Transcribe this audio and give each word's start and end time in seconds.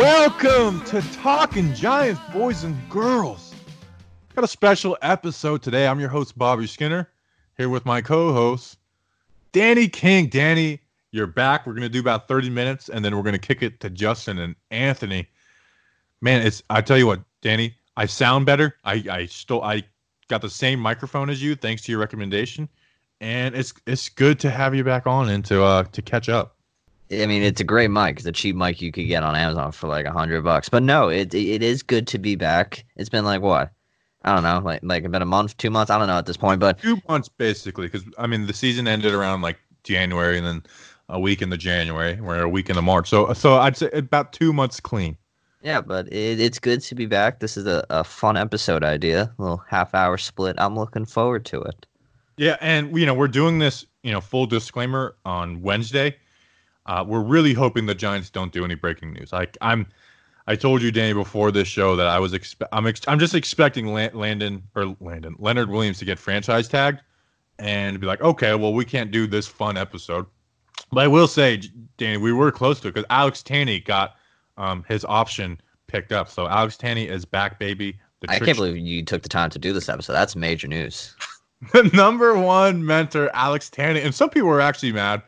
Welcome 0.00 0.82
to 0.86 1.02
Talking 1.12 1.74
Giants, 1.74 2.22
boys 2.32 2.64
and 2.64 2.74
girls. 2.88 3.54
Got 4.34 4.44
a 4.44 4.48
special 4.48 4.96
episode 5.02 5.60
today. 5.60 5.86
I'm 5.86 6.00
your 6.00 6.08
host, 6.08 6.38
Bobby 6.38 6.66
Skinner, 6.66 7.10
here 7.58 7.68
with 7.68 7.84
my 7.84 8.00
co 8.00 8.32
host, 8.32 8.78
Danny 9.52 9.88
King. 9.88 10.28
Danny, 10.28 10.80
you're 11.10 11.26
back. 11.26 11.66
We're 11.66 11.74
going 11.74 11.82
to 11.82 11.90
do 11.90 12.00
about 12.00 12.28
30 12.28 12.48
minutes 12.48 12.88
and 12.88 13.04
then 13.04 13.14
we're 13.14 13.22
going 13.22 13.34
to 13.34 13.38
kick 13.38 13.62
it 13.62 13.78
to 13.80 13.90
Justin 13.90 14.38
and 14.38 14.56
Anthony. 14.70 15.28
Man, 16.22 16.46
it's, 16.46 16.62
I 16.70 16.80
tell 16.80 16.96
you 16.96 17.06
what, 17.06 17.20
Danny, 17.42 17.74
I 17.98 18.06
sound 18.06 18.46
better. 18.46 18.76
I, 18.84 19.04
I 19.10 19.26
still, 19.26 19.62
I 19.62 19.82
got 20.28 20.40
the 20.40 20.48
same 20.48 20.80
microphone 20.80 21.28
as 21.28 21.42
you 21.42 21.54
thanks 21.54 21.82
to 21.82 21.92
your 21.92 22.00
recommendation. 22.00 22.70
And 23.20 23.54
it's, 23.54 23.74
it's 23.86 24.08
good 24.08 24.40
to 24.40 24.50
have 24.50 24.74
you 24.74 24.82
back 24.82 25.06
on 25.06 25.28
and 25.28 25.44
to, 25.44 25.62
uh, 25.62 25.82
to 25.92 26.00
catch 26.00 26.30
up. 26.30 26.56
I 27.12 27.26
mean, 27.26 27.42
it's 27.42 27.60
a 27.60 27.64
great 27.64 27.90
mic. 27.90 28.18
It's 28.18 28.26
a 28.26 28.32
cheap 28.32 28.54
mic 28.54 28.80
you 28.80 28.92
could 28.92 29.08
get 29.08 29.24
on 29.24 29.34
Amazon 29.34 29.72
for 29.72 29.88
like 29.88 30.06
a 30.06 30.12
hundred 30.12 30.42
bucks. 30.42 30.68
But 30.68 30.82
no, 30.82 31.08
it 31.08 31.34
it 31.34 31.62
is 31.62 31.82
good 31.82 32.06
to 32.08 32.18
be 32.18 32.36
back. 32.36 32.84
It's 32.96 33.08
been 33.08 33.24
like 33.24 33.42
what? 33.42 33.72
I 34.22 34.34
don't 34.34 34.44
know, 34.44 34.60
like 34.64 34.80
like 34.82 35.04
about 35.04 35.22
a 35.22 35.26
month, 35.26 35.56
two 35.56 35.70
months. 35.70 35.90
I 35.90 35.98
don't 35.98 36.06
know 36.06 36.18
at 36.18 36.26
this 36.26 36.36
point, 36.36 36.60
but 36.60 36.80
two 36.80 37.00
months 37.08 37.28
basically. 37.28 37.88
Because 37.88 38.04
I 38.18 38.26
mean, 38.26 38.46
the 38.46 38.52
season 38.52 38.86
ended 38.86 39.12
around 39.12 39.42
like 39.42 39.58
January, 39.82 40.38
and 40.38 40.46
then 40.46 40.62
a 41.08 41.18
week 41.18 41.42
in 41.42 41.50
the 41.50 41.56
January, 41.56 42.18
or 42.20 42.38
a 42.38 42.48
week 42.48 42.70
in 42.70 42.76
the 42.76 42.82
March. 42.82 43.08
So 43.08 43.32
so 43.32 43.58
I'd 43.58 43.76
say 43.76 43.90
about 43.92 44.32
two 44.32 44.52
months 44.52 44.78
clean. 44.78 45.16
Yeah, 45.62 45.80
but 45.80 46.06
it, 46.12 46.40
it's 46.40 46.58
good 46.58 46.80
to 46.82 46.94
be 46.94 47.06
back. 47.06 47.40
This 47.40 47.56
is 47.56 47.66
a, 47.66 47.84
a 47.90 48.04
fun 48.04 48.36
episode 48.36 48.82
idea, 48.84 49.34
a 49.38 49.42
little 49.42 49.62
half 49.68 49.94
hour 49.94 50.16
split. 50.16 50.56
I'm 50.58 50.76
looking 50.76 51.04
forward 51.04 51.44
to 51.46 51.60
it. 51.62 51.86
Yeah, 52.36 52.56
and 52.60 52.96
you 52.96 53.04
know 53.04 53.14
we're 53.14 53.28
doing 53.28 53.58
this. 53.58 53.84
You 54.02 54.12
know, 54.12 54.20
full 54.20 54.46
disclaimer 54.46 55.16
on 55.24 55.60
Wednesday 55.60 56.16
uh, 56.90 57.04
we're 57.04 57.22
really 57.22 57.54
hoping 57.54 57.86
the 57.86 57.94
Giants 57.94 58.30
don't 58.30 58.52
do 58.52 58.64
any 58.64 58.74
breaking 58.74 59.12
news. 59.12 59.32
Like 59.32 59.56
I'm, 59.60 59.86
I 60.48 60.56
told 60.56 60.82
you, 60.82 60.90
Danny, 60.90 61.12
before 61.12 61.52
this 61.52 61.68
show 61.68 61.94
that 61.94 62.08
I 62.08 62.18
was 62.18 62.32
expe- 62.32 62.66
I'm 62.72 62.88
ex- 62.88 63.06
I'm 63.06 63.20
just 63.20 63.32
expecting 63.32 63.94
Landon 63.94 64.64
or 64.74 64.96
Landon 64.98 65.36
Leonard 65.38 65.70
Williams 65.70 66.00
to 66.00 66.04
get 66.04 66.18
franchise 66.18 66.66
tagged 66.66 67.00
and 67.60 68.00
be 68.00 68.08
like, 68.08 68.20
okay, 68.22 68.56
well 68.56 68.74
we 68.74 68.84
can't 68.84 69.12
do 69.12 69.28
this 69.28 69.46
fun 69.46 69.76
episode. 69.76 70.26
But 70.90 71.04
I 71.04 71.06
will 71.06 71.28
say, 71.28 71.62
Danny, 71.96 72.16
we 72.16 72.32
were 72.32 72.50
close 72.50 72.80
to 72.80 72.88
it 72.88 72.94
because 72.94 73.06
Alex 73.08 73.40
Tanney 73.40 73.84
got 73.84 74.16
um, 74.56 74.84
his 74.88 75.04
option 75.04 75.60
picked 75.86 76.10
up. 76.10 76.28
So 76.28 76.48
Alex 76.48 76.76
Tanney 76.76 77.08
is 77.08 77.24
back, 77.24 77.60
baby. 77.60 78.00
I 78.28 78.40
can't 78.40 78.56
believe 78.56 78.76
you 78.76 79.04
took 79.04 79.22
the 79.22 79.28
time 79.28 79.50
to 79.50 79.60
do 79.60 79.72
this 79.72 79.88
episode. 79.88 80.14
That's 80.14 80.34
major 80.34 80.66
news. 80.66 81.14
the 81.72 81.84
number 81.94 82.36
one 82.36 82.84
mentor, 82.84 83.30
Alex 83.32 83.70
Tanney, 83.70 84.04
and 84.04 84.12
some 84.12 84.28
people 84.28 84.48
were 84.48 84.60
actually 84.60 84.90
mad 84.90 85.22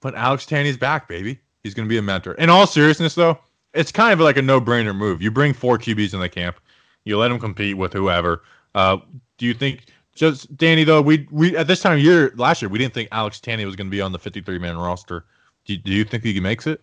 but 0.00 0.14
Alex 0.14 0.46
Tanney's 0.46 0.76
back, 0.76 1.08
baby. 1.08 1.38
He's 1.62 1.74
going 1.74 1.88
to 1.88 1.90
be 1.90 1.98
a 1.98 2.02
mentor. 2.02 2.34
In 2.34 2.48
all 2.48 2.66
seriousness, 2.66 3.14
though, 3.14 3.38
it's 3.74 3.92
kind 3.92 4.12
of 4.12 4.20
like 4.20 4.36
a 4.36 4.42
no-brainer 4.42 4.94
move. 4.94 5.20
You 5.20 5.30
bring 5.30 5.52
four 5.52 5.78
QBs 5.78 6.14
in 6.14 6.20
the 6.20 6.28
camp, 6.28 6.60
you 7.04 7.18
let 7.18 7.28
them 7.28 7.38
compete 7.38 7.76
with 7.76 7.92
whoever. 7.92 8.42
Uh, 8.74 8.98
do 9.38 9.46
you 9.46 9.54
think 9.54 9.86
just 10.14 10.54
Danny 10.56 10.84
though? 10.84 11.00
We 11.02 11.26
we 11.30 11.56
at 11.56 11.66
this 11.66 11.80
time 11.80 11.94
of 11.94 12.00
year 12.00 12.32
last 12.36 12.62
year 12.62 12.68
we 12.68 12.78
didn't 12.78 12.94
think 12.94 13.08
Alex 13.12 13.40
Tanney 13.40 13.64
was 13.64 13.76
going 13.76 13.86
to 13.86 13.90
be 13.90 14.00
on 14.00 14.12
the 14.12 14.18
53-man 14.18 14.76
roster. 14.76 15.24
Do, 15.64 15.76
do 15.76 15.92
you 15.92 16.04
think 16.04 16.24
he 16.24 16.38
makes 16.40 16.66
it? 16.66 16.82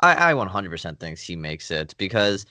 I, 0.00 0.30
I 0.30 0.34
100% 0.34 1.00
think 1.00 1.18
he 1.18 1.36
makes 1.36 1.70
it 1.70 1.94
because 1.96 2.44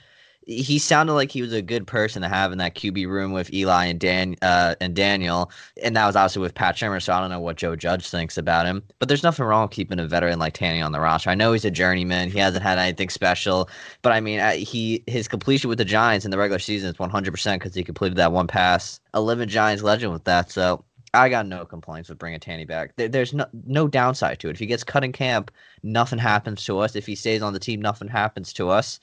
he 0.46 0.78
sounded 0.78 1.14
like 1.14 1.32
he 1.32 1.42
was 1.42 1.54
a 1.54 1.62
good 1.62 1.88
person 1.88 2.22
to 2.22 2.28
have 2.28 2.52
in 2.52 2.60
that 2.60 2.76
QB 2.76 3.08
room 3.08 3.32
with 3.32 3.52
Eli 3.54 3.86
and 3.86 4.00
Dan 4.00 4.36
uh, 4.42 4.76
and 4.80 4.96
Daniel, 4.96 5.52
and 5.84 5.96
that 5.96 6.06
was 6.06 6.16
obviously 6.16 6.42
with 6.42 6.54
Pat 6.54 6.76
Shurmur. 6.76 7.02
So 7.02 7.14
I 7.14 7.20
don't 7.20 7.32
know 7.32 7.40
what 7.40 7.58
Joe 7.58 7.76
Judge 7.76 8.10
thinks 8.10 8.38
about 8.38 8.66
him, 8.66 8.84
but 9.00 9.08
there's 9.08 9.24
nothing 9.24 9.46
wrong 9.46 9.64
with 9.64 9.72
keeping 9.72 10.00
a 10.00 10.08
veteran 10.08 10.38
like 10.38 10.54
Tanney 10.54 10.86
on 10.86 10.92
the 10.92 11.00
roster. 11.00 11.30
I 11.30 11.36
know 11.36 11.54
he's 11.54 11.66
a 11.66 11.72
journeyman; 11.72 12.30
he 12.30 12.40
hasn't 12.40 12.64
had 12.64 12.78
anything 12.78 13.10
special, 13.10 13.70
but 14.02 14.14
I 14.14 14.20
mean, 14.20 14.40
he 14.58 15.04
his 15.08 15.28
completion 15.28 15.68
with 15.68 15.80
the 15.80 15.86
Giants 15.86 16.26
in 16.26 16.32
the 16.32 16.38
regular 16.38 16.60
season 16.60 16.90
is 16.90 17.00
100 17.00 17.32
percent 17.32 17.62
because 17.62 17.74
he 17.76 17.84
completed 17.84 18.18
that 18.18 18.32
one 18.32 18.48
pass. 18.48 19.00
A 19.14 19.22
living 19.22 19.50
Giants 19.50 19.84
legend 19.84 20.14
with 20.14 20.24
that, 20.26 20.52
so. 20.52 20.84
I 21.14 21.30
got 21.30 21.48
no 21.48 21.64
complaints 21.64 22.10
with 22.10 22.18
bringing 22.18 22.42
Tanney 22.42 22.68
back. 22.68 22.94
There, 22.98 23.08
there's 23.08 23.34
no 23.34 23.46
no 23.66 23.88
downside 23.88 24.38
to 24.40 24.50
it. 24.50 24.52
If 24.52 24.60
he 24.60 24.66
gets 24.66 24.84
cut 24.84 25.06
in 25.06 25.14
camp, 25.14 25.50
nothing 25.82 26.20
happens 26.20 26.66
to 26.66 26.80
us. 26.80 26.94
If 26.94 27.06
he 27.06 27.16
stays 27.16 27.42
on 27.42 27.54
the 27.54 27.60
team, 27.60 27.82
nothing 27.82 28.10
happens 28.10 28.52
to 28.52 28.68
us 28.68 29.00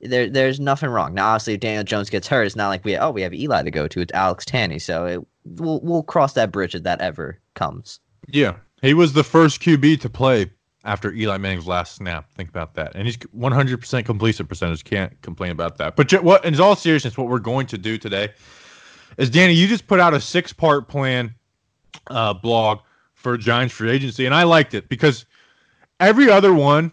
there 0.00 0.28
there's 0.28 0.60
nothing 0.60 0.90
wrong. 0.90 1.14
Now, 1.14 1.28
obviously, 1.28 1.54
if 1.54 1.60
Daniel 1.60 1.84
Jones 1.84 2.10
gets 2.10 2.28
hurt, 2.28 2.44
it's 2.44 2.56
not 2.56 2.68
like 2.68 2.84
we 2.84 2.96
oh 2.96 3.10
we 3.10 3.22
have 3.22 3.34
Eli 3.34 3.62
to 3.62 3.70
go 3.70 3.88
to. 3.88 4.00
It's 4.00 4.12
Alex 4.12 4.44
Tanney, 4.44 4.80
so 4.80 5.06
it, 5.06 5.20
we'll 5.44 5.80
we'll 5.80 6.02
cross 6.02 6.34
that 6.34 6.52
bridge 6.52 6.74
if 6.74 6.82
that 6.82 7.00
ever 7.00 7.38
comes. 7.54 8.00
Yeah, 8.28 8.56
he 8.82 8.94
was 8.94 9.12
the 9.12 9.24
first 9.24 9.60
QB 9.60 10.00
to 10.00 10.10
play 10.10 10.50
after 10.84 11.12
Eli 11.12 11.38
Manning's 11.38 11.66
last 11.66 11.96
snap. 11.96 12.30
Think 12.32 12.48
about 12.48 12.74
that, 12.74 12.94
and 12.94 13.06
he's 13.06 13.16
100% 13.16 14.04
completion 14.04 14.46
percentage. 14.46 14.84
Can't 14.84 15.20
complain 15.22 15.50
about 15.50 15.78
that. 15.78 15.96
But 15.96 16.12
what, 16.22 16.44
in 16.44 16.58
all 16.60 16.76
seriousness, 16.76 17.16
what 17.16 17.28
we're 17.28 17.38
going 17.38 17.66
to 17.68 17.78
do 17.78 17.96
today 17.96 18.30
is, 19.16 19.30
Danny, 19.30 19.54
you 19.54 19.66
just 19.66 19.86
put 19.86 20.00
out 20.00 20.12
a 20.12 20.20
six-part 20.20 20.88
plan 20.88 21.34
uh, 22.08 22.34
blog 22.34 22.80
for 23.14 23.38
Giants 23.38 23.74
free 23.74 23.90
agency, 23.90 24.26
and 24.26 24.34
I 24.34 24.42
liked 24.42 24.74
it 24.74 24.88
because 24.88 25.24
every 26.00 26.30
other 26.30 26.52
one 26.52 26.92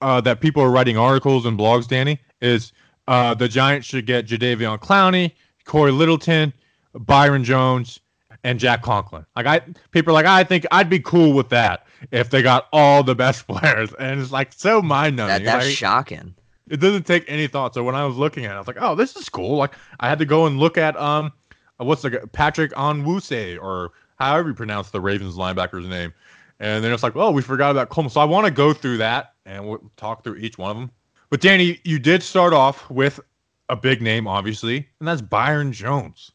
uh, 0.00 0.20
that 0.22 0.40
people 0.40 0.62
are 0.62 0.70
writing 0.70 0.96
articles 0.96 1.44
and 1.44 1.58
blogs, 1.58 1.86
Danny, 1.86 2.18
is 2.40 2.72
uh, 3.08 3.34
the 3.34 3.48
Giants 3.48 3.86
should 3.86 4.06
get 4.06 4.26
Jadeveon 4.26 4.78
Clowney, 4.78 5.32
Cory 5.64 5.92
Littleton, 5.92 6.52
Byron 6.94 7.44
Jones, 7.44 8.00
and 8.44 8.60
Jack 8.60 8.82
Conklin. 8.82 9.26
Like 9.34 9.46
I, 9.46 9.60
people 9.90 10.12
are 10.12 10.14
like, 10.14 10.26
I 10.26 10.44
think 10.44 10.66
I'd 10.70 10.88
be 10.88 11.00
cool 11.00 11.32
with 11.32 11.48
that 11.50 11.86
if 12.10 12.30
they 12.30 12.42
got 12.42 12.68
all 12.72 13.02
the 13.02 13.14
best 13.14 13.46
players, 13.48 13.92
and 13.94 14.20
it's 14.20 14.32
like 14.32 14.52
so 14.52 14.80
mind 14.82 15.16
numbing. 15.16 15.44
That, 15.44 15.44
that's 15.44 15.66
like, 15.66 15.76
shocking. 15.76 16.34
It 16.68 16.80
doesn't 16.80 17.06
take 17.06 17.24
any 17.28 17.46
thought. 17.46 17.74
So 17.74 17.84
when 17.84 17.94
I 17.94 18.04
was 18.04 18.16
looking 18.16 18.44
at 18.44 18.52
it, 18.52 18.54
I 18.54 18.58
was 18.58 18.66
like, 18.66 18.78
oh, 18.80 18.94
this 18.94 19.14
is 19.16 19.28
cool. 19.28 19.56
Like 19.56 19.74
I 20.00 20.08
had 20.08 20.18
to 20.18 20.24
go 20.24 20.46
and 20.46 20.58
look 20.58 20.78
at 20.78 20.96
um, 20.96 21.32
what's 21.76 22.02
the 22.02 22.28
Patrick 22.32 22.72
Onwuasor 22.72 23.60
or 23.60 23.92
however 24.18 24.48
you 24.48 24.54
pronounce 24.54 24.90
the 24.90 25.00
Ravens 25.00 25.36
linebacker's 25.36 25.86
name, 25.86 26.12
and 26.60 26.82
then 26.82 26.92
it's 26.92 27.02
like, 27.02 27.16
oh, 27.16 27.30
we 27.30 27.42
forgot 27.42 27.70
about 27.70 27.88
Coleman. 27.88 28.10
So 28.10 28.20
I 28.20 28.24
want 28.24 28.46
to 28.46 28.50
go 28.50 28.72
through 28.72 28.98
that 28.98 29.34
and 29.44 29.66
we'll 29.66 29.90
talk 29.96 30.24
through 30.24 30.36
each 30.36 30.58
one 30.58 30.70
of 30.70 30.76
them. 30.76 30.90
But 31.30 31.40
Danny, 31.40 31.80
you 31.84 31.98
did 31.98 32.22
start 32.22 32.52
off 32.52 32.88
with 32.90 33.20
a 33.68 33.76
big 33.76 34.00
name, 34.00 34.28
obviously, 34.28 34.88
and 35.00 35.08
that's 35.08 35.20
Byron 35.20 35.72
Jones. 35.72 36.30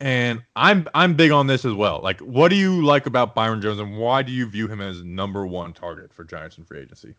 And 0.00 0.42
I'm 0.56 0.88
I'm 0.94 1.14
big 1.14 1.30
on 1.30 1.46
this 1.46 1.64
as 1.64 1.74
well. 1.74 2.00
Like, 2.02 2.20
what 2.20 2.48
do 2.48 2.56
you 2.56 2.84
like 2.84 3.06
about 3.06 3.34
Byron 3.34 3.60
Jones, 3.60 3.78
and 3.78 3.98
why 3.98 4.22
do 4.22 4.32
you 4.32 4.46
view 4.46 4.66
him 4.66 4.80
as 4.80 5.02
number 5.02 5.46
one 5.46 5.72
target 5.72 6.12
for 6.12 6.24
Giants 6.24 6.58
in 6.58 6.64
free 6.64 6.80
agency? 6.80 7.14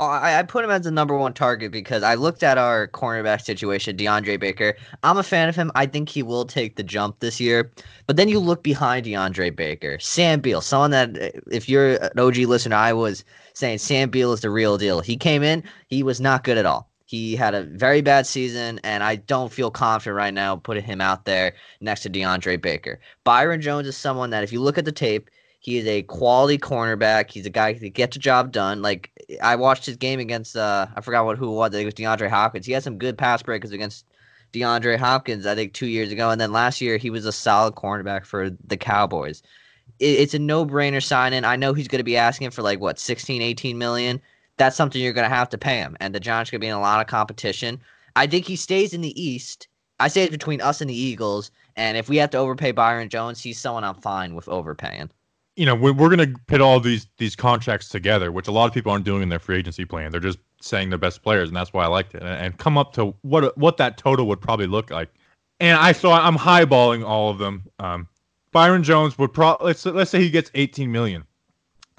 Oh, 0.00 0.06
I, 0.06 0.38
I 0.38 0.42
put 0.44 0.64
him 0.64 0.70
as 0.70 0.82
the 0.82 0.92
number 0.92 1.16
one 1.16 1.32
target 1.32 1.72
because 1.72 2.04
I 2.04 2.14
looked 2.14 2.44
at 2.44 2.56
our 2.56 2.86
cornerback 2.86 3.42
situation, 3.42 3.96
DeAndre 3.96 4.38
Baker. 4.38 4.76
I'm 5.02 5.18
a 5.18 5.24
fan 5.24 5.48
of 5.48 5.56
him. 5.56 5.72
I 5.74 5.86
think 5.86 6.08
he 6.08 6.22
will 6.22 6.44
take 6.44 6.76
the 6.76 6.84
jump 6.84 7.18
this 7.18 7.40
year. 7.40 7.72
But 8.06 8.14
then 8.16 8.28
you 8.28 8.38
look 8.38 8.62
behind 8.62 9.06
DeAndre 9.06 9.54
Baker, 9.56 9.98
Sam 9.98 10.40
Beal, 10.40 10.60
someone 10.60 10.92
that, 10.92 11.20
uh, 11.20 11.40
if 11.50 11.68
you're 11.68 11.96
an 11.96 12.16
OG 12.16 12.36
listener, 12.36 12.76
I 12.76 12.92
was 12.92 13.24
saying 13.58 13.78
Sam 13.78 14.08
Beal 14.08 14.32
is 14.32 14.40
the 14.40 14.50
real 14.50 14.78
deal. 14.78 15.00
He 15.00 15.16
came 15.16 15.42
in, 15.42 15.64
he 15.88 16.04
was 16.04 16.20
not 16.20 16.44
good 16.44 16.58
at 16.58 16.64
all. 16.64 16.88
He 17.06 17.34
had 17.34 17.54
a 17.54 17.64
very 17.64 18.02
bad 18.02 18.24
season, 18.24 18.78
and 18.84 19.02
I 19.02 19.16
don't 19.16 19.52
feel 19.52 19.70
confident 19.70 20.14
right 20.16 20.32
now 20.32 20.56
putting 20.56 20.84
him 20.84 21.00
out 21.00 21.24
there 21.24 21.54
next 21.80 22.02
to 22.02 22.10
DeAndre 22.10 22.60
Baker. 22.62 23.00
Byron 23.24 23.60
Jones 23.60 23.88
is 23.88 23.96
someone 23.96 24.30
that, 24.30 24.44
if 24.44 24.52
you 24.52 24.60
look 24.60 24.78
at 24.78 24.84
the 24.84 24.92
tape, 24.92 25.28
he 25.58 25.76
is 25.76 25.86
a 25.86 26.02
quality 26.02 26.56
cornerback. 26.56 27.32
He's 27.32 27.46
a 27.46 27.50
guy 27.50 27.72
that 27.72 27.94
gets 27.94 28.14
the 28.14 28.20
job 28.20 28.52
done. 28.52 28.80
Like 28.80 29.10
I 29.42 29.56
watched 29.56 29.86
his 29.86 29.96
game 29.96 30.20
against 30.20 30.56
uh 30.56 30.86
I 30.94 31.00
forgot 31.00 31.24
what 31.24 31.36
who 31.36 31.52
it 31.52 31.56
was. 31.56 31.70
I 31.70 31.72
think 31.72 31.82
it 31.82 31.84
was 31.86 31.94
DeAndre 31.94 32.30
Hopkins. 32.30 32.64
He 32.64 32.72
had 32.72 32.84
some 32.84 32.96
good 32.96 33.18
pass 33.18 33.42
breakers 33.42 33.72
against 33.72 34.04
DeAndre 34.52 34.98
Hopkins, 34.98 35.46
I 35.46 35.56
think 35.56 35.72
two 35.72 35.88
years 35.88 36.12
ago, 36.12 36.30
and 36.30 36.40
then 36.40 36.52
last 36.52 36.80
year 36.80 36.96
he 36.96 37.10
was 37.10 37.26
a 37.26 37.32
solid 37.32 37.74
cornerback 37.74 38.24
for 38.24 38.50
the 38.68 38.76
Cowboys. 38.76 39.42
It, 39.98 40.20
it's 40.20 40.34
a 40.34 40.38
no-brainer 40.38 41.02
signing. 41.02 41.44
I 41.44 41.56
know 41.56 41.74
he's 41.74 41.88
going 41.88 42.00
to 42.00 42.04
be 42.04 42.16
asking 42.16 42.50
for 42.50 42.62
like 42.62 42.80
what 42.80 42.98
16, 42.98 43.42
18 43.42 43.78
million. 43.78 44.20
That's 44.56 44.76
something 44.76 45.00
you're 45.00 45.12
going 45.12 45.28
to 45.28 45.34
have 45.34 45.48
to 45.50 45.58
pay 45.58 45.78
him, 45.78 45.96
and 46.00 46.14
the 46.14 46.20
Giants 46.20 46.50
going 46.50 46.60
to 46.60 46.64
be 46.64 46.68
in 46.68 46.74
a 46.74 46.80
lot 46.80 47.00
of 47.00 47.06
competition. 47.06 47.80
I 48.16 48.26
think 48.26 48.44
he 48.44 48.56
stays 48.56 48.92
in 48.92 49.02
the 49.02 49.20
East. 49.20 49.68
I 50.00 50.08
say 50.08 50.22
it's 50.22 50.32
between 50.32 50.60
us 50.60 50.80
and 50.80 50.90
the 50.90 50.94
Eagles, 50.94 51.50
and 51.76 51.96
if 51.96 52.08
we 52.08 52.16
have 52.16 52.30
to 52.30 52.38
overpay 52.38 52.72
Byron 52.72 53.08
Jones, 53.08 53.40
he's 53.40 53.58
someone 53.58 53.84
I'm 53.84 53.94
fine 53.94 54.34
with 54.34 54.48
overpaying 54.48 55.10
you 55.58 55.66
know, 55.66 55.74
we're, 55.74 55.92
we're 55.92 56.14
going 56.14 56.32
to 56.32 56.40
put 56.46 56.60
all 56.60 56.78
these 56.78 57.08
these 57.18 57.34
contracts 57.34 57.88
together, 57.88 58.30
which 58.30 58.46
a 58.46 58.52
lot 58.52 58.66
of 58.66 58.72
people 58.72 58.92
aren't 58.92 59.04
doing 59.04 59.22
in 59.22 59.28
their 59.28 59.40
free 59.40 59.58
agency 59.58 59.84
plan. 59.84 60.12
They're 60.12 60.20
just 60.20 60.38
saying 60.60 60.90
their 60.90 61.00
best 61.00 61.22
players, 61.24 61.48
and 61.48 61.56
that's 61.56 61.72
why 61.72 61.82
I 61.84 61.88
liked 61.88 62.14
it, 62.14 62.22
and, 62.22 62.30
and 62.30 62.58
come 62.58 62.78
up 62.78 62.92
to 62.94 63.12
what 63.22 63.58
what 63.58 63.76
that 63.78 63.96
total 63.98 64.28
would 64.28 64.40
probably 64.40 64.68
look 64.68 64.90
like. 64.90 65.10
And 65.58 65.76
I 65.76 65.90
so 65.92 66.12
I'm 66.12 66.36
highballing 66.36 67.04
all 67.04 67.30
of 67.30 67.38
them. 67.38 67.64
Um, 67.80 68.06
Byron 68.58 68.82
Jones 68.82 69.16
would 69.18 69.32
probably 69.32 69.66
let's 69.66 69.86
let's 69.86 70.10
say 70.10 70.20
he 70.20 70.30
gets 70.30 70.50
18 70.52 70.90
million. 70.90 71.24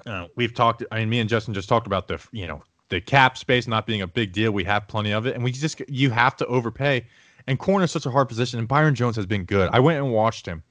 Uh, 0.04 0.26
we've 0.36 0.52
talked. 0.52 0.84
I 0.92 0.98
mean, 0.98 1.08
me 1.08 1.20
and 1.20 1.26
Justin 1.26 1.54
just 1.54 1.70
talked 1.70 1.86
about 1.86 2.06
the 2.06 2.22
you 2.32 2.46
know 2.46 2.62
the 2.90 3.00
cap 3.00 3.38
space 3.38 3.66
not 3.66 3.86
being 3.86 4.02
a 4.02 4.06
big 4.06 4.34
deal. 4.34 4.52
We 4.52 4.62
have 4.64 4.86
plenty 4.86 5.12
of 5.12 5.24
it, 5.24 5.34
and 5.34 5.42
we 5.42 5.52
just 5.52 5.80
you 5.88 6.10
have 6.10 6.36
to 6.36 6.46
overpay. 6.48 7.06
And 7.46 7.58
corner 7.58 7.86
is 7.86 7.90
such 7.92 8.04
a 8.04 8.10
hard 8.10 8.28
position, 8.28 8.58
and 8.58 8.68
Byron 8.68 8.94
Jones 8.94 9.16
has 9.16 9.24
been 9.24 9.44
good. 9.44 9.70
I 9.72 9.80
went 9.80 10.04
and 10.04 10.12
watched 10.12 10.44
him 10.44 10.62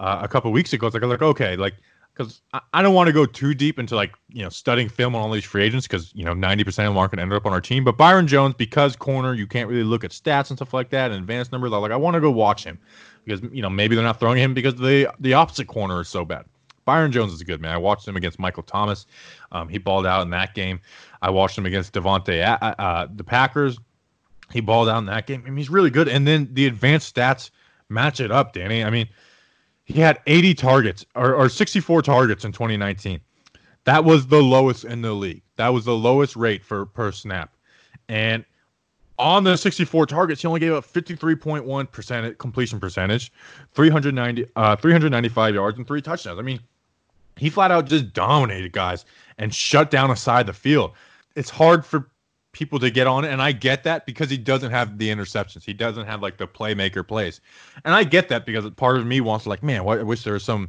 uh, 0.00 0.18
a 0.20 0.26
couple 0.26 0.50
weeks 0.50 0.72
ago. 0.72 0.88
It's 0.88 0.94
like, 0.94 1.04
like 1.04 1.22
okay, 1.22 1.54
like 1.54 1.74
because 2.12 2.42
I, 2.52 2.60
I, 2.72 2.82
don't 2.82 2.94
want 2.94 3.06
to 3.06 3.12
go 3.12 3.24
too 3.24 3.54
deep 3.54 3.78
into 3.78 3.94
like 3.94 4.12
you 4.30 4.42
know 4.42 4.48
studying 4.48 4.88
film 4.88 5.14
on 5.14 5.22
all 5.22 5.30
these 5.30 5.44
free 5.44 5.62
agents 5.62 5.86
because 5.86 6.12
you 6.12 6.24
know 6.24 6.34
90% 6.34 6.66
of 6.66 6.74
them 6.74 6.98
aren't 6.98 7.12
going 7.12 7.18
to 7.18 7.22
end 7.22 7.32
up 7.32 7.46
on 7.46 7.52
our 7.52 7.60
team. 7.60 7.84
But 7.84 7.96
Byron 7.96 8.26
Jones, 8.26 8.56
because 8.58 8.96
corner, 8.96 9.32
you 9.32 9.46
can't 9.46 9.68
really 9.68 9.84
look 9.84 10.02
at 10.02 10.10
stats 10.10 10.50
and 10.50 10.58
stuff 10.58 10.74
like 10.74 10.90
that 10.90 11.12
and 11.12 11.20
advanced 11.20 11.52
numbers. 11.52 11.72
I 11.72 11.76
like 11.76 11.92
I 11.92 11.96
want 11.96 12.14
to 12.14 12.20
go 12.20 12.32
watch 12.32 12.64
him 12.64 12.80
because 13.30 13.52
you 13.52 13.62
know 13.62 13.70
maybe 13.70 13.94
they're 13.94 14.04
not 14.04 14.18
throwing 14.18 14.38
him 14.38 14.54
because 14.54 14.74
the 14.76 15.12
the 15.20 15.34
opposite 15.34 15.66
corner 15.66 16.00
is 16.00 16.08
so 16.08 16.24
bad. 16.24 16.44
Byron 16.84 17.12
Jones 17.12 17.32
is 17.32 17.40
a 17.40 17.44
good 17.44 17.60
man. 17.60 17.72
I 17.72 17.76
watched 17.76 18.08
him 18.08 18.16
against 18.16 18.38
Michael 18.38 18.62
Thomas. 18.62 19.06
Um, 19.52 19.68
he 19.68 19.78
balled 19.78 20.06
out 20.06 20.22
in 20.22 20.30
that 20.30 20.54
game. 20.54 20.80
I 21.22 21.30
watched 21.30 21.56
him 21.56 21.66
against 21.66 21.92
Davante, 21.92 22.44
uh, 22.44 22.74
uh, 22.78 23.06
the 23.14 23.22
Packers. 23.22 23.78
He 24.50 24.60
balled 24.60 24.88
out 24.88 24.98
in 24.98 25.06
that 25.06 25.26
game. 25.26 25.42
I 25.46 25.50
mean, 25.50 25.58
he's 25.58 25.70
really 25.70 25.90
good. 25.90 26.08
And 26.08 26.26
then 26.26 26.48
the 26.52 26.66
advanced 26.66 27.14
stats 27.14 27.50
match 27.88 28.18
it 28.18 28.32
up, 28.32 28.54
Danny. 28.54 28.82
I 28.82 28.90
mean, 28.90 29.08
he 29.84 30.00
had 30.00 30.18
80 30.26 30.54
targets 30.54 31.06
or, 31.14 31.34
or 31.34 31.48
64 31.48 32.02
targets 32.02 32.44
in 32.44 32.50
2019. 32.50 33.20
That 33.84 34.04
was 34.04 34.26
the 34.26 34.42
lowest 34.42 34.84
in 34.84 35.02
the 35.02 35.12
league. 35.12 35.42
That 35.56 35.68
was 35.68 35.84
the 35.84 35.94
lowest 35.94 36.34
rate 36.34 36.64
for 36.64 36.86
per 36.86 37.12
snap. 37.12 37.54
And 38.08 38.44
on 39.20 39.44
the 39.44 39.56
64 39.56 40.06
targets, 40.06 40.40
he 40.40 40.48
only 40.48 40.60
gave 40.60 40.72
up 40.72 40.84
53.1 40.84 41.92
percent 41.92 42.38
completion 42.38 42.80
percentage, 42.80 43.32
390, 43.72 44.46
uh, 44.56 44.76
395 44.76 45.54
yards, 45.54 45.78
and 45.78 45.86
three 45.86 46.02
touchdowns. 46.02 46.38
I 46.38 46.42
mean, 46.42 46.60
he 47.36 47.50
flat 47.50 47.70
out 47.70 47.86
just 47.86 48.12
dominated 48.12 48.72
guys 48.72 49.04
and 49.38 49.54
shut 49.54 49.90
down 49.90 50.10
a 50.10 50.16
side 50.16 50.40
of 50.40 50.46
the 50.46 50.52
field. 50.52 50.92
It's 51.36 51.50
hard 51.50 51.86
for 51.86 52.10
people 52.52 52.78
to 52.80 52.90
get 52.90 53.06
on 53.06 53.24
it, 53.24 53.32
and 53.32 53.40
I 53.40 53.52
get 53.52 53.84
that 53.84 54.06
because 54.06 54.28
he 54.28 54.36
doesn't 54.36 54.70
have 54.70 54.98
the 54.98 55.08
interceptions. 55.08 55.64
He 55.64 55.72
doesn't 55.72 56.06
have 56.06 56.22
like 56.22 56.36
the 56.36 56.46
playmaker 56.46 57.06
plays, 57.06 57.40
and 57.84 57.94
I 57.94 58.04
get 58.04 58.28
that 58.28 58.46
because 58.46 58.68
part 58.70 58.96
of 58.96 59.06
me 59.06 59.20
wants 59.20 59.44
to 59.44 59.48
like, 59.48 59.62
man, 59.62 59.80
I 59.80 60.02
wish 60.02 60.24
there 60.24 60.32
were 60.32 60.38
some 60.38 60.68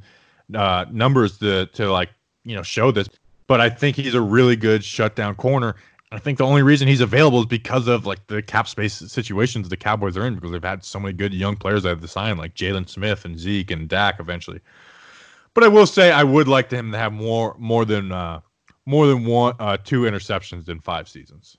uh, 0.53 0.85
numbers 0.91 1.37
to 1.39 1.65
to 1.67 1.91
like 1.91 2.09
you 2.43 2.55
know 2.55 2.63
show 2.63 2.91
this. 2.91 3.09
But 3.47 3.59
I 3.59 3.69
think 3.69 3.97
he's 3.97 4.13
a 4.13 4.21
really 4.21 4.55
good 4.55 4.81
shutdown 4.81 5.35
corner, 5.35 5.75
I 6.13 6.19
think 6.19 6.37
the 6.37 6.45
only 6.45 6.61
reason 6.61 6.87
he's 6.87 6.99
available 6.99 7.39
is 7.39 7.45
because 7.45 7.87
of 7.87 8.05
like 8.05 8.27
the 8.27 8.41
cap 8.41 8.67
space 8.67 8.93
situations 8.93 9.69
the 9.69 9.77
Cowboys 9.77 10.17
are 10.17 10.27
in 10.27 10.35
because 10.35 10.51
they've 10.51 10.61
had 10.63 10.83
so 10.83 10.99
many 10.99 11.13
good 11.13 11.33
young 11.33 11.55
players 11.55 11.83
that 11.83 11.89
have 11.89 12.01
to 12.01 12.07
sign 12.07 12.37
like 12.37 12.53
Jaylon 12.53 12.89
Smith 12.89 13.23
and 13.23 13.39
Zeke 13.39 13.71
and 13.71 13.87
Dak 13.87 14.19
eventually. 14.19 14.59
But 15.53 15.63
I 15.63 15.69
will 15.69 15.87
say 15.87 16.11
I 16.11 16.23
would 16.23 16.49
like 16.49 16.69
to 16.69 16.75
him 16.75 16.91
to 16.91 16.97
have 16.97 17.13
more 17.13 17.55
more 17.57 17.85
than 17.85 18.11
uh, 18.11 18.41
more 18.85 19.07
than 19.07 19.25
one 19.25 19.55
uh, 19.59 19.77
two 19.77 20.01
interceptions 20.01 20.67
in 20.67 20.79
five 20.79 21.07
seasons. 21.07 21.57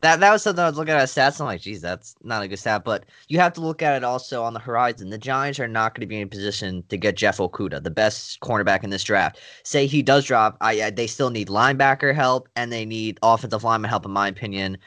That 0.00 0.20
that 0.20 0.32
was 0.32 0.42
something 0.44 0.62
I 0.62 0.68
was 0.68 0.76
looking 0.78 0.94
at 0.94 1.08
stats. 1.08 1.40
I'm 1.40 1.46
like, 1.46 1.60
geez, 1.60 1.80
that's 1.80 2.14
not 2.22 2.42
a 2.42 2.48
good 2.48 2.58
stat. 2.58 2.84
But 2.84 3.04
you 3.26 3.40
have 3.40 3.52
to 3.54 3.60
look 3.60 3.82
at 3.82 3.96
it 3.96 4.04
also 4.04 4.44
on 4.44 4.54
the 4.54 4.60
horizon. 4.60 5.10
The 5.10 5.18
Giants 5.18 5.58
are 5.58 5.66
not 5.66 5.94
going 5.94 6.02
to 6.02 6.06
be 6.06 6.16
in 6.16 6.22
a 6.22 6.30
position 6.30 6.84
to 6.88 6.96
get 6.96 7.16
Jeff 7.16 7.38
Okudah, 7.38 7.82
the 7.82 7.90
best 7.90 8.38
cornerback 8.40 8.84
in 8.84 8.90
this 8.90 9.02
draft. 9.02 9.40
Say 9.64 9.86
he 9.86 10.02
does 10.02 10.24
drop, 10.24 10.56
I, 10.60 10.82
I 10.82 10.90
they 10.90 11.08
still 11.08 11.30
need 11.30 11.48
linebacker 11.48 12.14
help 12.14 12.48
and 12.54 12.72
they 12.72 12.84
need 12.84 13.18
offensive 13.22 13.64
lineman 13.64 13.88
help, 13.88 14.06
in 14.06 14.12
my 14.12 14.28
opinion. 14.28 14.78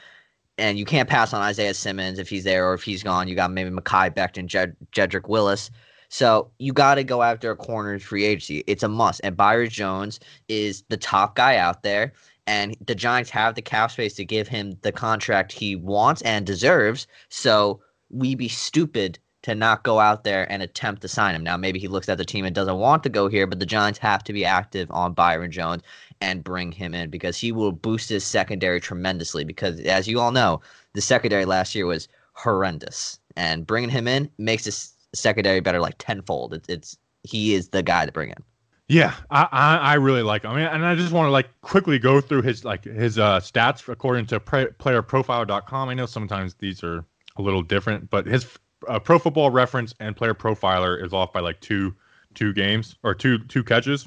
And 0.56 0.78
you 0.78 0.86
can't 0.86 1.08
pass 1.08 1.34
on 1.34 1.42
Isaiah 1.42 1.74
Simmons 1.74 2.18
if 2.18 2.28
he's 2.28 2.44
there 2.44 2.68
or 2.68 2.74
if 2.74 2.82
he's 2.82 3.02
gone. 3.02 3.28
You 3.28 3.34
got 3.34 3.50
maybe 3.50 3.70
Mekhi 3.70 4.14
Becton, 4.14 4.46
Jed, 4.46 4.76
Jedrick 4.92 5.28
Willis. 5.28 5.70
So 6.08 6.50
you 6.58 6.74
got 6.74 6.96
to 6.96 7.04
go 7.04 7.22
after 7.22 7.50
a 7.50 7.56
corner 7.56 7.98
free 7.98 8.24
agency. 8.24 8.64
It's 8.66 8.82
a 8.82 8.88
must. 8.88 9.22
And 9.24 9.36
Byron 9.36 9.70
Jones 9.70 10.20
is 10.48 10.84
the 10.88 10.98
top 10.98 11.36
guy 11.36 11.56
out 11.56 11.82
there 11.82 12.12
and 12.46 12.76
the 12.86 12.94
Giants 12.94 13.30
have 13.30 13.54
the 13.54 13.62
cap 13.62 13.90
space 13.90 14.14
to 14.14 14.24
give 14.24 14.48
him 14.48 14.76
the 14.82 14.92
contract 14.92 15.52
he 15.52 15.76
wants 15.76 16.22
and 16.22 16.46
deserves. 16.46 17.06
So 17.28 17.80
we'd 18.10 18.38
be 18.38 18.48
stupid 18.48 19.18
to 19.42 19.54
not 19.54 19.82
go 19.82 19.98
out 19.98 20.24
there 20.24 20.50
and 20.50 20.62
attempt 20.62 21.02
to 21.02 21.08
sign 21.08 21.34
him. 21.34 21.42
Now 21.42 21.56
maybe 21.56 21.78
he 21.78 21.88
looks 21.88 22.08
at 22.08 22.18
the 22.18 22.24
team 22.24 22.44
and 22.44 22.54
doesn't 22.54 22.78
want 22.78 23.02
to 23.02 23.08
go 23.08 23.28
here, 23.28 23.46
but 23.46 23.58
the 23.58 23.66
Giants 23.66 23.98
have 23.98 24.22
to 24.24 24.32
be 24.32 24.44
active 24.44 24.90
on 24.90 25.14
Byron 25.14 25.50
Jones 25.50 25.82
and 26.20 26.44
bring 26.44 26.70
him 26.70 26.94
in 26.94 27.10
because 27.10 27.36
he 27.36 27.50
will 27.50 27.72
boost 27.72 28.08
his 28.08 28.24
secondary 28.24 28.80
tremendously 28.80 29.44
because 29.44 29.80
as 29.80 30.06
you 30.06 30.20
all 30.20 30.30
know, 30.30 30.60
the 30.94 31.00
secondary 31.00 31.44
last 31.44 31.74
year 31.74 31.86
was 31.86 32.08
horrendous. 32.34 33.18
And 33.36 33.66
bringing 33.66 33.90
him 33.90 34.06
in 34.06 34.30
makes 34.38 34.64
this 34.64 34.94
secondary 35.14 35.60
better 35.60 35.80
like 35.80 35.96
tenfold. 35.98 36.54
It's, 36.54 36.68
it's 36.68 36.98
he 37.24 37.54
is 37.54 37.68
the 37.68 37.82
guy 37.82 38.06
to 38.06 38.12
bring 38.12 38.30
in. 38.30 38.44
Yeah, 38.92 39.14
I, 39.30 39.48
I, 39.50 39.76
I 39.76 39.94
really 39.94 40.22
like 40.22 40.42
him. 40.42 40.50
I 40.50 40.56
mean, 40.56 40.66
and 40.66 40.84
I 40.84 40.94
just 40.94 41.12
want 41.12 41.26
to 41.26 41.30
like 41.30 41.48
quickly 41.62 41.98
go 41.98 42.20
through 42.20 42.42
his 42.42 42.62
like 42.62 42.84
his 42.84 43.18
uh, 43.18 43.40
stats 43.40 43.88
according 43.88 44.26
to 44.26 44.38
pre- 44.38 44.66
playerprofile.com. 44.66 45.88
I 45.88 45.94
know 45.94 46.04
sometimes 46.04 46.52
these 46.56 46.84
are 46.84 47.02
a 47.36 47.42
little 47.42 47.62
different, 47.62 48.10
but 48.10 48.26
his 48.26 48.46
uh, 48.88 48.98
Pro 48.98 49.18
Football 49.18 49.48
Reference 49.48 49.94
and 49.98 50.14
Player 50.14 50.34
Profiler 50.34 51.02
is 51.02 51.14
off 51.14 51.32
by 51.32 51.40
like 51.40 51.58
two 51.60 51.94
two 52.34 52.52
games 52.52 52.96
or 53.02 53.14
two 53.14 53.38
two 53.38 53.64
catches 53.64 54.06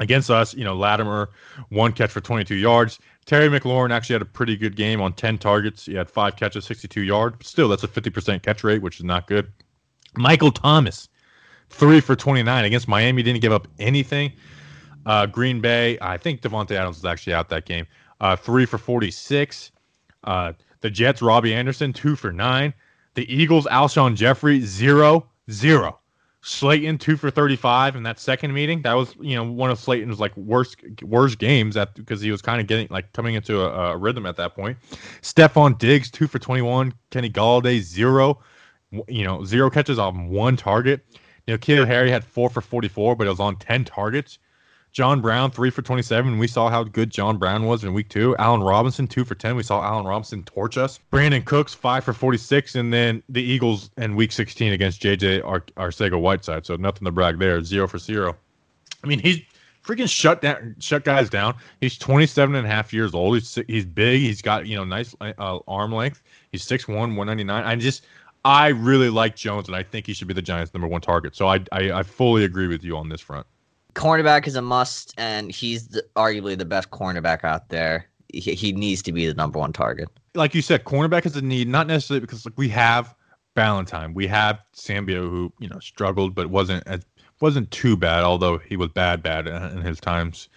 against 0.00 0.30
us. 0.30 0.52
You 0.52 0.64
know, 0.64 0.74
Latimer 0.74 1.30
one 1.68 1.92
catch 1.92 2.10
for 2.10 2.20
22 2.20 2.56
yards. 2.56 2.98
Terry 3.24 3.48
McLaurin 3.48 3.92
actually 3.92 4.14
had 4.14 4.22
a 4.22 4.24
pretty 4.24 4.56
good 4.56 4.74
game 4.74 5.00
on 5.00 5.12
10 5.12 5.38
targets. 5.38 5.86
He 5.86 5.94
had 5.94 6.10
five 6.10 6.34
catches, 6.34 6.64
62 6.64 7.02
yards. 7.02 7.46
Still, 7.46 7.68
that's 7.68 7.84
a 7.84 7.88
50% 7.88 8.42
catch 8.42 8.64
rate, 8.64 8.82
which 8.82 8.98
is 8.98 9.04
not 9.04 9.28
good. 9.28 9.52
Michael 10.16 10.50
Thomas 10.50 11.08
three 11.72 12.00
for 12.00 12.14
29 12.14 12.64
against 12.64 12.88
Miami. 12.88 13.22
Didn't 13.22 13.40
give 13.40 13.52
up 13.52 13.66
anything. 13.78 14.32
Uh, 15.06 15.26
Green 15.26 15.60
Bay, 15.60 15.98
I 16.00 16.16
think 16.16 16.40
Davante 16.42 16.72
Adams 16.72 16.98
was 16.98 17.04
actually 17.04 17.34
out 17.34 17.48
that 17.48 17.64
game. 17.64 17.86
Uh, 18.20 18.36
three 18.36 18.66
for 18.66 18.78
46. 18.78 19.72
Uh, 20.24 20.52
the 20.80 20.90
Jets, 20.90 21.22
Robbie 21.22 21.54
Anderson, 21.54 21.92
two 21.92 22.14
for 22.14 22.32
nine. 22.32 22.72
The 23.14 23.32
Eagles, 23.32 23.66
Alshon 23.66 24.14
Jeffery, 24.14 24.60
zero, 24.60 25.26
zero. 25.50 25.98
Slayton, 26.44 26.98
two 26.98 27.16
for 27.16 27.30
35 27.30 27.94
in 27.94 28.02
that 28.02 28.18
second 28.18 28.52
meeting. 28.52 28.82
That 28.82 28.94
was, 28.94 29.14
you 29.20 29.36
know, 29.36 29.44
one 29.44 29.70
of 29.70 29.78
Slayton's 29.78 30.18
like 30.18 30.36
worst 30.36 30.76
worst 31.02 31.38
games 31.38 31.76
at 31.76 31.94
because 31.94 32.20
he 32.20 32.32
was 32.32 32.42
kind 32.42 32.60
of 32.60 32.66
getting 32.66 32.88
like 32.90 33.12
coming 33.12 33.36
into 33.36 33.60
a, 33.60 33.92
a 33.92 33.96
rhythm 33.96 34.26
at 34.26 34.36
that 34.36 34.54
point. 34.56 34.76
Stefon 35.22 35.78
Diggs, 35.78 36.10
two 36.10 36.26
for 36.26 36.40
21. 36.40 36.92
Kenny 37.10 37.30
Golladay, 37.30 37.80
zero. 37.80 38.40
You 39.06 39.24
know, 39.24 39.44
zero 39.44 39.70
catches 39.70 40.00
on 40.00 40.28
one 40.30 40.56
target. 40.56 41.04
You 41.46 41.54
know, 41.54 41.58
N'Keal 41.58 41.86
Harry 41.86 42.10
had 42.10 42.24
four 42.24 42.48
for 42.48 42.60
44, 42.60 43.16
but 43.16 43.26
it 43.26 43.30
was 43.30 43.40
on 43.40 43.56
10 43.56 43.84
targets. 43.84 44.38
John 44.92 45.22
Brown, 45.22 45.50
three 45.50 45.70
for 45.70 45.80
27. 45.80 46.38
We 46.38 46.46
saw 46.46 46.68
how 46.68 46.84
good 46.84 47.08
John 47.08 47.38
Brown 47.38 47.64
was 47.64 47.82
in 47.82 47.94
week 47.94 48.10
two. 48.10 48.36
Allen 48.36 48.62
Robinson, 48.62 49.08
two 49.08 49.24
for 49.24 49.34
10. 49.34 49.56
We 49.56 49.62
saw 49.62 49.82
Allen 49.82 50.04
Robinson 50.04 50.42
torch 50.44 50.76
us. 50.76 51.00
Brandin 51.10 51.46
Cooks, 51.46 51.72
five 51.72 52.04
for 52.04 52.12
46. 52.12 52.74
And 52.74 52.92
then 52.92 53.22
the 53.30 53.42
Eagles 53.42 53.90
in 53.96 54.14
week 54.16 54.32
16 54.32 54.70
against 54.72 55.00
JJ 55.00 55.42
Ar- 55.46 55.64
Arcega 55.78 56.20
Whiteside. 56.20 56.66
So 56.66 56.76
nothing 56.76 57.06
to 57.06 57.10
brag 57.10 57.38
there. 57.38 57.62
Zero 57.64 57.88
for 57.88 57.96
zero. 57.96 58.36
I 59.02 59.06
mean, 59.06 59.18
he's 59.18 59.40
freaking 59.82 60.10
shut 60.10 60.42
down, 60.42 60.76
shut 60.78 61.04
guys 61.04 61.30
down. 61.30 61.54
He's 61.80 61.96
27 61.96 62.54
and 62.54 62.66
a 62.66 62.70
half 62.70 62.92
years 62.92 63.14
old. 63.14 63.36
He's 63.36 63.58
he's 63.68 63.86
big. 63.86 64.20
He's 64.20 64.42
got, 64.42 64.66
you 64.66 64.76
know, 64.76 64.84
nice 64.84 65.16
uh, 65.22 65.58
arm 65.66 65.92
length. 65.92 66.22
He's 66.50 66.66
6'1, 66.66 66.88
199. 66.88 67.64
I 67.64 67.76
just, 67.76 68.04
I 68.44 68.68
really 68.68 69.10
like 69.10 69.36
Jones, 69.36 69.68
and 69.68 69.76
I 69.76 69.82
think 69.82 70.06
he 70.06 70.14
should 70.14 70.28
be 70.28 70.34
the 70.34 70.42
Giants' 70.42 70.74
number 70.74 70.88
one 70.88 71.00
target. 71.00 71.36
So 71.36 71.48
I, 71.48 71.60
I, 71.70 71.92
I 71.92 72.02
fully 72.02 72.44
agree 72.44 72.66
with 72.66 72.82
you 72.82 72.96
on 72.96 73.08
this 73.08 73.20
front. 73.20 73.46
Cornerback 73.94 74.46
is 74.46 74.56
a 74.56 74.62
must, 74.62 75.14
and 75.18 75.50
he's 75.50 75.88
the, 75.88 76.04
arguably 76.16 76.58
the 76.58 76.64
best 76.64 76.90
cornerback 76.90 77.44
out 77.44 77.68
there. 77.68 78.06
He, 78.32 78.54
he 78.54 78.72
needs 78.72 79.02
to 79.02 79.12
be 79.12 79.26
the 79.26 79.34
number 79.34 79.58
one 79.58 79.72
target. 79.72 80.08
Like 80.34 80.54
you 80.54 80.62
said, 80.62 80.84
cornerback 80.84 81.26
is 81.26 81.36
a 81.36 81.42
need, 81.42 81.68
not 81.68 81.86
necessarily 81.86 82.20
because 82.20 82.44
like 82.44 82.56
we 82.56 82.68
have 82.70 83.14
Ballentine, 83.54 84.14
we 84.14 84.26
have 84.26 84.60
Sam 84.72 85.04
Beal, 85.04 85.28
who 85.28 85.52
you 85.58 85.68
know 85.68 85.78
struggled 85.78 86.34
but 86.34 86.48
wasn't 86.48 86.82
as 86.86 87.02
wasn't 87.40 87.70
too 87.70 87.96
bad, 87.96 88.24
although 88.24 88.56
he 88.58 88.76
was 88.76 88.88
bad 88.88 89.22
bad 89.22 89.46
in 89.46 89.82
his 89.82 90.00
times. 90.00 90.48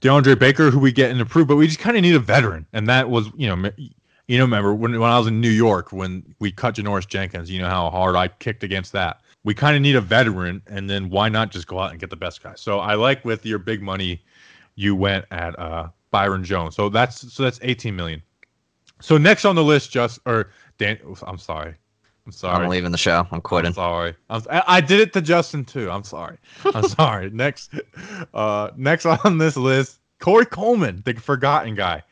DeAndre 0.00 0.38
Baker, 0.38 0.70
who 0.70 0.78
we 0.78 0.92
get 0.92 1.10
and 1.10 1.20
improve, 1.20 1.46
but 1.46 1.56
we 1.56 1.66
just 1.66 1.78
kind 1.78 1.96
of 1.96 2.02
need 2.02 2.14
a 2.14 2.20
veteran, 2.20 2.66
and 2.72 2.88
that 2.88 3.10
was 3.10 3.30
you 3.36 3.54
know 3.54 3.70
you 4.30 4.38
know, 4.38 4.44
remember 4.44 4.72
when, 4.72 4.92
when 4.92 5.10
I 5.10 5.18
was 5.18 5.26
in 5.26 5.40
New 5.40 5.50
York 5.50 5.92
when 5.92 6.36
we 6.38 6.52
cut 6.52 6.76
Janoris 6.76 7.08
Jenkins, 7.08 7.50
you 7.50 7.60
know 7.60 7.68
how 7.68 7.90
hard 7.90 8.14
I 8.14 8.28
kicked 8.28 8.62
against 8.62 8.92
that. 8.92 9.22
We 9.42 9.54
kind 9.54 9.74
of 9.74 9.82
need 9.82 9.96
a 9.96 10.00
veteran, 10.00 10.62
and 10.68 10.88
then 10.88 11.10
why 11.10 11.28
not 11.28 11.50
just 11.50 11.66
go 11.66 11.80
out 11.80 11.90
and 11.90 11.98
get 11.98 12.10
the 12.10 12.16
best 12.16 12.40
guy? 12.40 12.52
So 12.54 12.78
I 12.78 12.94
like 12.94 13.24
with 13.24 13.44
your 13.44 13.58
big 13.58 13.82
money, 13.82 14.22
you 14.76 14.94
went 14.94 15.24
at 15.32 15.58
uh, 15.58 15.88
Byron 16.12 16.44
Jones. 16.44 16.76
So 16.76 16.88
that's 16.88 17.32
so 17.32 17.42
that's 17.42 17.58
18 17.62 17.96
million. 17.96 18.22
So 19.00 19.18
next 19.18 19.44
on 19.44 19.56
the 19.56 19.64
list, 19.64 19.90
just 19.90 20.20
or 20.26 20.52
Dan, 20.78 20.96
I'm 21.26 21.38
sorry, 21.38 21.74
I'm 22.24 22.30
sorry. 22.30 22.64
I'm 22.64 22.70
leaving 22.70 22.92
the 22.92 22.98
show. 22.98 23.26
I'm 23.32 23.40
quitting. 23.40 23.70
I'm 23.70 23.74
sorry. 23.74 24.14
I'm, 24.28 24.42
I 24.48 24.80
did 24.80 25.00
it 25.00 25.12
to 25.14 25.20
Justin 25.20 25.64
too. 25.64 25.90
I'm 25.90 26.04
sorry. 26.04 26.38
I'm 26.72 26.86
sorry. 26.88 27.30
Next, 27.30 27.74
uh, 28.32 28.70
next 28.76 29.06
on 29.06 29.38
this 29.38 29.56
list, 29.56 29.98
Corey 30.20 30.46
Coleman, 30.46 31.02
the 31.04 31.14
forgotten 31.14 31.74
guy. 31.74 32.04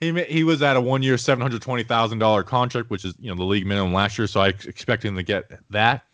He 0.00 0.18
he 0.24 0.44
was 0.44 0.62
at 0.62 0.76
a 0.76 0.80
one 0.80 1.02
year 1.02 1.18
seven 1.18 1.42
hundred 1.42 1.60
twenty 1.62 1.82
thousand 1.82 2.18
dollar 2.18 2.42
contract, 2.42 2.90
which 2.90 3.04
is 3.04 3.14
you 3.18 3.30
know 3.30 3.36
the 3.36 3.44
league 3.44 3.66
minimum 3.66 3.92
last 3.92 4.16
year. 4.18 4.26
So 4.26 4.40
I 4.40 4.48
expect 4.48 5.04
him 5.04 5.14
to 5.16 5.22
get 5.22 5.50
that. 5.70 6.04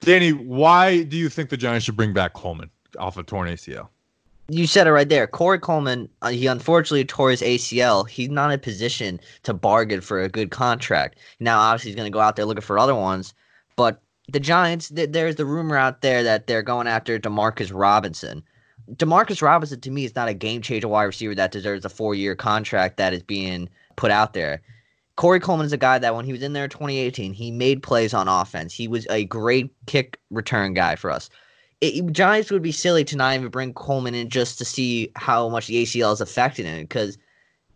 Danny, 0.00 0.32
why 0.32 1.04
do 1.04 1.16
you 1.16 1.28
think 1.28 1.50
the 1.50 1.56
Giants 1.56 1.84
should 1.84 1.96
bring 1.96 2.12
back 2.12 2.34
Coleman 2.34 2.70
off 2.98 3.16
of 3.16 3.26
torn 3.26 3.48
ACL? 3.48 3.88
You 4.48 4.66
said 4.66 4.86
it 4.86 4.92
right 4.92 5.08
there. 5.08 5.26
Corey 5.26 5.58
Coleman, 5.58 6.08
uh, 6.22 6.28
he 6.28 6.46
unfortunately 6.46 7.04
tore 7.04 7.30
his 7.30 7.42
ACL. 7.42 8.08
He's 8.08 8.28
not 8.28 8.50
in 8.50 8.54
a 8.54 8.58
position 8.58 9.18
to 9.42 9.52
bargain 9.52 10.00
for 10.00 10.20
a 10.20 10.28
good 10.28 10.50
contract. 10.52 11.18
Now, 11.40 11.58
obviously, 11.58 11.90
he's 11.90 11.96
going 11.96 12.10
to 12.10 12.14
go 12.14 12.20
out 12.20 12.36
there 12.36 12.44
looking 12.44 12.62
for 12.62 12.78
other 12.78 12.94
ones. 12.94 13.34
But 13.74 14.00
the 14.28 14.38
Giants, 14.38 14.88
th- 14.90 15.10
there's 15.10 15.34
the 15.36 15.46
rumor 15.46 15.76
out 15.76 16.00
there 16.00 16.22
that 16.22 16.46
they're 16.46 16.62
going 16.62 16.86
after 16.86 17.18
Demarcus 17.18 17.72
Robinson. 17.74 18.44
Demarcus 18.92 19.42
Robinson 19.42 19.80
to 19.80 19.90
me 19.90 20.04
is 20.04 20.14
not 20.14 20.28
a 20.28 20.34
game 20.34 20.62
changer 20.62 20.88
wide 20.88 21.04
receiver 21.04 21.34
that 21.34 21.52
deserves 21.52 21.84
a 21.84 21.88
four 21.88 22.14
year 22.14 22.34
contract 22.34 22.96
that 22.96 23.12
is 23.12 23.22
being 23.22 23.68
put 23.96 24.10
out 24.10 24.32
there. 24.32 24.62
Corey 25.16 25.40
Coleman 25.40 25.66
is 25.66 25.72
a 25.72 25.78
guy 25.78 25.98
that 25.98 26.14
when 26.14 26.26
he 26.26 26.32
was 26.32 26.42
in 26.42 26.52
there 26.52 26.64
in 26.64 26.70
2018, 26.70 27.32
he 27.32 27.50
made 27.50 27.82
plays 27.82 28.12
on 28.12 28.28
offense. 28.28 28.74
He 28.74 28.86
was 28.86 29.06
a 29.08 29.24
great 29.24 29.72
kick 29.86 30.20
return 30.30 30.74
guy 30.74 30.94
for 30.94 31.10
us. 31.10 31.30
It, 31.80 32.12
Giants 32.12 32.50
would 32.50 32.62
be 32.62 32.72
silly 32.72 33.04
to 33.04 33.16
not 33.16 33.34
even 33.34 33.48
bring 33.48 33.72
Coleman 33.72 34.14
in 34.14 34.28
just 34.28 34.58
to 34.58 34.64
see 34.64 35.10
how 35.16 35.48
much 35.48 35.66
the 35.66 35.82
ACL 35.82 36.12
is 36.12 36.20
affecting 36.20 36.66
him 36.66 36.82
because 36.82 37.16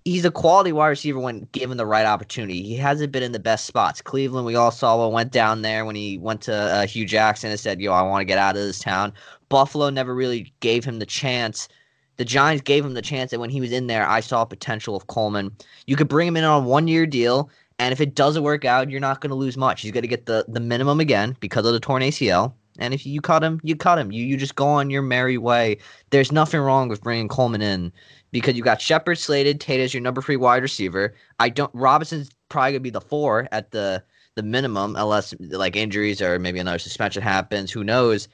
he's 0.04 0.24
a 0.24 0.30
quality 0.30 0.72
wide 0.72 0.88
receiver 0.88 1.18
when 1.18 1.48
given 1.52 1.76
the 1.76 1.86
right 1.86 2.06
opportunity. 2.06 2.62
He 2.62 2.76
hasn't 2.76 3.12
been 3.12 3.22
in 3.22 3.32
the 3.32 3.38
best 3.38 3.66
spots. 3.66 4.00
Cleveland, 4.02 4.46
we 4.46 4.54
all 4.54 4.70
saw 4.70 4.98
what 4.98 5.12
went 5.12 5.32
down 5.32 5.62
there 5.62 5.84
when 5.84 5.96
he 5.96 6.18
went 6.18 6.42
to 6.42 6.54
uh, 6.54 6.86
Hue 6.86 7.06
Jackson 7.06 7.50
and 7.50 7.60
said, 7.60 7.80
"Yo, 7.80 7.92
I 7.92 8.02
want 8.02 8.20
to 8.20 8.26
get 8.26 8.38
out 8.38 8.56
of 8.56 8.62
this 8.62 8.78
town." 8.78 9.12
Buffalo 9.50 9.90
never 9.90 10.14
really 10.14 10.52
gave 10.60 10.84
him 10.84 10.98
the 10.98 11.06
chance. 11.06 11.68
The 12.16 12.24
Giants 12.24 12.62
gave 12.62 12.84
him 12.84 12.94
the 12.94 13.02
chance, 13.02 13.32
and 13.32 13.40
when 13.40 13.50
he 13.50 13.60
was 13.60 13.72
in 13.72 13.86
there, 13.86 14.08
I 14.08 14.20
saw 14.20 14.44
potential 14.46 14.96
of 14.96 15.06
Coleman. 15.08 15.54
You 15.86 15.96
could 15.96 16.08
bring 16.08 16.28
him 16.28 16.36
in 16.36 16.44
on 16.44 16.62
a 16.62 16.66
one-year 16.66 17.06
deal, 17.06 17.50
and 17.78 17.92
if 17.92 18.00
it 18.00 18.14
doesn't 18.14 18.42
work 18.42 18.64
out, 18.64 18.90
you're 18.90 19.00
not 19.00 19.20
going 19.20 19.30
to 19.30 19.36
lose 19.36 19.56
much. 19.56 19.82
He's 19.82 19.90
going 19.90 20.02
to 20.02 20.08
get 20.08 20.26
the 20.26 20.44
the 20.48 20.60
minimum 20.60 21.00
again 21.00 21.36
because 21.40 21.66
of 21.66 21.72
the 21.72 21.80
torn 21.80 22.02
ACL. 22.02 22.54
And 22.78 22.94
if 22.94 23.04
you 23.04 23.20
cut 23.20 23.42
him, 23.42 23.60
you 23.62 23.76
cut 23.76 23.98
him. 23.98 24.12
You 24.12 24.24
you 24.24 24.36
just 24.36 24.54
go 24.54 24.66
on 24.66 24.90
your 24.90 25.02
merry 25.02 25.38
way. 25.38 25.78
There's 26.10 26.32
nothing 26.32 26.60
wrong 26.60 26.88
with 26.88 27.02
bringing 27.02 27.28
Coleman 27.28 27.62
in 27.62 27.92
because 28.32 28.54
you 28.54 28.62
got 28.62 28.80
Shepard 28.80 29.18
Slayton, 29.18 29.58
Tate 29.58 29.80
as 29.80 29.92
your 29.92 30.02
number 30.02 30.22
three 30.22 30.36
wide 30.36 30.62
receiver. 30.62 31.14
I 31.38 31.48
don't. 31.48 31.70
Robinson's 31.74 32.30
probably 32.48 32.72
gonna 32.72 32.80
be 32.80 32.90
the 32.90 33.00
four 33.00 33.48
at 33.50 33.70
the 33.70 34.02
the 34.36 34.42
minimum, 34.42 34.94
unless 34.96 35.34
like 35.40 35.74
injuries 35.74 36.22
or 36.22 36.38
maybe 36.38 36.58
another 36.58 36.78
suspension 36.78 37.22
happens. 37.22 37.70
Who 37.70 37.82
knows? 37.82 38.28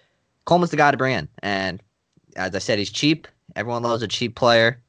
Coleman's 0.47 0.71
the 0.71 0.76
guy 0.76 0.91
to 0.91 0.97
bring 0.97 1.15
in, 1.15 1.29
and 1.43 1.83
as 2.37 2.55
I 2.55 2.59
said, 2.59 2.79
he's 2.79 2.91
cheap. 2.91 3.29
Everyone 3.55 3.83
loves 3.83 4.03
a 4.03 4.09
cheap 4.09 4.35
player. 4.35 4.83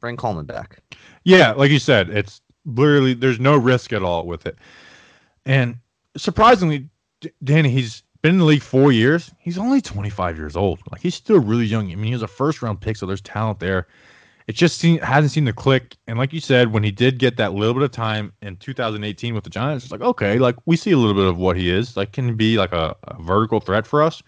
Bring 0.00 0.16
Coleman 0.16 0.46
back. 0.46 0.78
Yeah, 1.24 1.52
like 1.52 1.70
you 1.70 1.78
said, 1.78 2.10
it's 2.10 2.40
literally 2.64 3.14
there's 3.14 3.38
no 3.38 3.56
risk 3.56 3.92
at 3.92 4.02
all 4.02 4.26
with 4.26 4.46
it. 4.46 4.56
And 5.46 5.76
surprisingly, 6.16 6.88
Danny, 7.44 7.70
he's 7.70 8.02
been 8.20 8.32
in 8.32 8.38
the 8.38 8.44
league 8.44 8.62
four 8.62 8.90
years. 8.90 9.32
He's 9.38 9.58
only 9.58 9.80
25 9.80 10.36
years 10.36 10.56
old. 10.56 10.80
Like 10.90 11.00
he's 11.00 11.14
still 11.14 11.38
really 11.40 11.66
young. 11.66 11.90
I 11.92 11.94
mean, 11.94 12.06
he 12.06 12.12
was 12.12 12.22
a 12.22 12.28
first 12.28 12.62
round 12.62 12.80
pick, 12.80 12.96
so 12.96 13.06
there's 13.06 13.20
talent 13.20 13.60
there 13.60 13.86
it 14.46 14.56
just 14.56 14.78
seen, 14.78 14.98
hasn't 14.98 15.32
seen 15.32 15.44
the 15.44 15.52
click. 15.52 15.96
And 16.06 16.18
like 16.18 16.32
you 16.32 16.40
said, 16.40 16.72
when 16.72 16.82
he 16.82 16.90
did 16.90 17.18
get 17.18 17.36
that 17.36 17.54
little 17.54 17.74
bit 17.74 17.82
of 17.82 17.90
time 17.90 18.32
in 18.42 18.56
2018 18.56 19.34
with 19.34 19.44
the 19.44 19.50
Giants, 19.50 19.84
it's 19.84 19.92
like, 19.92 20.00
okay, 20.00 20.38
like 20.38 20.56
we 20.66 20.76
see 20.76 20.90
a 20.90 20.96
little 20.96 21.14
bit 21.14 21.26
of 21.26 21.38
what 21.38 21.56
he 21.56 21.70
is. 21.70 21.96
Like, 21.96 22.12
can 22.12 22.36
be 22.36 22.56
like 22.56 22.72
a, 22.72 22.96
a 23.04 23.22
vertical 23.22 23.60
threat 23.60 23.86
for 23.86 24.02
us. 24.02 24.22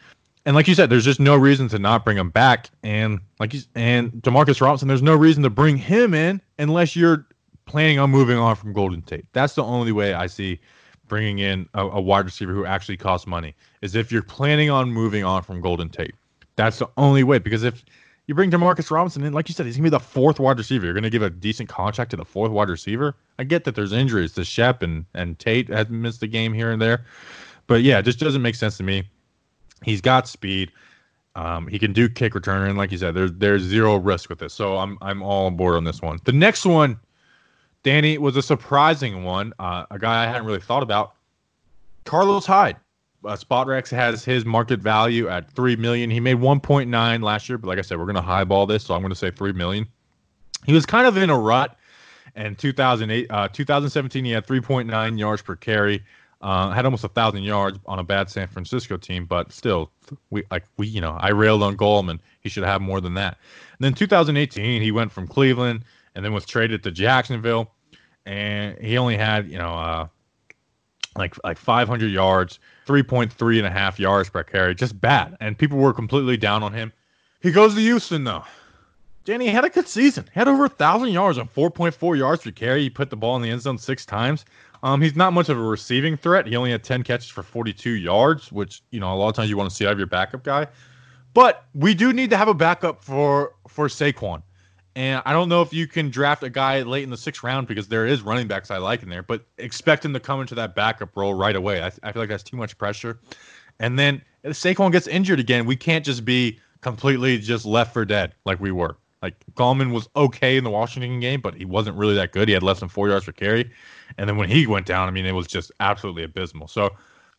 And 0.46 0.54
like 0.54 0.68
you 0.68 0.74
said, 0.74 0.90
there's 0.90 1.04
just 1.04 1.20
no 1.20 1.36
reason 1.36 1.68
to 1.68 1.78
not 1.78 2.04
bring 2.04 2.18
him 2.18 2.30
back. 2.30 2.68
And 2.82 3.20
like 3.38 3.52
he's 3.52 3.68
and 3.74 4.12
Demarcus 4.12 4.60
Robinson, 4.60 4.88
there's 4.88 5.02
no 5.02 5.14
reason 5.14 5.42
to 5.42 5.50
bring 5.50 5.76
him 5.76 6.12
in 6.12 6.40
unless 6.58 6.94
you're 6.94 7.26
planning 7.66 7.98
on 7.98 8.10
moving 8.10 8.36
on 8.36 8.56
from 8.56 8.72
Golden 8.72 9.02
Tate. 9.02 9.24
That's 9.32 9.54
the 9.54 9.64
only 9.64 9.92
way 9.92 10.14
I 10.14 10.26
see 10.26 10.60
bringing 11.08 11.38
in 11.38 11.68
a, 11.74 11.82
a 11.86 12.00
wide 12.00 12.24
receiver 12.24 12.52
who 12.52 12.64
actually 12.66 12.96
costs 12.96 13.26
money 13.26 13.54
is 13.82 13.94
if 13.94 14.10
you're 14.10 14.22
planning 14.22 14.70
on 14.70 14.90
moving 14.90 15.24
on 15.24 15.42
from 15.42 15.60
Golden 15.60 15.88
Tate. 15.88 16.14
That's 16.56 16.78
the 16.78 16.88
only 16.96 17.24
way 17.24 17.38
because 17.38 17.62
if 17.62 17.84
you 18.26 18.34
bring 18.34 18.50
Demarcus 18.50 18.90
Robinson 18.90 19.24
in, 19.24 19.32
like 19.32 19.48
you 19.48 19.54
said, 19.54 19.66
he's 19.66 19.76
gonna 19.76 19.84
be 19.84 19.90
the 19.90 20.00
fourth 20.00 20.40
wide 20.40 20.58
receiver. 20.58 20.84
You're 20.84 20.94
gonna 20.94 21.10
give 21.10 21.22
a 21.22 21.30
decent 21.30 21.68
contract 21.68 22.10
to 22.12 22.16
the 22.16 22.24
fourth 22.24 22.52
wide 22.52 22.68
receiver. 22.68 23.16
I 23.38 23.44
get 23.44 23.64
that 23.64 23.74
there's 23.74 23.92
injuries 23.92 24.32
to 24.34 24.44
Shep 24.44 24.82
and 24.82 25.04
and 25.14 25.38
Tate 25.38 25.68
has 25.68 25.88
missed 25.88 26.22
a 26.22 26.26
game 26.26 26.52
here 26.52 26.70
and 26.70 26.80
there, 26.80 27.04
but 27.66 27.82
yeah, 27.82 27.98
it 27.98 28.02
just 28.02 28.18
doesn't 28.18 28.42
make 28.42 28.54
sense 28.54 28.76
to 28.76 28.82
me. 28.82 29.04
He's 29.84 30.00
got 30.00 30.28
speed. 30.28 30.72
Um, 31.36 31.66
he 31.66 31.78
can 31.78 31.92
do 31.92 32.08
kick 32.08 32.34
returner, 32.34 32.68
and 32.68 32.78
like 32.78 32.92
you 32.92 32.98
said, 32.98 33.14
there's 33.14 33.32
there's 33.32 33.62
zero 33.62 33.96
risk 33.96 34.30
with 34.30 34.38
this. 34.38 34.54
So 34.54 34.78
I'm 34.78 34.98
I'm 35.02 35.22
all 35.22 35.46
on 35.46 35.56
board 35.56 35.76
on 35.76 35.84
this 35.84 36.00
one. 36.00 36.18
The 36.24 36.32
next 36.32 36.64
one, 36.64 36.98
Danny, 37.82 38.18
was 38.18 38.36
a 38.36 38.42
surprising 38.42 39.24
one. 39.24 39.52
Uh, 39.58 39.84
a 39.90 39.98
guy 39.98 40.22
I 40.22 40.26
hadn't 40.26 40.46
really 40.46 40.60
thought 40.60 40.82
about. 40.82 41.14
Carlos 42.04 42.46
Hyde 42.46 42.76
uh, 43.24 43.36
Spotrac 43.36 43.88
has 43.90 44.24
his 44.24 44.44
market 44.44 44.80
value 44.80 45.28
at 45.28 45.50
three 45.50 45.76
million. 45.76 46.10
He 46.10 46.20
made 46.20 46.36
1.9 46.36 47.22
last 47.22 47.48
year, 47.48 47.58
but 47.58 47.68
like 47.68 47.78
I 47.78 47.82
said, 47.82 47.98
we're 47.98 48.04
going 48.04 48.16
to 48.16 48.22
highball 48.22 48.66
this, 48.66 48.84
so 48.84 48.94
I'm 48.94 49.00
going 49.00 49.10
to 49.10 49.16
say 49.16 49.30
three 49.30 49.52
million. 49.52 49.86
He 50.66 50.72
was 50.72 50.86
kind 50.86 51.06
of 51.06 51.16
in 51.16 51.30
a 51.30 51.38
rut. 51.38 51.76
And 52.36 52.58
2008, 52.58 53.30
uh, 53.30 53.48
2017, 53.48 54.24
he 54.24 54.32
had 54.32 54.44
3.9 54.44 55.18
yards 55.18 55.40
per 55.40 55.54
carry. 55.54 56.02
Uh, 56.44 56.68
had 56.72 56.84
almost 56.84 57.04
a 57.04 57.08
thousand 57.08 57.42
yards 57.42 57.78
on 57.86 57.98
a 57.98 58.04
bad 58.04 58.28
San 58.28 58.46
Francisco 58.46 58.98
team, 58.98 59.24
but 59.24 59.50
still, 59.50 59.90
we 60.28 60.44
like 60.50 60.64
we 60.76 60.86
you 60.86 61.00
know 61.00 61.16
I 61.18 61.30
railed 61.30 61.62
on 61.62 61.74
Goldman. 61.74 62.20
He 62.42 62.50
should 62.50 62.64
have 62.64 62.82
more 62.82 63.00
than 63.00 63.14
that. 63.14 63.38
And 63.78 63.84
then 63.84 63.94
2018, 63.94 64.82
he 64.82 64.92
went 64.92 65.10
from 65.10 65.26
Cleveland 65.26 65.86
and 66.14 66.22
then 66.22 66.34
was 66.34 66.44
traded 66.44 66.82
to 66.82 66.90
Jacksonville, 66.90 67.72
and 68.26 68.78
he 68.78 68.98
only 68.98 69.16
had 69.16 69.50
you 69.50 69.56
know 69.56 69.72
uh, 69.72 70.06
like 71.16 71.34
like 71.44 71.56
500 71.56 72.10
yards, 72.10 72.58
3.3 72.86 73.56
and 73.56 73.66
a 73.66 73.70
half 73.70 73.98
yards 73.98 74.28
per 74.28 74.42
carry, 74.42 74.74
just 74.74 75.00
bad. 75.00 75.38
And 75.40 75.56
people 75.56 75.78
were 75.78 75.94
completely 75.94 76.36
down 76.36 76.62
on 76.62 76.74
him. 76.74 76.92
He 77.40 77.52
goes 77.52 77.74
to 77.74 77.80
Houston 77.80 78.24
though. 78.24 78.44
Danny 79.24 79.46
had 79.46 79.64
a 79.64 79.70
good 79.70 79.88
season. 79.88 80.26
He 80.34 80.38
had 80.38 80.48
over 80.48 80.66
a 80.66 80.68
thousand 80.68 81.08
yards 81.08 81.38
on 81.38 81.48
4.4 81.48 82.18
yards 82.18 82.42
per 82.42 82.50
carry. 82.50 82.82
He 82.82 82.90
put 82.90 83.08
the 83.08 83.16
ball 83.16 83.36
in 83.36 83.42
the 83.42 83.48
end 83.48 83.62
zone 83.62 83.78
six 83.78 84.04
times. 84.04 84.44
Um, 84.84 85.00
he's 85.00 85.16
not 85.16 85.32
much 85.32 85.48
of 85.48 85.58
a 85.58 85.62
receiving 85.62 86.14
threat. 86.14 86.46
He 86.46 86.56
only 86.56 86.70
had 86.70 86.84
10 86.84 87.04
catches 87.04 87.30
for 87.30 87.42
42 87.42 87.92
yards, 87.92 88.52
which 88.52 88.82
you 88.90 89.00
know 89.00 89.12
a 89.12 89.16
lot 89.16 89.30
of 89.30 89.34
times 89.34 89.48
you 89.48 89.56
want 89.56 89.70
to 89.70 89.74
see 89.74 89.86
out 89.86 89.92
of 89.92 89.98
your 89.98 90.06
backup 90.06 90.44
guy. 90.44 90.66
But 91.32 91.64
we 91.74 91.94
do 91.94 92.12
need 92.12 92.28
to 92.30 92.36
have 92.36 92.48
a 92.48 92.54
backup 92.54 93.02
for 93.02 93.54
for 93.66 93.88
Saquon. 93.88 94.42
And 94.94 95.22
I 95.24 95.32
don't 95.32 95.48
know 95.48 95.62
if 95.62 95.72
you 95.72 95.88
can 95.88 96.10
draft 96.10 96.42
a 96.44 96.50
guy 96.50 96.82
late 96.82 97.02
in 97.02 97.10
the 97.10 97.16
sixth 97.16 97.42
round 97.42 97.66
because 97.66 97.88
there 97.88 98.06
is 98.06 98.22
running 98.22 98.46
backs 98.46 98.70
I 98.70 98.76
like 98.76 99.02
in 99.02 99.08
there, 99.08 99.24
but 99.24 99.44
expect 99.58 100.04
him 100.04 100.12
to 100.12 100.20
come 100.20 100.40
into 100.40 100.54
that 100.54 100.76
backup 100.76 101.16
role 101.16 101.34
right 101.34 101.56
away. 101.56 101.82
I, 101.82 101.86
I 102.04 102.12
feel 102.12 102.22
like 102.22 102.28
that's 102.28 102.44
too 102.44 102.56
much 102.56 102.78
pressure. 102.78 103.18
And 103.80 103.98
then 103.98 104.22
if 104.44 104.52
Saquon 104.52 104.92
gets 104.92 105.08
injured 105.08 105.40
again, 105.40 105.64
we 105.64 105.74
can't 105.74 106.04
just 106.04 106.24
be 106.24 106.60
completely 106.82 107.38
just 107.38 107.64
left 107.64 107.92
for 107.92 108.04
dead 108.04 108.34
like 108.44 108.60
we 108.60 108.70
were. 108.70 108.96
Like 109.22 109.34
Gallman 109.54 109.92
was 109.92 110.08
okay 110.14 110.58
in 110.58 110.62
the 110.62 110.70
Washington 110.70 111.18
game, 111.18 111.40
but 111.40 111.54
he 111.54 111.64
wasn't 111.64 111.96
really 111.96 112.14
that 112.14 112.32
good. 112.32 112.46
He 112.46 112.54
had 112.54 112.62
less 112.62 112.80
than 112.80 112.90
four 112.90 113.08
yards 113.08 113.24
per 113.24 113.32
carry. 113.32 113.70
And 114.18 114.28
then 114.28 114.36
when 114.36 114.48
he 114.48 114.66
went 114.66 114.86
down, 114.86 115.08
I 115.08 115.10
mean, 115.10 115.26
it 115.26 115.34
was 115.34 115.46
just 115.46 115.72
absolutely 115.80 116.24
abysmal. 116.24 116.68
So 116.68 116.90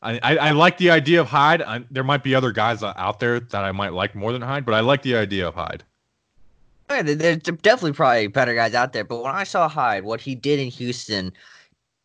I, 0.01 0.19
I, 0.23 0.37
I 0.37 0.51
like 0.51 0.77
the 0.77 0.91
idea 0.91 1.21
of 1.21 1.27
Hyde. 1.27 1.61
I, 1.61 1.83
there 1.89 2.03
might 2.03 2.23
be 2.23 2.35
other 2.35 2.51
guys 2.51 2.83
out 2.83 3.19
there 3.19 3.39
that 3.39 3.63
I 3.63 3.71
might 3.71 3.93
like 3.93 4.15
more 4.15 4.31
than 4.31 4.41
Hyde, 4.41 4.65
but 4.65 4.73
I 4.73 4.81
like 4.81 5.01
the 5.01 5.15
idea 5.15 5.47
of 5.47 5.55
Hyde. 5.55 5.83
Yeah, 6.89 7.01
there's 7.01 7.37
definitely 7.37 7.93
probably 7.93 8.27
better 8.27 8.53
guys 8.53 8.75
out 8.75 8.93
there, 8.93 9.03
but 9.03 9.23
when 9.23 9.33
I 9.33 9.43
saw 9.43 9.67
Hyde, 9.67 10.03
what 10.03 10.21
he 10.21 10.35
did 10.35 10.59
in 10.59 10.67
Houston, 10.69 11.33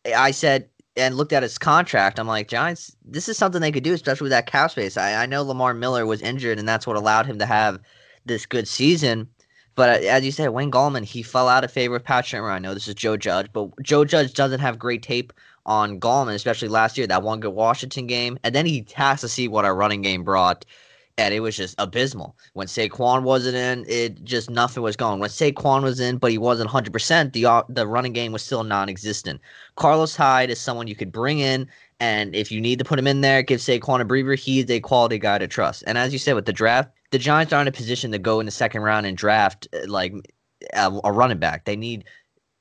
I 0.05 0.31
said 0.31 0.67
and 0.97 1.15
looked 1.15 1.33
at 1.33 1.43
his 1.43 1.57
contract. 1.57 2.19
I'm 2.19 2.27
like, 2.27 2.47
Giants, 2.47 2.95
this 3.05 3.29
is 3.29 3.37
something 3.37 3.61
they 3.61 3.71
could 3.71 3.83
do, 3.83 3.93
especially 3.93 4.25
with 4.25 4.31
that 4.31 4.47
cap 4.47 4.71
space. 4.71 4.97
I, 4.97 5.23
I 5.23 5.25
know 5.25 5.43
Lamar 5.43 5.73
Miller 5.73 6.05
was 6.05 6.21
injured, 6.21 6.59
and 6.59 6.67
that's 6.67 6.85
what 6.85 6.97
allowed 6.97 7.25
him 7.25 7.39
to 7.39 7.45
have 7.45 7.79
this 8.25 8.45
good 8.45 8.67
season. 8.67 9.29
But 9.75 10.03
uh, 10.03 10.07
as 10.07 10.25
you 10.25 10.31
said, 10.31 10.49
Wayne 10.49 10.71
Gallman, 10.71 11.05
he 11.05 11.23
fell 11.23 11.47
out 11.47 11.63
of 11.63 11.71
favor 11.71 11.93
with 11.93 12.03
Pat 12.03 12.25
Shurmur. 12.25 12.51
I 12.51 12.59
know 12.59 12.73
this 12.73 12.87
is 12.87 12.95
Joe 12.95 13.17
Judge, 13.17 13.47
but 13.53 13.69
Joe 13.81 14.05
Judge 14.05 14.33
doesn't 14.33 14.59
have 14.59 14.79
great 14.79 15.01
tape 15.03 15.33
on 15.65 15.99
Gallman, 15.99 16.33
especially 16.33 16.67
last 16.67 16.97
year, 16.97 17.07
that 17.07 17.23
one 17.23 17.39
good 17.39 17.53
Washington 17.53 18.07
game. 18.07 18.39
And 18.43 18.55
then 18.55 18.65
he 18.65 18.85
has 18.95 19.21
to 19.21 19.29
see 19.29 19.47
what 19.47 19.65
our 19.65 19.75
running 19.75 20.01
game 20.01 20.23
brought 20.23 20.65
and 21.17 21.33
it 21.33 21.39
was 21.39 21.55
just 21.55 21.75
abysmal. 21.77 22.35
When 22.53 22.67
Saquon 22.67 23.23
wasn't 23.23 23.55
in, 23.55 23.85
it 23.87 24.23
just 24.23 24.49
nothing 24.49 24.81
was 24.83 24.95
going. 24.95 25.19
When 25.19 25.29
Saquon 25.29 25.83
was 25.83 25.99
in, 25.99 26.17
but 26.17 26.31
he 26.31 26.37
wasn't 26.37 26.69
100%, 26.69 27.33
the 27.33 27.65
the 27.69 27.87
running 27.87 28.13
game 28.13 28.31
was 28.31 28.43
still 28.43 28.63
non-existent. 28.63 29.41
Carlos 29.75 30.15
Hyde 30.15 30.49
is 30.49 30.59
someone 30.59 30.87
you 30.87 30.95
could 30.95 31.11
bring 31.11 31.39
in, 31.39 31.67
and 31.99 32.35
if 32.35 32.51
you 32.51 32.61
need 32.61 32.79
to 32.79 32.85
put 32.85 32.97
him 32.97 33.07
in 33.07 33.21
there, 33.21 33.43
give 33.43 33.59
Saquon 33.59 34.01
a 34.01 34.05
breather. 34.05 34.33
He's 34.33 34.69
a 34.69 34.79
quality 34.79 35.19
guy 35.19 35.37
to 35.37 35.47
trust. 35.47 35.83
And 35.85 35.97
as 35.97 36.13
you 36.13 36.19
said 36.19 36.33
with 36.35 36.45
the 36.45 36.53
draft, 36.53 36.89
the 37.11 37.19
Giants 37.19 37.53
aren't 37.53 37.67
in 37.67 37.73
a 37.73 37.77
position 37.77 38.11
to 38.11 38.19
go 38.19 38.39
in 38.39 38.45
the 38.45 38.51
second 38.51 38.81
round 38.81 39.05
and 39.05 39.15
draft 39.17 39.67
uh, 39.73 39.87
like 39.87 40.13
a, 40.73 40.91
a 41.03 41.11
running 41.11 41.39
back. 41.39 41.65
They 41.65 41.75
need. 41.75 42.05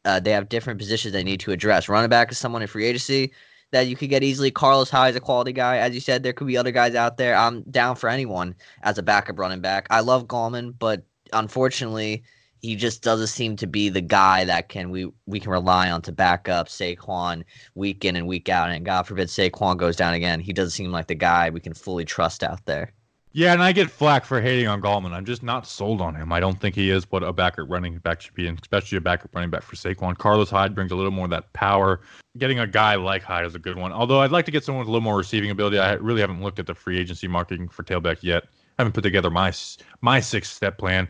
Uh, 0.06 0.18
they 0.18 0.30
have 0.30 0.48
different 0.48 0.78
positions 0.78 1.12
they 1.12 1.22
need 1.22 1.40
to 1.40 1.52
address. 1.52 1.86
Running 1.88 2.08
back 2.08 2.32
is 2.32 2.38
someone 2.38 2.62
in 2.62 2.68
free 2.68 2.86
agency 2.86 3.32
that 3.70 3.86
you 3.86 3.96
could 3.96 4.08
get 4.08 4.22
easily. 4.22 4.50
Carlos 4.50 4.88
Hyde 4.88 5.10
is 5.10 5.16
a 5.16 5.20
quality 5.20 5.52
guy. 5.52 5.76
As 5.76 5.94
you 5.94 6.00
said, 6.00 6.22
there 6.22 6.32
could 6.32 6.46
be 6.46 6.56
other 6.56 6.72
guys 6.72 6.94
out 6.94 7.18
there. 7.18 7.36
I'm 7.36 7.62
down 7.64 7.96
for 7.96 8.08
anyone 8.08 8.54
as 8.82 8.96
a 8.96 9.02
backup 9.02 9.38
running 9.38 9.60
back. 9.60 9.86
I 9.90 10.00
love 10.00 10.26
Gallman, 10.26 10.74
but 10.78 11.02
unfortunately, 11.34 12.22
he 12.60 12.76
just 12.76 13.02
doesn't 13.02 13.28
seem 13.28 13.56
to 13.56 13.66
be 13.66 13.88
the 13.88 14.00
guy 14.00 14.44
that 14.44 14.68
can 14.68 14.90
we 14.90 15.10
we 15.26 15.40
can 15.40 15.50
rely 15.50 15.90
on 15.90 16.02
to 16.02 16.12
back 16.12 16.48
up 16.48 16.68
Saquon 16.68 17.44
week 17.74 18.04
in 18.04 18.16
and 18.16 18.26
week 18.26 18.48
out. 18.48 18.70
And 18.70 18.84
God 18.84 19.06
forbid 19.06 19.28
Saquon 19.28 19.76
goes 19.76 19.96
down 19.96 20.14
again. 20.14 20.40
He 20.40 20.52
doesn't 20.52 20.72
seem 20.72 20.92
like 20.92 21.06
the 21.06 21.14
guy 21.14 21.50
we 21.50 21.60
can 21.60 21.74
fully 21.74 22.04
trust 22.04 22.42
out 22.42 22.64
there. 22.66 22.92
Yeah, 23.32 23.52
and 23.52 23.62
I 23.62 23.70
get 23.70 23.88
flack 23.88 24.24
for 24.24 24.40
hating 24.40 24.66
on 24.66 24.82
Gallman. 24.82 25.12
I'm 25.12 25.24
just 25.24 25.44
not 25.44 25.64
sold 25.64 26.00
on 26.00 26.16
him. 26.16 26.32
I 26.32 26.40
don't 26.40 26.60
think 26.60 26.74
he 26.74 26.90
is 26.90 27.08
what 27.12 27.22
a 27.22 27.32
backup 27.32 27.70
running 27.70 27.98
back 27.98 28.20
should 28.20 28.34
be, 28.34 28.48
and 28.48 28.58
especially 28.60 28.98
a 28.98 29.00
backup 29.00 29.32
running 29.34 29.50
back 29.50 29.62
for 29.62 29.76
Saquon. 29.76 30.18
Carlos 30.18 30.50
Hyde 30.50 30.74
brings 30.74 30.90
a 30.90 30.96
little 30.96 31.12
more 31.12 31.26
of 31.26 31.30
that 31.30 31.52
power. 31.52 32.00
Getting 32.38 32.58
a 32.58 32.66
guy 32.66 32.96
like 32.96 33.22
Hyde 33.22 33.46
is 33.46 33.54
a 33.54 33.60
good 33.60 33.76
one. 33.76 33.92
Although 33.92 34.20
I'd 34.20 34.32
like 34.32 34.46
to 34.46 34.50
get 34.50 34.64
someone 34.64 34.80
with 34.80 34.88
a 34.88 34.90
little 34.90 35.04
more 35.04 35.16
receiving 35.16 35.50
ability. 35.50 35.78
I 35.78 35.92
really 35.94 36.20
haven't 36.20 36.42
looked 36.42 36.58
at 36.58 36.66
the 36.66 36.74
free 36.74 36.98
agency 36.98 37.28
marketing 37.28 37.68
for 37.68 37.84
tailback 37.84 38.18
yet. 38.22 38.44
I 38.78 38.82
haven't 38.82 38.94
put 38.94 39.02
together 39.02 39.30
my 39.30 39.52
my 40.00 40.18
six 40.18 40.50
step 40.50 40.76
plan, 40.76 41.08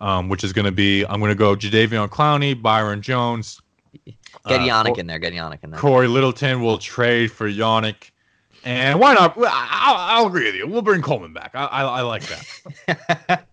um, 0.00 0.28
which 0.28 0.44
is 0.44 0.52
going 0.52 0.66
to 0.66 0.72
be 0.72 1.04
I'm 1.06 1.18
going 1.18 1.30
to 1.30 1.34
go 1.34 1.56
Jadeveon 1.56 2.08
Clowney, 2.10 2.60
Byron 2.60 3.02
Jones. 3.02 3.60
Get 4.04 4.14
uh, 4.44 4.58
Yannick 4.58 4.98
in 4.98 5.06
there. 5.06 5.18
Get 5.18 5.32
Yannick 5.32 5.64
in 5.64 5.70
there. 5.70 5.80
Corey 5.80 6.06
Littleton 6.06 6.62
will 6.62 6.78
trade 6.78 7.32
for 7.32 7.50
Yannick. 7.50 8.10
And 8.66 8.98
why 8.98 9.14
not? 9.14 9.38
I'll, 9.38 9.46
I'll, 9.46 10.26
agree 10.26 10.46
with 10.46 10.56
you. 10.56 10.66
We'll 10.66 10.82
bring 10.82 11.00
Coleman 11.00 11.32
back. 11.32 11.52
I, 11.54 11.66
I, 11.66 11.82
I 11.82 12.00
like 12.00 12.24
that. 12.26 13.46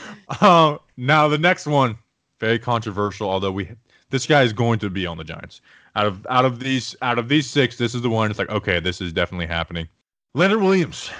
uh, 0.40 0.78
now 0.96 1.28
the 1.28 1.36
next 1.36 1.66
one, 1.66 1.98
very 2.40 2.58
controversial. 2.58 3.28
Although 3.28 3.52
we, 3.52 3.70
this 4.08 4.24
guy 4.24 4.42
is 4.42 4.54
going 4.54 4.78
to 4.78 4.88
be 4.88 5.04
on 5.04 5.18
the 5.18 5.24
Giants. 5.24 5.60
Out 5.96 6.06
of 6.06 6.26
out 6.30 6.46
of 6.46 6.60
these 6.60 6.96
out 7.02 7.18
of 7.18 7.28
these 7.28 7.46
six, 7.46 7.76
this 7.76 7.94
is 7.94 8.00
the 8.00 8.08
one. 8.08 8.30
It's 8.30 8.38
like 8.38 8.48
okay, 8.48 8.80
this 8.80 9.02
is 9.02 9.12
definitely 9.12 9.46
happening. 9.46 9.86
Leonard 10.32 10.62
Williams, 10.62 11.10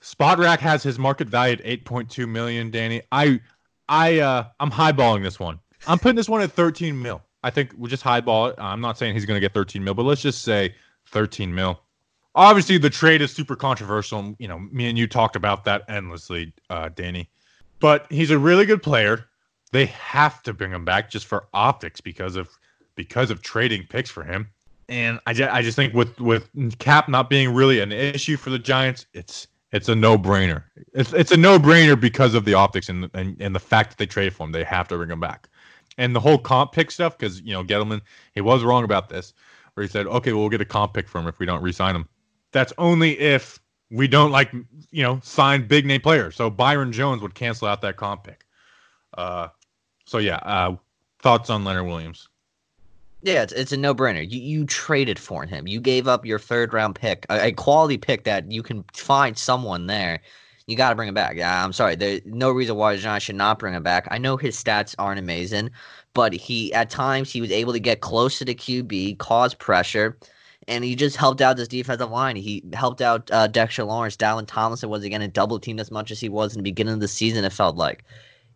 Spotrac 0.00 0.58
has 0.58 0.82
his 0.82 0.98
market 0.98 1.28
value 1.28 1.54
at 1.54 1.60
eight 1.62 1.84
point 1.84 2.08
two 2.08 2.26
million. 2.26 2.70
Danny, 2.70 3.02
I 3.12 3.38
I 3.86 4.20
uh 4.20 4.44
I'm 4.60 4.70
highballing 4.70 5.22
this 5.22 5.38
one. 5.38 5.60
I'm 5.86 5.98
putting 5.98 6.16
this 6.16 6.28
one 6.28 6.40
at 6.40 6.52
13 6.52 7.00
mil. 7.00 7.22
I 7.42 7.50
think 7.50 7.74
we'll 7.76 7.90
just 7.90 8.02
highball 8.02 8.46
it. 8.46 8.54
I'm 8.58 8.80
not 8.80 8.96
saying 8.96 9.12
he's 9.14 9.26
going 9.26 9.36
to 9.36 9.40
get 9.40 9.52
13 9.52 9.84
mil, 9.84 9.92
but 9.92 10.04
let's 10.04 10.22
just 10.22 10.42
say 10.42 10.74
13 11.06 11.54
mil 11.54 11.80
obviously 12.36 12.78
the 12.78 12.90
trade 12.90 13.22
is 13.22 13.32
super 13.32 13.56
controversial. 13.56 14.36
You 14.38 14.46
know, 14.46 14.60
me 14.60 14.88
and 14.88 14.96
you 14.96 15.08
talked 15.08 15.34
about 15.34 15.64
that 15.64 15.82
endlessly, 15.88 16.52
uh, 16.70 16.90
Danny. 16.94 17.28
But 17.80 18.06
he's 18.10 18.30
a 18.30 18.38
really 18.38 18.66
good 18.66 18.82
player. 18.82 19.24
They 19.72 19.86
have 19.86 20.42
to 20.44 20.52
bring 20.52 20.70
him 20.70 20.84
back 20.84 21.10
just 21.10 21.26
for 21.26 21.48
optics 21.52 22.00
because 22.00 22.36
of 22.36 22.48
because 22.94 23.30
of 23.30 23.42
trading 23.42 23.84
picks 23.88 24.08
for 24.08 24.22
him. 24.22 24.48
And 24.88 25.18
I 25.26 25.32
just, 25.32 25.52
I 25.52 25.62
just 25.62 25.76
think 25.76 25.92
with 25.92 26.18
with 26.20 26.48
cap 26.78 27.08
not 27.08 27.28
being 27.28 27.52
really 27.52 27.80
an 27.80 27.90
issue 27.90 28.36
for 28.36 28.50
the 28.50 28.58
Giants, 28.58 29.06
it's 29.12 29.48
it's 29.72 29.88
a 29.88 29.94
no 29.94 30.16
brainer. 30.16 30.62
It's 30.92 31.12
it's 31.12 31.32
a 31.32 31.36
no 31.36 31.58
brainer 31.58 32.00
because 32.00 32.34
of 32.34 32.44
the 32.44 32.54
optics 32.54 32.88
and, 32.88 33.10
and 33.12 33.36
and 33.40 33.54
the 33.54 33.60
fact 33.60 33.90
that 33.90 33.98
they 33.98 34.06
traded 34.06 34.34
for 34.34 34.44
him. 34.44 34.52
They 34.52 34.64
have 34.64 34.86
to 34.88 34.96
bring 34.96 35.10
him 35.10 35.20
back. 35.20 35.48
And 35.98 36.14
the 36.14 36.20
whole 36.20 36.38
comp 36.38 36.72
pick 36.72 36.90
stuff, 36.90 37.18
because 37.18 37.40
you 37.40 37.52
know 37.52 37.64
Gettleman, 37.64 38.00
he 38.34 38.40
was 38.40 38.62
wrong 38.62 38.84
about 38.84 39.08
this, 39.08 39.34
where 39.74 39.82
he 39.82 39.90
said, 39.90 40.06
okay, 40.06 40.32
well, 40.32 40.42
we'll 40.42 40.50
get 40.50 40.60
a 40.60 40.66
comp 40.66 40.94
pick 40.94 41.08
for 41.08 41.18
him 41.18 41.26
if 41.26 41.38
we 41.38 41.46
don't 41.46 41.62
re-sign 41.62 41.96
him 41.96 42.06
that's 42.56 42.72
only 42.78 43.18
if 43.18 43.58
we 43.90 44.08
don't 44.08 44.32
like 44.32 44.50
you 44.90 45.02
know 45.02 45.20
sign 45.22 45.66
big 45.66 45.84
name 45.84 46.00
players. 46.00 46.34
So 46.34 46.48
Byron 46.48 46.90
Jones 46.90 47.20
would 47.20 47.34
cancel 47.34 47.68
out 47.68 47.82
that 47.82 47.96
comp 47.96 48.24
pick. 48.24 48.46
Uh, 49.16 49.48
so 50.06 50.18
yeah, 50.18 50.36
uh, 50.36 50.76
thoughts 51.20 51.50
on 51.50 51.64
Leonard 51.64 51.86
Williams? 51.86 52.28
Yeah, 53.22 53.42
it's, 53.42 53.52
it's 53.52 53.72
a 53.72 53.76
no 53.76 53.94
brainer. 53.94 54.28
You 54.28 54.40
you 54.40 54.64
traded 54.64 55.18
for 55.18 55.44
him. 55.44 55.66
You 55.66 55.80
gave 55.80 56.08
up 56.08 56.24
your 56.24 56.38
third 56.38 56.72
round 56.72 56.94
pick, 56.94 57.26
a, 57.28 57.48
a 57.48 57.52
quality 57.52 57.98
pick 57.98 58.24
that 58.24 58.50
you 58.50 58.62
can 58.62 58.84
find 58.94 59.36
someone 59.36 59.86
there. 59.86 60.20
You 60.66 60.76
got 60.76 60.90
to 60.90 60.96
bring 60.96 61.08
him 61.08 61.14
back. 61.14 61.36
Yeah, 61.36 61.62
I'm 61.62 61.72
sorry. 61.72 61.94
There's 61.94 62.22
no 62.24 62.50
reason 62.50 62.76
why 62.76 62.96
John 62.96 63.20
should 63.20 63.36
not 63.36 63.58
bring 63.58 63.74
him 63.74 63.82
back. 63.82 64.08
I 64.10 64.18
know 64.18 64.36
his 64.36 64.56
stats 64.56 64.94
aren't 64.98 65.20
amazing, 65.20 65.70
but 66.14 66.32
he 66.32 66.72
at 66.72 66.88
times 66.88 67.30
he 67.30 67.40
was 67.40 67.52
able 67.52 67.72
to 67.74 67.80
get 67.80 68.00
close 68.00 68.38
to 68.38 68.44
the 68.44 68.54
QB, 68.54 69.18
cause 69.18 69.54
pressure 69.54 70.16
and 70.68 70.84
he 70.84 70.96
just 70.96 71.16
helped 71.16 71.40
out 71.40 71.56
this 71.56 71.68
defensive 71.68 72.10
line. 72.10 72.36
He 72.36 72.62
helped 72.72 73.00
out 73.00 73.30
uh, 73.30 73.46
Dexter 73.46 73.84
Lawrence. 73.84 74.16
Dalvin 74.16 74.46
Tomlinson 74.46 74.88
was 74.88 75.04
again 75.04 75.22
a 75.22 75.28
double 75.28 75.58
team 75.58 75.78
as 75.78 75.90
much 75.90 76.10
as 76.10 76.20
he 76.20 76.28
was 76.28 76.52
in 76.52 76.58
the 76.58 76.70
beginning 76.70 76.94
of 76.94 77.00
the 77.00 77.08
season. 77.08 77.44
It 77.44 77.52
felt 77.52 77.76
like 77.76 78.04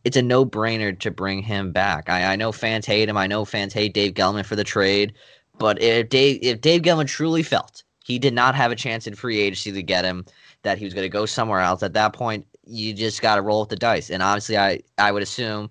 it's 0.05 0.17
a 0.17 0.23
no 0.23 0.45
brainer 0.45 0.99
to 0.99 1.11
bring 1.11 1.43
him 1.43 1.73
back. 1.73 2.09
I, 2.09 2.33
I 2.33 2.37
know 2.37 2.53
fans 2.53 2.87
hate 2.87 3.09
him. 3.09 3.17
I 3.17 3.27
know 3.27 3.45
fans 3.45 3.73
hate 3.73 3.95
Dave 3.95 4.15
Gettleman 4.15 4.45
for 4.45 4.57
the 4.57 4.65
trade, 4.65 5.13
but 5.59 5.81
if 5.81 6.09
Dave 6.09 6.41
if 6.43 6.61
Dave 6.61 6.83
truly 7.07 7.43
felt 7.43 7.83
he 8.05 8.19
did 8.19 8.35
not 8.35 8.55
have 8.55 8.73
a 8.73 8.77
chance 8.77 9.07
in 9.07 9.15
free 9.15 9.39
agency 9.41 9.73
to 9.73 9.83
get 9.83 10.05
him, 10.05 10.25
that 10.63 10.79
he 10.79 10.85
was 10.85 10.95
going 10.95 11.05
to 11.05 11.09
go 11.09 11.27
somewhere 11.27 11.61
else, 11.61 11.83
at 11.83 11.93
that 11.95 12.13
point 12.13 12.47
you 12.67 12.93
just 12.93 13.23
got 13.23 13.37
to 13.37 13.43
roll 13.43 13.61
with 13.61 13.69
the 13.69 13.77
dice. 13.77 14.11
And 14.11 14.23
obviously, 14.23 14.59
I 14.59 14.81
I 14.99 15.13
would 15.13 15.23
assume 15.23 15.71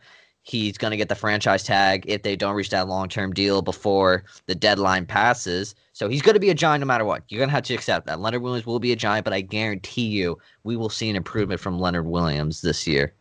he's 0.49 0.77
going 0.77 0.91
to 0.91 0.97
get 0.97 1.09
the 1.09 1.15
franchise 1.15 1.63
tag 1.63 2.03
if 2.07 2.23
they 2.23 2.35
don't 2.35 2.55
reach 2.55 2.69
that 2.71 2.87
long 2.87 3.07
term 3.07 3.31
deal 3.33 3.61
before 3.61 4.23
the 4.47 4.55
deadline 4.55 5.05
passes. 5.05 5.75
So 5.93 6.09
he's 6.09 6.21
going 6.21 6.33
to 6.33 6.39
be 6.39 6.49
a 6.49 6.55
giant 6.55 6.81
no 6.81 6.85
matter 6.85 7.05
what. 7.05 7.23
You're 7.29 7.39
going 7.39 7.49
to 7.49 7.53
have 7.53 7.63
to 7.63 7.73
accept 7.73 8.07
that. 8.07 8.19
Leonard 8.19 8.41
Williams 8.41 8.65
will 8.65 8.79
be 8.79 8.91
a 8.91 8.95
giant, 8.95 9.23
but 9.23 9.33
I 9.33 9.41
guarantee 9.41 10.07
you 10.07 10.37
we 10.63 10.75
will 10.75 10.89
see 10.89 11.09
an 11.09 11.15
improvement 11.15 11.59
from 11.59 11.79
Leonard 11.79 12.05
Williams 12.05 12.61
this 12.61 12.87
year. 12.87 13.13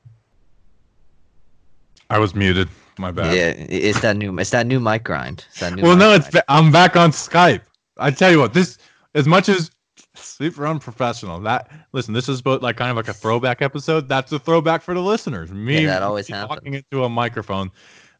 I 2.10 2.18
was 2.18 2.34
muted. 2.34 2.68
My 2.98 3.10
bad. 3.12 3.34
Yeah, 3.36 3.50
it's 3.68 4.00
that 4.00 4.16
new. 4.16 4.36
It's 4.38 4.50
that 4.50 4.66
new 4.66 4.80
mic 4.80 5.04
grind. 5.04 5.44
That 5.60 5.74
new 5.74 5.82
well, 5.82 5.96
no, 5.96 6.14
it's. 6.14 6.30
I'm 6.48 6.72
back 6.72 6.96
on 6.96 7.12
Skype. 7.12 7.60
I 7.98 8.10
tell 8.10 8.30
you 8.30 8.40
what, 8.40 8.54
this 8.54 8.78
as 9.14 9.28
much 9.28 9.48
as 9.48 9.70
super 10.20 10.66
unprofessional. 10.66 11.40
That 11.40 11.70
listen, 11.92 12.14
this 12.14 12.28
is 12.28 12.42
both 12.42 12.62
like 12.62 12.76
kind 12.76 12.90
of 12.90 12.96
like 12.96 13.08
a 13.08 13.12
throwback 13.12 13.62
episode. 13.62 14.08
That's 14.08 14.32
a 14.32 14.38
throwback 14.38 14.82
for 14.82 14.94
the 14.94 15.02
listeners. 15.02 15.50
Me 15.50 15.82
yeah, 15.82 15.86
that 15.88 16.02
always 16.02 16.28
happens. 16.28 16.48
talking 16.48 16.74
into 16.74 17.04
a 17.04 17.08
microphone 17.08 17.70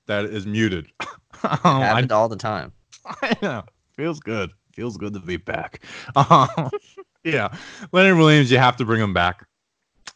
that 0.07 0.25
is 0.27 0.47
muted. 0.47 0.89
um, 1.65 1.83
happens 1.83 2.13
all 2.13 2.29
the 2.29 2.37
time. 2.37 2.73
I 3.23 3.37
know. 3.43 3.65
Feels 3.97 4.21
good. 4.21 4.51
Feels 4.73 4.97
good 4.97 5.13
to 5.15 5.21
be 5.21 5.37
back. 5.37 5.83
Um, 6.17 6.71
yeah, 7.25 7.55
Leonard 7.93 8.17
Williams, 8.17 8.51
you 8.51 8.59
have 8.59 8.77
to 8.77 8.85
bring 8.85 9.03
him 9.03 9.13
back. 9.13 9.47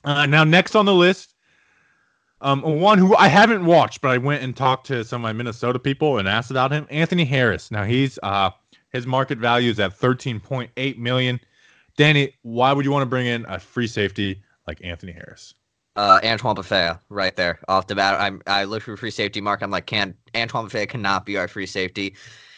Uh, 0.05 0.25
now, 0.25 0.45
next 0.45 0.75
on 0.75 0.87
the 0.87 0.95
list, 0.95 1.35
um, 2.41 2.63
one 2.63 2.99
who 2.99 3.15
I 3.17 3.29
haven't 3.29 3.65
watched, 3.65 4.01
but 4.01 4.11
I 4.11 4.19
went 4.19 4.43
and 4.43 4.57
talked 4.57 4.87
to 4.87 5.05
some 5.05 5.21
of 5.21 5.23
my 5.23 5.33
Minnesota 5.33 5.79
people 5.79 6.19
and 6.19 6.29
asked 6.29 6.51
about 6.51 6.73
him, 6.73 6.87
Anthony 6.91 7.25
Harris. 7.25 7.71
Now 7.71 7.85
he's 7.85 8.19
uh, 8.23 8.51
his 8.93 9.07
market 9.07 9.39
value 9.39 9.71
is 9.71 9.81
at 9.81 9.99
13.8 9.99 10.99
million. 10.99 11.41
Danny, 11.97 12.35
why 12.43 12.73
would 12.73 12.85
you 12.85 12.91
want 12.91 13.03
to 13.03 13.07
bring 13.07 13.27
in 13.27 13.45
a 13.49 13.59
free 13.59 13.87
safety 13.87 14.43
like 14.67 14.81
Anthony 14.83 15.13
Harris? 15.13 15.55
Uh, 15.95 16.21
Antoine 16.25 16.55
Bethea, 16.55 16.99
right 17.11 17.37
there 17.37 17.59
off 17.69 17.87
the 17.87 17.95
bat. 17.95 18.19
I 18.19 18.61
I 18.61 18.65
looked 18.65 18.87
for 18.87 18.97
free 18.97 19.11
safety 19.11 19.43
mark. 19.43 19.63
I'm 19.63 19.71
like, 19.71 19.87
can 19.87 20.15
Antoine 20.35 20.65
Bethea 20.65 20.87
cannot 20.87 21.27
be 21.27 21.37
our 21.37 21.49
free 21.49 21.67
safety. 21.67 22.15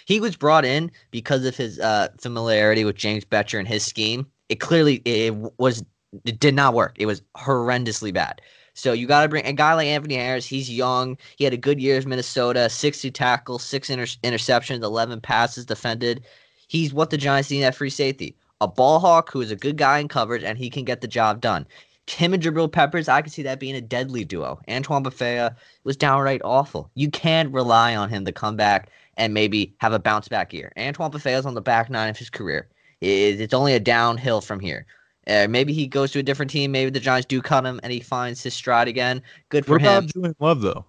He 0.06 0.20
was 0.20 0.36
brought 0.36 0.64
in 0.64 0.90
because 1.10 1.44
of 1.44 1.56
his 1.56 1.80
uh, 1.80 2.08
familiarity 2.20 2.84
with 2.84 2.94
James 2.94 3.24
Bettcher 3.24 3.58
and 3.58 3.66
his 3.66 3.84
scheme. 3.84 4.26
It 4.48 4.60
clearly 4.60 4.96
it 5.04 5.34
was 5.58 5.82
it 6.24 6.38
did 6.38 6.54
not 6.54 6.74
work. 6.74 6.94
It 6.98 7.06
was 7.06 7.22
horrendously 7.36 8.14
bad. 8.14 8.40
So 8.74 8.92
you 8.92 9.06
got 9.06 9.22
to 9.22 9.28
bring 9.28 9.46
a 9.46 9.52
guy 9.52 9.74
like 9.74 9.86
Anthony 9.86 10.16
Harris. 10.16 10.46
He's 10.46 10.70
young. 10.70 11.16
He 11.36 11.44
had 11.44 11.52
a 11.52 11.56
good 11.56 11.80
year 11.80 11.96
as 11.96 12.06
Minnesota, 12.06 12.68
60 12.68 13.10
tackles, 13.12 13.62
six 13.62 13.88
inter- 13.88 14.04
interceptions, 14.22 14.82
11 14.82 15.20
passes 15.20 15.64
defended. 15.64 16.24
He's 16.66 16.92
what 16.92 17.10
the 17.10 17.16
Giants 17.16 17.50
need 17.50 17.62
at 17.62 17.74
free 17.76 17.90
safety 17.90 18.36
a 18.64 18.68
ball 18.68 18.98
hawk 18.98 19.30
who 19.30 19.40
is 19.40 19.50
a 19.50 19.56
good 19.56 19.76
guy 19.76 19.98
in 19.98 20.08
coverage 20.08 20.42
and 20.42 20.58
he 20.58 20.70
can 20.70 20.84
get 20.84 21.00
the 21.00 21.06
job 21.06 21.40
done. 21.40 21.66
Him 22.06 22.34
and 22.34 22.42
Jabril 22.42 22.70
Peppers, 22.70 23.08
I 23.08 23.22
could 23.22 23.32
see 23.32 23.42
that 23.42 23.60
being 23.60 23.76
a 23.76 23.80
deadly 23.80 24.24
duo. 24.24 24.58
Antoine 24.68 25.02
Bethea 25.02 25.56
was 25.84 25.96
downright 25.96 26.40
awful. 26.44 26.90
You 26.94 27.10
can't 27.10 27.52
rely 27.52 27.94
on 27.94 28.08
him 28.08 28.24
to 28.24 28.32
come 28.32 28.56
back 28.56 28.88
and 29.16 29.32
maybe 29.32 29.74
have 29.78 29.92
a 29.92 29.98
bounce 29.98 30.28
back 30.28 30.52
year. 30.52 30.72
Antoine 30.78 31.10
Bethea 31.10 31.38
is 31.38 31.46
on 31.46 31.54
the 31.54 31.62
back 31.62 31.88
nine 31.88 32.10
of 32.10 32.18
his 32.18 32.30
career. 32.30 32.68
It's 33.00 33.54
only 33.54 33.74
a 33.74 33.80
downhill 33.80 34.40
from 34.40 34.60
here. 34.60 34.86
Uh, 35.26 35.46
maybe 35.48 35.72
he 35.72 35.86
goes 35.86 36.10
to 36.12 36.18
a 36.18 36.22
different 36.22 36.50
team. 36.50 36.72
Maybe 36.72 36.90
the 36.90 37.00
Giants 37.00 37.26
do 37.26 37.40
cut 37.40 37.64
him 37.64 37.80
and 37.82 37.92
he 37.92 38.00
finds 38.00 38.42
his 38.42 38.54
stride 38.54 38.88
again. 38.88 39.22
Good 39.48 39.64
for 39.64 39.72
what 39.72 39.82
him. 39.82 39.88
About 39.88 40.12
Julian 40.12 40.36
Love 40.40 40.60
though? 40.60 40.84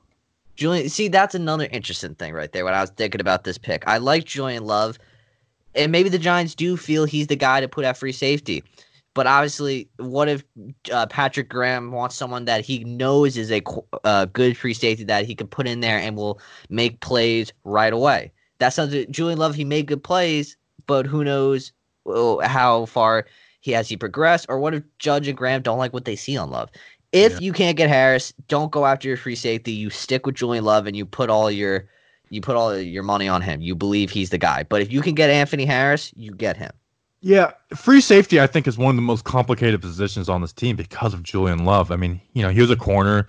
Julian, 0.56 0.90
see, 0.90 1.08
that's 1.10 1.36
another 1.36 1.68
interesting 1.72 2.16
thing 2.16 2.34
right 2.34 2.52
there. 2.52 2.64
When 2.64 2.74
I 2.74 2.82
was 2.82 2.90
thinking 2.92 3.22
about 3.22 3.44
this 3.44 3.58
pick, 3.58 3.86
I 3.88 3.98
like 3.98 4.24
Julian 4.26 4.66
Love 4.66 4.98
and 5.76 5.92
maybe 5.92 6.10
the 6.10 6.20
Giants 6.20 6.56
do 6.56 6.78
feel 6.78 7.06
he's 7.06 7.28
the 7.28 7.36
guy 7.36 7.62
to 7.62 7.68
put 7.68 7.86
at 7.86 7.98
free 7.98 8.12
safety. 8.12 8.64
But 9.14 9.28
obviously, 9.28 9.90
what 9.98 10.28
if 10.28 10.44
uh, 10.92 11.06
Patrick 11.08 11.48
Graham 11.48 11.92
wants 11.92 12.16
someone 12.16 12.46
that 12.46 12.66
he 12.66 12.84
knows 12.84 13.38
is 13.38 13.50
a 13.50 13.62
uh, 14.04 14.26
good 14.26 14.58
free 14.58 14.74
safety 14.74 15.06
that 15.06 15.26
he 15.26 15.34
can 15.34 15.48
put 15.48 15.68
in 15.68 15.80
there 15.80 15.98
and 15.98 16.18
will 16.18 16.40
make 16.70 17.00
plays 17.00 17.54
right 17.64 17.94
away? 17.94 18.32
That 18.60 18.70
sounds. 18.70 18.94
Like 18.94 19.10
Julian 19.10 19.40
Love, 19.40 19.56
he 19.56 19.64
made 19.64 19.88
good 19.88 20.04
plays, 20.04 20.58
but 20.86 21.06
who 21.06 21.24
knows 21.24 21.72
how 22.44 22.86
far 22.88 23.26
he 23.62 23.72
has 23.72 23.88
he 23.88 23.96
progressed, 23.96 24.46
or 24.50 24.60
what 24.60 24.74
if 24.76 24.84
Judge 25.00 25.30
and 25.30 25.38
Graham 25.38 25.62
don't 25.62 25.80
like 25.80 25.94
what 25.94 26.06
they 26.06 26.18
see 26.18 26.38
on 26.38 26.52
Love? 26.52 26.70
If 27.14 27.34
yeah. 27.34 27.40
you 27.40 27.54
can't 27.54 27.78
get 27.78 27.88
Harris, 27.88 28.34
don't 28.50 28.72
go 28.72 28.86
after 28.86 29.08
your 29.08 29.16
free 29.16 29.36
safety. 29.36 29.72
You 29.72 29.90
stick 29.90 30.26
with 30.26 30.36
Julian 30.36 30.66
Love 30.66 30.88
and 30.88 30.98
you 30.98 31.06
put 31.06 31.30
all 31.30 31.50
your 31.50 31.88
you 32.36 32.42
put 32.42 32.56
all 32.56 32.78
your 32.78 33.04
money 33.04 33.28
on 33.28 33.42
him. 33.42 33.62
You 33.62 33.74
believe 33.74 34.12
he's 34.12 34.30
the 34.30 34.38
guy. 34.38 34.64
But 34.64 34.82
if 34.82 34.92
you 34.92 35.02
can 35.02 35.16
get 35.16 35.30
Anthony 35.30 35.66
Harris, 35.66 36.12
you 36.16 36.32
get 36.32 36.58
him. 36.58 36.72
Yeah, 37.22 37.54
free 37.76 38.02
safety 38.02 38.40
I 38.40 38.46
think 38.46 38.68
is 38.68 38.78
one 38.78 38.92
of 38.92 38.96
the 38.98 39.02
most 39.02 39.24
complicated 39.24 39.82
positions 39.82 40.30
on 40.30 40.42
this 40.42 40.54
team 40.54 40.76
because 40.76 41.14
of 41.14 41.24
Julian 41.24 41.66
Love. 41.66 41.92
I 41.92 41.96
mean, 41.96 42.22
you 42.34 42.44
know, 42.44 42.50
he 42.50 42.62
was 42.62 42.70
a 42.70 42.76
corner, 42.76 43.28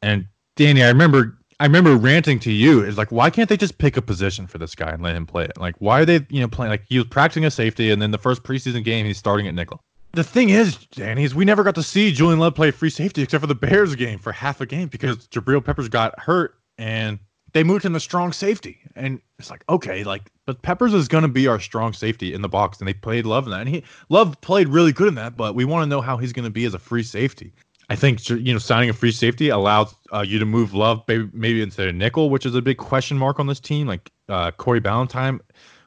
and 0.00 0.28
Danny, 0.54 0.84
I 0.84 0.88
remember 0.88 1.36
I 1.58 1.64
remember 1.64 1.96
ranting 1.96 2.38
to 2.40 2.52
you 2.52 2.84
is 2.84 2.98
like, 2.98 3.10
why 3.10 3.30
can't 3.30 3.48
they 3.48 3.56
just 3.56 3.78
pick 3.78 3.96
a 3.96 4.02
position 4.02 4.46
for 4.46 4.58
this 4.58 4.74
guy 4.74 4.90
and 4.90 5.02
let 5.02 5.16
him 5.16 5.26
play 5.26 5.44
it? 5.44 5.58
Like, 5.58 5.74
why 5.78 6.00
are 6.00 6.04
they, 6.04 6.26
you 6.28 6.40
know, 6.40 6.48
playing 6.48 6.70
like 6.70 6.84
he 6.88 6.98
was 6.98 7.06
practicing 7.06 7.44
a 7.44 7.50
safety, 7.50 7.90
and 7.90 8.00
then 8.00 8.10
the 8.10 8.18
first 8.18 8.42
preseason 8.42 8.84
game 8.84 9.06
he's 9.06 9.18
starting 9.18 9.48
at 9.48 9.54
nickel. 9.54 9.80
The 10.12 10.24
thing 10.24 10.50
is, 10.50 10.76
Danny, 10.92 11.24
is 11.24 11.34
we 11.34 11.44
never 11.44 11.64
got 11.64 11.74
to 11.76 11.82
see 11.82 12.12
Julian 12.12 12.38
Love 12.38 12.54
play 12.54 12.70
free 12.70 12.90
safety 12.90 13.22
except 13.22 13.40
for 13.40 13.46
the 13.46 13.54
Bears 13.54 13.94
game 13.94 14.18
for 14.18 14.30
half 14.30 14.60
a 14.60 14.66
game 14.66 14.88
because 14.88 15.26
Jabril 15.28 15.64
Peppers 15.64 15.88
got 15.88 16.18
hurt 16.18 16.56
and 16.78 17.18
they 17.52 17.62
moved 17.62 17.84
him 17.84 17.92
to 17.92 18.00
strong 18.00 18.32
safety. 18.32 18.80
And 18.96 19.20
it's 19.38 19.50
like, 19.50 19.64
okay, 19.68 20.04
like, 20.04 20.30
but 20.46 20.62
Peppers 20.62 20.94
is 20.94 21.08
going 21.08 21.22
to 21.22 21.28
be 21.28 21.46
our 21.46 21.60
strong 21.60 21.92
safety 21.92 22.32
in 22.32 22.42
the 22.42 22.48
box. 22.48 22.78
And 22.78 22.88
they 22.88 22.94
played 22.94 23.26
Love 23.26 23.44
in 23.44 23.50
that. 23.50 23.60
And 23.60 23.68
he, 23.68 23.84
Love 24.08 24.40
played 24.40 24.68
really 24.68 24.92
good 24.92 25.08
in 25.08 25.14
that, 25.16 25.36
but 25.36 25.54
we 25.54 25.64
want 25.64 25.82
to 25.84 25.88
know 25.88 26.00
how 26.00 26.16
he's 26.16 26.32
going 26.32 26.44
to 26.44 26.50
be 26.50 26.64
as 26.64 26.74
a 26.74 26.78
free 26.78 27.02
safety. 27.02 27.52
I 27.90 27.96
think 27.96 28.26
you 28.30 28.54
know 28.54 28.58
signing 28.58 28.88
a 28.88 28.94
free 28.94 29.12
safety 29.12 29.50
allows 29.50 29.94
uh, 30.14 30.24
you 30.26 30.38
to 30.38 30.46
move 30.46 30.72
Love 30.72 31.02
maybe, 31.08 31.28
maybe 31.34 31.62
a 31.62 31.92
nickel, 31.92 32.30
which 32.30 32.46
is 32.46 32.54
a 32.54 32.62
big 32.62 32.78
question 32.78 33.18
mark 33.18 33.38
on 33.38 33.46
this 33.46 33.60
team. 33.60 33.86
Like 33.86 34.10
uh, 34.30 34.50
Corey 34.52 34.80
Ballentine, 34.80 35.40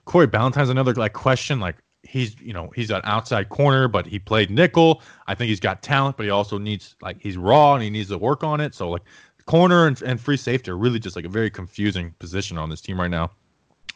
Corey 0.04 0.28
Ballentine's 0.28 0.70
another 0.70 0.94
like 0.94 1.14
question. 1.14 1.60
Like 1.60 1.78
he's 2.04 2.40
you 2.40 2.54
know 2.54 2.70
he's 2.76 2.92
an 2.92 3.02
outside 3.06 3.50
corner, 3.50 3.88
but 3.88 4.06
he 4.06 4.20
played 4.20 4.52
nickel. 4.52 5.02
I 5.26 5.34
think 5.34 5.50
he's 5.50 5.60
got 5.60 5.82
talent, 5.82 6.16
but 6.18 6.26
he 6.26 6.30
also 6.30 6.60
needs 6.60 6.96
like 7.02 7.20
he's 7.20 7.38
raw 7.38 7.74
and 7.74 7.84
he 7.84 7.90
needs 7.90 8.10
to 8.10 8.20
work 8.20 8.44
on 8.44 8.62
it. 8.62 8.76
So 8.76 8.90
like 8.90 9.02
corner 9.46 9.88
and, 9.88 10.02
and 10.02 10.20
free 10.20 10.38
safety 10.38 10.72
are 10.72 10.78
really 10.78 11.00
just 11.00 11.16
like 11.16 11.26
a 11.26 11.30
very 11.30 11.50
confusing 11.50 12.14
position 12.20 12.58
on 12.58 12.70
this 12.70 12.82
team 12.82 13.00
right 13.00 13.12
now. 13.12 13.32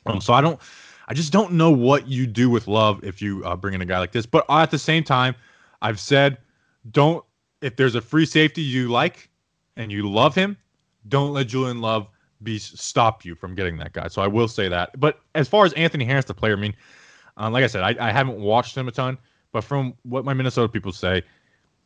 Um, 0.05 0.21
so 0.21 0.33
I 0.33 0.41
don't, 0.41 0.59
I 1.07 1.13
just 1.13 1.33
don't 1.33 1.53
know 1.53 1.71
what 1.71 2.07
you 2.07 2.27
do 2.27 2.49
with 2.49 2.67
Love 2.67 3.03
if 3.03 3.21
you 3.21 3.43
uh, 3.43 3.55
bring 3.55 3.73
in 3.73 3.81
a 3.81 3.85
guy 3.85 3.99
like 3.99 4.11
this. 4.11 4.25
But 4.25 4.45
at 4.49 4.71
the 4.71 4.79
same 4.79 5.03
time, 5.03 5.35
I've 5.81 5.99
said 5.99 6.37
don't 6.91 7.23
if 7.61 7.75
there's 7.75 7.95
a 7.95 8.01
free 8.01 8.25
safety 8.25 8.61
you 8.61 8.89
like 8.89 9.29
and 9.75 9.91
you 9.91 10.09
love 10.09 10.35
him, 10.35 10.57
don't 11.07 11.33
let 11.33 11.47
Julian 11.47 11.81
Love 11.81 12.07
be 12.43 12.57
stop 12.57 13.25
you 13.25 13.35
from 13.35 13.55
getting 13.55 13.77
that 13.77 13.93
guy. 13.93 14.07
So 14.07 14.21
I 14.21 14.27
will 14.27 14.47
say 14.47 14.69
that. 14.69 14.97
But 14.99 15.19
as 15.35 15.47
far 15.47 15.65
as 15.65 15.73
Anthony 15.73 16.05
Harris, 16.05 16.25
the 16.25 16.33
player, 16.33 16.55
I 16.55 16.59
mean, 16.59 16.75
uh, 17.37 17.49
like 17.49 17.63
I 17.63 17.67
said, 17.67 17.83
I, 17.83 18.07
I 18.07 18.11
haven't 18.11 18.39
watched 18.39 18.77
him 18.77 18.87
a 18.87 18.91
ton, 18.91 19.17
but 19.51 19.63
from 19.63 19.93
what 20.03 20.25
my 20.25 20.33
Minnesota 20.33 20.71
people 20.71 20.91
say, 20.91 21.23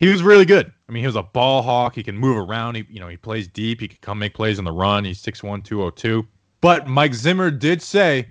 he 0.03 0.11
was 0.11 0.21
really 0.21 0.45
good. 0.45 0.71
I 0.87 0.91
mean, 0.91 1.01
he 1.01 1.07
was 1.07 1.15
a 1.15 1.23
ball 1.23 1.61
hawk. 1.61 1.95
He 1.95 2.03
can 2.03 2.17
move 2.17 2.37
around. 2.37 2.75
He, 2.75 2.85
you 2.89 2.99
know, 2.99 3.07
he 3.07 3.17
plays 3.17 3.47
deep. 3.47 3.79
He 3.79 3.87
can 3.87 3.97
come 4.01 4.19
make 4.19 4.33
plays 4.33 4.59
on 4.59 4.65
the 4.65 4.71
run. 4.71 5.05
He's 5.05 5.21
6'1", 5.21 5.63
202. 5.63 6.27
But 6.61 6.87
Mike 6.87 7.13
Zimmer 7.13 7.49
did 7.49 7.81
say 7.81 8.27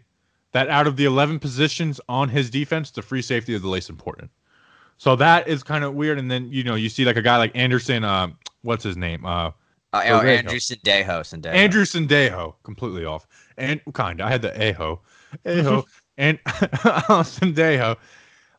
that 0.52 0.68
out 0.68 0.87
of 0.87 0.96
the 0.96 1.06
11 1.06 1.38
positions 1.38 2.00
on 2.08 2.28
his 2.28 2.50
defense, 2.50 2.90
the 2.90 3.02
free 3.02 3.22
safety 3.22 3.54
is 3.54 3.62
the 3.62 3.68
least 3.68 3.88
important. 3.88 4.30
So 4.98 5.16
that 5.16 5.48
is 5.48 5.62
kind 5.62 5.82
of 5.82 5.94
weird. 5.94 6.18
And 6.18 6.30
then, 6.30 6.48
you 6.50 6.62
know, 6.62 6.74
you 6.74 6.88
see 6.88 7.04
like 7.04 7.16
a 7.16 7.22
guy 7.22 7.38
like 7.38 7.52
Anderson, 7.54 8.04
uh, 8.04 8.28
what's 8.61 8.85
his 8.85 8.96
name? 8.96 9.24
Uh, 9.24 9.50
uh, 9.94 10.02
oh, 10.06 10.20
Andrew 10.20 10.58
Sendejo. 10.58 11.20
Sendejo. 11.20 11.54
Andrew 11.54 11.85
Sendejo, 11.85 12.54
completely 12.62 13.04
off. 13.04 13.26
And 13.56 13.80
kind 13.94 14.20
of, 14.20 14.26
I 14.26 14.30
had 14.30 14.42
the 14.42 14.70
Aho. 14.70 15.00
Aho. 15.46 15.85
and 16.18 16.38
Sendejo 16.46 17.96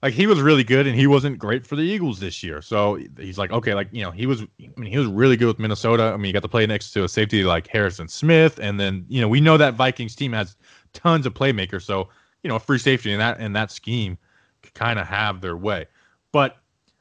like 0.04 0.14
he 0.14 0.28
was 0.28 0.42
really 0.42 0.66
good 0.66 0.86
and 0.86 0.98
he 0.98 1.08
wasn't 1.08 1.40
great 1.40 1.66
for 1.66 1.78
the 1.78 1.82
Eagles 1.82 2.20
this 2.20 2.44
year. 2.44 2.62
So 2.62 3.00
he's 3.18 3.38
like, 3.38 3.54
okay, 3.54 3.74
like 3.74 3.88
you 3.94 4.04
know, 4.04 4.12
he 4.12 4.26
was. 4.26 4.42
I 4.42 4.46
mean, 4.76 4.92
he 4.92 4.98
was 4.98 5.08
really 5.08 5.38
good 5.38 5.48
with 5.48 5.60
Minnesota. 5.60 6.12
I 6.14 6.18
mean, 6.18 6.26
you 6.26 6.34
got 6.34 6.42
to 6.42 6.50
play 6.50 6.68
next 6.68 6.92
to 6.92 7.06
a 7.06 7.10
safety 7.10 7.46
like 7.46 7.68
Harrison 7.68 8.10
Smith, 8.10 8.60
and 8.62 8.78
then 8.78 9.06
you 9.08 9.22
know 9.22 9.30
we 9.30 9.40
know 9.40 9.56
that 9.56 9.76
Vikings 9.76 10.14
team 10.14 10.34
has 10.34 10.58
tons 10.92 11.26
of 11.26 11.34
playmakers. 11.34 11.84
So 11.84 12.10
you 12.44 12.50
know, 12.50 12.58
a 12.58 12.60
free 12.60 12.80
safety 12.80 13.14
in 13.14 13.20
that 13.20 13.40
in 13.40 13.54
that 13.54 13.72
scheme 13.72 14.18
could 14.62 14.74
kind 14.74 15.00
of 15.00 15.08
have 15.08 15.40
their 15.40 15.56
way. 15.56 15.88
But 16.34 16.58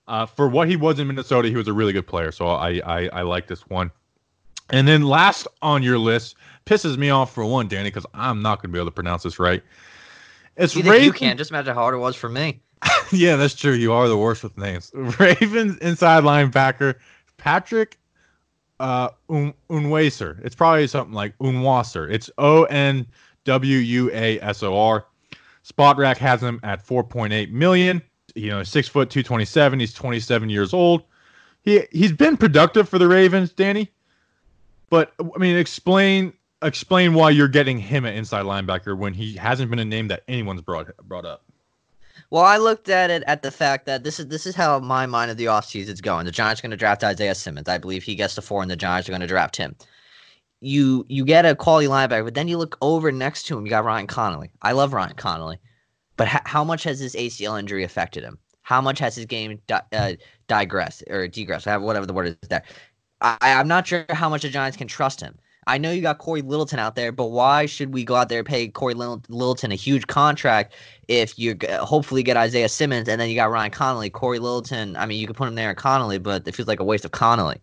uh, 0.06 0.26
for 0.26 0.48
what 0.48 0.68
he 0.68 0.76
was 0.76 1.00
in 1.00 1.08
Minnesota, 1.08 1.48
he 1.48 1.56
was 1.56 1.66
a 1.66 1.72
really 1.72 1.92
good 1.92 2.06
player. 2.06 2.30
So 2.30 2.46
I 2.46 2.80
I, 2.86 3.08
I 3.08 3.22
like 3.22 3.48
this 3.48 3.68
one. 3.68 3.90
And 4.70 4.86
then 4.86 5.02
last 5.02 5.48
on 5.60 5.82
your 5.82 5.98
list 5.98 6.36
pisses 6.66 6.96
me 6.96 7.10
off 7.10 7.34
for 7.34 7.44
one, 7.44 7.66
Danny, 7.66 7.90
because 7.90 8.06
I'm 8.14 8.42
not 8.42 8.58
going 8.58 8.70
to 8.70 8.72
be 8.72 8.78
able 8.78 8.86
to 8.86 8.94
pronounce 8.94 9.24
this 9.24 9.40
right. 9.40 9.60
It's 10.56 10.76
you 10.76 10.84
you 10.94 11.12
can't. 11.12 11.36
Just 11.36 11.50
imagine 11.50 11.74
how 11.74 11.80
hard 11.80 11.94
it 11.94 11.98
was 11.98 12.14
for 12.14 12.28
me. 12.28 12.60
Yeah, 13.12 13.36
that's 13.36 13.54
true. 13.54 13.72
You 13.72 13.92
are 13.92 14.08
the 14.08 14.16
worst 14.16 14.42
with 14.42 14.56
names. 14.58 14.90
Ravens 14.94 15.78
inside 15.78 16.24
linebacker 16.24 16.96
Patrick 17.36 17.98
uh 18.80 19.10
Un- 19.28 19.54
Unwasor. 19.70 20.44
It's 20.44 20.54
probably 20.54 20.86
something 20.86 21.14
like 21.14 21.34
Unwasser. 21.40 22.08
It's 22.08 22.30
O 22.38 22.64
N 22.64 23.06
W 23.44 23.76
U 23.78 24.10
A 24.12 24.40
S 24.40 24.62
O 24.62 24.76
R. 24.78 25.06
Spotrac 25.64 26.16
has 26.16 26.42
him 26.42 26.58
at 26.62 26.84
4.8 26.84 27.50
million. 27.52 28.02
You 28.34 28.50
know, 28.50 28.62
six 28.62 28.88
foot 28.88 29.10
227. 29.10 29.78
He's 29.78 29.94
27 29.94 30.48
years 30.50 30.72
old. 30.72 31.04
He 31.62 31.82
he's 31.92 32.12
been 32.12 32.36
productive 32.36 32.88
for 32.88 32.98
the 32.98 33.06
Ravens, 33.06 33.52
Danny. 33.52 33.90
But 34.90 35.12
I 35.20 35.38
mean, 35.38 35.56
explain 35.56 36.32
explain 36.62 37.14
why 37.14 37.30
you're 37.30 37.48
getting 37.48 37.78
him 37.78 38.04
at 38.06 38.14
inside 38.14 38.44
linebacker 38.44 38.96
when 38.96 39.14
he 39.14 39.34
hasn't 39.36 39.70
been 39.70 39.78
a 39.78 39.84
name 39.84 40.08
that 40.08 40.22
anyone's 40.28 40.60
brought 40.60 40.88
brought 41.06 41.24
up. 41.24 41.44
Well, 42.32 42.44
I 42.44 42.56
looked 42.56 42.88
at 42.88 43.10
it 43.10 43.22
at 43.26 43.42
the 43.42 43.50
fact 43.50 43.84
that 43.84 44.04
this 44.04 44.18
is 44.18 44.28
this 44.28 44.46
is 44.46 44.54
how 44.56 44.80
my 44.80 45.04
mind 45.04 45.30
of 45.30 45.36
the 45.36 45.44
offseason 45.46 45.90
is 45.90 46.00
going. 46.00 46.24
The 46.24 46.32
Giants 46.32 46.60
are 46.60 46.64
going 46.64 46.70
to 46.70 46.78
draft 46.78 47.04
Isaiah 47.04 47.34
Simmons. 47.34 47.68
I 47.68 47.76
believe 47.76 48.04
he 48.04 48.14
gets 48.14 48.36
the 48.36 48.42
four, 48.42 48.62
and 48.62 48.70
the 48.70 48.76
Giants 48.76 49.06
are 49.06 49.12
going 49.12 49.20
to 49.20 49.28
draft 49.28 49.54
him. 49.54 49.76
You 50.62 51.04
you 51.10 51.26
get 51.26 51.44
a 51.44 51.54
quality 51.54 51.88
linebacker, 51.88 52.24
but 52.24 52.34
then 52.34 52.48
you 52.48 52.56
look 52.56 52.78
over 52.80 53.12
next 53.12 53.42
to 53.48 53.58
him. 53.58 53.66
You 53.66 53.70
got 53.70 53.84
Ryan 53.84 54.06
Connelly. 54.06 54.50
I 54.62 54.72
love 54.72 54.94
Ryan 54.94 55.14
Connelly, 55.14 55.58
but 56.16 56.28
h- 56.28 56.40
how 56.46 56.64
much 56.64 56.84
has 56.84 57.00
his 57.00 57.14
ACL 57.16 57.58
injury 57.60 57.84
affected 57.84 58.24
him? 58.24 58.38
How 58.62 58.80
much 58.80 58.98
has 59.00 59.16
his 59.16 59.26
game 59.26 59.60
di- 59.66 59.82
uh, 59.92 60.14
digressed 60.48 61.04
or 61.10 61.28
degressed? 61.28 61.66
Whatever 61.66 62.06
the 62.06 62.14
word 62.14 62.28
is 62.28 62.48
there. 62.48 62.64
I, 63.20 63.36
I'm 63.42 63.68
not 63.68 63.86
sure 63.86 64.06
how 64.10 64.30
much 64.30 64.42
the 64.42 64.48
Giants 64.48 64.78
can 64.78 64.88
trust 64.88 65.20
him. 65.20 65.38
I 65.66 65.78
know 65.78 65.92
you 65.92 66.02
got 66.02 66.18
Corey 66.18 66.42
Littleton 66.42 66.78
out 66.80 66.96
there, 66.96 67.12
but 67.12 67.26
why 67.26 67.66
should 67.66 67.94
we 67.94 68.04
go 68.04 68.16
out 68.16 68.28
there 68.28 68.40
and 68.40 68.46
pay 68.48 68.68
Corey 68.68 68.94
Littleton 68.94 69.70
a 69.70 69.76
huge 69.76 70.06
contract 70.08 70.74
if 71.06 71.38
you 71.38 71.56
hopefully 71.80 72.22
get 72.24 72.36
Isaiah 72.36 72.68
Simmons 72.68 73.08
and 73.08 73.20
then 73.20 73.28
you 73.28 73.36
got 73.36 73.50
Ryan 73.50 73.70
Connelly? 73.70 74.10
Corey 74.10 74.40
Littleton? 74.40 74.96
I 74.96 75.06
mean, 75.06 75.20
you 75.20 75.26
could 75.26 75.36
put 75.36 75.46
him 75.46 75.54
there 75.54 75.70
in 75.70 75.76
Connelly, 75.76 76.18
but 76.18 76.46
it 76.48 76.54
feels 76.54 76.66
like 76.66 76.80
a 76.80 76.84
waste 76.84 77.04
of 77.04 77.12
Connelly. 77.12 77.60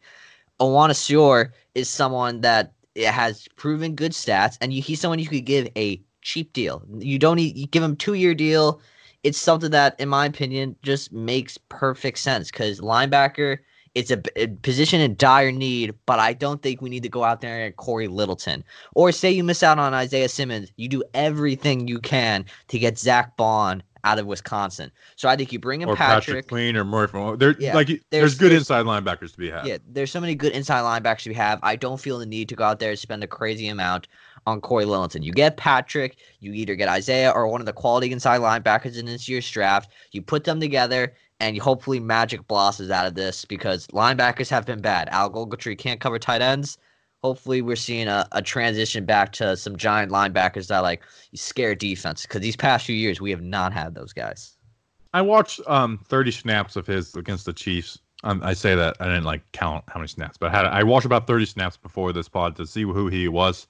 Onwenu 0.62 1.52
is 1.76 1.90
someone 1.90 2.42
that 2.42 2.74
has 2.96 3.48
proven 3.56 3.96
good 3.96 4.14
stats, 4.14 4.58
and 4.62 4.72
he's 4.72 5.00
someone 5.02 5.20
you 5.20 5.28
could 5.28 5.46
give 5.46 5.68
a 5.76 6.02
cheap 6.22 6.54
deal. 6.54 6.84
You 7.00 7.20
don't 7.20 7.36
need, 7.38 7.58
you 7.58 7.68
give 7.68 7.84
him 7.84 7.96
two 7.96 8.14
year 8.14 8.34
deal. 8.34 8.82
It's 9.24 9.38
something 9.38 9.72
that, 9.72 10.00
in 10.00 10.08
my 10.08 10.26
opinion, 10.26 10.78
just 10.84 11.12
makes 11.12 11.58
perfect 11.58 12.20
sense 12.20 12.50
because 12.50 12.80
linebacker 12.80 13.60
it's 13.96 14.12
a, 14.12 14.22
a, 14.36 14.48
position 14.48 15.02
in 15.02 15.16
dire 15.16 15.52
need, 15.52 15.94
but 16.06 16.20
I 16.20 16.34
don't 16.34 16.62
think 16.62 16.82
we 16.82 16.90
need 16.90 17.04
to 17.04 17.10
go 17.10 17.24
out 17.24 17.42
there 17.42 17.66
and 17.66 17.76
Corey 17.76 18.08
Littleton. 18.08 18.64
Or 18.94 19.12
say 19.12 19.32
you 19.32 19.44
miss 19.44 19.64
out 19.64 19.80
on 19.80 19.94
Isaiah 19.94 20.30
Simmons, 20.30 20.72
you 20.78 20.88
do 20.88 21.04
everything 21.14 21.88
you 21.88 22.00
can 22.00 22.46
to 22.68 22.80
get 22.80 22.98
Zack 22.98 23.36
Baun 23.38 23.84
out 24.04 24.20
of 24.20 24.26
Wisconsin. 24.26 24.92
So 25.16 25.28
I 25.28 25.36
think 25.36 25.52
you 25.52 25.60
bring 25.60 25.82
in 25.82 25.90
or 25.90 25.96
Patrick, 25.96 26.26
Patrick 26.26 26.48
Queen 26.48 26.78
or 26.78 26.86
Murphy. 26.86 27.36
There, 27.38 27.56
yeah, 27.60 27.74
like 27.74 27.88
there's, 27.88 28.02
there's 28.12 28.36
good 28.36 28.52
there's, 28.52 28.62
inside 28.62 28.86
linebackers 28.86 29.34
to 29.34 29.38
be 29.38 29.50
had. 29.50 29.66
Yeah, 29.66 29.78
there's 29.88 30.12
so 30.12 30.22
many 30.22 30.36
good 30.36 30.54
inside 30.54 30.82
linebackers 30.82 31.28
we 31.28 31.34
have. 31.36 31.60
I 31.64 31.76
don't 31.76 32.00
feel 32.00 32.20
the 32.20 32.26
need 32.26 32.50
to 32.50 32.56
go 32.56 32.64
out 32.64 32.80
there 32.80 32.92
and 32.92 33.00
spend 33.00 33.24
a 33.24 33.28
crazy 33.28 33.68
amount 33.68 34.08
on 34.46 34.62
Corey 34.62 34.86
Littleton. 34.86 35.24
You 35.24 35.32
get 35.32 35.58
Patrick, 35.58 36.18
you 36.40 36.54
either 36.54 36.76
get 36.76 36.88
Isaiah 36.88 37.32
or 37.32 37.48
one 37.48 37.62
of 37.62 37.66
the 37.66 37.74
quality 37.74 38.12
inside 38.12 38.42
linebackers 38.42 38.98
in 38.98 39.06
this 39.06 39.28
year's 39.28 39.50
draft. 39.50 39.92
You 40.12 40.22
put 40.22 40.46
them 40.46 40.60
together, 40.60 41.14
and 41.40 41.58
hopefully 41.58 42.00
magic 42.00 42.46
blossoms 42.48 42.90
out 42.90 43.06
of 43.06 43.16
this 43.16 43.46
because 43.46 43.88
linebackers 43.88 44.50
have 44.50 44.66
been 44.66 44.82
bad. 44.82 45.10
Al 45.10 45.32
Ogletree 45.32 45.78
can't 45.78 46.00
cover 46.00 46.20
tight 46.20 46.42
ends. 46.42 46.78
Hopefully, 47.24 47.62
we're 47.62 47.76
seeing 47.76 48.08
a, 48.08 48.28
a 48.32 48.42
transition 48.42 49.06
back 49.06 49.32
to 49.34 49.58
some 49.58 49.76
giant 49.76 50.12
linebackers 50.12 50.68
that 50.68 50.80
like 50.80 51.04
scare 51.34 51.76
defense 51.76 52.24
because 52.24 52.42
these 52.42 52.56
past 52.56 52.86
few 52.86 52.96
years 52.96 53.20
we 53.20 53.30
have 53.30 53.42
not 53.42 53.74
had 53.74 53.94
those 53.94 54.14
guys. 54.14 54.58
I 55.14 55.22
watched 55.22 55.60
um 55.68 56.00
30 56.06 56.32
snaps 56.32 56.76
of 56.76 56.88
his 56.88 57.16
against 57.16 57.46
the 57.46 57.54
Chiefs. 57.54 58.00
Um, 58.24 58.42
I 58.44 58.54
say 58.54 58.76
that 58.76 58.98
I 59.00 59.06
didn't 59.06 59.24
like 59.24 59.50
count 59.54 59.84
how 59.88 60.00
many 60.00 60.08
snaps, 60.08 60.38
but 60.38 60.54
I 60.54 60.58
had 60.58 60.66
I 60.66 60.84
watched 60.84 61.06
about 61.06 61.28
30 61.28 61.46
snaps 61.46 61.78
before 61.78 62.14
this 62.14 62.30
pod 62.30 62.56
to 62.58 62.66
see 62.66 62.84
who 62.84 63.08
he 63.08 63.28
was 63.28 63.68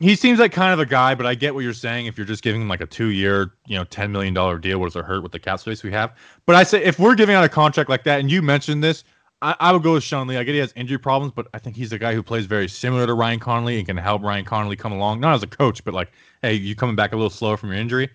he 0.00 0.14
seems 0.14 0.38
like 0.38 0.52
kind 0.52 0.72
of 0.72 0.78
a 0.78 0.86
guy, 0.86 1.14
but 1.14 1.26
I 1.26 1.34
get 1.34 1.54
what 1.54 1.64
you're 1.64 1.72
saying. 1.72 2.06
If 2.06 2.16
you're 2.16 2.26
just 2.26 2.42
giving 2.42 2.62
him 2.62 2.68
like 2.68 2.80
a 2.80 2.86
two 2.86 3.08
year, 3.08 3.52
you 3.66 3.76
know, 3.76 3.84
$10 3.84 4.10
million 4.10 4.32
deal, 4.60 4.78
what 4.78 4.86
does 4.86 4.96
it 4.96 5.04
hurt 5.04 5.22
with 5.22 5.32
the 5.32 5.40
cap 5.40 5.58
space 5.58 5.82
we 5.82 5.90
have? 5.92 6.16
But 6.46 6.54
I 6.54 6.62
say 6.62 6.82
if 6.84 6.98
we're 6.98 7.16
giving 7.16 7.34
out 7.34 7.44
a 7.44 7.48
contract 7.48 7.90
like 7.90 8.04
that, 8.04 8.20
and 8.20 8.30
you 8.30 8.40
mentioned 8.40 8.82
this, 8.82 9.02
I, 9.42 9.56
I 9.58 9.72
would 9.72 9.82
go 9.82 9.94
with 9.94 10.04
Sean 10.04 10.28
Lee. 10.28 10.36
I 10.36 10.44
get 10.44 10.52
he 10.52 10.58
has 10.58 10.72
injury 10.76 10.98
problems, 10.98 11.32
but 11.34 11.48
I 11.52 11.58
think 11.58 11.76
he's 11.76 11.92
a 11.92 11.98
guy 11.98 12.14
who 12.14 12.22
plays 12.22 12.46
very 12.46 12.68
similar 12.68 13.06
to 13.06 13.14
Ryan 13.14 13.40
Connelly 13.40 13.78
and 13.78 13.86
can 13.86 13.96
help 13.96 14.22
Ryan 14.22 14.44
Connelly 14.44 14.76
come 14.76 14.92
along, 14.92 15.20
not 15.20 15.34
as 15.34 15.42
a 15.42 15.48
coach, 15.48 15.84
but 15.84 15.94
like, 15.94 16.12
hey, 16.42 16.54
you 16.54 16.76
coming 16.76 16.96
back 16.96 17.12
a 17.12 17.16
little 17.16 17.30
slower 17.30 17.56
from 17.56 17.70
your 17.70 17.78
injury. 17.78 18.08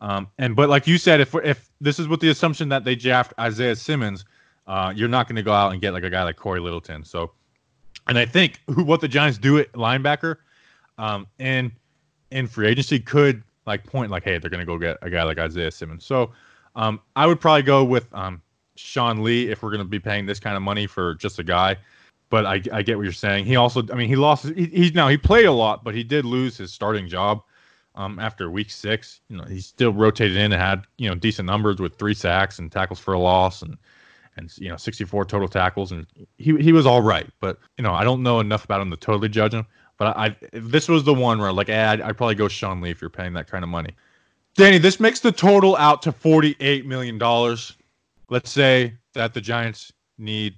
Um, 0.00 0.28
and 0.38 0.54
but 0.54 0.68
like 0.68 0.86
you 0.86 0.98
said, 0.98 1.20
if 1.20 1.34
if 1.36 1.70
this 1.80 1.98
is 1.98 2.08
with 2.08 2.20
the 2.20 2.28
assumption 2.28 2.68
that 2.68 2.84
they 2.84 2.94
draft 2.94 3.32
Isaiah 3.38 3.76
Simmons, 3.76 4.26
uh, 4.66 4.92
you're 4.94 5.08
not 5.08 5.26
going 5.26 5.36
to 5.36 5.42
go 5.42 5.52
out 5.52 5.72
and 5.72 5.80
get 5.80 5.92
like 5.92 6.04
a 6.04 6.10
guy 6.10 6.22
like 6.22 6.36
Corey 6.36 6.60
Littleton. 6.60 7.04
So, 7.04 7.32
and 8.06 8.18
I 8.18 8.26
think 8.26 8.60
who 8.66 8.84
what 8.84 9.00
the 9.00 9.08
Giants 9.08 9.38
do 9.38 9.58
at 9.58 9.72
linebacker 9.72 10.36
um, 10.98 11.26
and 11.38 11.72
in 12.30 12.46
free 12.46 12.68
agency 12.68 12.98
could 12.98 13.42
like 13.66 13.84
point 13.84 14.10
like, 14.10 14.24
hey, 14.24 14.38
they're 14.38 14.50
gonna 14.50 14.64
go 14.64 14.78
get 14.78 14.98
a 15.02 15.10
guy 15.10 15.22
like 15.22 15.38
Isaiah 15.38 15.70
Simmons. 15.70 16.04
So 16.04 16.32
um, 16.76 17.00
I 17.16 17.26
would 17.26 17.40
probably 17.40 17.62
go 17.62 17.84
with 17.84 18.12
um, 18.14 18.42
Sean 18.76 19.22
Lee 19.22 19.50
if 19.50 19.62
we're 19.62 19.70
gonna 19.70 19.84
be 19.84 20.00
paying 20.00 20.26
this 20.26 20.40
kind 20.40 20.56
of 20.56 20.62
money 20.62 20.86
for 20.86 21.14
just 21.14 21.38
a 21.38 21.44
guy. 21.44 21.76
But 22.30 22.46
I, 22.46 22.60
I 22.72 22.82
get 22.82 22.96
what 22.96 23.04
you're 23.04 23.12
saying. 23.12 23.44
He 23.44 23.54
also, 23.56 23.82
I 23.92 23.94
mean, 23.94 24.08
he 24.08 24.16
lost. 24.16 24.46
He, 24.48 24.66
he's 24.66 24.94
now 24.94 25.08
he 25.08 25.16
played 25.16 25.44
a 25.44 25.52
lot, 25.52 25.84
but 25.84 25.94
he 25.94 26.02
did 26.02 26.24
lose 26.24 26.56
his 26.56 26.72
starting 26.72 27.06
job 27.06 27.42
um, 27.94 28.18
after 28.18 28.50
week 28.50 28.70
six. 28.70 29.20
You 29.28 29.36
know, 29.36 29.44
he 29.44 29.60
still 29.60 29.92
rotated 29.92 30.36
in 30.36 30.52
and 30.52 30.60
had 30.60 30.82
you 30.98 31.08
know 31.08 31.14
decent 31.14 31.46
numbers 31.46 31.80
with 31.80 31.96
three 31.96 32.14
sacks 32.14 32.58
and 32.58 32.72
tackles 32.72 32.98
for 32.98 33.14
a 33.14 33.18
loss 33.18 33.62
and 33.62 33.76
and 34.36 34.56
you 34.58 34.68
know 34.68 34.76
64 34.76 35.26
total 35.26 35.46
tackles 35.46 35.92
and 35.92 36.06
he 36.38 36.56
he 36.56 36.72
was 36.72 36.86
all 36.86 37.02
right. 37.02 37.28
But 37.40 37.58
you 37.78 37.84
know, 37.84 37.92
I 37.92 38.04
don't 38.04 38.22
know 38.22 38.40
enough 38.40 38.64
about 38.64 38.80
him 38.80 38.90
to 38.90 38.96
totally 38.96 39.28
judge 39.28 39.54
him. 39.54 39.66
But 39.96 40.16
I, 40.16 40.36
this 40.52 40.88
was 40.88 41.04
the 41.04 41.14
one 41.14 41.38
where 41.38 41.52
like, 41.52 41.68
eh, 41.68 41.92
I'd, 41.92 42.00
I'd 42.00 42.16
probably 42.16 42.34
go 42.34 42.48
Sean 42.48 42.80
Lee 42.80 42.90
if 42.90 43.00
you're 43.00 43.10
paying 43.10 43.32
that 43.34 43.46
kind 43.46 43.62
of 43.62 43.70
money. 43.70 43.90
Danny, 44.56 44.78
this 44.78 44.98
makes 45.00 45.20
the 45.20 45.32
total 45.32 45.76
out 45.76 46.02
to 46.02 46.12
forty-eight 46.12 46.86
million 46.86 47.18
dollars. 47.18 47.76
Let's 48.28 48.50
say 48.50 48.94
that 49.12 49.34
the 49.34 49.40
Giants 49.40 49.92
need 50.18 50.54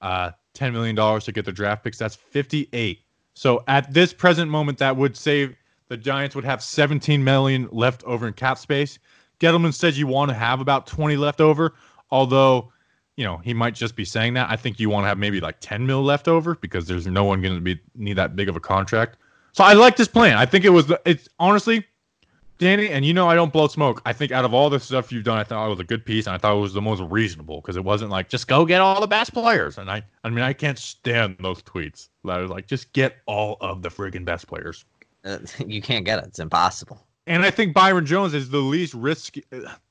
uh, 0.00 0.30
ten 0.54 0.72
million 0.72 0.96
dollars 0.96 1.24
to 1.24 1.32
get 1.32 1.44
their 1.44 1.54
draft 1.54 1.84
picks. 1.84 1.98
That's 1.98 2.14
fifty-eight. 2.16 3.00
So 3.34 3.62
at 3.68 3.92
this 3.92 4.12
present 4.12 4.50
moment, 4.50 4.78
that 4.78 4.96
would 4.96 5.16
save 5.16 5.56
the 5.88 5.96
Giants 5.96 6.34
would 6.36 6.44
have 6.44 6.62
seventeen 6.62 7.22
million 7.22 7.68
left 7.72 8.04
over 8.04 8.26
in 8.26 8.32
cap 8.32 8.58
space. 8.58 8.98
Gettleman 9.40 9.74
says 9.74 9.98
you 9.98 10.06
want 10.06 10.28
to 10.28 10.34
have 10.34 10.60
about 10.60 10.86
twenty 10.86 11.16
left 11.16 11.40
over, 11.40 11.74
although 12.10 12.72
you 13.20 13.26
know 13.26 13.36
he 13.36 13.52
might 13.52 13.74
just 13.74 13.96
be 13.96 14.04
saying 14.06 14.32
that. 14.32 14.48
I 14.48 14.56
think 14.56 14.80
you 14.80 14.88
want 14.88 15.04
to 15.04 15.08
have 15.08 15.18
maybe 15.18 15.40
like 15.40 15.60
ten 15.60 15.86
mil 15.86 16.02
left 16.02 16.26
over 16.26 16.54
because 16.54 16.86
there's 16.86 17.06
no 17.06 17.22
one 17.22 17.42
going 17.42 17.54
to 17.54 17.60
be 17.60 17.78
need 17.94 18.14
that 18.14 18.34
big 18.34 18.48
of 18.48 18.56
a 18.56 18.60
contract. 18.60 19.18
So 19.52 19.62
I 19.62 19.74
like 19.74 19.96
this 19.96 20.08
plan. 20.08 20.38
I 20.38 20.46
think 20.46 20.64
it 20.64 20.70
was 20.70 20.90
it's 21.04 21.28
honestly 21.38 21.84
Danny, 22.56 22.88
and 22.88 23.04
you 23.04 23.12
know 23.12 23.28
I 23.28 23.34
don't 23.34 23.52
blow 23.52 23.68
smoke. 23.68 24.00
I 24.06 24.14
think 24.14 24.32
out 24.32 24.46
of 24.46 24.54
all 24.54 24.70
the 24.70 24.80
stuff 24.80 25.12
you've 25.12 25.24
done, 25.24 25.36
I 25.36 25.44
thought 25.44 25.66
it 25.66 25.68
was 25.68 25.80
a 25.80 25.84
good 25.84 26.06
piece, 26.06 26.26
and 26.26 26.34
I 26.34 26.38
thought 26.38 26.56
it 26.56 26.60
was 26.60 26.72
the 26.72 26.80
most 26.80 27.02
reasonable 27.10 27.60
because 27.60 27.76
it 27.76 27.84
wasn't 27.84 28.10
like 28.10 28.30
just 28.30 28.48
go 28.48 28.64
get 28.64 28.80
all 28.80 29.02
the 29.02 29.06
best 29.06 29.34
players. 29.34 29.76
And 29.76 29.90
I, 29.90 30.02
I 30.24 30.30
mean, 30.30 30.42
I 30.42 30.54
can't 30.54 30.78
stand 30.78 31.36
those 31.40 31.62
tweets. 31.62 32.08
That 32.24 32.38
was 32.38 32.50
like 32.50 32.68
just 32.68 32.90
get 32.94 33.16
all 33.26 33.58
of 33.60 33.82
the 33.82 33.90
friggin' 33.90 34.24
best 34.24 34.46
players. 34.46 34.86
Uh, 35.26 35.40
you 35.66 35.82
can't 35.82 36.06
get 36.06 36.20
it. 36.20 36.24
It's 36.28 36.38
impossible. 36.38 37.06
And 37.30 37.44
I 37.44 37.50
think 37.52 37.74
Byron 37.74 38.06
Jones 38.06 38.34
is 38.34 38.50
the 38.50 38.58
least 38.58 38.92
risky. 38.92 39.44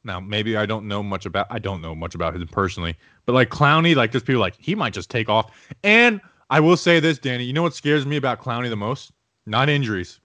Now, 0.03 0.19
maybe 0.19 0.57
I 0.57 0.65
don't 0.65 0.89
know 0.89 1.01
much 1.01 1.25
about. 1.25 1.47
I 1.49 1.57
don't 1.57 1.81
know 1.81 1.95
much 1.95 2.13
about 2.13 2.35
him 2.35 2.45
personally, 2.49 2.97
but 3.25 3.31
like 3.31 3.49
Clowney, 3.49 3.95
like 3.95 4.11
there's 4.11 4.23
people 4.23 4.41
like 4.41 4.55
he 4.59 4.75
might 4.75 4.91
just 4.91 5.09
take 5.09 5.29
off. 5.29 5.49
And 5.81 6.19
I 6.49 6.59
will 6.59 6.75
say 6.75 6.99
this, 6.99 7.17
Danny. 7.17 7.45
You 7.45 7.53
know 7.53 7.61
what 7.61 7.73
scares 7.73 8.05
me 8.05 8.17
about 8.17 8.41
Clowney 8.41 8.69
the 8.69 8.75
most? 8.75 9.13
Not 9.45 9.69
injuries. 9.69 10.19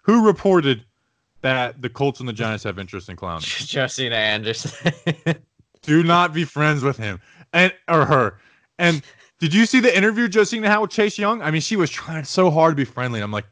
Who 0.00 0.24
reported 0.24 0.82
that 1.42 1.82
the 1.82 1.90
Colts 1.90 2.20
and 2.20 2.28
the 2.28 2.32
Giants 2.32 2.64
have 2.64 2.78
interest 2.78 3.10
in 3.10 3.16
Clowney. 3.16 3.42
Josina 3.70 4.16
Anderson. 4.16 4.94
Do 5.82 6.02
not 6.02 6.32
be 6.32 6.44
friends 6.44 6.82
with 6.82 6.96
him 6.96 7.20
and 7.52 7.70
or 7.86 8.06
her. 8.06 8.38
And 8.78 9.02
did 9.40 9.52
you 9.52 9.66
see 9.66 9.80
the 9.80 9.94
interview 9.94 10.26
Josina 10.32 10.70
had 10.70 10.78
with 10.78 10.90
Chase 10.90 11.18
Young? 11.18 11.42
I 11.42 11.50
mean, 11.50 11.60
she 11.60 11.76
was 11.76 11.90
trying 11.90 12.24
so 12.24 12.50
hard 12.50 12.72
to 12.72 12.76
be 12.76 12.86
friendly. 12.86 13.18
And 13.18 13.24
I'm 13.24 13.30
like, 13.30 13.44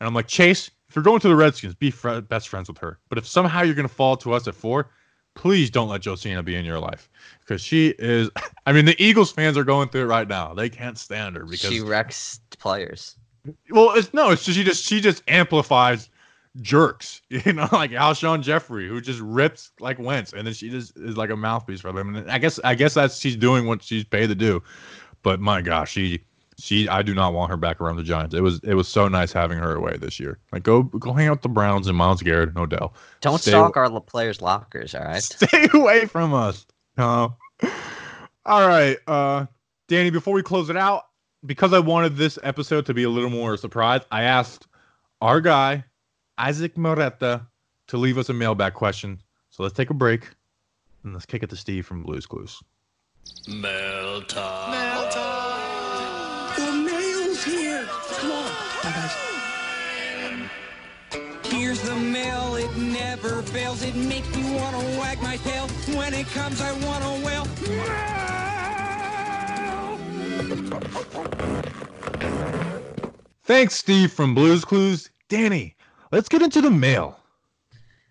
and 0.00 0.08
I'm 0.08 0.14
like, 0.14 0.26
Chase, 0.26 0.72
if 0.88 0.96
you're 0.96 1.02
going 1.02 1.20
to 1.20 1.28
the 1.28 1.36
Redskins, 1.36 1.74
be 1.74 1.90
fr- 1.90 2.20
best 2.20 2.48
friends 2.48 2.68
with 2.68 2.78
her. 2.78 2.98
But 3.08 3.18
if 3.18 3.26
somehow 3.26 3.62
you're 3.62 3.74
gonna 3.74 3.88
fall 3.88 4.16
to 4.18 4.32
us 4.32 4.48
at 4.48 4.54
four, 4.54 4.90
please 5.34 5.70
don't 5.70 5.88
let 5.88 6.02
Josina 6.02 6.42
be 6.42 6.56
in 6.56 6.64
your 6.64 6.78
life 6.78 7.08
because 7.40 7.60
she 7.60 7.94
is. 7.98 8.30
I 8.66 8.72
mean, 8.72 8.84
the 8.84 9.02
Eagles 9.02 9.30
fans 9.30 9.56
are 9.56 9.64
going 9.64 9.88
through 9.88 10.02
it 10.02 10.06
right 10.06 10.28
now. 10.28 10.54
They 10.54 10.68
can't 10.68 10.98
stand 10.98 11.36
her 11.36 11.44
because 11.44 11.70
she 11.70 11.80
wrecks 11.80 12.40
players. 12.58 13.16
Well, 13.70 13.92
it's 13.94 14.12
no, 14.12 14.30
it's 14.30 14.44
just 14.44 14.58
she 14.58 14.64
just 14.64 14.84
she 14.84 15.00
just 15.00 15.22
amplifies 15.28 16.10
jerks, 16.60 17.22
you 17.28 17.52
know, 17.52 17.68
like 17.72 17.90
Alshon 17.92 18.42
Jeffery, 18.42 18.88
who 18.88 19.00
just 19.00 19.20
rips 19.20 19.72
like 19.80 19.98
Wentz, 19.98 20.32
and 20.32 20.46
then 20.46 20.54
she 20.54 20.70
just 20.70 20.96
is 20.96 21.16
like 21.16 21.30
a 21.30 21.36
mouthpiece 21.36 21.80
for 21.80 21.92
them. 21.92 22.14
And 22.14 22.30
I 22.30 22.38
guess 22.38 22.58
I 22.64 22.74
guess 22.74 22.94
that's 22.94 23.18
she's 23.18 23.36
doing 23.36 23.66
what 23.66 23.82
she's 23.82 24.04
paid 24.04 24.28
to 24.28 24.34
do. 24.34 24.62
But 25.22 25.40
my 25.40 25.60
gosh, 25.60 25.92
she 25.92 26.24
she 26.58 26.88
I 26.88 27.02
do 27.02 27.14
not 27.14 27.32
want 27.32 27.50
her 27.50 27.56
back 27.56 27.80
around 27.80 27.96
the 27.96 28.02
Giants. 28.02 28.34
It 28.34 28.42
was 28.42 28.60
it 28.64 28.74
was 28.74 28.88
so 28.88 29.08
nice 29.08 29.32
having 29.32 29.58
her 29.58 29.74
away 29.74 29.96
this 29.96 30.18
year. 30.18 30.38
Like 30.52 30.62
go 30.62 30.82
go 30.82 31.12
hang 31.12 31.28
out 31.28 31.32
with 31.32 31.42
the 31.42 31.48
Browns 31.48 31.86
and 31.86 31.96
Myles 31.96 32.22
Garrett 32.22 32.48
and 32.50 32.58
Odell. 32.58 32.94
Don't 33.20 33.40
stay 33.40 33.52
stalk 33.52 33.76
away. 33.76 33.86
our 33.86 34.00
players' 34.00 34.42
lockers, 34.42 34.94
all 34.94 35.04
right? 35.04 35.22
Stay 35.22 35.68
away 35.72 36.06
from 36.06 36.34
us. 36.34 36.66
Uh, 36.96 37.28
all 38.44 38.68
right, 38.68 38.98
uh, 39.06 39.46
Danny. 39.86 40.10
Before 40.10 40.34
we 40.34 40.42
close 40.42 40.68
it 40.68 40.76
out, 40.76 41.06
because 41.46 41.72
I 41.72 41.78
wanted 41.78 42.16
this 42.16 42.38
episode 42.42 42.86
to 42.86 42.94
be 42.94 43.04
a 43.04 43.10
little 43.10 43.30
more 43.30 43.56
surprise, 43.56 44.02
I 44.10 44.24
asked 44.24 44.66
our 45.20 45.40
guy 45.40 45.84
Isaac 46.38 46.74
Moretta 46.74 47.46
to 47.88 47.96
leave 47.96 48.18
us 48.18 48.28
a 48.28 48.34
mailbag 48.34 48.74
question. 48.74 49.20
So 49.50 49.62
let's 49.62 49.74
take 49.74 49.90
a 49.90 49.94
break 49.94 50.28
and 51.04 51.12
let's 51.12 51.26
kick 51.26 51.42
it 51.42 51.50
to 51.50 51.56
Steve 51.56 51.86
from 51.86 52.02
Blues 52.02 52.26
Clues. 52.26 52.60
Mail 53.46 54.22
time. 54.22 54.70
Mail 54.70 55.10
time. 55.10 55.27
Here's 61.68 61.82
the 61.82 61.96
mail. 61.96 62.56
It 62.56 62.74
never 62.78 63.42
fails. 63.42 63.82
It 63.82 63.94
makes 63.94 64.34
me 64.34 64.56
want 64.56 64.74
to 64.74 64.98
wag 64.98 65.20
my 65.20 65.36
tail. 65.36 65.68
When 65.94 66.14
it 66.14 66.26
comes, 66.28 66.62
I 66.62 66.72
want 66.86 67.04
to 67.04 67.26
wail. 67.26 67.44
Thanks, 73.42 73.74
Steve 73.74 74.10
from 74.10 74.34
Blues 74.34 74.64
Clues. 74.64 75.10
Danny, 75.28 75.76
Let's 76.10 76.30
get 76.30 76.40
into 76.40 76.62
the 76.62 76.70
mail. 76.70 77.20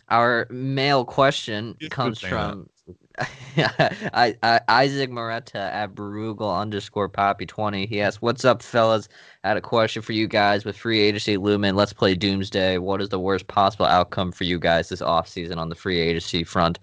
Our 0.09 0.45
mail 0.51 1.03
question 1.03 1.75
comes 1.89 2.19
from 2.19 2.69
I, 3.57 4.35
I, 4.43 4.59
Isaac 4.67 5.09
Moretta 5.09 5.55
at 5.55 5.95
Brugal 5.95 6.59
underscore 6.61 7.09
Poppy 7.09 7.45
twenty. 7.45 7.87
He 7.87 7.99
asks, 7.99 8.21
"What's 8.21 8.45
up, 8.45 8.61
fellas? 8.61 9.09
I 9.43 9.47
had 9.49 9.57
a 9.57 9.61
question 9.61 10.01
for 10.01 10.13
you 10.13 10.27
guys 10.27 10.65
with 10.65 10.77
free 10.77 10.99
agency 10.99 11.37
looming. 11.37 11.75
Let's 11.75 11.93
play 11.93 12.13
Doomsday. 12.13 12.77
What 12.77 13.01
is 13.01 13.09
the 13.09 13.19
worst 13.19 13.47
possible 13.47 13.87
outcome 13.87 14.31
for 14.31 14.43
you 14.43 14.59
guys 14.59 14.89
this 14.89 15.01
off 15.01 15.27
season 15.27 15.57
on 15.57 15.69
the 15.69 15.75
free 15.75 15.99
agency 15.99 16.43
front? 16.43 16.77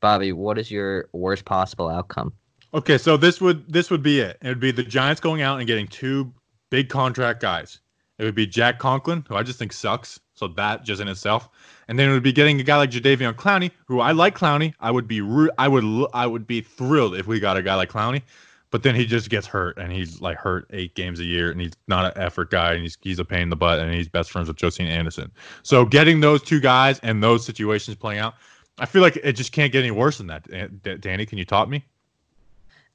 Bobby, 0.00 0.32
what 0.32 0.58
is 0.58 0.70
your 0.70 1.08
worst 1.12 1.44
possible 1.44 1.88
outcome?" 1.88 2.32
Okay, 2.74 2.98
so 2.98 3.16
this 3.16 3.40
would 3.40 3.72
this 3.72 3.90
would 3.90 4.02
be 4.02 4.18
it. 4.20 4.38
It 4.42 4.48
would 4.48 4.60
be 4.60 4.72
the 4.72 4.82
Giants 4.82 5.20
going 5.20 5.42
out 5.42 5.58
and 5.58 5.66
getting 5.66 5.86
two 5.86 6.32
big 6.70 6.88
contract 6.88 7.40
guys. 7.40 7.80
It 8.18 8.24
would 8.24 8.34
be 8.34 8.46
Jack 8.46 8.80
Conklin, 8.80 9.24
who 9.28 9.36
I 9.36 9.44
just 9.44 9.60
think 9.60 9.72
sucks. 9.72 10.18
So 10.38 10.48
that 10.48 10.84
just 10.84 11.00
in 11.00 11.08
itself, 11.08 11.48
and 11.88 11.98
then 11.98 12.08
it 12.08 12.12
would 12.12 12.22
be 12.22 12.32
getting 12.32 12.60
a 12.60 12.62
guy 12.62 12.76
like 12.76 12.90
Jadeveon 12.90 13.34
Clowney, 13.34 13.72
who 13.86 14.00
I 14.00 14.12
like 14.12 14.38
Clowney. 14.38 14.72
I 14.78 14.90
would 14.90 15.08
be 15.08 15.20
I 15.58 15.66
would 15.66 16.08
I 16.14 16.26
would 16.26 16.46
be 16.46 16.60
thrilled 16.60 17.16
if 17.16 17.26
we 17.26 17.40
got 17.40 17.56
a 17.56 17.62
guy 17.62 17.74
like 17.74 17.90
Clowney, 17.90 18.22
but 18.70 18.82
then 18.82 18.94
he 18.94 19.04
just 19.04 19.30
gets 19.30 19.46
hurt 19.46 19.78
and 19.78 19.92
he's 19.92 20.20
like 20.20 20.36
hurt 20.36 20.66
eight 20.70 20.94
games 20.94 21.18
a 21.18 21.24
year 21.24 21.50
and 21.50 21.60
he's 21.60 21.72
not 21.88 22.04
an 22.04 22.22
effort 22.22 22.50
guy 22.50 22.74
and 22.74 22.82
he's 22.82 22.96
he's 23.00 23.18
a 23.18 23.24
pain 23.24 23.42
in 23.42 23.48
the 23.48 23.56
butt 23.56 23.80
and 23.80 23.92
he's 23.92 24.08
best 24.08 24.30
friends 24.30 24.48
with 24.48 24.56
Josina 24.56 24.90
Anderson. 24.90 25.30
So 25.62 25.84
getting 25.84 26.20
those 26.20 26.42
two 26.42 26.60
guys 26.60 27.00
and 27.00 27.22
those 27.22 27.44
situations 27.44 27.96
playing 27.96 28.20
out, 28.20 28.34
I 28.78 28.86
feel 28.86 29.02
like 29.02 29.16
it 29.16 29.32
just 29.32 29.52
can't 29.52 29.72
get 29.72 29.80
any 29.80 29.90
worse 29.90 30.18
than 30.18 30.28
that. 30.28 31.00
Danny, 31.00 31.26
can 31.26 31.38
you 31.38 31.44
talk 31.44 31.68
me? 31.68 31.84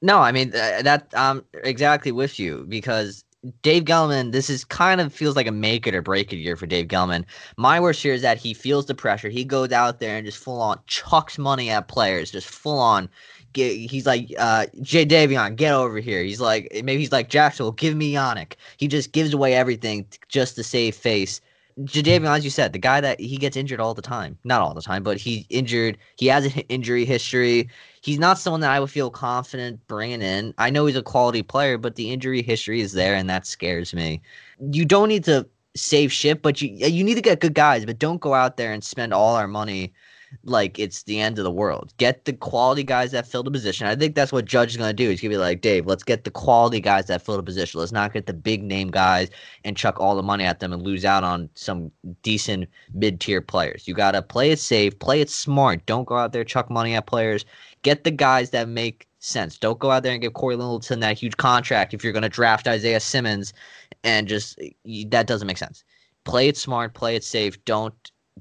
No, 0.01 0.19
I 0.19 0.31
mean 0.31 0.49
uh, 0.49 0.81
that 0.83 1.07
I'm 1.15 1.43
exactly 1.63 2.11
with 2.11 2.39
you 2.39 2.65
because 2.69 3.25
Dave 3.61 3.83
Gettleman, 3.83 4.31
this 4.31 4.49
is 4.49 4.63
kind 4.63 5.01
of 5.01 5.13
feels 5.13 5.35
like 5.35 5.47
a 5.47 5.51
make 5.51 5.85
it 5.85 5.93
or 5.93 6.01
break 6.01 6.31
it 6.31 6.37
year 6.37 6.55
for 6.55 6.65
Dave 6.65 6.87
Gettleman. 6.87 7.25
My 7.57 7.79
worst 7.79 8.01
fear 8.01 8.13
is 8.13 8.21
that 8.21 8.37
he 8.37 8.53
feels 8.53 8.85
the 8.85 8.95
pressure. 8.95 9.29
He 9.29 9.43
goes 9.43 9.71
out 9.73 9.99
there 9.99 10.15
and 10.15 10.25
just 10.25 10.37
full 10.37 10.61
on 10.61 10.79
chucks 10.87 11.37
money 11.37 11.69
at 11.69 11.89
players, 11.89 12.31
just 12.31 12.47
full 12.47 12.79
on. 12.79 13.09
He's 13.53 14.05
like, 14.05 14.33
uh, 14.39 14.67
Jadeveon, 14.79 15.57
get 15.57 15.73
over 15.73 15.99
here. 15.99 16.23
He's 16.23 16.39
like, 16.41 16.69
maybe 16.73 16.99
he's 16.99 17.11
like, 17.11 17.29
Jackson, 17.29 17.69
give 17.75 17.95
me 17.95 18.13
Yannick. 18.13 18.53
He 18.77 18.87
just 18.87 19.11
gives 19.11 19.33
away 19.33 19.53
everything 19.53 20.07
just 20.29 20.55
to 20.55 20.63
save 20.63 20.95
face. 20.95 21.41
Jadeveon, 21.81 22.37
as 22.37 22.43
you 22.43 22.49
said, 22.49 22.73
the 22.73 22.79
guy 22.79 23.01
that 23.01 23.19
he 23.19 23.37
gets 23.37 23.57
injured 23.57 23.79
all 23.79 23.93
the 23.93 24.01
time. 24.01 24.37
Not 24.43 24.61
all 24.61 24.73
the 24.73 24.81
time, 24.81 25.03
but 25.03 25.17
he 25.17 25.45
injured. 25.49 25.97
He 26.17 26.27
has 26.27 26.45
an 26.45 26.61
injury 26.69 27.05
history 27.05 27.69
he's 28.03 28.19
not 28.19 28.37
someone 28.37 28.61
that 28.61 28.71
I 28.71 28.79
would 28.79 28.91
feel 28.91 29.09
confident 29.09 29.85
bringing 29.87 30.21
in. 30.21 30.53
I 30.57 30.69
know 30.69 30.85
he's 30.85 30.95
a 30.97 31.01
quality 31.01 31.41
player, 31.41 31.77
but 31.77 31.95
the 31.95 32.11
injury 32.11 32.41
history 32.43 32.81
is 32.81 32.91
there, 32.91 33.15
and 33.15 33.29
that 33.29 33.47
scares 33.47 33.93
me. 33.93 34.21
You 34.59 34.85
don't 34.85 35.07
need 35.07 35.23
to 35.23 35.47
save 35.75 36.11
shit, 36.11 36.41
but 36.41 36.61
you 36.61 36.69
you 36.69 37.03
need 37.03 37.15
to 37.15 37.21
get 37.21 37.39
good 37.39 37.55
guys, 37.55 37.85
but 37.85 37.97
don't 37.97 38.21
go 38.21 38.33
out 38.33 38.57
there 38.57 38.73
and 38.73 38.83
spend 38.83 39.13
all 39.13 39.35
our 39.35 39.47
money 39.47 39.93
like 40.43 40.79
it's 40.79 41.03
the 41.03 41.19
end 41.19 41.37
of 41.37 41.43
the 41.43 41.51
world. 41.51 41.93
Get 41.97 42.25
the 42.25 42.33
quality 42.33 42.83
guys 42.83 43.11
that 43.11 43.27
fill 43.27 43.43
the 43.43 43.51
position. 43.51 43.87
I 43.87 43.95
think 43.95 44.15
that's 44.15 44.31
what 44.31 44.45
Judge 44.45 44.71
is 44.71 44.77
going 44.77 44.89
to 44.89 44.93
do. 44.93 45.09
He's 45.09 45.21
going 45.21 45.31
to 45.31 45.37
be 45.37 45.41
like, 45.41 45.61
Dave, 45.61 45.85
let's 45.85 46.03
get 46.03 46.23
the 46.23 46.31
quality 46.31 46.79
guys 46.79 47.07
that 47.07 47.21
fill 47.21 47.37
the 47.37 47.43
position. 47.43 47.79
Let's 47.79 47.91
not 47.91 48.13
get 48.13 48.25
the 48.25 48.33
big 48.33 48.63
name 48.63 48.89
guys 48.89 49.29
and 49.63 49.77
chuck 49.77 49.99
all 49.99 50.15
the 50.15 50.23
money 50.23 50.43
at 50.43 50.59
them 50.59 50.73
and 50.73 50.81
lose 50.81 51.05
out 51.05 51.23
on 51.23 51.49
some 51.55 51.91
decent 52.21 52.69
mid 52.93 53.19
tier 53.19 53.41
players. 53.41 53.87
You 53.87 53.93
got 53.93 54.11
to 54.11 54.21
play 54.21 54.51
it 54.51 54.59
safe, 54.59 54.97
play 54.99 55.21
it 55.21 55.29
smart. 55.29 55.85
Don't 55.85 56.05
go 56.05 56.15
out 56.15 56.33
there 56.33 56.43
chuck 56.43 56.69
money 56.69 56.95
at 56.95 57.05
players. 57.05 57.45
Get 57.83 58.03
the 58.03 58.11
guys 58.11 58.51
that 58.51 58.67
make 58.67 59.07
sense. 59.19 59.57
Don't 59.57 59.79
go 59.79 59.91
out 59.91 60.03
there 60.03 60.13
and 60.13 60.21
give 60.21 60.33
Corey 60.33 60.55
Littleton 60.55 60.99
that 60.99 61.17
huge 61.17 61.37
contract 61.37 61.93
if 61.93 62.03
you're 62.03 62.13
going 62.13 62.23
to 62.23 62.29
draft 62.29 62.67
Isaiah 62.67 62.99
Simmons 62.99 63.53
and 64.03 64.27
just 64.27 64.59
that 65.07 65.27
doesn't 65.27 65.47
make 65.47 65.57
sense. 65.57 65.83
Play 66.25 66.47
it 66.47 66.57
smart, 66.57 66.93
play 66.93 67.15
it 67.15 67.23
safe. 67.23 67.63
Don't 67.65 67.93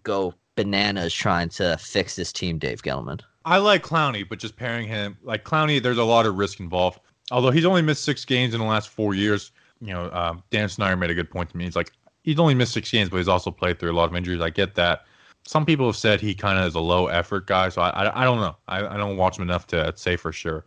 go 0.02 0.34
bananas 0.62 1.12
trying 1.12 1.48
to 1.50 1.76
fix 1.78 2.16
this 2.16 2.32
team, 2.32 2.58
Dave 2.58 2.82
Gettleman. 2.82 3.20
I 3.44 3.58
like 3.58 3.82
Clowney, 3.82 4.28
but 4.28 4.38
just 4.38 4.56
pairing 4.56 4.86
him 4.86 5.16
like 5.22 5.44
Clowney, 5.44 5.82
there's 5.82 5.98
a 5.98 6.04
lot 6.04 6.26
of 6.26 6.36
risk 6.36 6.60
involved. 6.60 7.00
Although 7.30 7.50
he's 7.50 7.64
only 7.64 7.82
missed 7.82 8.04
six 8.04 8.24
games 8.24 8.54
in 8.54 8.60
the 8.60 8.66
last 8.66 8.88
four 8.88 9.14
years, 9.14 9.52
you 9.80 9.92
know, 9.92 10.10
um, 10.12 10.42
Dan 10.50 10.68
Snyder 10.68 10.96
made 10.96 11.10
a 11.10 11.14
good 11.14 11.30
point 11.30 11.50
to 11.50 11.56
me. 11.56 11.64
He's 11.64 11.76
like, 11.76 11.92
he's 12.22 12.38
only 12.38 12.54
missed 12.54 12.72
six 12.72 12.90
games, 12.90 13.10
but 13.10 13.16
he's 13.16 13.28
also 13.28 13.50
played 13.50 13.78
through 13.78 13.90
a 13.90 13.94
lot 13.94 14.08
of 14.08 14.14
injuries. 14.14 14.40
I 14.40 14.50
get 14.50 14.74
that 14.76 15.06
some 15.44 15.66
people 15.66 15.86
have 15.86 15.96
said 15.96 16.20
he 16.20 16.34
kind 16.34 16.58
of 16.58 16.66
is 16.66 16.74
a 16.74 16.80
low 16.80 17.08
effort 17.08 17.46
guy, 17.46 17.68
so 17.68 17.82
I 17.82 17.90
I, 17.90 18.22
I 18.22 18.24
don't 18.24 18.40
know. 18.40 18.56
I, 18.68 18.86
I 18.86 18.96
don't 18.96 19.16
watch 19.16 19.38
him 19.38 19.42
enough 19.42 19.66
to 19.68 19.92
say 19.96 20.16
for 20.16 20.32
sure. 20.32 20.64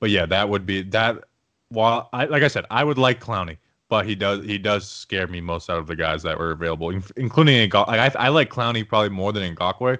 But 0.00 0.10
yeah, 0.10 0.26
that 0.26 0.48
would 0.48 0.66
be 0.66 0.82
that. 0.82 1.24
While 1.70 2.08
I 2.12 2.26
like 2.26 2.42
I 2.42 2.48
said, 2.48 2.64
I 2.70 2.84
would 2.84 2.98
like 2.98 3.20
Clowney, 3.20 3.56
but 3.88 4.06
he 4.06 4.14
does 4.14 4.44
he 4.44 4.58
does 4.58 4.88
scare 4.88 5.26
me 5.26 5.40
most 5.40 5.70
out 5.70 5.78
of 5.78 5.86
the 5.86 5.96
guys 5.96 6.22
that 6.22 6.38
were 6.38 6.50
available, 6.50 6.90
including 7.16 7.70
Ngakoue. 7.70 7.86
Like 7.88 8.16
I, 8.16 8.26
I 8.26 8.28
like 8.28 8.50
Clowney 8.50 8.86
probably 8.86 9.08
more 9.10 9.32
than 9.32 9.54
Ngakoue, 9.54 9.98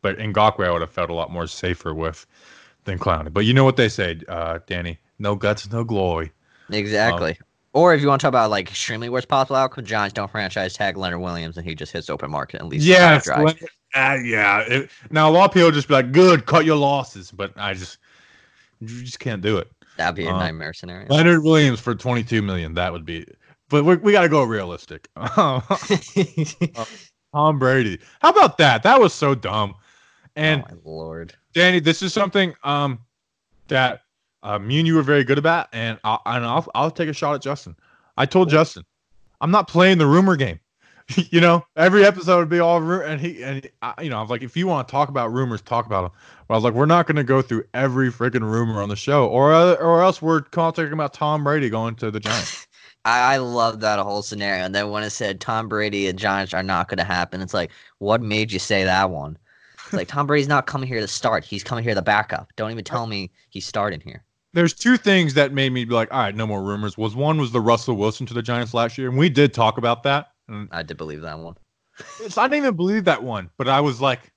but 0.00 0.18
Ngakoue 0.18 0.66
I 0.66 0.70
would 0.72 0.80
have 0.80 0.90
felt 0.90 1.10
a 1.10 1.14
lot 1.14 1.30
more 1.30 1.46
safer 1.46 1.94
with 1.94 2.26
than 2.84 2.98
Clowney. 2.98 3.32
But 3.32 3.44
you 3.44 3.54
know 3.54 3.64
what 3.64 3.76
they 3.76 3.88
say, 3.88 4.20
uh, 4.28 4.58
Danny? 4.66 4.98
No 5.18 5.36
guts, 5.36 5.70
no 5.70 5.84
glory. 5.84 6.32
Exactly. 6.70 7.38
or 7.74 7.94
if 7.94 8.00
you 8.02 8.08
want 8.08 8.20
to 8.20 8.24
talk 8.24 8.30
about 8.30 8.50
like 8.50 8.68
extremely 8.68 9.08
worst 9.08 9.28
possible 9.28 9.56
outcome, 9.56 9.84
Giants 9.84 10.14
don't 10.14 10.30
franchise 10.30 10.74
tag 10.74 10.96
Leonard 10.96 11.20
Williams 11.20 11.56
and 11.56 11.66
he 11.66 11.74
just 11.74 11.92
hits 11.92 12.10
open 12.10 12.30
market 12.30 12.60
and 12.60 12.68
leaves. 12.70 12.84
Dry. 13.24 13.44
Uh, 13.94 14.18
yeah. 14.24 14.60
It- 14.60 14.90
now 15.10 15.28
a 15.28 15.32
lot 15.32 15.44
of 15.50 15.54
people 15.54 15.70
just 15.70 15.86
be 15.86 15.94
like, 15.94 16.12
"Good, 16.12 16.46
cut 16.46 16.64
your 16.64 16.76
losses," 16.76 17.30
but 17.30 17.52
I 17.56 17.74
just, 17.74 17.98
you 18.80 19.02
just 19.04 19.20
can't 19.20 19.42
do 19.42 19.58
it. 19.58 19.70
That'd 20.02 20.16
be 20.16 20.26
a 20.26 20.32
uh, 20.32 20.38
nightmare 20.38 20.72
scenario. 20.72 21.06
Leonard 21.08 21.44
Williams 21.44 21.78
for 21.78 21.94
22 21.94 22.42
million, 22.42 22.74
that 22.74 22.92
would 22.92 23.04
be. 23.04 23.24
But 23.68 23.84
we 23.84 23.96
we 23.96 24.12
got 24.12 24.22
to 24.22 24.28
go 24.28 24.42
realistic. 24.42 25.08
Tom 25.16 25.62
Brady, 27.58 28.00
how 28.20 28.30
about 28.30 28.58
that? 28.58 28.82
That 28.82 29.00
was 29.00 29.14
so 29.14 29.34
dumb. 29.34 29.74
And 30.34 30.64
oh 30.66 30.74
my 30.74 30.80
lord. 30.84 31.34
Danny, 31.54 31.78
this 31.78 32.02
is 32.02 32.12
something 32.12 32.54
um 32.64 32.98
that 33.68 34.00
uh, 34.42 34.58
me 34.58 34.80
and 34.80 34.88
you 34.88 34.96
were 34.96 35.02
very 35.02 35.22
good 35.22 35.38
about, 35.38 35.68
and 35.72 35.98
I'll, 36.02 36.20
and 36.26 36.44
I'll 36.44 36.66
I'll 36.74 36.90
take 36.90 37.08
a 37.08 37.12
shot 37.12 37.36
at 37.36 37.42
Justin. 37.42 37.76
I 38.16 38.26
told 38.26 38.50
Justin, 38.50 38.82
I'm 39.40 39.52
not 39.52 39.68
playing 39.68 39.98
the 39.98 40.06
rumor 40.06 40.36
game. 40.36 40.58
you 41.30 41.40
know, 41.40 41.64
every 41.76 42.04
episode 42.04 42.38
would 42.38 42.48
be 42.48 42.60
all 42.60 42.80
ru- 42.80 43.02
and 43.02 43.20
he 43.20 43.42
and 43.42 43.68
I, 43.82 44.02
you 44.02 44.10
know, 44.10 44.18
I 44.18 44.20
was 44.20 44.30
like, 44.30 44.42
if 44.42 44.56
you 44.56 44.66
want 44.66 44.86
to 44.88 44.92
talk 44.92 45.08
about 45.08 45.32
rumors, 45.32 45.60
talk 45.60 45.86
about 45.86 46.02
them. 46.02 46.12
But 46.48 46.54
I 46.54 46.56
was 46.56 46.64
like, 46.64 46.74
we're 46.74 46.86
not 46.86 47.06
going 47.06 47.16
to 47.16 47.24
go 47.24 47.42
through 47.42 47.64
every 47.74 48.10
freaking 48.10 48.42
rumor 48.42 48.82
on 48.82 48.88
the 48.88 48.96
show, 48.96 49.26
or 49.26 49.52
uh, 49.52 49.74
or 49.74 50.02
else 50.02 50.22
we're 50.22 50.40
talking 50.40 50.92
about 50.92 51.14
Tom 51.14 51.44
Brady 51.44 51.68
going 51.68 51.94
to 51.96 52.10
the 52.10 52.20
Giants. 52.20 52.66
I, 53.04 53.34
I 53.34 53.36
love 53.38 53.80
that 53.80 53.98
whole 53.98 54.22
scenario. 54.22 54.64
And 54.64 54.74
then 54.74 54.90
when 54.90 55.02
it 55.02 55.10
said 55.10 55.40
Tom 55.40 55.68
Brady 55.68 56.06
and 56.06 56.18
Giants 56.18 56.54
are 56.54 56.62
not 56.62 56.88
going 56.88 56.98
to 56.98 57.04
happen, 57.04 57.40
it's 57.40 57.54
like, 57.54 57.72
what 57.98 58.22
made 58.22 58.52
you 58.52 58.58
say 58.58 58.84
that 58.84 59.10
one? 59.10 59.36
It's 59.84 59.92
like 59.92 60.08
Tom 60.08 60.26
Brady's 60.26 60.48
not 60.48 60.66
coming 60.66 60.88
here 60.88 61.00
to 61.00 61.08
start. 61.08 61.44
He's 61.44 61.64
coming 61.64 61.82
here 61.84 61.94
to 61.94 62.02
backup. 62.02 62.52
Don't 62.56 62.70
even 62.70 62.84
tell 62.84 63.06
me 63.06 63.30
he's 63.50 63.66
starting 63.66 64.00
here. 64.00 64.24
There's 64.54 64.74
two 64.74 64.96
things 64.96 65.34
that 65.34 65.52
made 65.52 65.72
me 65.72 65.84
be 65.84 65.94
like, 65.94 66.12
all 66.12 66.20
right, 66.20 66.34
no 66.34 66.46
more 66.46 66.62
rumors. 66.62 66.98
Was 66.98 67.16
one 67.16 67.38
was 67.38 67.52
the 67.52 67.60
Russell 67.60 67.96
Wilson 67.96 68.26
to 68.26 68.34
the 68.34 68.42
Giants 68.42 68.74
last 68.74 68.98
year, 68.98 69.08
and 69.08 69.18
we 69.18 69.28
did 69.28 69.54
talk 69.54 69.78
about 69.78 70.02
that. 70.02 70.31
And 70.48 70.68
I 70.72 70.82
did 70.82 70.96
believe 70.96 71.22
that 71.22 71.38
one. 71.38 71.56
It's, 72.20 72.38
I 72.38 72.44
didn't 72.44 72.64
even 72.64 72.76
believe 72.76 73.04
that 73.04 73.22
one, 73.22 73.50
but 73.58 73.68
I 73.68 73.80
was 73.80 74.00
like, 74.00 74.32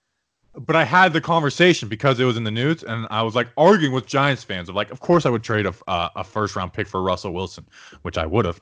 but 0.58 0.76
I 0.76 0.84
had 0.84 1.14
the 1.14 1.22
conversation 1.22 1.90
because 1.90 2.20
it 2.20 2.26
was 2.26 2.38
in 2.38 2.44
the 2.44 2.52
news, 2.52 2.84
and 2.84 3.08
I 3.10 3.22
was 3.24 3.36
like 3.36 3.48
arguing 3.58 3.94
with 3.94 4.06
Giants 4.06 4.44
fans 4.44 4.70
of 4.70 4.76
like, 4.76 4.92
of 4.92 5.00
course 5.00 5.26
I 5.26 5.30
would 5.30 5.44
trade 5.44 5.66
a 5.66 5.74
uh, 5.88 6.10
a 6.16 6.24
first 6.24 6.56
round 6.56 6.74
pick 6.74 6.88
for 6.88 7.02
Russell 7.02 7.34
Wilson, 7.34 7.66
which 8.04 8.18
I 8.18 8.26
would 8.26 8.46
have. 8.46 8.62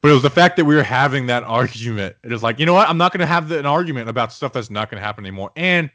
But 0.00 0.10
it 0.10 0.14
was 0.14 0.22
the 0.22 0.30
fact 0.30 0.56
that 0.56 0.64
we 0.64 0.74
were 0.74 0.82
having 0.82 1.26
that 1.26 1.42
argument. 1.44 2.16
It 2.22 2.32
is 2.32 2.42
like, 2.42 2.58
you 2.58 2.66
know 2.66 2.74
what? 2.74 2.88
I'm 2.88 2.98
not 2.98 3.12
going 3.12 3.20
to 3.20 3.26
have 3.26 3.48
the, 3.48 3.58
an 3.58 3.66
argument 3.66 4.08
about 4.08 4.32
stuff 4.32 4.52
that's 4.52 4.70
not 4.70 4.90
going 4.90 5.00
to 5.00 5.06
happen 5.06 5.24
anymore. 5.24 5.50
And 5.56 5.90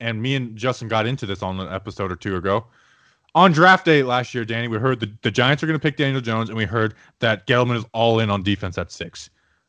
and 0.00 0.20
me 0.20 0.34
and 0.34 0.56
Justin 0.56 0.88
got 0.88 1.06
into 1.06 1.26
this 1.26 1.42
on 1.42 1.60
an 1.60 1.72
episode 1.72 2.10
or 2.10 2.16
two 2.16 2.36
ago. 2.36 2.66
On 3.36 3.50
draft 3.50 3.84
day 3.84 4.02
last 4.02 4.32
year, 4.32 4.44
Danny, 4.44 4.68
we 4.68 4.78
heard 4.78 5.00
the, 5.00 5.12
the 5.22 5.30
Giants 5.30 5.62
are 5.62 5.66
going 5.66 5.78
to 5.78 5.82
pick 5.82 5.96
Daniel 5.96 6.20
Jones, 6.20 6.48
and 6.48 6.56
we 6.56 6.64
heard 6.64 6.94
that 7.18 7.46
Gettleman 7.48 7.76
is 7.76 7.84
all 7.92 8.20
in 8.20 8.30
on 8.30 8.44
defense 8.44 8.78
at 8.78 8.92
six. 8.92 9.28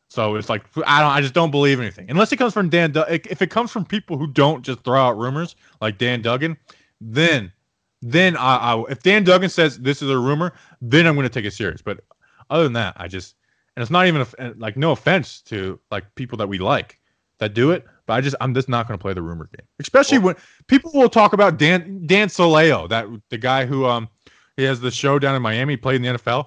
So 0.09 0.35
it's 0.35 0.49
like 0.49 0.65
I 0.85 1.01
don't, 1.01 1.11
I 1.11 1.21
just 1.21 1.33
don't 1.33 1.51
believe 1.51 1.79
anything 1.79 2.09
unless 2.09 2.31
it 2.31 2.37
comes 2.37 2.53
from 2.53 2.69
Dan. 2.69 2.91
Du- 2.91 3.05
if 3.11 3.41
it 3.41 3.49
comes 3.49 3.71
from 3.71 3.85
people 3.85 4.17
who 4.17 4.27
don't 4.27 4.63
just 4.63 4.83
throw 4.83 4.99
out 4.99 5.17
rumors 5.17 5.55
like 5.81 5.97
Dan 5.97 6.21
Duggan, 6.21 6.57
then 7.01 7.51
then 8.01 8.37
I, 8.37 8.73
I 8.73 8.83
if 8.89 9.01
Dan 9.01 9.23
Duggan 9.23 9.49
says 9.49 9.79
this 9.79 10.01
is 10.01 10.09
a 10.09 10.17
rumor, 10.17 10.53
then 10.81 11.07
I'm 11.07 11.15
going 11.15 11.27
to 11.27 11.33
take 11.33 11.45
it 11.45 11.51
serious. 11.51 11.81
But 11.81 12.01
other 12.49 12.63
than 12.63 12.73
that, 12.73 12.93
I 12.97 13.07
just 13.07 13.35
and 13.75 13.81
it's 13.81 13.91
not 13.91 14.07
even 14.07 14.25
a, 14.39 14.53
like 14.57 14.77
no 14.77 14.91
offense 14.91 15.41
to 15.43 15.79
like 15.91 16.03
people 16.15 16.37
that 16.37 16.47
we 16.47 16.59
like 16.59 16.99
that 17.39 17.53
do 17.53 17.71
it, 17.71 17.85
but 18.05 18.13
I 18.13 18.21
just 18.21 18.35
I'm 18.39 18.53
just 18.53 18.69
not 18.69 18.87
going 18.87 18.97
to 18.97 19.01
play 19.01 19.13
the 19.13 19.21
rumor 19.21 19.49
game, 19.57 19.67
especially 19.79 20.19
when 20.19 20.35
people 20.67 20.91
will 20.93 21.09
talk 21.09 21.33
about 21.33 21.57
Dan 21.57 22.05
Dan 22.05 22.27
Sileo, 22.27 22.87
that 22.89 23.07
the 23.29 23.37
guy 23.37 23.65
who 23.65 23.85
um 23.85 24.07
he 24.55 24.63
has 24.63 24.79
the 24.79 24.91
show 24.91 25.19
down 25.19 25.35
in 25.35 25.41
Miami, 25.41 25.75
played 25.75 25.95
in 25.95 26.01
the 26.01 26.19
NFL. 26.19 26.45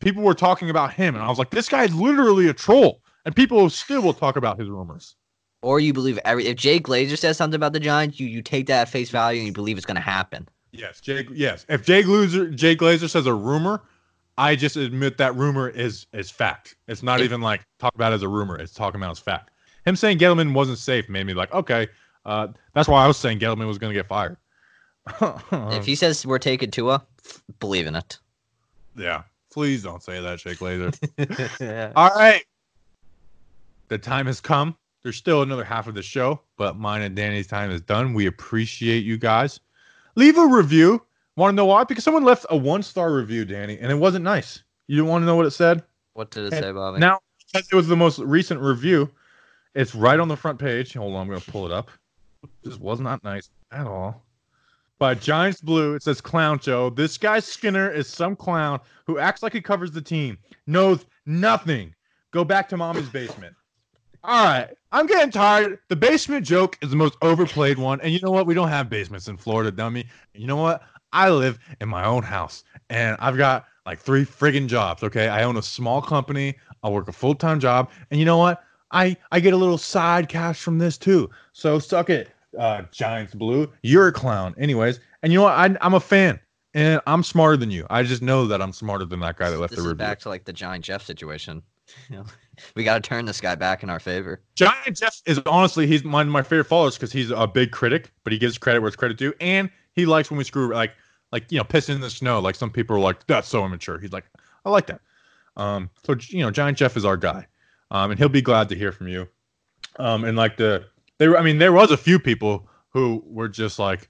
People 0.00 0.22
were 0.22 0.34
talking 0.34 0.70
about 0.70 0.92
him, 0.92 1.14
and 1.14 1.24
I 1.24 1.28
was 1.28 1.38
like, 1.38 1.50
this 1.50 1.68
guy 1.68 1.84
is 1.84 1.94
literally 1.94 2.48
a 2.48 2.52
troll, 2.54 3.00
and 3.24 3.34
people 3.34 3.68
still 3.70 4.02
will 4.02 4.14
talk 4.14 4.36
about 4.36 4.58
his 4.58 4.68
rumors. 4.68 5.16
Or 5.62 5.80
you 5.80 5.92
believe 5.92 6.18
every 6.24 6.46
if 6.46 6.56
Jay 6.56 6.78
Glazer 6.78 7.16
says 7.16 7.36
something 7.38 7.56
about 7.56 7.72
the 7.72 7.80
Giants, 7.80 8.20
you 8.20 8.26
you 8.26 8.42
take 8.42 8.66
that 8.66 8.82
at 8.82 8.88
face 8.88 9.08
value 9.10 9.38
and 9.40 9.46
you 9.46 9.52
believe 9.52 9.76
it's 9.78 9.86
going 9.86 9.94
to 9.96 10.00
happen. 10.02 10.46
Yes, 10.72 11.00
Jay. 11.00 11.26
Yes, 11.32 11.64
if 11.68 11.84
Jay 11.86 12.02
Glazer 12.02 12.54
Jay 12.54 12.76
Glazer 12.76 13.08
says 13.08 13.26
a 13.26 13.32
rumor, 13.32 13.82
I 14.36 14.56
just 14.56 14.76
admit 14.76 15.16
that 15.18 15.34
rumor 15.36 15.70
is 15.70 16.06
is 16.12 16.30
fact. 16.30 16.76
It's 16.86 17.02
not 17.02 17.20
If- 17.20 17.24
even 17.26 17.40
like 17.40 17.62
talk 17.78 17.94
about 17.94 18.12
it 18.12 18.16
as 18.16 18.22
a 18.22 18.28
rumor. 18.28 18.58
It's 18.58 18.74
talking 18.74 19.00
about 19.00 19.12
as 19.12 19.18
fact. 19.18 19.52
Him 19.86 19.96
saying 19.96 20.18
Gettleman 20.18 20.52
wasn't 20.52 20.78
safe 20.78 21.08
made 21.08 21.24
me 21.24 21.32
like, 21.34 21.52
okay, 21.54 21.88
uh, 22.26 22.48
that's 22.74 22.88
why 22.88 23.02
I 23.04 23.06
was 23.06 23.16
saying 23.16 23.38
Gettleman 23.38 23.66
was 23.66 23.78
going 23.78 23.92
to 23.92 23.98
get 23.98 24.06
fired. 24.08 24.36
if 25.20 25.84
he 25.86 25.94
says 25.94 26.26
we're 26.26 26.38
taking 26.38 26.70
Tua, 26.70 27.04
believe 27.60 27.86
in 27.86 27.94
it. 27.94 28.18
yeah, 28.96 29.22
please 29.54 29.84
don't 29.84 30.02
say 30.02 30.20
that, 30.20 30.40
Jay 30.40 30.54
Glazer. 30.54 31.60
yeah. 31.60 31.92
All 31.94 32.10
right. 32.10 32.44
The 33.88 33.96
time 33.96 34.26
has 34.26 34.40
come. 34.40 34.76
There's 35.04 35.16
still 35.16 35.42
another 35.42 35.62
half 35.62 35.86
of 35.86 35.94
the 35.94 36.02
show, 36.02 36.40
but 36.56 36.76
mine 36.76 37.02
and 37.02 37.14
Danny's 37.14 37.46
time 37.46 37.70
is 37.70 37.80
done. 37.80 38.14
We 38.14 38.26
appreciate 38.26 39.04
you 39.04 39.16
guys. 39.16 39.60
Leave 40.16 40.38
a 40.38 40.46
review. 40.46 41.00
Want 41.36 41.52
to 41.52 41.56
know 41.56 41.66
why? 41.66 41.84
Because 41.84 42.02
someone 42.02 42.24
left 42.24 42.46
a 42.50 42.56
one 42.56 42.82
star 42.82 43.14
review, 43.14 43.44
Danny, 43.44 43.78
and 43.78 43.92
it 43.92 43.94
wasn't 43.94 44.24
nice. 44.24 44.62
You 44.88 45.04
want 45.04 45.22
to 45.22 45.26
know 45.26 45.36
what 45.36 45.46
it 45.46 45.52
said? 45.52 45.84
What 46.14 46.30
did 46.30 46.46
it 46.46 46.54
And 46.54 46.64
say, 46.64 46.72
Bobby? 46.72 46.98
Now, 46.98 47.20
because 47.52 47.68
it 47.70 47.76
was 47.76 47.86
the 47.86 47.96
most 47.96 48.18
recent 48.18 48.60
review, 48.60 49.08
it's 49.74 49.94
right 49.94 50.18
on 50.18 50.26
the 50.26 50.36
front 50.36 50.58
page. 50.58 50.94
Hold 50.94 51.14
on, 51.14 51.20
I'm 51.22 51.28
going 51.28 51.40
to 51.40 51.50
pull 51.50 51.66
it 51.66 51.72
up. 51.72 51.90
This 52.64 52.76
was 52.78 52.98
not 52.98 53.22
nice 53.22 53.50
at 53.70 53.86
all. 53.86 54.23
By 55.04 55.14
Giants 55.14 55.60
Blue, 55.60 55.92
it 55.92 56.02
says 56.02 56.22
Clown 56.22 56.58
Joe. 56.58 56.88
This 56.88 57.18
guy 57.18 57.38
Skinner 57.38 57.90
is 57.90 58.08
some 58.08 58.34
clown 58.34 58.80
who 59.06 59.18
acts 59.18 59.42
like 59.42 59.52
he 59.52 59.60
covers 59.60 59.90
the 59.90 60.00
team, 60.00 60.38
knows 60.66 61.04
nothing. 61.26 61.94
Go 62.30 62.42
back 62.42 62.70
to 62.70 62.78
mommy's 62.78 63.10
basement. 63.10 63.54
All 64.22 64.46
right, 64.46 64.70
I'm 64.92 65.04
getting 65.06 65.30
tired. 65.30 65.78
The 65.88 65.96
basement 65.96 66.46
joke 66.46 66.78
is 66.80 66.88
the 66.88 66.96
most 66.96 67.18
overplayed 67.20 67.76
one. 67.76 68.00
And 68.00 68.14
you 68.14 68.20
know 68.20 68.30
what? 68.30 68.46
We 68.46 68.54
don't 68.54 68.70
have 68.70 68.88
basements 68.88 69.28
in 69.28 69.36
Florida, 69.36 69.70
dummy. 69.70 70.06
You 70.32 70.46
know 70.46 70.56
what? 70.56 70.80
I 71.12 71.28
live 71.28 71.58
in 71.82 71.88
my 71.90 72.06
own 72.06 72.22
house 72.22 72.64
and 72.88 73.18
I've 73.20 73.36
got 73.36 73.66
like 73.84 73.98
three 73.98 74.24
friggin' 74.24 74.68
jobs. 74.68 75.02
Okay. 75.02 75.28
I 75.28 75.42
own 75.42 75.58
a 75.58 75.62
small 75.62 76.00
company. 76.00 76.54
I 76.82 76.88
work 76.88 77.08
a 77.08 77.12
full 77.12 77.34
time 77.34 77.60
job. 77.60 77.90
And 78.10 78.18
you 78.18 78.24
know 78.24 78.38
what? 78.38 78.64
I, 78.90 79.16
I 79.32 79.40
get 79.40 79.52
a 79.52 79.56
little 79.58 79.76
side 79.76 80.30
cash 80.30 80.62
from 80.62 80.78
this 80.78 80.96
too. 80.96 81.28
So 81.52 81.78
suck 81.78 82.08
it, 82.08 82.30
uh, 82.58 82.82
Giants 82.90 83.34
Blue. 83.34 83.70
You're 83.82 84.08
a 84.08 84.12
clown. 84.12 84.54
Anyways. 84.58 85.00
And 85.22 85.32
you 85.32 85.38
know 85.38 85.44
what? 85.44 85.54
I, 85.54 85.76
I'm 85.80 85.94
a 85.94 86.00
fan 86.00 86.38
and 86.74 87.00
I'm 87.06 87.22
smarter 87.22 87.56
than 87.56 87.70
you. 87.70 87.86
I 87.88 88.02
just 88.02 88.20
know 88.20 88.46
that 88.46 88.60
I'm 88.60 88.72
smarter 88.72 89.04
than 89.04 89.20
that 89.20 89.36
guy 89.36 89.50
that 89.50 89.58
left 89.58 89.70
this 89.70 89.78
the 89.78 89.84
is 89.84 89.88
review. 89.88 89.98
back 89.98 90.18
to 90.20 90.28
like 90.28 90.44
the 90.44 90.52
Giant 90.52 90.84
Jeff 90.84 91.02
situation. 91.02 91.62
You 92.08 92.16
know, 92.16 92.24
we 92.76 92.82
got 92.82 92.94
to 92.94 93.06
turn 93.06 93.26
this 93.26 93.42
guy 93.42 93.54
back 93.54 93.82
in 93.82 93.90
our 93.90 94.00
favor. 94.00 94.40
Giant 94.54 94.96
Jeff 94.96 95.20
is 95.26 95.38
honestly 95.44 95.86
he's 95.86 96.02
one 96.02 96.26
of 96.26 96.32
my 96.32 96.42
favorite 96.42 96.64
followers 96.64 96.96
because 96.96 97.12
he's 97.12 97.30
a 97.30 97.46
big 97.46 97.72
critic, 97.72 98.10
but 98.24 98.32
he 98.32 98.38
gives 98.38 98.56
credit 98.56 98.80
where 98.80 98.88
it's 98.88 98.96
credit 98.96 99.18
due, 99.18 99.34
and 99.38 99.70
he 99.92 100.06
likes 100.06 100.30
when 100.30 100.38
we 100.38 100.44
screw 100.44 100.72
like 100.72 100.92
like 101.30 101.52
you 101.52 101.58
know 101.58 101.64
pissing 101.64 101.96
in 101.96 102.00
the 102.00 102.08
snow. 102.08 102.38
Like 102.40 102.54
some 102.54 102.70
people 102.70 102.96
are 102.96 103.00
like 103.00 103.26
that's 103.26 103.48
so 103.48 103.66
immature. 103.66 103.98
He's 103.98 104.12
like 104.12 104.24
I 104.64 104.70
like 104.70 104.86
that. 104.86 105.02
Um, 105.58 105.90
so 106.04 106.16
you 106.28 106.40
know 106.40 106.50
Giant 106.50 106.78
Jeff 106.78 106.96
is 106.96 107.04
our 107.04 107.18
guy, 107.18 107.46
um, 107.90 108.10
and 108.10 108.18
he'll 108.18 108.30
be 108.30 108.42
glad 108.42 108.70
to 108.70 108.74
hear 108.74 108.92
from 108.92 109.08
you. 109.08 109.28
Um, 109.98 110.24
and 110.24 110.36
like 110.36 110.56
the 110.56 110.86
there, 111.18 111.36
I 111.36 111.42
mean 111.42 111.58
there 111.58 111.72
was 111.72 111.90
a 111.90 111.96
few 111.96 112.18
people 112.18 112.68
who 112.90 113.22
were 113.26 113.48
just 113.48 113.78
like 113.78 114.08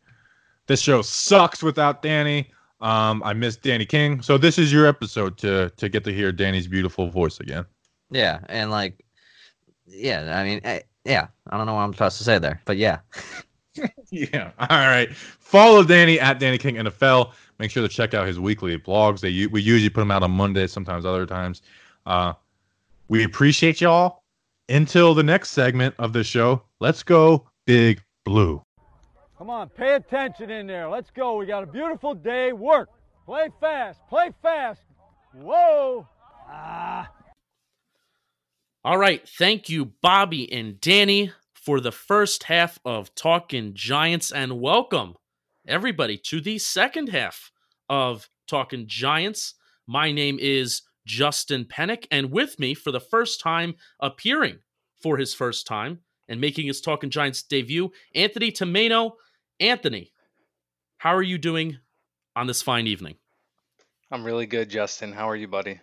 this 0.67 0.81
show 0.81 1.03
sucks 1.03 1.63
without 1.63 2.03
Danny. 2.03 2.51
Um, 2.81 3.23
I 3.25 3.33
miss 3.33 3.57
Danny 3.57 3.87
King. 3.87 4.21
So 4.21 4.37
this 4.37 4.59
is 4.59 4.73
your 4.73 4.87
episode 4.87 5.39
to 5.39 5.71
to 5.77 5.89
get 5.89 6.05
to 6.05 6.13
hear 6.13 6.33
Danny's 6.33 6.67
beautiful 6.67 7.09
voice 7.09 7.41
again. 7.41 7.65
Yeah, 8.11 8.41
and 8.49 8.71
like, 8.71 9.05
yeah, 9.87 10.39
I 10.39 10.45
mean, 10.45 10.61
eh, 10.65 10.81
yeah, 11.05 11.29
I 11.49 11.57
don't 11.57 11.67
know 11.67 11.75
what 11.75 11.81
I'm 11.81 11.93
supposed 11.93 12.19
to 12.19 12.25
say 12.25 12.39
there, 12.39 12.61
but 12.65 12.77
yeah, 12.77 13.01
Yeah. 14.11 14.53
All 14.59 14.69
right. 14.69 15.15
Follow 15.15 15.83
Danny 15.83 16.21
at 16.21 16.39
Danny 16.39 16.59
King 16.59 16.77
NFL. 16.77 17.33
Make 17.59 17.71
sure 17.71 17.83
to 17.83 17.89
check 17.89 18.15
out 18.15 18.27
his 18.27 18.39
weekly 18.39 18.79
blogs. 18.79 19.21
They 19.21 19.47
we 19.47 19.63
usually 19.63 19.91
put 19.91 20.01
them 20.01 20.11
out 20.11 20.23
on 20.23 20.31
Monday, 20.31 20.67
sometimes 20.67 21.05
other 21.05 21.27
times. 21.27 21.63
Uh, 22.07 22.35
we 23.09 23.25
appreciate 23.25 23.81
y'all. 23.81 24.24
Until 24.71 25.13
the 25.13 25.23
next 25.23 25.51
segment 25.51 25.95
of 25.99 26.15
the 26.15 26.25
show, 26.25 26.63
let's 26.81 27.03
go 27.03 27.47
Big 27.67 28.03
Blue. 28.25 28.63
Come 29.37 29.51
on, 29.51 29.69
pay 29.69 29.97
attention 29.97 30.51
in 30.51 30.67
there. 30.67 30.89
Let's 30.89 31.11
go. 31.11 31.37
We 31.37 31.45
got 31.45 31.63
a 31.63 31.67
beautiful 31.67 32.15
day. 32.15 32.55
Work. 32.55 32.89
Play 33.27 33.49
fast. 33.61 34.01
Play 34.09 34.31
fast. 34.41 34.81
Whoa. 35.35 36.09
Ah. 36.49 37.11
All 38.85 38.97
right. 38.97 39.29
Thank 39.29 39.69
you, 39.69 39.93
Bobby 40.01 40.51
and 40.51 40.81
Danny, 40.81 41.31
for 41.53 41.79
the 41.79 41.93
first 41.93 42.45
half 42.45 42.79
of 42.87 43.15
Talking 43.15 43.75
Giants, 43.75 44.33
and 44.33 44.63
welcome 44.63 45.15
everybody 45.69 46.17
to 46.29 46.41
the 46.41 46.57
second 46.57 47.11
half 47.11 47.51
of 47.91 48.31
Talking 48.49 48.87
Giants. 48.87 49.57
My 49.87 50.11
name 50.11 50.39
is 50.41 50.81
Justin 51.07 51.65
Penik, 51.65 52.07
and 52.11 52.31
with 52.31 52.59
me 52.59 52.75
for 52.75 52.91
the 52.91 53.01
first 53.01 53.41
time, 53.41 53.75
appearing 54.01 54.59
for 55.03 55.17
his 55.17 55.35
first 55.35 55.67
time 55.67 56.01
and 56.29 56.41
making 56.41 56.67
his 56.67 56.81
Talking 56.81 57.11
Giants 57.11 57.43
debut, 57.43 57.91
Anthony 58.15 58.51
Tomaino. 58.51 59.13
Anthony, 59.61 60.13
how 60.99 61.15
are 61.15 61.23
you 61.23 61.39
doing 61.39 61.79
on 62.35 62.47
this 62.47 62.63
fine 62.63 62.87
evening? 62.87 63.17
I'm 64.11 64.25
really 64.25 64.47
good, 64.47 64.71
Justin. 64.71 65.13
How 65.13 65.29
are 65.29 65.37
you, 65.37 65.49
buddy? 65.49 65.81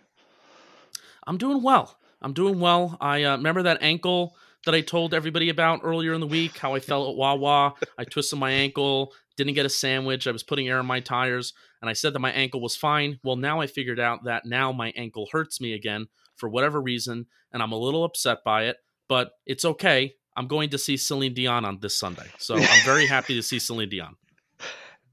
I'm 1.26 1.38
doing 1.38 1.62
well. 1.62 1.98
I'm 2.20 2.32
doing 2.32 2.60
well. 2.60 2.96
I 3.00 3.24
uh, 3.24 3.36
remember 3.36 3.62
that 3.62 3.82
ankle 3.82 4.36
that 4.64 4.74
I 4.74 4.80
told 4.80 5.12
everybody 5.12 5.48
about 5.48 5.80
earlier 5.82 6.14
in 6.14 6.20
the 6.20 6.26
week. 6.26 6.56
How 6.58 6.74
I 6.74 6.80
fell 6.80 7.08
at 7.10 7.16
Wawa. 7.16 7.74
I 7.98 8.04
twisted 8.04 8.38
my 8.38 8.50
ankle. 8.50 9.12
Didn't 9.36 9.54
get 9.54 9.66
a 9.66 9.70
sandwich. 9.70 10.26
I 10.26 10.32
was 10.32 10.42
putting 10.42 10.68
air 10.68 10.78
in 10.80 10.86
my 10.86 11.00
tires, 11.00 11.52
and 11.82 11.90
I 11.90 11.92
said 11.92 12.14
that 12.14 12.20
my 12.20 12.32
ankle 12.32 12.60
was 12.60 12.76
fine. 12.76 13.18
Well, 13.24 13.36
now 13.36 13.60
I 13.60 13.66
figured 13.66 14.00
out 14.00 14.24
that 14.24 14.46
now 14.46 14.72
my 14.72 14.92
ankle 14.96 15.28
hurts 15.30 15.60
me 15.60 15.74
again 15.74 16.06
for 16.36 16.48
whatever 16.48 16.80
reason, 16.80 17.26
and 17.52 17.62
I'm 17.62 17.72
a 17.72 17.78
little 17.78 18.04
upset 18.04 18.38
by 18.44 18.66
it. 18.66 18.76
But 19.08 19.32
it's 19.44 19.64
okay. 19.64 20.14
I'm 20.36 20.46
going 20.46 20.70
to 20.70 20.78
see 20.78 20.96
Celine 20.96 21.34
Dion 21.34 21.64
on 21.64 21.80
this 21.80 21.98
Sunday, 21.98 22.28
so 22.38 22.54
I'm 22.54 22.84
very 22.84 23.06
happy 23.08 23.34
to 23.34 23.42
see 23.42 23.58
Celine 23.58 23.90
Dion. 23.90 24.16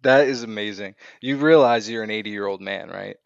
That 0.03 0.27
is 0.27 0.43
amazing. 0.43 0.95
You 1.19 1.37
realize 1.37 1.89
you're 1.89 2.03
an 2.03 2.11
80 2.11 2.29
year 2.29 2.45
old 2.45 2.61
man, 2.61 2.89
right? 2.89 3.17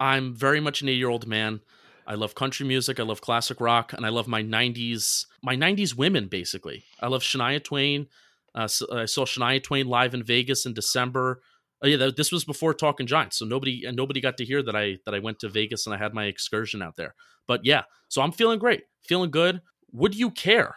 I'm 0.00 0.34
very 0.34 0.58
much 0.58 0.82
an 0.82 0.88
80 0.88 0.98
year 0.98 1.08
old 1.10 1.26
man. 1.28 1.60
I 2.08 2.14
love 2.14 2.34
country 2.34 2.66
music. 2.66 2.98
I 2.98 3.02
love 3.02 3.20
classic 3.20 3.60
rock, 3.60 3.92
and 3.92 4.06
I 4.06 4.08
love 4.08 4.26
my 4.26 4.42
'90s 4.42 5.26
my 5.42 5.54
'90s 5.54 5.94
women. 5.94 6.26
Basically, 6.26 6.84
I 7.00 7.08
love 7.08 7.22
Shania 7.22 7.62
Twain. 7.62 8.06
Uh, 8.54 8.66
I 8.92 9.04
saw 9.04 9.26
Shania 9.26 9.62
Twain 9.62 9.86
live 9.86 10.14
in 10.14 10.22
Vegas 10.22 10.64
in 10.64 10.72
December. 10.72 11.42
Oh 11.82 11.86
yeah, 11.86 12.10
this 12.16 12.32
was 12.32 12.44
before 12.44 12.74
Talking 12.74 13.06
Giants, 13.06 13.38
so 13.38 13.44
nobody 13.44 13.84
and 13.84 13.96
nobody 13.96 14.20
got 14.20 14.36
to 14.38 14.44
hear 14.44 14.62
that 14.62 14.74
I 14.74 14.98
that 15.04 15.14
I 15.14 15.20
went 15.20 15.38
to 15.40 15.48
Vegas 15.48 15.86
and 15.86 15.94
I 15.94 15.98
had 15.98 16.12
my 16.14 16.24
excursion 16.24 16.82
out 16.82 16.96
there. 16.96 17.14
But 17.46 17.64
yeah, 17.64 17.82
so 18.08 18.20
I'm 18.22 18.32
feeling 18.32 18.58
great, 18.58 18.82
feeling 19.02 19.30
good. 19.30 19.62
Would 19.92 20.14
you 20.14 20.30
care 20.30 20.74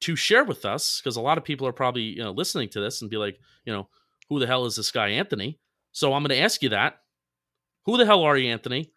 to 0.00 0.16
share 0.16 0.44
with 0.44 0.64
us? 0.64 1.00
Because 1.00 1.16
a 1.16 1.20
lot 1.20 1.38
of 1.38 1.44
people 1.44 1.66
are 1.66 1.72
probably 1.72 2.02
you 2.02 2.22
know 2.22 2.32
listening 2.32 2.70
to 2.70 2.80
this 2.80 3.02
and 3.02 3.10
be 3.10 3.18
like, 3.18 3.38
you 3.64 3.72
know, 3.72 3.88
who 4.28 4.38
the 4.38 4.46
hell 4.46 4.64
is 4.64 4.76
this 4.76 4.90
guy 4.90 5.08
Anthony? 5.08 5.58
So 5.92 6.14
I'm 6.14 6.22
going 6.22 6.30
to 6.30 6.42
ask 6.42 6.62
you 6.62 6.70
that. 6.70 7.00
Who 7.84 7.98
the 7.98 8.06
hell 8.06 8.22
are 8.22 8.36
you, 8.36 8.50
Anthony? 8.50 8.92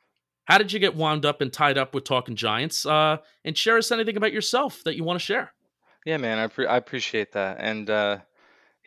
How 0.46 0.58
did 0.58 0.72
you 0.72 0.80
get 0.80 0.96
wound 0.96 1.26
up 1.26 1.42
and 1.42 1.52
tied 1.52 1.78
up 1.78 1.94
with 1.94 2.04
Talking 2.04 2.36
Giants? 2.36 2.86
Uh, 2.86 3.18
and 3.44 3.58
share 3.58 3.78
us 3.78 3.92
anything 3.92 4.16
about 4.16 4.32
yourself 4.32 4.84
that 4.86 4.96
you 4.96 5.04
want 5.04 5.20
to 5.20 5.26
share. 5.26 5.54
Yeah, 6.06 6.18
man, 6.18 6.38
I, 6.38 6.48
pre- 6.48 6.68
I 6.68 6.78
appreciate 6.78 7.32
that, 7.32 7.58
and 7.60 7.90
uh, 7.90 8.20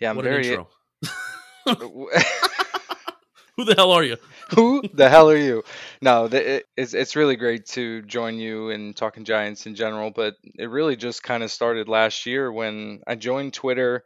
yeah, 0.00 0.10
I'm 0.10 0.16
what 0.16 0.24
very. 0.24 0.56
Who 3.56 3.64
the 3.64 3.74
hell 3.76 3.92
are 3.92 4.04
you? 4.04 4.16
Who 4.54 4.82
the 4.94 5.08
hell 5.08 5.30
are 5.30 5.36
you? 5.36 5.64
No, 6.00 6.28
the, 6.28 6.56
it, 6.56 6.66
it's 6.76 6.94
it's 6.94 7.16
really 7.16 7.36
great 7.36 7.66
to 7.66 8.02
join 8.02 8.38
you 8.38 8.70
in 8.70 8.94
talking 8.94 9.24
Giants 9.24 9.66
in 9.66 9.74
general, 9.74 10.10
but 10.10 10.36
it 10.58 10.70
really 10.70 10.96
just 10.96 11.22
kind 11.22 11.42
of 11.42 11.50
started 11.50 11.88
last 11.88 12.24
year 12.24 12.50
when 12.52 13.00
I 13.06 13.16
joined 13.16 13.54
Twitter. 13.54 14.04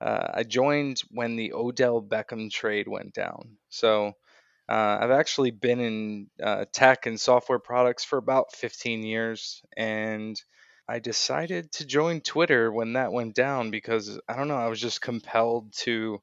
Uh, 0.00 0.28
I 0.34 0.42
joined 0.42 1.02
when 1.10 1.36
the 1.36 1.52
Odell 1.52 2.02
Beckham 2.02 2.50
trade 2.50 2.88
went 2.88 3.14
down. 3.14 3.56
So 3.68 4.12
uh, 4.68 4.98
I've 5.00 5.10
actually 5.10 5.50
been 5.50 5.80
in 5.80 6.26
uh, 6.42 6.64
tech 6.72 7.06
and 7.06 7.20
software 7.20 7.58
products 7.58 8.04
for 8.04 8.18
about 8.18 8.54
15 8.54 9.02
years, 9.02 9.62
and 9.76 10.40
I 10.88 10.98
decided 10.98 11.72
to 11.72 11.86
join 11.86 12.20
Twitter 12.22 12.72
when 12.72 12.94
that 12.94 13.12
went 13.12 13.34
down 13.34 13.70
because 13.70 14.18
I 14.28 14.36
don't 14.36 14.48
know, 14.48 14.56
I 14.56 14.68
was 14.68 14.80
just 14.80 15.00
compelled 15.02 15.72
to, 15.84 16.20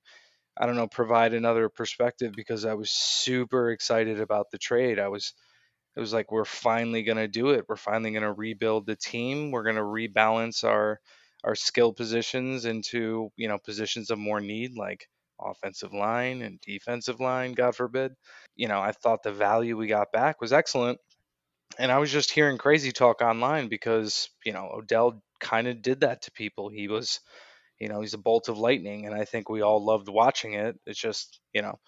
I 0.58 0.66
don't 0.66 0.76
know, 0.76 0.88
provide 0.88 1.34
another 1.34 1.70
perspective 1.70 2.34
because 2.36 2.66
I 2.66 2.74
was 2.74 2.92
super 2.92 3.72
excited 3.72 4.20
about 4.20 4.52
the 4.52 4.58
trade. 4.58 5.00
I 5.00 5.08
was, 5.08 5.34
it 5.96 6.00
was 6.00 6.14
like 6.14 6.32
we're 6.32 6.46
finally 6.46 7.04
gonna 7.04 7.28
do 7.28 7.50
it. 7.52 7.66
We're 7.68 7.76
finally 7.76 8.12
gonna 8.12 8.34
rebuild 8.34 8.86
the 8.86 8.96
team. 8.96 9.52
We're 9.52 9.64
gonna 9.64 9.82
rebalance 9.82 10.64
our 10.64 11.00
our 11.44 11.56
skill 11.56 11.92
positions 11.94 12.66
into 12.66 13.30
you 13.38 13.48
know 13.48 13.58
positions 13.60 14.10
of 14.12 14.20
more 14.20 14.40
need 14.42 14.78
like 14.78 15.08
offensive 15.42 15.94
line 15.94 16.42
and 16.44 16.60
defensive 16.62 17.20
line, 17.20 17.54
God 17.54 17.76
forbid. 17.76 18.14
You 18.56 18.68
know, 18.68 18.80
I 18.80 18.92
thought 18.94 19.24
the 19.24 19.32
value 19.34 19.78
we 19.78 19.88
got 19.88 20.12
back 20.14 20.40
was 20.42 20.54
excellent. 20.54 21.00
And 21.80 21.92
I 21.92 21.98
was 22.00 22.12
just 22.12 22.32
hearing 22.32 22.58
crazy 22.58 22.92
talk 22.92 23.22
online 23.22 23.68
because, 23.68 24.30
you 24.46 24.54
know, 24.54 24.70
Odell 24.74 25.22
kind 25.40 25.68
of 25.68 25.82
did 25.82 26.02
that 26.02 26.22
to 26.24 26.32
people. 26.32 26.70
He 26.70 26.88
was, 26.88 27.20
you 27.82 27.90
know, 27.90 28.02
he's 28.02 28.14
a 28.14 28.20
bolt 28.20 28.48
of 28.48 28.60
lightning. 28.60 29.08
And 29.08 29.16
I 29.16 29.26
think 29.26 29.50
we 29.50 29.62
all 29.62 29.84
loved 29.84 30.08
watching 30.08 30.54
it. 30.54 30.80
It's 30.86 31.00
just, 31.00 31.40
you 31.52 31.64
know, 31.64 31.80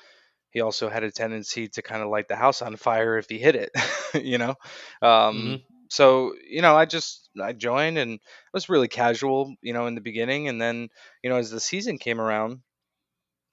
he 0.50 0.62
also 0.62 0.90
had 0.90 1.04
a 1.04 1.12
tendency 1.12 1.68
to 1.70 1.84
kind 1.84 2.02
of 2.02 2.10
light 2.10 2.28
the 2.28 2.36
house 2.36 2.64
on 2.64 2.76
fire 2.78 3.18
if 3.20 3.30
he 3.30 3.38
hit 3.38 3.56
it, 3.56 3.70
you 4.16 4.40
know? 4.40 4.56
Um, 5.02 5.36
mm-hmm. 5.38 5.56
So, 5.90 6.34
you 6.50 6.64
know, 6.64 6.76
I 6.76 6.86
just, 6.86 7.30
I 7.40 7.54
joined 7.54 8.00
and 8.00 8.14
it 8.14 8.20
was 8.54 8.70
really 8.70 8.88
casual, 8.88 9.54
you 9.62 9.74
know, 9.74 9.86
in 9.86 9.94
the 9.94 10.02
beginning. 10.02 10.48
And 10.48 10.60
then, 10.60 10.90
you 11.24 11.30
know, 11.30 11.38
as 11.38 11.52
the 11.52 11.60
season 11.60 12.00
came 12.00 12.20
around, 12.20 12.62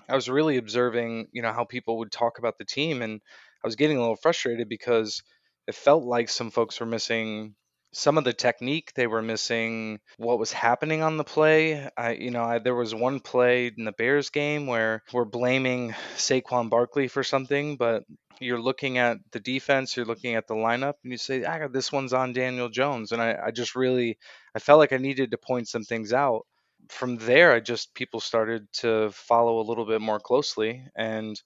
I 0.09 0.14
was 0.14 0.28
really 0.28 0.57
observing, 0.57 1.28
you 1.32 1.43
know, 1.43 1.53
how 1.53 1.64
people 1.64 1.99
would 1.99 2.11
talk 2.11 2.38
about 2.38 2.59
the 2.59 2.64
team, 2.64 3.01
and 3.01 3.20
I 3.62 3.66
was 3.66 3.76
getting 3.76 3.97
a 3.97 4.01
little 4.01 4.16
frustrated 4.16 4.68
because 4.68 5.22
it 5.68 5.74
felt 5.76 6.03
like 6.03 6.28
some 6.28 6.51
folks 6.51 6.80
were 6.80 6.86
missing 6.86 7.55
some 7.93 8.18
of 8.18 8.24
the 8.24 8.32
technique. 8.32 8.93
They 8.95 9.07
were 9.07 9.22
missing 9.22 10.01
what 10.16 10.38
was 10.38 10.53
happening 10.53 11.03
on 11.03 11.16
the 11.16 11.24
play. 11.24 11.88
I, 11.97 12.12
you 12.12 12.30
know, 12.30 12.45
I, 12.45 12.59
there 12.59 12.74
was 12.74 12.95
one 12.95 13.20
play 13.20 13.72
in 13.76 13.84
the 13.84 13.93
Bears 13.93 14.30
game 14.30 14.66
where 14.66 15.03
we're 15.12 15.24
blaming 15.24 15.95
Saquon 16.16 16.70
Barkley 16.70 17.09
for 17.09 17.22
something, 17.24 17.76
but 17.76 18.05
you're 18.41 18.61
looking 18.61 18.99
at 18.99 19.18
the 19.32 19.41
defense, 19.41 19.97
you're 19.97 20.07
looking 20.07 20.34
at 20.34 20.47
the 20.47 20.55
lineup, 20.55 20.95
and 21.03 21.12
you 21.12 21.18
say, 21.18 21.45
"Ah, 21.45 21.68
this 21.68 21.93
one's 21.93 22.12
on 22.12 22.32
Daniel 22.32 22.68
Jones." 22.68 23.12
And 23.12 23.20
I, 23.20 23.38
I 23.47 23.51
just 23.51 23.74
really, 23.76 24.18
I 24.55 24.61
felt 24.61 24.78
like 24.78 24.93
I 24.93 24.97
needed 24.97 25.30
to 25.32 25.38
point 25.38 25.68
some 25.68 25.84
things 25.84 26.12
out 26.12 26.47
from 26.88 27.16
there, 27.18 27.53
I 27.53 27.61
just 27.61 27.95
people 27.95 28.20
started 28.20 28.66
to 28.74 29.11
follow 29.12 29.61
a 29.61 29.68
little 29.68 29.86
bit 29.86 30.01
more 30.01 30.20
closely, 30.20 30.84
and 30.97 31.41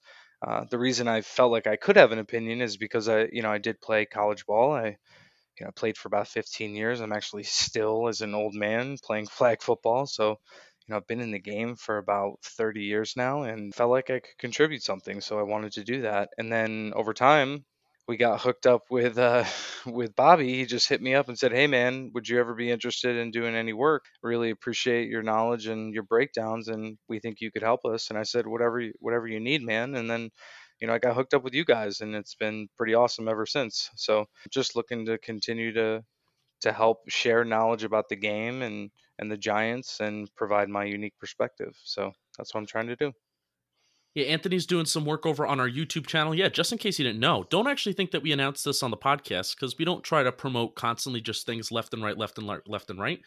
uh, 0.45 0.65
the 0.69 0.79
reason 0.79 1.07
I 1.07 1.21
felt 1.21 1.51
like 1.51 1.67
I 1.67 1.75
could 1.75 1.95
have 1.95 2.11
an 2.11 2.19
opinion 2.19 2.61
is 2.61 2.77
because 2.77 3.07
I, 3.09 3.27
you 3.31 3.41
know, 3.41 3.51
I 3.51 3.57
did 3.57 3.81
play 3.81 4.05
college 4.05 4.45
ball. 4.45 4.73
I, 4.73 4.97
you 5.59 5.65
know, 5.65 5.71
played 5.71 5.97
for 5.97 6.07
about 6.07 6.27
15 6.27 6.75
years. 6.75 6.99
I'm 7.01 7.13
actually 7.13 7.43
still, 7.43 8.07
as 8.07 8.21
an 8.21 8.35
old 8.35 8.53
man, 8.55 8.97
playing 9.03 9.27
flag 9.27 9.61
football. 9.61 10.05
So, 10.07 10.31
you 10.31 10.35
know, 10.89 10.97
I've 10.97 11.07
been 11.07 11.21
in 11.21 11.31
the 11.31 11.39
game 11.39 11.75
for 11.75 11.97
about 11.97 12.37
30 12.43 12.83
years 12.83 13.13
now, 13.17 13.43
and 13.43 13.73
felt 13.73 13.91
like 13.91 14.09
I 14.09 14.19
could 14.19 14.37
contribute 14.39 14.83
something. 14.83 15.21
So 15.21 15.39
I 15.39 15.43
wanted 15.43 15.73
to 15.73 15.83
do 15.83 16.01
that. 16.03 16.29
And 16.37 16.51
then 16.51 16.93
over 16.95 17.13
time, 17.13 17.65
we 18.07 18.17
got 18.17 18.41
hooked 18.41 18.67
up 18.67 18.83
with 18.91 19.17
uh, 19.17 19.45
with 19.85 20.15
Bobby. 20.15 20.53
He 20.55 20.65
just 20.65 20.87
hit 20.89 21.01
me 21.01 21.15
up 21.15 21.27
and 21.27 21.37
said, 21.37 21.51
"Hey 21.51 21.67
man, 21.67 22.11
would 22.13 22.27
you 22.29 22.39
ever 22.39 22.53
be 22.53 22.69
interested 22.71 23.15
in 23.17 23.31
doing 23.31 23.55
any 23.55 23.73
work? 23.73 24.03
Really 24.23 24.51
appreciate 24.51 25.09
your 25.09 25.23
knowledge 25.23 25.65
and 25.67 25.93
your 25.93 26.03
breakdowns, 26.03 26.67
and 26.67 26.97
we 27.09 27.19
think 27.19 27.37
you 27.41 27.51
could 27.51 27.63
help 27.63 27.81
us." 27.85 28.09
And 28.09 28.19
I 28.19 28.23
said, 28.23 28.45
"Whatever, 28.47 28.83
whatever 28.99 29.27
you 29.27 29.39
need, 29.39 29.63
man." 29.63 29.95
And 29.95 30.09
then, 30.09 30.29
you 30.79 30.87
know, 30.87 30.93
I 30.93 30.99
got 30.99 31.15
hooked 31.15 31.33
up 31.33 31.43
with 31.43 31.53
you 31.53 31.65
guys, 31.65 32.01
and 32.01 32.15
it's 32.15 32.35
been 32.35 32.67
pretty 32.77 32.93
awesome 32.93 33.27
ever 33.27 33.45
since. 33.45 33.89
So 33.95 34.25
just 34.49 34.75
looking 34.75 35.05
to 35.05 35.17
continue 35.17 35.73
to 35.73 36.03
to 36.61 36.71
help 36.71 37.09
share 37.09 37.43
knowledge 37.43 37.83
about 37.83 38.09
the 38.09 38.15
game 38.15 38.61
and 38.61 38.89
and 39.19 39.31
the 39.31 39.37
Giants 39.37 39.99
and 39.99 40.33
provide 40.35 40.69
my 40.69 40.83
unique 40.83 41.17
perspective. 41.19 41.77
So 41.83 42.11
that's 42.37 42.53
what 42.53 42.59
I'm 42.59 42.67
trying 42.67 42.87
to 42.87 42.95
do. 42.95 43.13
Yeah, 44.13 44.27
Anthony's 44.27 44.65
doing 44.65 44.85
some 44.85 45.05
work 45.05 45.25
over 45.25 45.45
on 45.45 45.59
our 45.59 45.69
YouTube 45.69 46.07
channel. 46.07 46.33
Yeah, 46.33 46.47
just 46.47 46.71
in 46.71 46.77
case 46.77 46.97
you 46.97 47.05
didn't 47.05 47.19
know, 47.19 47.45
don't 47.49 47.67
actually 47.67 47.93
think 47.93 48.11
that 48.11 48.23
we 48.23 48.31
announced 48.31 48.63
this 48.63 48.81
on 48.81 48.91
the 48.91 48.97
podcast 48.97 49.55
because 49.55 49.77
we 49.77 49.83
don't 49.83 50.03
try 50.05 50.23
to 50.23 50.31
promote 50.31 50.75
constantly 50.75 51.19
just 51.19 51.45
things 51.45 51.69
left 51.69 51.93
and 51.93 52.01
right, 52.01 52.17
left 52.17 52.37
and 52.37 52.47
left 52.65 52.89
and 52.89 52.99
right. 52.99 53.19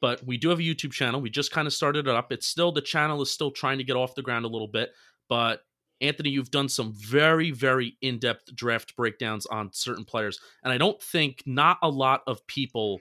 But 0.00 0.24
we 0.26 0.36
do 0.36 0.48
have 0.48 0.58
a 0.58 0.62
YouTube 0.62 0.90
channel. 0.90 1.20
We 1.20 1.30
just 1.30 1.52
kind 1.52 1.68
of 1.68 1.72
started 1.72 2.08
it 2.08 2.14
up. 2.14 2.32
It's 2.32 2.48
still 2.48 2.72
the 2.72 2.80
channel 2.80 3.22
is 3.22 3.30
still 3.30 3.52
trying 3.52 3.78
to 3.78 3.84
get 3.84 3.94
off 3.94 4.16
the 4.16 4.22
ground 4.22 4.44
a 4.44 4.48
little 4.48 4.66
bit. 4.66 4.90
But 5.28 5.62
Anthony, 6.02 6.30
you've 6.30 6.50
done 6.50 6.68
some 6.68 6.92
very, 6.92 7.50
very 7.50 7.96
in-depth 8.02 8.54
draft 8.54 8.94
breakdowns 8.96 9.46
on 9.46 9.72
certain 9.72 10.04
players, 10.04 10.38
and 10.62 10.72
I 10.72 10.78
don't 10.78 11.00
think 11.00 11.42
not 11.46 11.78
a 11.82 11.88
lot 11.88 12.22
of 12.26 12.46
people 12.46 13.00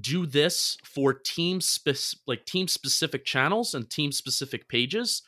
do 0.00 0.26
this 0.26 0.78
for 0.84 1.12
team 1.12 1.60
spec- 1.60 2.18
like 2.26 2.46
team 2.46 2.68
specific 2.68 3.24
channels 3.24 3.74
and 3.74 3.90
team 3.90 4.12
specific 4.12 4.68
pages. 4.68 5.22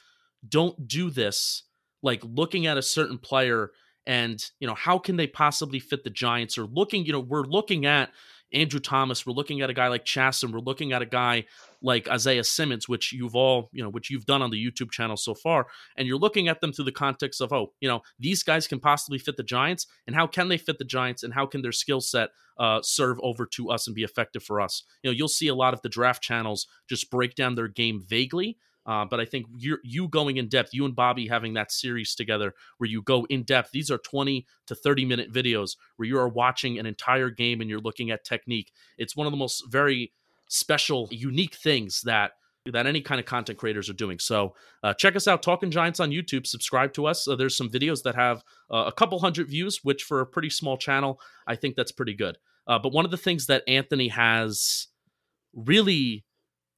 Don't 0.49 0.87
do 0.87 1.11
this 1.11 1.65
like 2.03 2.21
looking 2.23 2.67
at 2.67 2.79
a 2.79 2.83
certain 2.83 3.19
player 3.19 3.73
and 4.07 4.51
you 4.61 4.67
know 4.67 4.75
how 4.75 4.99
can 4.99 5.17
they 5.17 5.27
possibly 5.27 5.81
fit 5.81 6.05
the 6.05 6.11
Giants 6.11 6.57
or 6.57 6.67
looking 6.67 7.05
you 7.05 7.13
know 7.13 7.21
we're 7.21 7.43
looking 7.43 7.87
at 7.87 8.11
Andrew 8.53 8.79
Thomas 8.79 9.27
we're 9.27 9.33
looking 9.33 9.63
at 9.63 9.71
a 9.71 9.75
guy 9.75 9.89
like 9.89 10.05
Chasen 10.05 10.53
we're 10.53 10.61
looking 10.61 10.93
at 10.93 11.03
a 11.03 11.07
guy 11.07 11.47
like 11.85 12.09
Isaiah 12.09 12.43
Simmons 12.43 12.89
which 12.89 13.13
you've 13.13 13.37
all 13.37 13.69
you 13.73 13.83
know 13.83 13.91
which 13.91 14.11
you've 14.11 14.27
done 14.27 14.43
on 14.43 14.51
the 14.51 14.65
YouTube 14.65 14.91
channel 14.91 15.17
so 15.17 15.35
far 15.35 15.67
and 15.97 16.09
you're 16.09 16.19
looking 16.19 16.49
at 16.49 16.61
them 16.61 16.73
through 16.73 16.87
the 16.87 16.93
context 16.93 17.41
of 17.41 17.53
oh 17.53 17.73
you 17.81 17.89
know 17.89 18.01
these 18.19 18.43
guys 18.43 18.67
can 18.67 18.81
possibly 18.81 19.19
fit 19.19 19.37
the 19.37 19.43
Giants 19.43 19.87
and 20.07 20.17
how 20.17 20.27
can 20.27 20.49
they 20.49 20.59
fit 20.59 20.79
the 20.79 20.85
Giants 20.85 21.23
and 21.23 21.35
how 21.35 21.47
can 21.47 21.63
their 21.63 21.73
skill 21.73 22.01
set 22.01 22.31
uh, 22.59 22.81
serve 22.83 23.19
over 23.23 23.47
to 23.47 23.71
us 23.71 23.87
and 23.87 23.95
be 23.95 24.03
effective 24.03 24.43
for 24.43 24.61
us 24.61 24.83
you 25.03 25.11
know 25.11 25.15
you'll 25.15 25.29
see 25.29 25.49
a 25.49 25.55
lot 25.55 25.75
of 25.75 25.83
the 25.83 25.89
draft 25.89 26.23
channels 26.23 26.67
just 26.89 27.11
break 27.11 27.35
down 27.35 27.55
their 27.55 27.69
game 27.69 28.03
vaguely 28.05 28.57
uh, 28.87 29.05
but 29.05 29.19
I 29.19 29.25
think 29.25 29.47
you 29.57 29.79
you 29.83 30.09
going 30.09 30.37
in 30.37 30.49
depth, 30.49 30.75
you 30.75 30.85
and 30.85 30.95
Bobby 30.95 31.27
having 31.27 31.55
that 31.55 31.73
series 31.73 32.15
together 32.15 32.53
where 32.77 32.89
you 32.89 33.01
go 33.01 33.27
in 33.31 33.43
depth. 33.43 33.71
These 33.73 33.91
are 33.91 33.99
20 33.99 34.47
to 34.67 34.75
30 34.75 35.05
minute 35.07 35.33
videos 35.33 35.77
where 35.97 36.07
you 36.07 36.19
are 36.19 36.29
watching 36.29 36.79
an 36.79 36.85
entire 36.85 37.31
game 37.31 37.61
and 37.61 37.71
you're 37.71 37.81
looking 37.81 38.11
at 38.11 38.25
technique. 38.25 38.73
It's 38.99 39.17
one 39.17 39.27
of 39.27 39.31
the 39.31 39.39
most 39.39 39.65
very 39.71 40.13
special, 40.55 41.09
unique 41.11 41.55
things 41.55 42.03
that 42.03 42.33
that 42.73 42.87
any 42.87 43.03
kind 43.03 43.21
of 43.21 43.27
content 43.27 43.59
creators 43.59 43.91
are 43.91 43.95
doing. 43.95 44.19
So 44.19 44.55
uh, 44.83 44.95
check 44.95 45.17
us 45.17 45.29
out, 45.29 45.43
Talking 45.43 45.71
Giants 45.71 46.01
on 46.01 46.11
YouTube. 46.11 46.47
Subscribe 46.47 46.95
to 46.95 47.07
us. 47.07 47.29
Uh, 47.29 47.37
there's 47.37 47.55
some 47.55 47.69
videos 47.69 48.05
that 48.05 48.15
have 48.15 48.43
uh, 48.73 48.85
a 48.87 48.93
couple 48.93 49.19
hundred 49.19 49.51
views, 49.51 49.81
which 49.83 50.03
for 50.03 50.21
a 50.21 50.27
pretty 50.27 50.49
small 50.49 50.79
channel, 50.79 51.21
I 51.47 51.57
think 51.57 51.77
that's 51.77 51.93
pretty 51.93 52.15
good. 52.15 52.39
Uh, 52.67 52.79
but 52.79 52.93
one 52.93 53.05
of 53.05 53.11
the 53.11 53.19
things 53.19 53.49
that 53.49 53.65
Anthony 53.69 54.09
has 54.09 54.87
really 55.53 56.25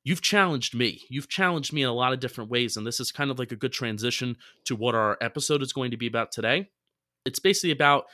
you've 0.02 0.22
challenged 0.22 0.72
me. 0.72 1.02
You've 1.10 1.28
challenged 1.28 1.72
me 1.72 1.82
in 1.82 1.88
a 1.88 1.92
lot 1.92 2.12
of 2.12 2.20
different 2.20 2.48
ways, 2.48 2.76
and 2.76 2.86
this 2.86 3.00
is 3.00 3.10
kind 3.10 3.30
of 3.30 3.40
like 3.40 3.50
a 3.50 3.56
good 3.56 3.72
transition 3.72 4.36
to 4.64 4.76
what 4.76 4.94
our 4.94 5.18
episode 5.20 5.62
is 5.62 5.72
going 5.72 5.90
to 5.90 5.96
be 5.96 6.06
about 6.06 6.30
today. 6.30 6.68
It's 7.24 7.40
basically 7.40 7.72
about 7.72 8.04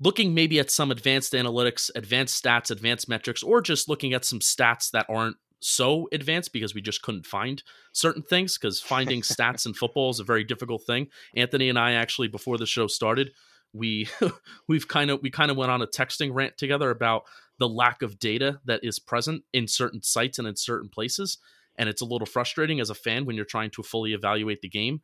looking 0.00 0.34
maybe 0.34 0.58
at 0.58 0.70
some 0.70 0.90
advanced 0.90 1.32
analytics, 1.32 1.90
advanced 1.94 2.42
stats, 2.42 2.70
advanced 2.70 3.08
metrics, 3.08 3.42
or 3.42 3.60
just 3.60 3.88
looking 3.88 4.12
at 4.12 4.24
some 4.24 4.40
stats 4.40 4.90
that 4.90 5.06
aren't 5.08 5.36
so 5.60 6.08
advanced 6.12 6.52
because 6.52 6.74
we 6.74 6.82
just 6.82 7.02
couldn't 7.02 7.26
find 7.26 7.62
certain 7.92 8.22
things 8.22 8.58
because 8.58 8.80
finding 8.80 9.20
stats 9.22 9.66
in 9.66 9.74
football 9.74 10.10
is 10.10 10.20
a 10.20 10.24
very 10.24 10.44
difficult 10.44 10.82
thing. 10.86 11.08
Anthony 11.34 11.68
and 11.68 11.78
I 11.78 11.92
actually 11.92 12.28
before 12.28 12.58
the 12.58 12.66
show 12.66 12.86
started, 12.86 13.30
we 13.72 14.08
we've 14.68 14.88
kind 14.88 15.10
of 15.10 15.20
we 15.22 15.30
kind 15.30 15.50
of 15.50 15.56
went 15.56 15.70
on 15.70 15.82
a 15.82 15.86
texting 15.86 16.30
rant 16.32 16.56
together 16.56 16.90
about 16.90 17.22
the 17.58 17.68
lack 17.68 18.02
of 18.02 18.18
data 18.18 18.60
that 18.64 18.80
is 18.82 18.98
present 18.98 19.42
in 19.52 19.66
certain 19.66 20.02
sites 20.02 20.38
and 20.38 20.46
in 20.46 20.56
certain 20.56 20.88
places 20.88 21.38
and 21.78 21.88
it's 21.88 22.00
a 22.00 22.06
little 22.06 22.26
frustrating 22.26 22.80
as 22.80 22.90
a 22.90 22.94
fan 22.94 23.24
when 23.24 23.36
you're 23.36 23.44
trying 23.44 23.70
to 23.70 23.82
fully 23.82 24.12
evaluate 24.12 24.60
the 24.62 24.68
game 24.68 25.00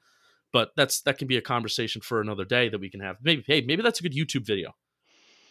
but 0.53 0.70
that's 0.76 1.01
that 1.03 1.18
can 1.18 1.28
be 1.28 1.36
a 1.36 1.43
conversation 1.43 2.01
for 2.01 2.20
another 2.20 2.45
day 2.45 2.68
that 2.68 2.80
we 2.80 2.90
can 2.90 3.01
have 3.01 3.16
maybe 3.22 3.43
hey 3.47 3.61
maybe 3.61 3.82
that's 3.82 4.01
a 4.01 4.03
good 4.03 4.14
youtube 4.14 4.47
video 4.47 4.74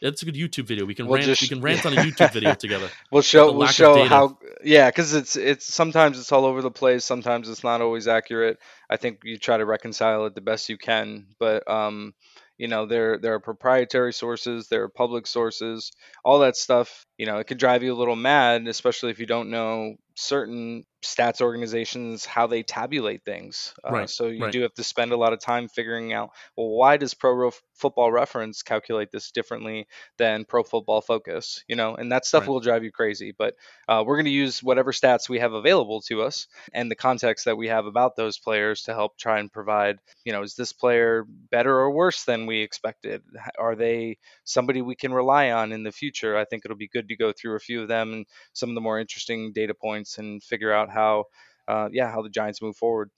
that's 0.01 0.21
a 0.21 0.25
good 0.25 0.35
YouTube 0.35 0.65
video. 0.65 0.85
We 0.85 0.95
can 0.95 1.05
We'll 1.07 1.15
rant. 1.17 1.27
just- 1.27 1.41
we 1.41 1.47
can 1.47 1.61
rant 1.61 1.85
on 1.85 1.93
a 1.93 2.01
YouTube 2.01 2.33
video 2.33 2.53
together. 2.65 2.89
We'll 3.11 3.21
show 3.21 3.51
we'll 3.51 3.67
show 3.67 4.03
how 4.05 4.37
yeah, 4.63 4.89
because 4.89 5.13
it's 5.13 5.35
it's 5.35 5.71
sometimes 5.73 6.19
it's 6.19 6.31
all 6.31 6.45
over 6.45 6.61
the 6.61 6.71
place. 6.71 7.05
Sometimes 7.05 7.49
it's 7.49 7.63
not 7.63 7.81
always 7.81 8.07
accurate. 8.07 8.57
I 8.89 8.97
think 8.97 9.19
you 9.23 9.37
try 9.37 9.57
to 9.57 9.65
reconcile 9.65 10.25
it 10.25 10.35
the 10.35 10.41
best 10.41 10.69
you 10.69 10.77
can, 10.77 11.27
but 11.39 11.69
um, 11.69 12.13
you 12.57 12.67
know 12.67 12.85
there 12.85 13.17
there 13.17 13.33
are 13.35 13.39
proprietary 13.39 14.13
sources, 14.13 14.67
there 14.67 14.83
are 14.83 14.89
public 14.89 15.25
sources, 15.27 15.91
all 16.25 16.39
that 16.39 16.55
stuff. 16.57 17.05
You 17.17 17.25
know, 17.27 17.37
it 17.37 17.45
could 17.45 17.57
drive 17.59 17.83
you 17.83 17.93
a 17.93 17.97
little 17.97 18.15
mad, 18.15 18.67
especially 18.67 19.11
if 19.11 19.19
you 19.19 19.25
don't 19.27 19.49
know 19.51 19.95
certain 20.15 20.83
stats 21.03 21.41
organizations 21.41 22.25
how 22.25 22.45
they 22.47 22.61
tabulate 22.63 23.23
things. 23.23 23.73
Uh, 23.83 23.91
Right, 23.91 24.09
so 24.09 24.27
you 24.27 24.43
right. 24.43 24.51
do 24.51 24.61
have 24.61 24.73
to 24.75 24.83
spend 24.83 25.11
a 25.13 25.17
lot 25.17 25.33
of 25.33 25.39
time 25.39 25.67
figuring 25.67 26.13
out 26.13 26.29
well 26.57 26.67
why 26.69 26.97
does 26.97 27.13
Pro 27.15 27.33
Ro- 27.33 27.51
Football 27.81 28.11
Reference 28.11 28.63
calculate 28.63 29.11
this 29.11 29.31
differently 29.31 29.87
than 30.17 30.45
Pro 30.45 30.63
Football 30.63 31.01
Focus? 31.01 31.63
You 31.67 31.75
know, 31.75 31.95
and 31.95 32.11
that 32.11 32.25
stuff 32.25 32.43
Right. 32.43 32.49
will 32.49 32.59
drive 32.61 32.83
you 32.83 32.91
crazy. 32.91 33.33
But 33.37 33.55
uh, 33.89 34.03
we're 34.05 34.17
going 34.17 34.25
to 34.25 34.31
use 34.31 34.63
whatever 34.63 34.91
stats 34.93 35.27
we 35.27 35.39
have 35.39 35.53
available 35.53 36.01
to 36.03 36.21
us 36.21 36.47
and 36.73 36.89
the 36.89 36.95
context 36.95 37.45
that 37.45 37.57
we 37.57 37.67
have 37.67 37.85
about 37.85 38.15
those 38.15 38.37
players 38.37 38.83
to 38.83 38.93
help 38.93 39.17
try 39.17 39.39
and 39.39 39.51
provide, 39.51 39.99
you 40.23 40.31
know, 40.31 40.43
is 40.43 40.55
this 40.55 40.73
player 40.73 41.25
better 41.27 41.77
or 41.77 41.91
worse 41.91 42.23
than 42.23 42.45
we 42.45 42.61
expected? 42.61 43.23
Are 43.59 43.75
they 43.75 44.17
somebody 44.43 44.81
we 44.81 44.95
can 44.95 45.13
rely 45.13 45.51
on 45.51 45.71
in 45.71 45.83
the 45.83 45.91
future? 45.91 46.37
I 46.37 46.45
think 46.45 46.65
it'll 46.65 46.77
be 46.77 46.87
good 46.87 47.09
to 47.09 47.15
go 47.17 47.31
through 47.31 47.55
a 47.55 47.59
few 47.59 47.81
of 47.81 47.87
them 47.87 48.13
and 48.13 48.25
some 48.53 48.69
of 48.69 48.75
the 48.75 48.81
more 48.81 48.99
interesting 48.99 49.51
data 49.53 49.73
points 49.73 50.17
and 50.17 50.43
figure 50.43 50.71
out 50.71 50.89
how, 50.89 51.25
uh, 51.67 51.89
yeah, 51.91 52.11
how 52.11 52.21
the 52.21 52.29
Giants 52.29 52.61
move 52.61 52.75
forward. 52.77 53.09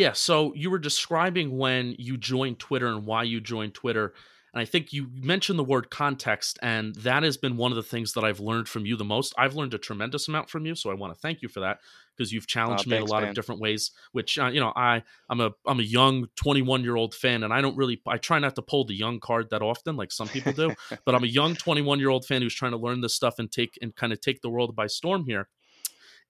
Yeah, 0.00 0.12
so 0.12 0.54
you 0.54 0.70
were 0.70 0.78
describing 0.78 1.58
when 1.58 1.94
you 1.98 2.16
joined 2.16 2.58
Twitter 2.58 2.86
and 2.86 3.04
why 3.04 3.22
you 3.24 3.38
joined 3.38 3.74
Twitter. 3.74 4.14
And 4.54 4.62
I 4.62 4.64
think 4.64 4.94
you 4.94 5.08
mentioned 5.12 5.58
the 5.58 5.64
word 5.64 5.90
context, 5.90 6.58
and 6.62 6.94
that 6.94 7.22
has 7.22 7.36
been 7.36 7.58
one 7.58 7.70
of 7.70 7.76
the 7.76 7.82
things 7.82 8.14
that 8.14 8.24
I've 8.24 8.40
learned 8.40 8.66
from 8.66 8.86
you 8.86 8.96
the 8.96 9.04
most. 9.04 9.34
I've 9.36 9.56
learned 9.56 9.74
a 9.74 9.78
tremendous 9.78 10.26
amount 10.26 10.48
from 10.48 10.64
you, 10.64 10.74
so 10.74 10.90
I 10.90 10.94
want 10.94 11.12
to 11.12 11.20
thank 11.20 11.42
you 11.42 11.50
for 11.50 11.60
that 11.60 11.80
because 12.16 12.32
you've 12.32 12.46
challenged 12.46 12.86
me 12.86 12.96
in 12.96 13.00
thanks, 13.02 13.10
a 13.10 13.12
lot 13.12 13.20
man. 13.24 13.28
of 13.28 13.34
different 13.34 13.60
ways. 13.60 13.90
Which 14.12 14.38
uh, 14.38 14.46
you 14.46 14.60
know, 14.60 14.72
I 14.74 15.02
I'm 15.28 15.42
a 15.42 15.50
I'm 15.66 15.80
a 15.80 15.82
young 15.82 16.28
21 16.36 16.82
year 16.82 16.96
old 16.96 17.14
fan, 17.14 17.42
and 17.42 17.52
I 17.52 17.60
don't 17.60 17.76
really 17.76 18.00
I 18.06 18.16
try 18.16 18.38
not 18.38 18.54
to 18.54 18.62
pull 18.62 18.86
the 18.86 18.94
young 18.94 19.20
card 19.20 19.50
that 19.50 19.60
often, 19.60 19.96
like 19.96 20.12
some 20.12 20.28
people 20.28 20.54
do. 20.54 20.74
but 21.04 21.14
I'm 21.14 21.24
a 21.24 21.26
young 21.28 21.56
21 21.56 22.00
year 22.00 22.08
old 22.08 22.24
fan 22.24 22.40
who's 22.40 22.54
trying 22.54 22.72
to 22.72 22.78
learn 22.78 23.02
this 23.02 23.14
stuff 23.14 23.34
and 23.38 23.52
take 23.52 23.78
and 23.82 23.94
kind 23.94 24.14
of 24.14 24.22
take 24.22 24.40
the 24.40 24.48
world 24.48 24.74
by 24.74 24.86
storm 24.86 25.26
here. 25.26 25.50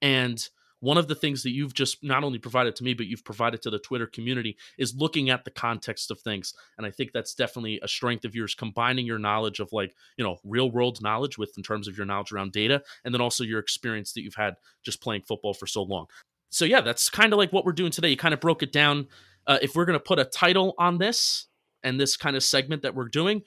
And 0.03 0.45
one 0.81 0.99
of 0.99 1.09
the 1.09 1.15
things 1.15 1.43
that 1.43 1.51
you've 1.51 1.75
just 1.75 2.03
not 2.03 2.25
only 2.25 2.39
provided 2.39 2.75
to 2.77 2.85
me, 2.85 2.95
but 2.95 3.07
you've 3.07 3.25
provided 3.25 3.63
to 3.63 3.71
the 3.71 3.79
Twitter 3.79 4.07
community 4.07 4.57
is 4.79 4.95
looking 4.95 5.31
at 5.31 5.45
the 5.45 5.51
context 5.51 6.11
of 6.11 6.21
things. 6.21 6.55
And 6.77 6.87
I 6.87 6.91
think 6.91 7.13
that's 7.13 7.35
definitely 7.35 7.79
a 7.83 7.89
strength 7.89 8.25
of 8.25 8.35
yours, 8.35 8.55
combining 8.55 9.07
your 9.07 9.19
knowledge 9.19 9.61
of 9.61 9.73
like, 9.73 9.95
you 10.17 10.25
know, 10.25 10.39
real 10.45 10.71
world 10.71 11.03
knowledge 11.03 11.39
with 11.39 11.57
in 11.57 11.63
terms 11.63 11.87
of 11.87 11.97
your 11.97 12.07
knowledge 12.07 12.33
around 12.33 12.53
data, 12.53 12.83
and 13.05 13.15
then 13.15 13.21
also 13.21 13.45
your 13.45 13.61
experience 13.61 14.13
that 14.15 14.23
you've 14.23 14.35
had 14.35 14.57
just 14.83 15.03
playing 15.03 15.23
football 15.23 15.55
for 15.55 15.67
so 15.67 15.83
long. 15.83 16.07
So, 16.49 16.65
yeah, 16.65 16.81
that's 16.81 17.09
kind 17.09 17.33
of 17.33 17.39
like 17.39 17.53
what 17.53 17.65
we're 17.65 17.73
doing 17.73 17.93
today. 17.93 18.09
You 18.09 18.17
kind 18.17 18.35
of 18.35 18.41
broke 18.41 18.63
it 18.63 18.73
down. 18.73 19.07
Uh, 19.47 19.59
if 19.63 19.75
we're 19.75 19.85
going 19.85 19.99
to 19.99 20.05
put 20.05 20.19
a 20.19 20.25
title 20.25 20.75
on 20.79 20.99
this 20.99 21.47
and 21.83 22.01
this 22.01 22.17
kind 22.17 22.37
of 22.37 22.43
segment 22.43 22.83
that 22.83 22.95
we're 22.95 23.09
doing, 23.09 23.43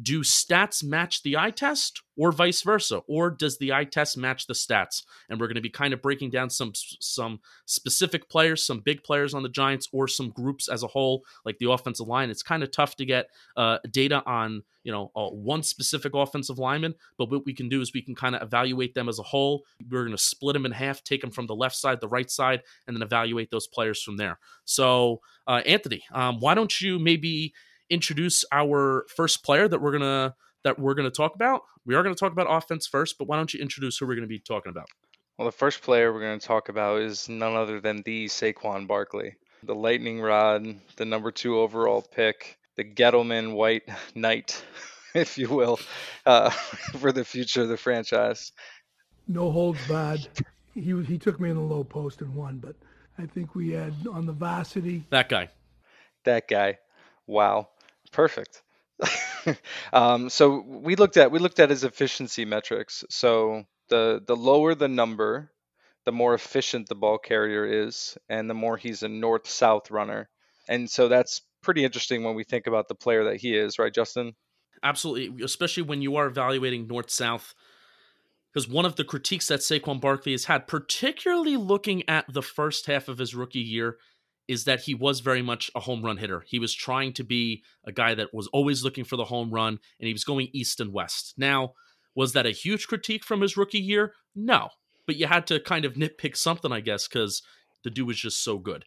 do 0.00 0.20
stats 0.20 0.84
match 0.84 1.22
the 1.22 1.36
eye 1.36 1.50
test 1.50 2.02
or 2.16 2.32
vice 2.32 2.62
versa? 2.62 3.00
Or 3.06 3.30
does 3.30 3.58
the 3.58 3.72
eye 3.72 3.84
test 3.84 4.16
match 4.16 4.46
the 4.46 4.54
stats? 4.54 5.02
And 5.28 5.40
we're 5.40 5.46
going 5.46 5.56
to 5.56 5.60
be 5.60 5.70
kind 5.70 5.94
of 5.94 6.02
breaking 6.02 6.30
down 6.30 6.50
some 6.50 6.72
some 6.74 7.40
specific 7.66 8.28
players 8.28 8.64
some 8.64 8.80
big 8.80 9.02
players 9.02 9.34
on 9.34 9.42
the 9.42 9.48
giants 9.48 9.88
or 9.92 10.08
some 10.08 10.30
groups 10.30 10.68
as 10.68 10.82
a 10.82 10.88
whole 10.88 11.24
like 11.44 11.58
the 11.58 11.70
offensive 11.70 12.06
line. 12.06 12.30
It's 12.30 12.42
kind 12.42 12.62
of 12.62 12.70
tough 12.70 12.96
to 12.96 13.04
get 13.04 13.28
uh, 13.56 13.78
data 13.90 14.22
on 14.26 14.62
you 14.84 14.92
know 14.92 15.10
uh, 15.16 15.28
one 15.28 15.62
specific 15.62 16.14
offensive 16.14 16.58
lineman 16.58 16.94
but 17.18 17.30
what 17.30 17.44
we 17.44 17.52
can 17.52 17.68
do 17.68 17.80
is 17.80 17.92
we 17.92 18.02
can 18.02 18.14
kind 18.14 18.34
of 18.34 18.42
evaluate 18.42 18.94
them 18.94 19.08
as 19.08 19.18
a 19.18 19.22
whole. 19.22 19.64
We're 19.90 20.04
going 20.04 20.16
to 20.16 20.22
split 20.22 20.54
them 20.54 20.66
in 20.66 20.72
half 20.72 21.02
take 21.02 21.20
them 21.20 21.30
from 21.30 21.46
the 21.46 21.54
left 21.54 21.76
side 21.76 22.00
the 22.00 22.08
right 22.08 22.30
side 22.30 22.62
and 22.86 22.96
then 22.96 23.02
evaluate 23.02 23.50
those 23.50 23.66
players 23.66 24.02
from 24.02 24.16
there. 24.16 24.38
So 24.64 25.20
uh, 25.46 25.62
anthony 25.66 26.02
um, 26.12 26.40
why 26.40 26.54
don't 26.54 26.80
you 26.80 26.98
maybe 26.98 27.54
introduce 27.90 28.44
our 28.52 29.06
first 29.14 29.44
player 29.44 29.68
that 29.68 29.80
we're 29.80 29.92
gonna 29.92 30.34
that 30.64 30.78
we're 30.78 30.94
gonna 30.94 31.10
talk 31.10 31.34
about. 31.34 31.62
We 31.86 31.94
are 31.94 32.02
gonna 32.02 32.14
talk 32.14 32.32
about 32.32 32.46
offense 32.48 32.86
first, 32.86 33.16
but 33.18 33.28
why 33.28 33.36
don't 33.36 33.52
you 33.52 33.60
introduce 33.60 33.98
who 33.98 34.06
we're 34.06 34.14
gonna 34.14 34.26
be 34.26 34.38
talking 34.38 34.70
about? 34.70 34.88
Well, 35.38 35.46
the 35.46 35.52
first 35.52 35.82
player 35.82 36.12
we're 36.12 36.20
going 36.20 36.40
to 36.40 36.44
talk 36.44 36.68
about 36.68 37.00
is 37.00 37.28
none 37.28 37.54
other 37.54 37.80
than 37.80 38.02
the 38.02 38.26
Saquon 38.26 38.88
Barkley, 38.88 39.36
the 39.62 39.74
lightning 39.74 40.20
rod, 40.20 40.66
the 40.96 41.04
number 41.04 41.30
two 41.30 41.60
overall 41.60 42.02
pick, 42.02 42.58
the 42.74 42.82
Gettleman 42.82 43.54
White 43.54 43.84
Knight, 44.16 44.60
if 45.14 45.38
you 45.38 45.48
will, 45.48 45.78
uh, 46.26 46.50
for 46.98 47.12
the 47.12 47.24
future 47.24 47.62
of 47.62 47.68
the 47.68 47.76
franchise. 47.76 48.50
no 49.28 49.52
holds 49.52 49.78
barred. 49.86 50.26
He 50.74 50.92
was, 50.92 51.06
he 51.06 51.18
took 51.18 51.38
me 51.38 51.50
in 51.50 51.56
the 51.56 51.62
low 51.62 51.84
post 51.84 52.20
and 52.20 52.34
won, 52.34 52.58
but 52.58 52.74
I 53.16 53.26
think 53.26 53.54
we 53.54 53.70
had 53.70 53.94
on 54.10 54.26
the 54.26 54.32
varsity. 54.32 55.04
That 55.10 55.28
guy. 55.28 55.50
That 56.24 56.48
guy, 56.48 56.78
wow, 57.28 57.68
perfect. 58.08 58.62
um, 59.92 60.28
so 60.28 60.64
we 60.66 60.96
looked 60.96 61.16
at 61.16 61.30
we 61.30 61.38
looked 61.38 61.60
at 61.60 61.70
his 61.70 61.84
efficiency 61.84 62.44
metrics. 62.44 63.04
So 63.10 63.64
the 63.88 64.22
the 64.26 64.36
lower 64.36 64.74
the 64.74 64.88
number, 64.88 65.52
the 66.04 66.12
more 66.12 66.34
efficient 66.34 66.88
the 66.88 66.94
ball 66.94 67.18
carrier 67.18 67.64
is, 67.64 68.16
and 68.28 68.48
the 68.48 68.54
more 68.54 68.76
he's 68.76 69.02
a 69.02 69.08
north 69.08 69.48
south 69.48 69.90
runner. 69.90 70.28
And 70.68 70.90
so 70.90 71.08
that's 71.08 71.42
pretty 71.62 71.84
interesting 71.84 72.24
when 72.24 72.34
we 72.34 72.44
think 72.44 72.66
about 72.66 72.88
the 72.88 72.94
player 72.94 73.24
that 73.24 73.40
he 73.40 73.56
is, 73.56 73.78
right, 73.78 73.92
Justin? 73.92 74.34
Absolutely, 74.82 75.44
especially 75.44 75.82
when 75.82 76.02
you 76.02 76.16
are 76.16 76.26
evaluating 76.26 76.86
north 76.86 77.10
south. 77.10 77.54
Because 78.52 78.68
one 78.68 78.84
of 78.84 78.96
the 78.96 79.04
critiques 79.04 79.48
that 79.48 79.60
Saquon 79.60 80.00
Barkley 80.00 80.32
has 80.32 80.46
had, 80.46 80.66
particularly 80.66 81.56
looking 81.56 82.08
at 82.08 82.24
the 82.32 82.42
first 82.42 82.86
half 82.86 83.08
of 83.08 83.18
his 83.18 83.34
rookie 83.34 83.58
year, 83.60 83.98
is 84.48 84.64
that 84.64 84.80
he 84.80 84.94
was 84.94 85.20
very 85.20 85.42
much 85.42 85.70
a 85.74 85.80
home 85.80 86.02
run 86.02 86.16
hitter. 86.16 86.42
He 86.46 86.58
was 86.58 86.74
trying 86.74 87.12
to 87.12 87.22
be 87.22 87.62
a 87.84 87.92
guy 87.92 88.14
that 88.14 88.32
was 88.32 88.48
always 88.48 88.82
looking 88.82 89.04
for 89.04 89.16
the 89.16 89.26
home 89.26 89.50
run, 89.50 89.78
and 90.00 90.06
he 90.06 90.12
was 90.12 90.24
going 90.24 90.48
east 90.52 90.80
and 90.80 90.92
west. 90.92 91.34
Now, 91.36 91.74
was 92.14 92.32
that 92.32 92.46
a 92.46 92.50
huge 92.50 92.88
critique 92.88 93.24
from 93.24 93.42
his 93.42 93.56
rookie 93.56 93.78
year? 93.78 94.14
No. 94.34 94.70
But 95.06 95.16
you 95.16 95.26
had 95.26 95.46
to 95.48 95.60
kind 95.60 95.84
of 95.84 95.94
nitpick 95.94 96.36
something, 96.36 96.72
I 96.72 96.80
guess, 96.80 97.06
because 97.06 97.42
the 97.84 97.90
dude 97.90 98.06
was 98.06 98.18
just 98.18 98.42
so 98.42 98.58
good. 98.58 98.84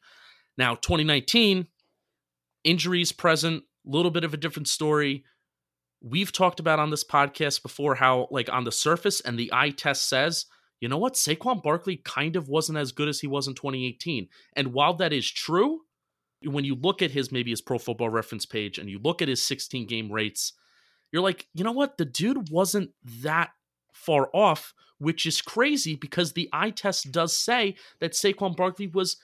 Now, 0.58 0.76
2019, 0.76 1.68
injuries 2.64 3.12
present, 3.12 3.64
a 3.86 3.90
little 3.90 4.12
bit 4.12 4.24
of 4.24 4.34
a 4.34 4.38
different 4.38 4.68
story. 4.68 5.24
We've 6.02 6.32
talked 6.32 6.60
about 6.60 6.80
on 6.80 6.90
this 6.90 7.04
podcast 7.04 7.62
before 7.62 7.96
how, 7.96 8.28
like, 8.32 8.52
on 8.52 8.64
the 8.64 8.72
surface 8.72 9.22
and 9.22 9.38
the 9.38 9.52
eye 9.54 9.70
test 9.70 10.10
says, 10.10 10.48
you 10.82 10.90
know 10.90 10.98
what? 10.98 11.14
Saquon 11.14 11.62
Barkley 11.62 11.98
kind 11.98 12.36
of 12.36 12.50
wasn't 12.50 12.80
as 12.80 12.92
good 12.92 13.08
as 13.08 13.20
he 13.20 13.28
was 13.28 13.48
in 13.48 13.54
2018. 13.54 14.28
And 14.54 14.74
while 14.74 14.96
that 14.96 15.14
is 15.14 15.30
true, 15.30 15.82
when 16.44 16.66
you 16.66 16.74
look 16.74 17.04
at 17.04 17.12
his 17.12 17.32
maybe 17.32 17.52
his 17.52 17.62
pro 17.62 17.78
football 17.78 18.10
reference 18.10 18.48
page 18.48 18.80
and 18.80 18.90
you 18.90 19.00
look 19.00 19.22
at 19.22 19.28
his 19.28 19.46
16 19.46 19.86
game 19.86 20.12
rates, 20.12 20.54
you're 21.12 21.22
like, 21.22 21.48
you 21.54 21.64
know 21.64 21.72
what? 21.72 21.98
The 22.00 22.06
dude 22.06 22.50
wasn't 22.50 22.90
that 23.22 23.52
far 23.94 24.30
off, 24.34 24.74
which 24.98 25.28
is 25.28 25.40
crazy 25.40 25.96
because 25.96 26.34
the 26.34 26.50
eye 26.52 26.72
test 26.72 27.12
does 27.12 27.38
say 27.38 27.76
that 28.00 28.14
Saquon 28.14 28.56
Barkley 28.56 28.88
was 28.88 29.18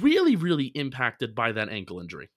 really, 0.00 0.34
really 0.34 0.66
impacted 0.68 1.34
by 1.34 1.52
that 1.52 1.68
ankle 1.68 2.00
injury. 2.00 2.30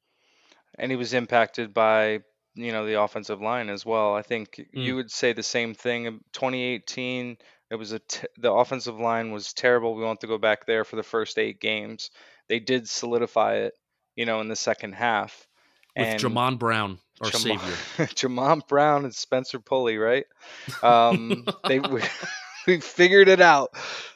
And 0.78 0.92
he 0.92 0.98
was 0.98 1.14
impacted 1.14 1.74
by 1.74 2.20
you 2.56 2.74
know 2.74 2.86
the 2.86 3.02
offensive 3.02 3.42
line 3.42 3.70
as 3.70 3.86
well. 3.86 4.16
I 4.16 4.22
think 4.22 4.60
you 4.74 4.94
mm. 4.94 4.96
would 4.98 5.12
say 5.12 5.32
the 5.32 5.44
same 5.44 5.74
thing. 5.74 6.06
in 6.06 6.20
2018 6.34 7.38
It 7.72 7.76
was 7.76 7.92
a 7.92 8.00
t- 8.00 8.28
the 8.38 8.52
offensive 8.52 9.00
line 9.00 9.32
was 9.32 9.54
terrible. 9.54 9.96
We 9.96 10.04
want 10.04 10.22
to 10.22 10.28
go 10.28 10.38
back 10.38 10.66
there 10.66 10.84
for 10.84 10.96
the 10.96 11.04
first 11.04 11.38
eight 11.38 11.60
games. 11.60 12.10
They 12.48 12.60
did 12.60 12.90
solidify 12.90 13.58
it, 13.58 13.74
you 14.16 14.26
know, 14.26 14.42
in 14.42 14.48
the 14.48 14.56
second 14.56 14.94
half. 14.94 15.48
With 15.96 16.08
and 16.08 16.20
Jamon 16.20 16.58
Brown, 16.58 17.00
our 17.22 17.30
Jama- 17.30 17.60
savior. 17.60 17.76
Jamon 18.16 18.68
Brown 18.68 19.06
and 19.06 19.14
Spencer 19.14 19.60
Pulley, 19.60 19.98
right? 19.98 20.26
Um, 20.82 21.46
they 21.68 21.80
we, 21.80 22.02
we 22.68 22.80
figured 22.80 23.28
it 23.28 23.42
out. 23.42 23.72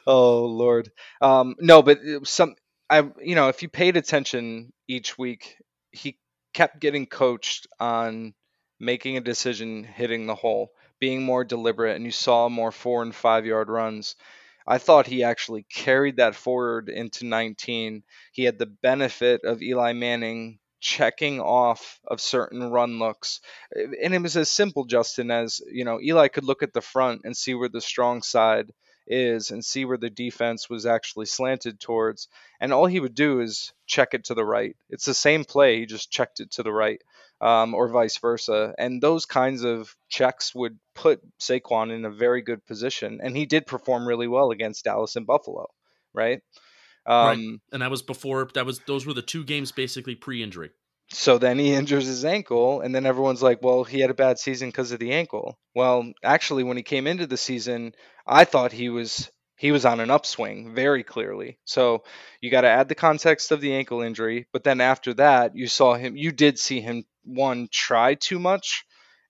Oh 0.06 0.46
Lord, 0.46 0.90
um, 1.20 1.54
no, 1.60 1.82
but 1.82 2.00
some 2.24 2.56
I 2.90 3.08
you 3.22 3.34
know 3.34 3.48
if 3.48 3.62
you 3.62 3.68
paid 3.68 3.96
attention 3.96 4.72
each 4.88 5.16
week, 5.16 5.56
he 5.92 6.18
kept 6.54 6.80
getting 6.80 7.06
coached 7.06 7.66
on 7.78 8.34
making 8.80 9.16
a 9.16 9.20
decision, 9.20 9.84
hitting 9.84 10.26
the 10.26 10.34
hole, 10.34 10.70
being 11.04 11.22
more 11.22 11.44
deliberate, 11.44 11.96
and 11.96 12.06
you 12.06 12.10
saw 12.10 12.48
more 12.48 12.72
four 12.72 13.02
and 13.02 13.14
five 13.14 13.44
yard 13.44 13.68
runs. 13.68 14.16
I 14.66 14.78
thought 14.78 15.06
he 15.06 15.22
actually 15.22 15.64
carried 15.64 16.16
that 16.16 16.34
forward 16.34 16.88
into 16.88 17.26
19. 17.26 18.02
He 18.32 18.44
had 18.44 18.58
the 18.58 18.64
benefit 18.64 19.44
of 19.44 19.60
Eli 19.60 19.92
Manning 19.92 20.60
checking 20.80 21.40
off 21.40 22.00
of 22.06 22.22
certain 22.22 22.70
run 22.70 22.98
looks. 22.98 23.42
And 23.74 24.14
it 24.14 24.22
was 24.22 24.34
as 24.38 24.50
simple, 24.50 24.86
Justin, 24.86 25.30
as 25.30 25.60
you 25.70 25.84
know, 25.84 26.00
Eli 26.00 26.28
could 26.28 26.44
look 26.44 26.62
at 26.62 26.72
the 26.72 26.80
front 26.80 27.20
and 27.24 27.36
see 27.36 27.52
where 27.52 27.68
the 27.68 27.82
strong 27.82 28.22
side 28.22 28.72
is 29.06 29.50
and 29.50 29.62
see 29.62 29.84
where 29.84 29.98
the 29.98 30.08
defense 30.08 30.70
was 30.70 30.86
actually 30.86 31.26
slanted 31.26 31.80
towards. 31.80 32.28
And 32.60 32.72
all 32.72 32.86
he 32.86 33.00
would 33.00 33.14
do 33.14 33.40
is 33.40 33.74
check 33.86 34.14
it 34.14 34.24
to 34.24 34.34
the 34.34 34.46
right. 34.46 34.74
It's 34.88 35.04
the 35.04 35.12
same 35.12 35.44
play, 35.44 35.80
he 35.80 35.84
just 35.84 36.10
checked 36.10 36.40
it 36.40 36.52
to 36.52 36.62
the 36.62 36.72
right. 36.72 37.02
Um, 37.42 37.74
or 37.74 37.88
vice 37.88 38.16
versa. 38.16 38.74
And 38.78 39.02
those 39.02 39.26
kinds 39.26 39.64
of 39.64 39.94
checks 40.08 40.54
would 40.54 40.78
put 40.94 41.20
Saquon 41.38 41.92
in 41.92 42.04
a 42.04 42.10
very 42.10 42.42
good 42.42 42.64
position. 42.66 43.20
And 43.22 43.36
he 43.36 43.46
did 43.46 43.66
perform 43.66 44.06
really 44.06 44.28
well 44.28 44.50
against 44.50 44.84
Dallas 44.84 45.16
and 45.16 45.26
Buffalo, 45.26 45.66
right? 46.12 46.40
Um, 47.06 47.26
right. 47.26 47.60
And 47.72 47.82
that 47.82 47.90
was 47.90 48.02
before 48.02 48.48
that 48.54 48.66
was 48.66 48.80
those 48.86 49.06
were 49.06 49.14
the 49.14 49.22
two 49.22 49.44
games 49.44 49.72
basically 49.72 50.14
pre-injury. 50.14 50.70
So 51.10 51.36
then 51.36 51.58
he 51.58 51.74
injures 51.74 52.06
his 52.06 52.24
ankle, 52.24 52.80
and 52.80 52.94
then 52.94 53.04
everyone's 53.04 53.42
like, 53.42 53.62
well, 53.62 53.84
he 53.84 54.00
had 54.00 54.10
a 54.10 54.14
bad 54.14 54.38
season 54.38 54.68
because 54.68 54.90
of 54.90 54.98
the 54.98 55.12
ankle. 55.12 55.58
Well, 55.74 56.10
actually, 56.22 56.64
when 56.64 56.78
he 56.78 56.82
came 56.82 57.06
into 57.06 57.26
the 57.26 57.36
season, 57.36 57.92
I 58.26 58.44
thought 58.44 58.72
he 58.72 58.88
was 58.88 59.30
he 59.56 59.70
was 59.70 59.84
on 59.84 60.00
an 60.00 60.10
upswing 60.10 60.74
very 60.74 61.04
clearly. 61.04 61.58
So 61.64 62.04
you 62.40 62.50
got 62.50 62.62
to 62.62 62.68
add 62.68 62.88
the 62.88 62.94
context 62.94 63.52
of 63.52 63.60
the 63.60 63.74
ankle 63.74 64.00
injury, 64.00 64.46
but 64.52 64.64
then 64.64 64.80
after 64.80 65.14
that, 65.14 65.54
you 65.54 65.68
saw 65.68 65.94
him. 65.94 66.16
You 66.16 66.32
did 66.32 66.58
see 66.58 66.80
him 66.80 67.04
one 67.22 67.68
try 67.70 68.14
too 68.14 68.38
much, 68.38 68.84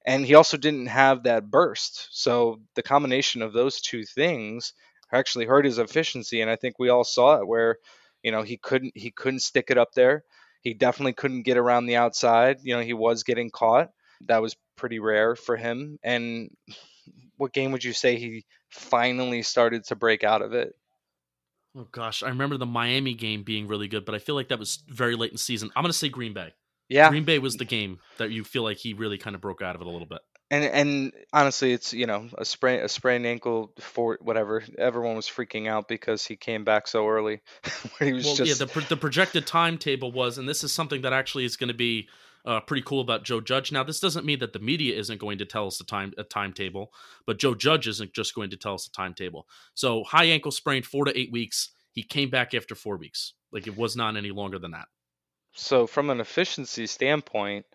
and 0.05 0.25
he 0.25 0.35
also 0.35 0.57
didn't 0.57 0.87
have 0.87 1.23
that 1.25 1.51
burst. 1.51 2.09
So 2.11 2.61
the 2.75 2.83
combination 2.83 3.43
of 3.43 3.53
those 3.53 3.81
two 3.81 4.05
things 4.05 4.73
actually 5.13 5.47
hurt 5.47 5.65
his 5.65 5.79
efficiency, 5.79 6.41
and 6.41 6.51
I 6.51 6.57
think 6.57 6.79
we 6.79 6.89
all 6.89 7.05
saw 7.05 7.37
it 7.41 7.47
where 7.47 7.79
you 8.23 8.33
know 8.33 8.43
he 8.43 8.57
couldn't 8.57 8.93
he 8.97 9.11
couldn't 9.11 9.41
stick 9.41 9.67
it 9.71 9.79
up 9.79 9.93
there. 9.95 10.25
He 10.61 10.75
definitely 10.75 11.13
couldn't 11.13 11.43
get 11.43 11.59
around 11.59 11.87
the 11.87 11.97
outside. 11.97 12.59
You 12.63 12.75
know, 12.75 12.83
he 12.83 12.95
was 12.95 13.23
getting 13.23 13.51
caught. 13.51 13.91
That 14.27 14.41
was 14.41 14.57
pretty 14.77 14.99
rare 14.99 15.37
for 15.37 15.57
him. 15.57 15.99
And 16.03 16.51
what 17.37 17.53
game 17.53 17.73
would 17.73 17.85
you 17.85 17.93
say 17.93 18.17
he 18.17 18.47
finally 18.71 19.43
started 19.43 19.85
to 19.85 19.97
break 19.97 20.25
out 20.25 20.41
of 20.41 20.55
it? 20.55 20.75
Oh 21.77 21.89
gosh, 21.91 22.23
I 22.23 22.29
remember 22.29 22.57
the 22.57 22.67
Miami 22.67 23.15
game 23.15 23.43
being 23.43 23.67
really 23.67 23.89
good, 23.89 24.05
but 24.05 24.15
I 24.15 24.19
feel 24.19 24.37
like 24.37 24.49
that 24.49 24.59
was 24.59 24.83
very 24.89 25.17
late 25.17 25.33
in 25.33 25.39
season. 25.39 25.71
I'm 25.75 25.83
going 25.83 25.93
to 25.93 25.99
say 25.99 26.09
Green 26.09 26.33
Bay. 26.33 26.53
Yeah. 26.89 27.09
Green 27.09 27.25
Bay 27.25 27.39
was 27.39 27.55
the 27.55 27.65
game 27.65 27.99
that 28.19 28.31
you 28.31 28.45
feel 28.45 28.63
like 28.63 28.77
he 28.77 28.95
really 28.95 29.19
kind 29.19 29.35
of 29.35 29.43
broke 29.43 29.63
out 29.63 29.75
of 29.75 29.81
it 29.81 29.87
a 29.87 29.91
little 29.91 30.07
bit. 30.07 30.21
And 30.51 30.65
and 30.65 31.13
honestly, 31.33 31.73
it's 31.73 31.95
you 31.95 32.07
know 32.07 32.29
a 32.37 32.45
sprain 32.45 32.81
a 32.81 32.89
sprained 32.89 33.27
ankle 33.27 33.73
for 33.81 34.19
whatever. 34.21 34.63
Everyone 34.77 35.17
was 35.17 35.27
freaking 35.27 35.69
out 35.69 35.89
because 35.89 36.27
he 36.27 36.37
came 36.37 36.65
back 36.65 36.87
so 36.87 37.09
early. 37.09 37.41
he 37.99 38.13
was 38.13 38.27
well, 38.27 38.37
just 38.37 38.49
yeah. 38.49 38.67
The, 38.67 38.71
pro- 38.71 38.83
the 38.83 38.97
projected 38.97 39.47
timetable 39.47 40.13
was, 40.13 40.37
and 40.37 40.49
this 40.49 40.63
is 40.63 40.71
something 40.71 41.03
that 41.03 41.15
actually 41.15 41.47
is 41.47 41.57
going 41.57 41.69
to 41.69 41.75
be 41.75 42.09
uh, 42.45 42.61
pretty 42.61 42.83
cool 42.83 43.01
about 43.01 43.25
Joe 43.25 43.41
Judge. 43.41 43.73
Now, 43.73 43.85
this 43.85 44.01
doesn't 44.01 44.27
mean 44.27 44.39
that 44.41 44.53
the 44.53 44.59
media 44.59 44.99
isn't 44.99 45.19
going 45.19 45.39
to 45.39 45.47
tell 45.47 45.67
us 45.67 45.79
the 45.79 45.85
time 45.85 46.13
a 46.19 46.25
timetable, 46.25 46.93
but 47.27 47.39
Joe 47.39 47.55
Judge 47.55 47.89
isn't 47.89 48.13
just 48.13 48.35
going 48.35 48.51
to 48.51 48.57
tell 48.57 48.75
us 48.75 48.85
the 48.85 48.95
timetable. 48.95 49.47
So, 49.73 50.05
high 50.05 50.25
ankle 50.25 50.51
sprain, 50.51 50.83
four 50.83 51.07
to 51.07 51.19
eight 51.19 51.33
weeks. 51.33 51.71
He 51.93 52.03
came 52.03 52.29
back 52.29 52.55
after 52.55 52.75
four 52.75 52.97
weeks. 52.97 53.33
Like 53.51 53.67
it 53.67 53.77
was 53.77 53.97
not 53.97 54.17
any 54.17 54.31
longer 54.31 54.59
than 54.59 54.73
that. 54.73 54.87
So 55.55 55.87
from 55.87 56.11
an 56.11 56.21
efficiency 56.21 56.87
standpoint, 56.87 57.67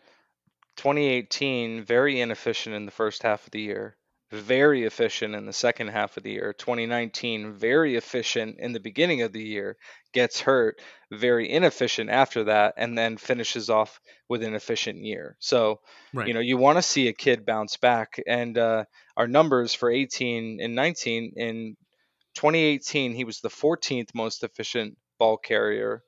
2018 0.77 1.83
very 1.83 2.21
inefficient 2.21 2.75
in 2.75 2.85
the 2.85 2.91
first 2.91 3.23
half 3.23 3.45
of 3.45 3.51
the 3.51 3.61
year. 3.61 3.97
Very 4.31 4.83
efficient 4.85 5.33
in 5.33 5.45
the 5.47 5.53
second 5.53 5.87
half 5.87 6.15
of 6.17 6.23
the 6.23 6.31
year. 6.31 6.53
2019 6.53 7.53
very 7.53 7.95
efficient 7.95 8.59
in 8.59 8.73
the 8.73 8.79
beginning 8.79 9.23
of 9.23 9.33
the 9.33 9.43
year. 9.43 9.77
Gets 10.13 10.41
hurt. 10.41 10.79
Very 11.11 11.49
inefficient 11.49 12.11
after 12.11 12.43
that, 12.45 12.75
and 12.77 12.95
then 12.97 13.17
finishes 13.17 13.69
off 13.71 13.99
with 14.27 14.43
an 14.43 14.53
efficient 14.53 15.03
year. 15.03 15.35
So 15.39 15.81
Right. 16.13 16.25
you 16.27 16.33
know 16.33 16.39
you 16.41 16.57
want 16.57 16.77
to 16.77 16.83
see 16.83 17.07
a 17.07 17.13
kid 17.13 17.45
bounce 17.45 17.77
back 17.77 18.19
and 18.27 18.57
uh, 18.57 18.85
our 19.17 19.27
numbers 19.27 19.73
for 19.73 19.89
18 19.89 20.59
and 20.61 20.75
19 20.75 21.33
in 21.35 21.75
2018 22.35 23.13
he 23.13 23.23
was 23.23 23.39
the 23.41 23.49
14th 23.49 24.13
most 24.13 24.43
efficient 24.43 24.97
ball 25.17 25.37
carrier 25.37 26.03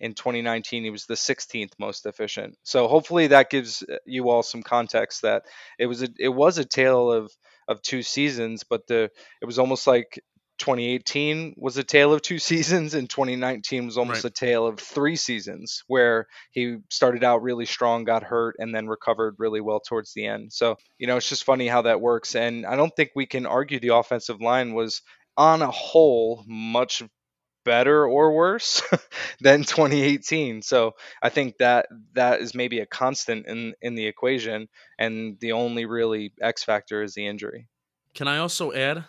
in 0.00 0.14
2019 0.14 0.84
he 0.84 0.90
was 0.90 1.06
the 1.06 1.14
16th 1.14 1.72
most 1.78 2.06
efficient 2.06 2.56
so 2.62 2.88
hopefully 2.88 3.28
that 3.28 3.50
gives 3.50 3.82
uh, 3.82 3.96
you 4.06 4.28
all 4.30 4.42
some 4.42 4.62
context 4.62 5.22
that 5.22 5.44
it 5.78 5.86
was 5.86 6.02
a 6.02 6.08
it 6.18 6.28
was 6.30 6.58
a 6.58 6.64
tale 6.64 7.10
of 7.12 7.30
of 7.68 7.80
two 7.82 8.02
seasons 8.02 8.64
but 8.64 8.86
the 8.86 9.10
it 9.40 9.44
was 9.46 9.58
almost 9.58 9.86
like 9.86 10.20
2018 10.58 11.54
was 11.56 11.76
a 11.78 11.82
tale 11.84 12.12
of 12.12 12.20
two 12.22 12.38
seasons 12.50 12.94
and 12.94 13.08
2019 13.08 13.86
was 13.86 13.96
almost 13.98 14.24
Right. 14.24 14.30
a 14.30 14.34
tale 14.34 14.66
of 14.66 14.78
three 14.78 15.16
seasons 15.16 15.82
where 15.86 16.26
he 16.50 16.76
started 16.90 17.24
out 17.24 17.42
really 17.42 17.64
strong 17.66 18.04
got 18.04 18.22
hurt 18.22 18.56
and 18.58 18.74
then 18.74 18.86
recovered 18.86 19.36
really 19.38 19.60
well 19.60 19.80
towards 19.80 20.12
the 20.12 20.26
end 20.26 20.52
so 20.52 20.76
you 20.98 21.06
know 21.06 21.16
it's 21.16 21.28
just 21.28 21.44
funny 21.44 21.66
how 21.66 21.82
that 21.82 22.00
works 22.00 22.34
and 22.34 22.66
i 22.66 22.76
don't 22.76 22.94
think 22.94 23.10
we 23.14 23.26
can 23.26 23.46
argue 23.46 23.80
the 23.80 23.94
offensive 23.94 24.40
line 24.40 24.74
was 24.74 25.02
on 25.36 25.62
a 25.62 25.70
whole 25.70 26.44
much 26.46 27.02
better 27.64 28.06
or 28.06 28.32
worse 28.32 28.82
than 29.40 29.60
2018 29.60 30.62
so 30.62 30.92
i 31.22 31.28
think 31.28 31.58
that 31.58 31.86
that 32.14 32.40
is 32.40 32.54
maybe 32.54 32.80
a 32.80 32.86
constant 32.86 33.46
in 33.46 33.74
in 33.82 33.94
the 33.94 34.06
equation 34.06 34.68
and 34.98 35.38
the 35.40 35.52
only 35.52 35.84
really 35.84 36.32
x 36.40 36.64
factor 36.64 37.02
is 37.02 37.14
the 37.14 37.26
injury 37.26 37.68
Can 38.14 38.26
I 38.28 38.38
also 38.38 38.72
add? 38.72 39.04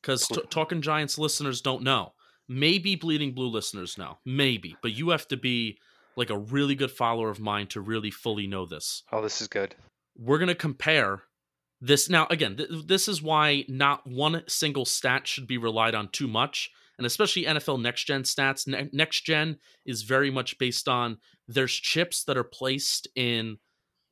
Because 0.00 0.26
t- 0.28 0.40
Talking 0.48 0.80
Giants 0.80 1.18
listeners 1.18 1.60
don't 1.60 1.82
know. 1.82 2.12
Maybe 2.48 2.96
Bleeding 2.96 3.34
Blue 3.34 3.48
listeners 3.48 3.98
know. 3.98 4.16
Maybe. 4.24 4.76
But 4.80 4.92
you 4.92 5.10
have 5.10 5.28
to 5.28 5.36
be 5.36 5.76
like 6.16 6.30
a 6.30 6.38
really 6.38 6.74
good 6.74 6.90
follower 6.90 7.28
of 7.28 7.38
mine 7.38 7.66
to 7.68 7.80
really 7.82 8.10
fully 8.10 8.46
know 8.46 8.64
this. 8.64 9.02
oh 9.12 9.20
this 9.22 9.40
is 9.42 9.48
good 9.48 9.74
We're 10.16 10.38
going 10.38 10.48
to 10.48 10.54
compare 10.54 11.22
this. 11.80 12.08
Now, 12.08 12.26
again, 12.30 12.56
th- 12.56 12.70
this 12.86 13.08
is 13.08 13.20
why 13.22 13.64
not 13.68 14.06
one 14.06 14.42
single 14.48 14.84
stat 14.86 15.26
should 15.26 15.46
be 15.46 15.58
relied 15.58 15.94
on 15.94 16.08
too 16.08 16.26
much. 16.28 16.70
And 16.98 17.06
especially 17.06 17.44
NFL 17.44 17.80
next 17.80 18.04
gen 18.04 18.24
stats. 18.24 18.66
Ne- 18.66 18.90
next 18.92 19.20
gen 19.22 19.58
is 19.86 20.02
very 20.02 20.30
much 20.30 20.58
based 20.58 20.88
on 20.88 21.18
there's 21.46 21.72
chips 21.72 22.24
that 22.24 22.36
are 22.36 22.44
placed 22.44 23.08
in 23.14 23.58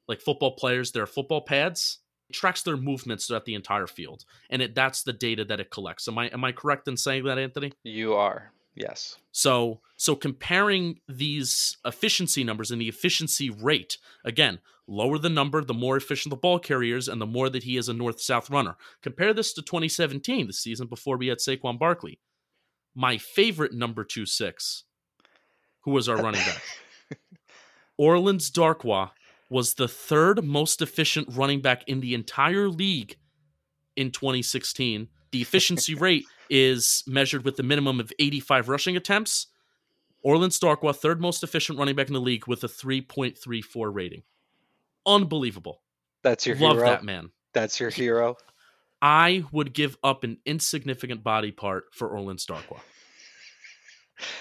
like 0.09 0.21
football 0.21 0.53
players, 0.53 0.93
their 0.93 1.07
football 1.07 1.43
pads. 1.43 1.99
It 2.29 2.35
tracks 2.35 2.63
their 2.63 2.77
movements 2.77 3.27
throughout 3.27 3.45
the 3.45 3.55
entire 3.55 3.87
field, 3.87 4.25
and 4.51 4.61
it 4.61 4.75
that's 4.75 5.03
the 5.03 5.13
data 5.13 5.45
that 5.45 5.61
it 5.61 5.71
collects. 5.71 6.09
Am 6.09 6.19
I 6.19 6.29
am 6.29 6.45
I 6.45 6.53
correct 6.53 6.89
in 6.89 6.97
saying 6.97 7.25
that, 7.25 7.39
Anthony? 7.39 7.73
you 7.85 8.15
are 8.15 8.53
yes 8.75 9.17
So 9.33 9.81
so 9.97 10.15
comparing 10.17 11.01
these 11.09 11.77
efficiency 11.85 12.45
numbers 12.45 12.71
and 12.71 12.81
the 12.81 12.89
efficiency 12.89 13.49
rate 13.49 13.99
again, 14.25 14.59
lower 14.89 15.19
the 15.19 15.29
number, 15.29 15.63
the 15.63 15.75
more 15.75 15.97
efficient 15.97 16.31
the 16.31 16.37
ball 16.37 16.59
carriers, 16.59 17.09
and 17.09 17.21
the 17.21 17.27
more 17.27 17.49
that 17.49 17.63
he 17.63 17.77
is 17.77 17.89
a 17.89 17.95
north 17.95 18.21
south 18.21 18.51
runner. 18.51 18.77
Compare 19.03 19.33
this 19.33 19.53
to 19.55 19.63
2017, 19.63 20.47
the 20.49 20.53
season 20.53 20.89
before 20.89 21.17
we 21.17 21.29
had 21.29 21.39
Saquon 21.39 21.79
Barkley. 21.79 22.19
My 22.97 23.19
favorite 23.19 23.75
number 23.75 24.03
two 24.05 24.25
six, 24.27 24.85
who 25.81 25.91
was 25.91 26.09
our 26.09 26.19
uh, 26.19 26.23
running 26.23 26.41
back. 26.41 26.63
Orleans 27.99 28.51
Darkwa 28.51 29.11
was 29.51 29.75
the 29.75 29.87
third 29.87 30.43
most 30.43 30.81
efficient 30.81 31.29
running 31.31 31.61
back 31.61 31.85
in 31.87 32.01
the 32.01 32.15
entire 32.15 32.69
league 32.69 33.17
in 33.97 34.11
2016. 34.11 35.09
The 35.31 35.43
efficiency 35.43 35.95
rate 36.07 36.25
is 36.49 37.05
measured 37.07 37.45
with 37.45 37.57
the 37.57 37.63
minimum 37.63 38.01
of 38.01 38.13
85 38.19 38.69
rushing 38.71 38.97
attempts. 38.97 39.49
Orleans 40.23 40.59
Darkwa, 40.59 40.97
third 40.97 41.21
most 41.21 41.43
efficient 41.45 41.79
running 41.79 41.95
back 41.95 42.09
in 42.09 42.15
the 42.15 42.21
league 42.21 42.49
with 42.49 42.65
a 42.65 42.69
3.34 42.69 43.95
rating. 43.95 44.23
Unbelievable. 45.05 45.83
that's 46.23 46.47
your 46.47 46.57
Love 46.57 46.77
hero 46.79 46.87
that 46.89 47.05
man. 47.05 47.31
that's 47.53 47.79
your 47.79 47.91
hero 47.91 48.37
I 49.01 49.45
would 49.53 49.73
give 49.73 49.97
up 50.03 50.25
an 50.25 50.39
insignificant 50.47 51.23
body 51.23 51.53
part 51.53 51.87
for 51.93 52.09
Orleans 52.09 52.47
Darkwa. 52.47 52.81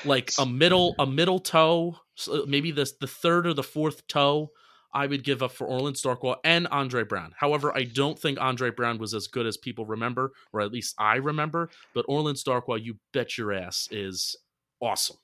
Like 0.05 0.31
a 0.39 0.45
middle, 0.45 0.95
a 0.97 1.05
middle 1.05 1.39
toe, 1.39 1.97
uh, 2.31 2.39
maybe 2.47 2.71
the 2.71 2.89
the 3.01 3.07
third 3.07 3.45
or 3.45 3.53
the 3.53 3.63
fourth 3.63 4.07
toe 4.07 4.51
I 4.95 5.07
would 5.07 5.25
give 5.25 5.43
up 5.43 5.51
for 5.51 5.67
Orleans 5.67 6.01
Darkwa 6.01 6.37
and 6.45 6.67
Andre 6.67 7.03
Brown. 7.03 7.33
However, 7.37 7.75
I 7.75 7.83
don't 7.83 8.17
think 8.17 8.39
Andre 8.39 8.71
Brown 8.71 8.97
was 8.97 9.13
as 9.13 9.27
good 9.27 9.45
as 9.45 9.57
people 9.57 9.85
remember, 9.85 10.31
or 10.53 10.61
at 10.61 10.71
least 10.71 10.95
I 10.97 11.17
remember. 11.17 11.69
But 11.93 12.05
Orleans 12.07 12.45
Darkwa, 12.45 12.81
you 12.81 12.95
bet 13.11 13.37
your 13.37 13.51
ass, 13.51 13.89
is 13.91 14.37
awesome. 14.81 15.17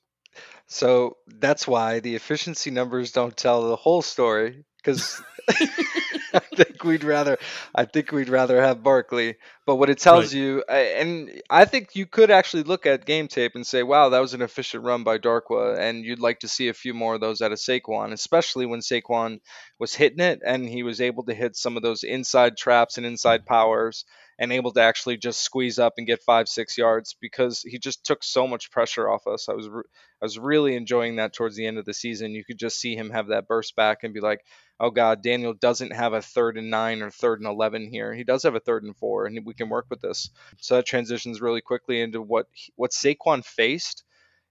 So 0.67 1.17
that's 1.39 1.65
why 1.65 2.01
the 2.01 2.15
efficiency 2.15 2.69
numbers 2.69 3.13
don't 3.13 3.35
tell 3.35 3.69
the 3.69 3.77
whole 3.77 4.01
story 4.01 4.65
because 4.77 5.21
I 6.33 6.39
think 6.39 6.83
we'd 6.83 7.03
rather 7.03 7.37
I 7.75 7.85
think 7.85 8.11
we'd 8.11 8.29
rather 8.29 8.61
have 8.61 8.83
Barkley. 8.83 9.35
But 9.65 9.75
what 9.75 9.89
it 9.89 9.99
tells 9.99 10.33
Right. 10.33 10.33
you, 10.33 10.63
and 10.67 11.41
I 11.49 11.65
think 11.65 11.89
you 11.95 12.05
could 12.05 12.31
actually 12.31 12.63
look 12.63 12.85
at 12.85 13.05
game 13.05 13.27
tape 13.27 13.53
and 13.55 13.65
say, 13.65 13.83
"Wow, 13.83 14.09
that 14.09 14.19
was 14.19 14.33
an 14.33 14.41
efficient 14.41 14.83
run 14.83 15.03
by 15.03 15.17
Darkwa," 15.17 15.77
and 15.77 16.03
you'd 16.03 16.19
like 16.19 16.39
to 16.39 16.47
see 16.47 16.67
a 16.69 16.73
few 16.73 16.93
more 16.93 17.15
of 17.15 17.21
those 17.21 17.41
out 17.41 17.51
of 17.51 17.59
Saquon, 17.59 18.11
especially 18.13 18.65
when 18.65 18.79
Saquon 18.81 19.39
was 19.79 19.93
hitting 19.95 20.19
it 20.19 20.39
and 20.45 20.67
he 20.67 20.83
was 20.83 21.01
able 21.01 21.23
to 21.25 21.33
hit 21.33 21.55
some 21.55 21.77
of 21.77 21.83
those 21.83 22.03
inside 22.03 22.57
traps 22.57 22.97
and 22.97 23.05
inside 23.05 23.45
powers 23.45 24.05
and 24.41 24.51
able 24.51 24.71
to 24.71 24.81
actually 24.81 25.17
just 25.17 25.41
squeeze 25.41 25.77
up 25.77 25.93
and 25.97 26.07
get 26.07 26.23
five 26.23 26.49
six 26.49 26.75
yards 26.75 27.15
because 27.21 27.61
he 27.61 27.77
just 27.77 28.03
took 28.03 28.23
so 28.23 28.47
much 28.47 28.71
pressure 28.71 29.07
off 29.07 29.27
us. 29.27 29.47
I 29.47 29.53
was 29.53 29.69
re- 29.69 29.83
I 30.19 30.25
was 30.25 30.39
really 30.39 30.75
enjoying 30.75 31.17
that 31.17 31.31
towards 31.31 31.55
the 31.55 31.67
end 31.67 31.77
of 31.77 31.85
the 31.85 31.93
season. 31.93 32.31
You 32.31 32.43
could 32.43 32.57
just 32.57 32.79
see 32.79 32.95
him 32.95 33.11
have 33.11 33.27
that 33.27 33.47
burst 33.47 33.75
back 33.75 33.99
and 34.01 34.15
be 34.15 34.19
like, 34.19 34.41
"Oh 34.79 34.89
God, 34.89 35.21
Daniel 35.21 35.53
doesn't 35.53 35.93
have 35.93 36.13
a 36.13 36.23
third 36.23 36.57
and 36.57 36.71
nine 36.71 37.03
or 37.03 37.11
third 37.11 37.39
and 37.39 37.47
eleven 37.47 37.87
here. 37.87 38.15
He 38.15 38.23
does 38.23 38.41
have 38.41 38.55
a 38.55 38.59
third 38.59 38.83
and 38.83 38.97
four, 38.97 39.27
and 39.27 39.45
we 39.45 39.53
can 39.53 39.69
work 39.69 39.85
with 39.91 40.01
this." 40.01 40.31
So 40.59 40.75
that 40.77 40.87
transitions 40.87 41.39
really 41.39 41.61
quickly 41.61 42.01
into 42.01 42.19
what 42.19 42.47
what 42.75 42.91
Saquon 42.91 43.45
faced 43.45 44.03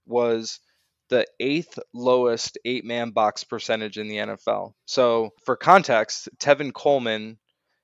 was 0.05 0.61
the 1.09 1.27
eighth 1.41 1.77
lowest 1.93 2.57
eight 2.63 2.85
man 2.85 3.11
box 3.11 3.43
percentage 3.43 3.97
in 3.97 4.07
the 4.07 4.19
NFL. 4.19 4.73
So 4.85 5.31
for 5.43 5.57
context, 5.57 6.29
Tevin 6.39 6.71
Coleman 6.73 7.39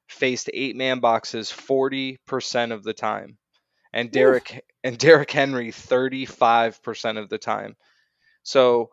faced 0.08 0.50
eight 0.54 0.76
man 0.76 1.00
boxes 1.00 1.52
40% 1.52 2.72
of 2.72 2.84
the 2.84 2.94
time. 2.94 3.38
And 3.94 4.12
Derek 4.12 4.64
and 4.84 4.98
Derrick 4.98 5.32
Henry 5.32 5.72
35% 5.72 7.18
of 7.18 7.30
the 7.30 7.38
time. 7.38 7.76
So 8.44 8.90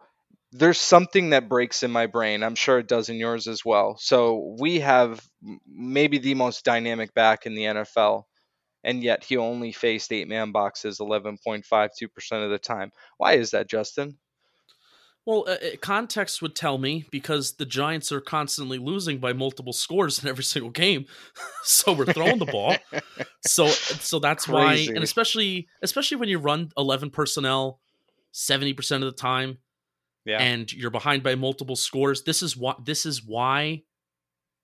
there's 0.53 0.81
something 0.81 1.31
that 1.31 1.49
breaks 1.49 1.83
in 1.83 1.91
my 1.91 2.07
brain. 2.07 2.43
I'm 2.43 2.55
sure 2.55 2.79
it 2.79 2.89
does 2.89 3.09
in 3.09 3.17
yours 3.17 3.49
as 3.49 3.65
well. 3.65 3.97
So 3.99 4.57
we 4.59 4.81
have 4.81 5.21
maybe 5.67 6.19
the 6.19 6.35
most 6.35 6.65
dynamic 6.65 7.13
back 7.15 7.47
in 7.47 7.55
the 7.55 7.65
NFL 7.65 8.25
and 8.85 9.03
yet 9.03 9.25
he 9.25 9.37
only 9.37 9.73
faced 9.73 10.13
eight 10.13 10.29
man 10.29 10.53
boxes 10.53 10.99
11.52% 10.99 12.45
of 12.45 12.51
the 12.51 12.59
time. 12.59 12.93
Why 13.17 13.33
is 13.33 13.51
that, 13.51 13.69
Justin? 13.69 14.19
Well, 15.27 15.45
uh, 15.49 15.53
uh, 15.53 15.57
context 15.81 16.43
would 16.43 16.55
tell 16.55 16.77
me 16.77 17.07
because 17.11 17.53
the 17.53 17.65
Giants 17.65 18.13
are 18.13 18.21
constantly 18.21 18.77
losing 18.77 19.19
by 19.19 19.33
multiple 19.33 19.73
scores 19.73 20.23
in 20.23 20.29
every 20.29 20.45
single 20.45 20.71
game, 20.71 21.07
so 21.65 21.95
we're 21.95 22.13
throwing 22.13 22.39
the 22.39 22.45
ball. 22.47 22.77
So, 23.47 23.69
so 23.69 24.19
that's 24.19 24.47
why, 24.47 24.75
and 24.89 25.03
especially, 25.03 25.67
especially 25.83 26.19
when 26.19 26.29
you 26.29 26.39
run 26.39 26.71
eleven 26.77 27.09
personnel 27.11 27.81
seventy 28.33 28.75
percent 28.75 29.03
of 29.03 29.11
the 29.11 29.17
time, 29.17 29.59
Yeah. 30.27 30.43
and 30.43 30.71
you're 30.71 30.91
behind 30.91 31.23
by 31.23 31.37
multiple 31.37 31.77
scores. 31.77 32.25
This 32.25 32.43
is 32.43 32.55
why. 32.55 32.75
This 32.85 33.07
is 33.07 33.25
why, 33.25 33.85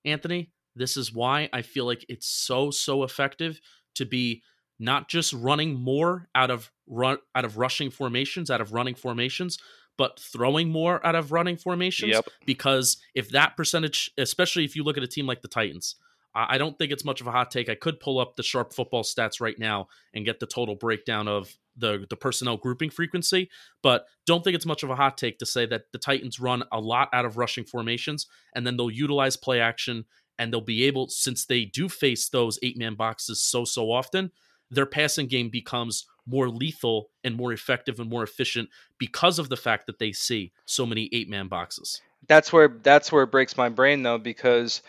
Anthony. 0.04 0.50
This 0.76 0.96
is 0.96 1.12
why 1.12 1.48
I 1.52 1.62
feel 1.62 1.86
like 1.86 2.04
it's 2.08 2.26
so 2.28 2.70
so 2.70 3.02
effective 3.02 3.60
to 3.94 4.04
be 4.04 4.42
not 4.78 5.08
just 5.08 5.32
running 5.32 5.74
more 5.74 6.28
out 6.34 6.50
of 6.50 6.70
run 6.86 7.18
out 7.34 7.44
of 7.46 7.56
rushing 7.56 7.90
formations, 7.90 8.50
out 8.50 8.60
of 8.60 8.72
running 8.72 8.94
formations, 8.94 9.58
but 10.00 10.18
throwing 10.18 10.70
more 10.70 11.06
out 11.06 11.14
of 11.14 11.30
running 11.30 11.58
formations. 11.58 12.12
Yep. 12.12 12.26
Because 12.46 12.96
if 13.14 13.28
that 13.32 13.54
percentage, 13.54 14.10
especially 14.16 14.64
if 14.64 14.74
you 14.74 14.82
look 14.82 14.96
at 14.96 15.02
a 15.02 15.06
team 15.06 15.26
like 15.26 15.42
the 15.42 15.48
Titans, 15.48 15.96
I 16.34 16.56
don't 16.56 16.78
think 16.78 16.90
it's 16.90 17.04
much 17.04 17.20
of 17.20 17.26
a 17.26 17.30
hot 17.30 17.50
take. 17.50 17.68
I 17.68 17.74
could 17.74 18.00
pull 18.00 18.18
up 18.18 18.36
the 18.36 18.42
sharp 18.42 18.72
football 18.72 19.02
stats 19.02 19.42
right 19.42 19.58
now 19.58 19.88
and 20.14 20.24
get 20.24 20.40
the 20.40 20.46
total 20.46 20.74
breakdown 20.74 21.28
of 21.28 21.54
the 21.76 22.06
the 22.08 22.16
personnel 22.16 22.56
grouping 22.56 22.88
frequency, 22.88 23.50
but 23.82 24.06
don't 24.24 24.42
think 24.42 24.56
it's 24.56 24.64
much 24.64 24.82
of 24.82 24.88
a 24.88 24.96
hot 24.96 25.18
take 25.18 25.38
to 25.40 25.44
say 25.44 25.66
that 25.66 25.92
the 25.92 25.98
Titans 25.98 26.40
run 26.40 26.62
a 26.72 26.80
lot 26.80 27.10
out 27.12 27.26
of 27.26 27.36
rushing 27.36 27.64
formations 27.64 28.26
and 28.54 28.66
then 28.66 28.78
they'll 28.78 28.90
utilize 28.90 29.36
play 29.36 29.60
action 29.60 30.06
and 30.38 30.50
they'll 30.50 30.62
be 30.62 30.84
able 30.84 31.08
since 31.08 31.44
they 31.44 31.66
do 31.66 31.90
face 31.90 32.30
those 32.30 32.58
eight 32.62 32.78
man 32.78 32.94
boxes 32.94 33.42
so 33.42 33.66
so 33.66 33.92
often, 33.92 34.30
their 34.70 34.86
passing 34.86 35.26
game 35.26 35.48
becomes 35.48 36.06
more 36.26 36.48
lethal 36.48 37.10
and 37.24 37.36
more 37.36 37.52
effective 37.52 37.98
and 37.98 38.08
more 38.08 38.22
efficient 38.22 38.68
because 38.98 39.38
of 39.38 39.48
the 39.48 39.56
fact 39.56 39.86
that 39.86 39.98
they 39.98 40.12
see 40.12 40.52
so 40.64 40.86
many 40.86 41.08
eight 41.12 41.28
man 41.28 41.48
boxes. 41.48 42.00
that's 42.28 42.52
where 42.52 42.68
that's 42.82 43.10
where 43.10 43.24
it 43.24 43.30
breaks 43.30 43.56
my 43.56 43.68
brain 43.68 44.02
though 44.02 44.18
because 44.18 44.82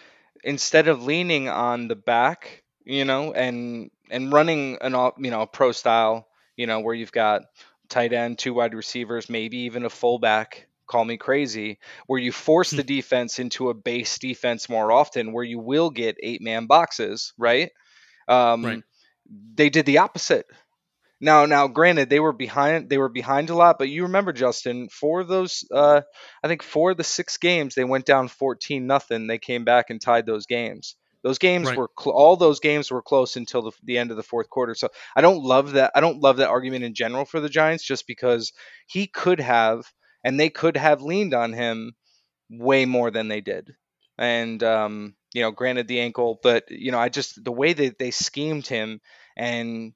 instead 0.44 0.88
of 0.88 1.04
leaning 1.04 1.48
on 1.50 1.88
the 1.88 1.96
back 1.96 2.64
you 2.84 3.06
know 3.06 3.32
and 3.34 3.90
and 4.10 4.34
running 4.34 4.78
an 4.82 4.94
all 4.94 5.14
you 5.18 5.32
know 5.32 5.46
pro 5.46 5.72
style 5.72 6.28
you 6.58 6.68
know 6.68 6.80
where 6.82 6.96
you've 6.96 7.12
got 7.12 7.44
tight 7.90 8.14
end 8.14 8.38
two 8.38 8.54
wide 8.54 8.74
receivers 8.74 9.30
maybe 9.30 9.60
even 9.60 9.86
a 9.86 9.90
fullback 9.90 10.68
call 10.88 11.06
me 11.06 11.16
crazy 11.18 11.80
where 12.08 12.20
you 12.20 12.32
force 12.32 12.72
the 12.72 12.84
defense 12.84 13.40
into 13.40 13.70
a 13.70 13.74
base 13.74 14.18
defense 14.20 14.68
more 14.68 14.92
often 14.92 15.32
where 15.32 15.44
you 15.44 15.60
will 15.60 15.90
get 15.90 16.18
eight 16.22 16.42
man 16.42 16.66
boxes 16.66 17.34
right 17.38 17.72
um 18.28 18.64
Right. 18.66 18.84
They 19.56 19.70
did 19.70 19.86
the 19.86 20.00
opposite 20.00 20.46
now 21.22 21.46
now 21.46 21.68
granted 21.68 22.10
they 22.10 22.20
were 22.20 22.34
behind 22.34 22.90
they 22.90 22.98
were 22.98 23.10
behind 23.10 23.50
a 23.50 23.56
lot 23.56 23.78
but 23.80 23.90
you 23.90 24.04
remember 24.04 24.34
justin 24.34 24.90
for 24.90 25.24
those 25.24 25.66
uh 25.74 26.02
I 26.44 26.48
think 26.48 26.64
four 26.64 26.92
of 26.92 26.98
the 26.98 27.04
six 27.04 27.38
games 27.38 27.76
they 27.76 27.84
went 27.84 28.06
down 28.06 28.28
14 28.28 28.88
nothing. 28.88 29.28
They 29.28 29.40
came 29.40 29.64
back 29.66 29.90
and 29.90 30.02
tied 30.02 30.26
those 30.26 30.46
games. 30.46 30.96
Those 31.24 31.38
games 31.38 31.74
Right. 31.74 31.76
were 31.76 31.90
cl- 32.00 32.16
all 32.16 32.36
those 32.38 32.60
games 32.60 32.92
were 32.92 33.02
close 33.04 33.36
until 33.38 33.62
the, 33.64 33.72
the 33.84 33.98
end 34.00 34.12
of 34.12 34.18
the 34.18 34.24
fourth 34.24 34.50
quarter. 34.50 34.74
So 34.76 34.90
I 35.16 35.22
don't 35.22 35.44
love 35.44 35.74
that. 35.74 35.92
I 35.96 36.02
don't 36.02 36.22
love 36.22 36.38
that 36.38 36.50
argument 36.50 36.84
in 36.84 36.96
general 36.96 37.26
for 37.26 37.40
the 37.40 37.50
Giants, 37.50 37.84
just 37.84 38.08
because 38.08 38.54
he 38.88 39.08
could 39.08 39.40
have 39.40 39.86
and 40.24 40.40
they 40.40 40.50
could 40.50 40.78
have 40.78 41.02
leaned 41.04 41.34
on 41.36 41.54
him 41.54 41.94
way 42.50 42.86
more 42.86 43.12
than 43.12 43.28
they 43.28 43.42
did. 43.42 43.76
And 44.18 44.62
um, 44.64 45.16
you 45.34 45.42
know, 45.42 45.52
granted 45.52 45.88
the 45.88 46.00
ankle, 46.02 46.40
but 46.44 46.66
you 46.70 46.92
know, 46.92 47.00
I 47.00 47.10
just 47.10 47.44
the 47.44 47.52
way 47.52 47.74
that 47.74 47.98
they 47.98 48.12
schemed 48.12 48.68
him 48.68 49.00
and 49.36 49.94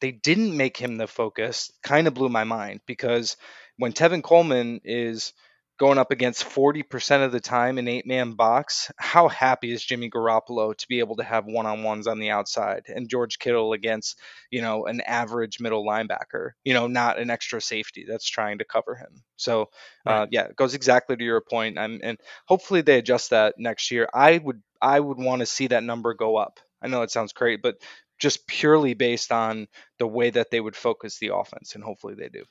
they 0.00 0.12
didn't 0.12 0.56
make 0.56 0.76
him 0.76 0.96
the 0.96 1.06
focus 1.06 1.70
kind 1.82 2.06
of 2.06 2.14
blew 2.14 2.28
my 2.28 2.44
mind 2.44 2.80
because 2.86 3.36
when 3.78 3.92
Tevin 3.92 4.22
Coleman 4.22 4.80
is 4.84 5.32
going 5.78 5.98
up 5.98 6.12
against 6.12 6.44
40% 6.44 7.24
of 7.24 7.32
the 7.32 7.40
time 7.40 7.78
in 7.78 7.88
eight 7.88 8.06
man 8.06 8.34
box, 8.34 8.90
how 8.98 9.26
happy 9.28 9.72
is 9.72 9.84
Jimmy 9.84 10.10
Garoppolo 10.10 10.76
to 10.76 10.88
be 10.88 11.00
able 11.00 11.16
to 11.16 11.24
have 11.24 11.46
one 11.46 11.66
on 11.66 11.82
ones 11.82 12.06
on 12.06 12.18
the 12.18 12.30
outside 12.30 12.84
and 12.86 13.08
George 13.08 13.38
Kittle 13.38 13.72
against, 13.72 14.18
you 14.50 14.62
know, 14.62 14.86
an 14.86 15.00
average 15.00 15.60
middle 15.60 15.84
linebacker, 15.84 16.50
you 16.62 16.74
know, 16.74 16.86
not 16.86 17.18
an 17.18 17.30
extra 17.30 17.60
safety 17.60 18.04
that's 18.06 18.28
trying 18.28 18.58
to 18.58 18.64
cover 18.64 18.94
him. 18.94 19.24
So, 19.36 19.70
uh, 20.06 20.26
yeah, 20.30 20.44
it 20.44 20.56
goes 20.56 20.74
exactly 20.74 21.16
to 21.16 21.24
your 21.24 21.40
point. 21.40 21.78
I'm, 21.78 21.98
and 22.02 22.18
hopefully 22.46 22.82
they 22.82 22.98
adjust 22.98 23.30
that 23.30 23.54
next 23.58 23.90
year. 23.90 24.08
I 24.14 24.38
would, 24.38 24.62
I 24.80 25.00
would 25.00 25.18
want 25.18 25.40
to 25.40 25.46
see 25.46 25.68
that 25.68 25.82
number 25.82 26.14
go 26.14 26.36
up. 26.36 26.60
I 26.80 26.88
know 26.88 27.02
it 27.02 27.10
sounds 27.10 27.32
great, 27.32 27.62
but 27.62 27.76
just 28.22 28.46
purely 28.46 28.94
based 28.94 29.32
on 29.32 29.66
the 29.98 30.06
way 30.06 30.30
that 30.30 30.52
they 30.52 30.60
would 30.60 30.76
focus 30.76 31.18
the 31.18 31.34
offense, 31.34 31.74
and 31.74 31.82
hopefully 31.82 32.14
they 32.14 32.28
do. 32.28 32.44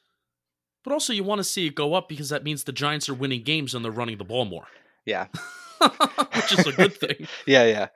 But 0.83 0.91
also 0.91 1.13
you 1.13 1.23
want 1.23 1.39
to 1.39 1.45
see 1.45 1.65
it 1.67 1.75
go 1.75 1.93
up 1.93 2.09
because 2.09 2.27
that 2.29 2.43
means 2.43 2.65
the 2.65 2.73
Giants 2.73 3.07
are 3.07 3.13
winning 3.13 3.43
games 3.43 3.73
and 3.73 3.85
they're 3.85 3.91
running 3.91 4.17
the 4.17 4.25
ball 4.25 4.43
more. 4.43 4.67
Yeah, 5.05 5.27
Which 6.35 6.59
is 6.59 6.67
a 6.67 6.73
good 6.73 6.93
thing. 6.93 7.25
yeah, 7.45 7.63
yeah. 7.65 7.87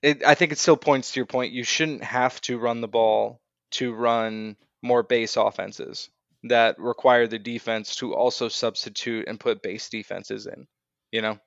It, 0.00 0.24
I 0.24 0.34
think 0.36 0.52
it 0.52 0.58
still 0.58 0.76
points 0.76 1.10
to 1.12 1.20
your 1.20 1.26
point. 1.26 1.52
You 1.52 1.64
shouldn't 1.64 2.04
have 2.04 2.40
to 2.42 2.56
run 2.56 2.80
the 2.80 2.88
ball 2.88 3.40
to 3.72 3.92
run 3.92 4.56
more 4.80 5.02
base 5.02 5.36
offenses 5.36 6.08
that 6.44 6.78
require 6.78 7.26
the 7.26 7.40
defense 7.40 7.96
to 7.96 8.14
also 8.14 8.48
substitute 8.48 9.26
and 9.26 9.40
put 9.40 9.60
base 9.60 9.88
defenses 9.88 10.46
in. 10.46 10.68
You 11.10 11.22
know, 11.22 11.38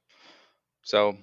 so 0.84 1.16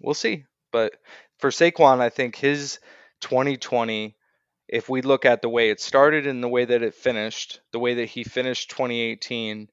we'll 0.00 0.14
see. 0.14 0.44
But 0.70 0.92
for 1.40 1.50
Saquon, 1.50 2.00
I 2.00 2.10
think 2.10 2.36
his 2.36 2.78
2020, 3.24 4.14
if 4.68 4.88
we 4.88 5.00
look 5.00 5.24
at 5.24 5.42
the 5.42 5.48
way 5.48 5.70
it 5.70 5.80
started 5.80 6.26
and 6.26 6.42
the 6.42 6.48
way 6.48 6.64
that 6.64 6.82
it 6.82 6.94
finished, 6.94 7.60
the 7.72 7.78
way 7.78 7.94
that 7.94 8.06
he 8.06 8.22
finished 8.22 8.70
2018, 8.70 9.68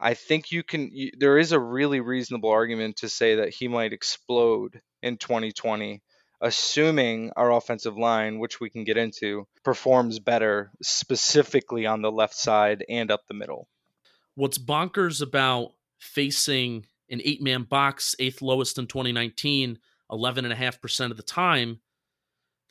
I 0.00 0.14
think 0.14 0.50
you 0.50 0.64
can. 0.64 0.90
You, 0.92 1.12
there 1.16 1.38
is 1.38 1.52
a 1.52 1.60
really 1.60 2.00
reasonable 2.00 2.50
argument 2.50 2.96
to 2.98 3.08
say 3.08 3.36
that 3.36 3.50
he 3.50 3.68
might 3.68 3.92
explode 3.92 4.80
in 5.00 5.16
2020, 5.16 6.02
assuming 6.40 7.30
our 7.36 7.52
offensive 7.52 7.96
line, 7.96 8.40
which 8.40 8.60
we 8.60 8.68
can 8.68 8.82
get 8.82 8.96
into, 8.96 9.46
performs 9.62 10.18
better, 10.18 10.72
specifically 10.82 11.86
on 11.86 12.02
the 12.02 12.10
left 12.10 12.34
side 12.34 12.84
and 12.88 13.12
up 13.12 13.22
the 13.28 13.34
middle. 13.34 13.68
What's 14.34 14.58
bonkers 14.58 15.22
about 15.22 15.74
facing 16.00 16.86
an 17.08 17.20
eight 17.24 17.40
man 17.40 17.62
box, 17.62 18.16
eighth 18.18 18.42
lowest 18.42 18.78
in 18.78 18.88
2019, 18.88 19.78
11.5% 20.10 21.10
of 21.12 21.16
the 21.16 21.22
time, 21.22 21.80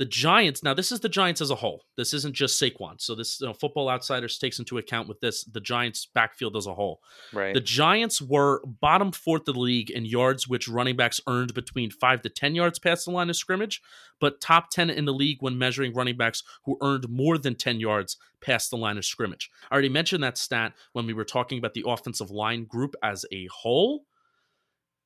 The 0.01 0.05
Giants, 0.05 0.63
now 0.63 0.73
this 0.73 0.91
is 0.91 1.01
the 1.01 1.09
Giants 1.09 1.41
as 1.41 1.51
a 1.51 1.55
whole. 1.55 1.83
This 1.95 2.11
isn't 2.15 2.33
just 2.33 2.59
Saquon. 2.59 2.99
So 2.99 3.13
this 3.13 3.39
you 3.39 3.45
know, 3.45 3.53
Football 3.53 3.87
Outsiders 3.87 4.39
takes 4.39 4.57
into 4.57 4.79
account 4.79 5.07
with 5.07 5.19
this 5.19 5.43
the 5.43 5.61
Giants 5.61 6.07
backfield 6.07 6.57
as 6.57 6.65
a 6.65 6.73
whole. 6.73 7.01
Right. 7.31 7.53
The 7.53 7.61
Giants 7.61 8.19
were 8.19 8.63
bottom 8.65 9.11
fourth 9.11 9.47
of 9.47 9.53
the 9.53 9.59
league 9.59 9.91
in 9.91 10.05
yards, 10.05 10.47
which 10.47 10.67
running 10.67 10.95
backs 10.95 11.21
earned 11.27 11.53
between 11.53 11.91
five 11.91 12.23
to 12.23 12.29
10 12.29 12.55
yards 12.55 12.79
past 12.79 13.05
the 13.05 13.11
line 13.11 13.29
of 13.29 13.35
scrimmage, 13.35 13.79
but 14.19 14.41
top 14.41 14.71
10 14.71 14.89
in 14.89 15.05
the 15.05 15.13
league 15.13 15.37
when 15.41 15.59
measuring 15.59 15.93
running 15.93 16.17
backs 16.17 16.41
who 16.65 16.79
earned 16.81 17.07
more 17.07 17.37
than 17.37 17.53
10 17.53 17.79
yards 17.79 18.17
past 18.41 18.71
the 18.71 18.77
line 18.77 18.97
of 18.97 19.05
scrimmage. 19.05 19.51
I 19.69 19.75
already 19.75 19.89
mentioned 19.89 20.23
that 20.23 20.39
stat 20.39 20.73
when 20.93 21.05
we 21.05 21.13
were 21.13 21.25
talking 21.25 21.59
about 21.59 21.75
the 21.75 21.83
offensive 21.85 22.31
line 22.31 22.65
group 22.65 22.95
as 23.03 23.23
a 23.31 23.45
whole 23.53 24.05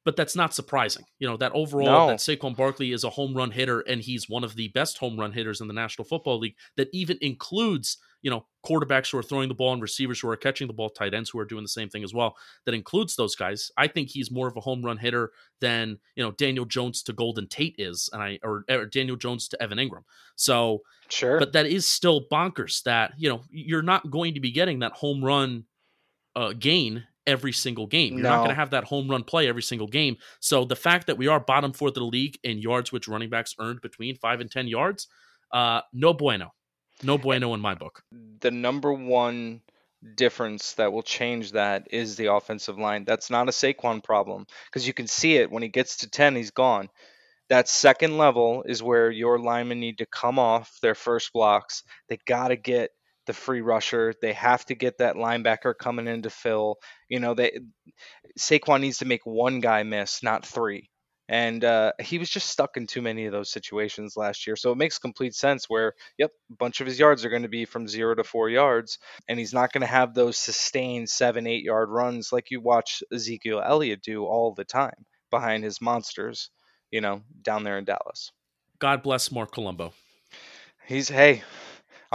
but 0.05 0.15
that's 0.15 0.35
not 0.35 0.53
surprising. 0.53 1.03
You 1.19 1.27
know, 1.27 1.35
that 1.37 1.51
overall 1.53 1.85
No. 1.85 2.07
that 2.07 2.19
Saquon 2.19 2.55
Barkley 2.55 2.91
is 2.91 3.03
a 3.03 3.09
home 3.09 3.33
run 3.35 3.51
hitter 3.51 3.81
and 3.81 3.99
he's 3.99 4.29
one 4.29 4.43
of 4.43 4.55
the 4.55 4.67
best 4.69 4.99
home 4.99 5.19
run 5.19 5.31
hitters 5.31 5.59
in 5.59 5.67
the 5.67 5.73
National 5.73 6.05
Football 6.05 6.39
League 6.39 6.55
that 6.77 6.89
even 6.93 7.17
includes, 7.21 7.97
you 8.21 8.29
know, 8.29 8.45
quarterbacks 8.63 9.11
who 9.11 9.17
are 9.17 9.23
throwing 9.23 9.49
the 9.49 9.55
ball 9.55 9.73
and 9.73 9.81
receivers 9.81 10.19
who 10.19 10.29
are 10.29 10.37
catching 10.37 10.67
the 10.67 10.73
ball, 10.73 10.89
tight 10.89 11.15
ends 11.15 11.31
who 11.31 11.39
are 11.39 11.45
doing 11.45 11.63
the 11.63 11.67
same 11.67 11.89
thing 11.89 12.03
as 12.03 12.13
well. 12.13 12.37
That 12.65 12.75
includes 12.75 13.15
those 13.15 13.35
guys. 13.35 13.71
I 13.77 13.87
think 13.87 14.09
he's 14.09 14.29
more 14.29 14.47
of 14.47 14.55
a 14.55 14.61
home 14.61 14.85
run 14.85 14.97
hitter 14.97 15.31
than, 15.59 15.97
you 16.15 16.23
know, 16.23 16.31
Daniel 16.31 16.65
Jones 16.65 17.01
to 17.03 17.13
Golden 17.13 17.47
Tate 17.47 17.75
is 17.79 18.07
and 18.13 18.21
I 18.21 18.39
or, 18.43 18.63
or 18.69 18.85
Daniel 18.85 19.17
Jones 19.17 19.47
to 19.49 19.61
Evan 19.61 19.79
Engram. 19.79 20.03
So, 20.35 20.83
sure. 21.09 21.39
but 21.39 21.53
that 21.53 21.65
is 21.65 21.87
still 21.87 22.27
bonkers 22.31 22.83
that, 22.83 23.13
you 23.17 23.27
know, 23.27 23.41
you're 23.49 23.81
not 23.81 24.11
going 24.11 24.35
to 24.35 24.39
be 24.39 24.51
getting 24.51 24.79
that 24.79 24.91
home 24.91 25.25
run 25.25 25.65
uh, 26.35 26.53
gain 26.53 27.05
every 27.27 27.51
single 27.51 27.87
game. 27.87 28.13
You're 28.13 28.23
not 28.23 28.37
going 28.37 28.49
to 28.49 28.55
have 28.55 28.71
that 28.71 28.83
home 28.83 29.09
run 29.09 29.23
play 29.23 29.47
every 29.47 29.63
single 29.63 29.87
game. 29.87 30.17
So 30.39 30.65
the 30.65 30.75
fact 30.75 31.07
that 31.07 31.17
we 31.17 31.27
are 31.27 31.39
bottom 31.39 31.73
fourth 31.73 31.91
of 31.91 32.01
the 32.01 32.05
league 32.05 32.37
in 32.43 32.59
yards 32.59 32.91
which 32.91 33.07
running 33.07 33.29
backs 33.29 33.55
earned 33.59 33.81
between 33.81 34.15
five 34.17 34.41
and 34.41 34.49
ten 34.49 34.67
yards, 34.67 35.07
uh, 35.51 35.81
no 35.93 36.13
bueno, 36.13 36.53
no 37.03 37.17
bueno 37.17 37.53
in 37.53 37.59
my 37.59 37.75
book. 37.75 38.03
the 38.39 38.51
number 38.51 38.93
one 38.93 39.61
difference 40.15 40.73
that 40.73 40.91
will 40.91 41.03
change 41.03 41.53
that 41.53 41.87
is 41.91 42.15
the 42.15 42.31
offensive 42.31 42.77
line. 42.77 43.05
That's 43.05 43.29
not 43.29 43.47
a 43.47 43.51
Saquon 43.51 44.03
problem 44.03 44.45
because 44.65 44.85
you 44.85 44.93
can 44.93 45.07
see 45.07 45.37
it 45.37 45.49
when 45.49 45.63
he 45.63 45.69
gets 45.69 45.97
to 45.97 46.09
10, 46.09 46.35
he's 46.35 46.51
gone. 46.51 46.89
That 47.49 47.69
second 47.69 48.17
level 48.17 48.63
is 48.67 48.83
where 48.83 49.11
your 49.11 49.39
linemen 49.39 49.79
need 49.79 49.99
to 49.99 50.05
come 50.05 50.39
off 50.39 50.77
their 50.81 50.95
first 50.95 51.31
blocks. 51.33 51.83
They 52.09 52.17
got 52.27 52.49
to 52.49 52.55
get 52.55 52.91
the 53.25 53.33
free 53.33 53.61
rusher. 53.61 54.13
They 54.21 54.33
have 54.33 54.65
to 54.65 54.75
get 54.75 54.99
that 54.99 55.15
linebacker 55.15 55.73
coming 55.77 56.07
in 56.07 56.23
to 56.23 56.29
fill. 56.29 56.77
You 57.09 57.19
know, 57.19 57.33
they 57.33 57.59
Saquon 58.39 58.81
needs 58.81 58.99
to 58.99 59.05
make 59.05 59.25
one 59.25 59.59
guy 59.59 59.83
miss, 59.83 60.23
not 60.23 60.45
three. 60.45 60.89
And 61.27 61.63
uh, 61.65 61.93
he 61.99 62.19
was 62.19 62.29
just 62.29 62.49
stuck 62.49 62.77
in 62.77 62.85
too 62.85 63.01
many 63.01 63.25
of 63.25 63.31
those 63.31 63.49
situations 63.49 64.15
last 64.15 64.45
year. 64.45 64.55
So 64.55 64.71
it 64.71 64.77
makes 64.77 64.99
complete 64.99 65.33
sense 65.33 65.67
where, 65.67 65.93
yep, 66.19 66.29
a 66.51 66.55
bunch 66.55 66.81
of 66.81 66.87
his 66.87 66.99
yards 66.99 67.25
are 67.25 67.29
going 67.29 67.41
to 67.41 67.47
be 67.47 67.65
from 67.65 67.87
zero 67.87 68.13
to 68.13 68.23
four 68.23 68.47
yards. 68.47 68.99
And 69.27 69.39
he's 69.39 69.53
not 69.53 69.73
going 69.73 69.81
to 69.81 69.87
have 69.87 70.13
those 70.13 70.37
sustained 70.37 71.09
seven, 71.09 71.47
eight 71.47 71.63
yard 71.63 71.89
runs 71.89 72.31
like 72.31 72.51
you 72.51 72.61
watch 72.61 73.01
Ezekiel 73.11 73.63
Elliott 73.65 74.03
do 74.03 74.23
all 74.23 74.53
the 74.53 74.65
time 74.65 75.05
behind 75.31 75.63
his 75.63 75.81
monsters, 75.81 76.51
you 76.91 77.01
know, 77.01 77.21
down 77.41 77.63
there 77.63 77.79
in 77.79 77.85
Dallas. 77.85 78.31
God 78.77 79.01
bless 79.01 79.31
Marc 79.31 79.51
Colombo. 79.51 79.93
He's, 80.85 81.09
hey, 81.09 81.41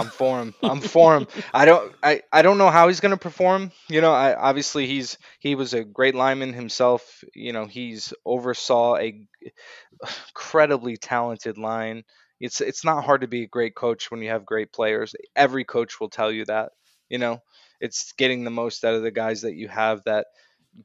I'm 0.01 0.09
for 0.09 0.39
him. 0.41 0.53
I'm 0.63 0.81
for 0.81 1.15
him. 1.15 1.27
I 1.53 1.65
don't 1.65 1.93
I, 2.03 2.21
I 2.31 2.41
don't 2.41 2.57
know 2.57 2.69
how 2.69 2.87
he's 2.87 2.99
going 2.99 3.11
to 3.11 3.17
perform. 3.17 3.71
You 3.89 4.01
know, 4.01 4.13
I 4.13 4.35
obviously 4.35 4.87
he's 4.87 5.17
he 5.39 5.55
was 5.55 5.73
a 5.73 5.83
great 5.83 6.15
lineman 6.15 6.53
himself. 6.53 7.23
You 7.35 7.53
know, 7.53 7.65
he's 7.65 8.13
oversaw 8.25 8.97
a 8.97 9.27
incredibly 10.29 10.97
talented 10.97 11.57
line. 11.57 12.03
It's 12.39 12.61
it's 12.61 12.83
not 12.83 13.03
hard 13.05 13.21
to 13.21 13.27
be 13.27 13.43
a 13.43 13.47
great 13.47 13.75
coach 13.75 14.09
when 14.09 14.21
you 14.21 14.29
have 14.29 14.45
great 14.45 14.73
players. 14.73 15.15
Every 15.35 15.63
coach 15.63 15.99
will 15.99 16.09
tell 16.09 16.31
you 16.31 16.45
that. 16.45 16.71
You 17.09 17.19
know, 17.19 17.39
it's 17.79 18.13
getting 18.13 18.43
the 18.43 18.49
most 18.51 18.83
out 18.85 18.95
of 18.95 19.03
the 19.03 19.11
guys 19.11 19.41
that 19.41 19.55
you 19.55 19.67
have 19.67 20.01
that 20.05 20.27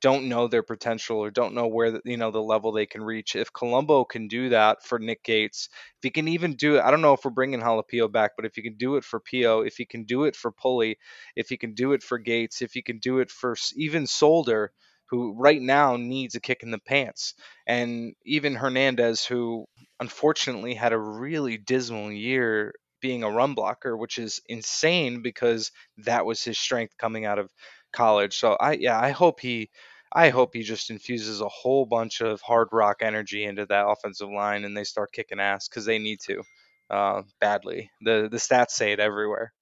don't 0.01 0.29
know 0.29 0.49
their 0.49 0.63
potential 0.63 1.19
or 1.19 1.31
don't 1.31 1.55
know 1.55 1.67
where 1.69 1.93
the, 1.93 2.01
you 2.05 2.17
know 2.17 2.31
the 2.31 2.43
level 2.43 2.73
they 2.73 2.87
can 2.87 3.03
reach. 3.03 3.37
If 3.37 3.53
Colombo 3.53 4.05
can 4.05 4.29
do 4.29 4.49
that 4.51 4.83
for 4.85 4.99
Nick 4.99 5.23
Gates, 5.23 5.69
if 5.73 6.03
he 6.03 6.11
can 6.11 6.29
even 6.29 6.55
do 6.55 6.77
it, 6.77 6.83
I 6.83 6.91
don't 6.91 7.03
know 7.03 7.13
if 7.13 7.25
we're 7.25 7.31
bringing 7.31 7.61
Halapio 7.61 8.11
back, 8.11 8.33
but 8.37 8.45
if 8.47 8.57
he 8.57 8.63
can 8.63 8.77
do 8.77 8.97
it 8.97 9.05
for 9.05 9.21
Pio, 9.21 9.61
if 9.61 9.77
he 9.77 9.87
can 9.87 10.05
do 10.05 10.25
it 10.25 10.37
for 10.37 10.51
Pulley, 10.51 10.99
if 11.37 11.49
he 11.49 11.57
can 11.57 11.75
do 11.75 11.93
it 11.93 12.03
for 12.03 12.19
Gates, 12.19 12.63
if 12.63 12.73
he 12.73 12.83
can 12.83 12.99
do 12.99 13.21
it 13.21 13.31
for 13.31 13.57
even 13.77 14.07
Solder, 14.07 14.73
who 15.09 15.35
right 15.39 15.63
now 15.63 15.97
needs 15.97 16.35
a 16.35 16.41
kick 16.41 16.63
in 16.63 16.71
the 16.73 16.79
pants, 16.81 17.35
and 17.67 18.15
even 18.25 18.55
Hernandez, 18.57 19.25
who 19.25 19.67
unfortunately 20.01 20.75
had 20.75 20.93
a 20.93 20.99
really 20.99 21.57
dismal 21.59 22.11
year 22.11 22.75
being 23.01 23.23
a 23.23 23.31
run 23.31 23.55
blocker, 23.55 23.97
which 23.97 24.19
is 24.19 24.41
insane 24.47 25.23
because 25.23 25.71
that 25.99 26.27
was 26.27 26.43
his 26.43 26.59
strength 26.59 26.97
coming 26.99 27.25
out 27.25 27.39
of 27.39 27.53
college. 27.97 28.37
So 28.37 28.57
I 28.61 28.73
yeah, 28.73 29.01
I 29.01 29.11
hope 29.11 29.41
he 29.41 29.71
I 30.13 30.29
hope 30.29 30.55
he 30.55 30.63
just 30.63 30.91
infuses 30.91 31.41
a 31.41 31.49
whole 31.49 31.85
bunch 31.85 32.21
of 32.21 32.41
hard 32.41 32.69
rock 32.73 32.99
energy 33.01 33.45
into 33.45 33.67
that 33.67 33.87
offensive 33.87 34.29
line 34.29 34.65
and 34.65 34.77
they 34.77 34.85
start 34.85 35.13
kicking 35.13 35.41
ass 35.41 35.69
because 35.69 35.85
they 35.85 35.99
need 35.99 36.21
to 36.21 36.43
uh, 36.91 37.23
badly. 37.41 37.91
The 38.03 38.29
the 38.31 38.37
stats 38.37 38.71
say 38.71 38.93
it 38.93 39.01
everywhere. 39.01 39.53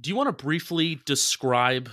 Do 0.00 0.10
you 0.10 0.16
want 0.16 0.28
to 0.28 0.44
briefly 0.44 1.00
describe 1.04 1.90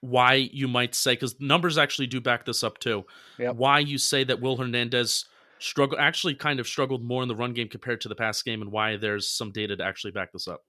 why 0.00 0.34
you 0.34 0.68
might 0.68 0.94
say 0.94 1.14
because 1.14 1.40
numbers 1.40 1.78
actually 1.78 2.06
do 2.06 2.20
back 2.20 2.44
this 2.44 2.62
up 2.62 2.78
too? 2.78 3.04
Yep. 3.38 3.56
Why 3.56 3.78
you 3.80 3.98
say 3.98 4.24
that 4.24 4.40
Will 4.40 4.56
Hernandez 4.56 5.24
struggle 5.58 5.98
actually 5.98 6.34
kind 6.34 6.60
of 6.60 6.66
struggled 6.66 7.02
more 7.02 7.22
in 7.22 7.28
the 7.28 7.34
run 7.34 7.54
game 7.54 7.68
compared 7.68 8.00
to 8.02 8.08
the 8.08 8.14
pass 8.14 8.42
game, 8.42 8.60
and 8.60 8.70
why 8.70 8.96
there's 8.96 9.28
some 9.28 9.50
data 9.50 9.76
to 9.76 9.84
actually 9.84 10.10
back 10.10 10.32
this 10.32 10.46
up. 10.46 10.62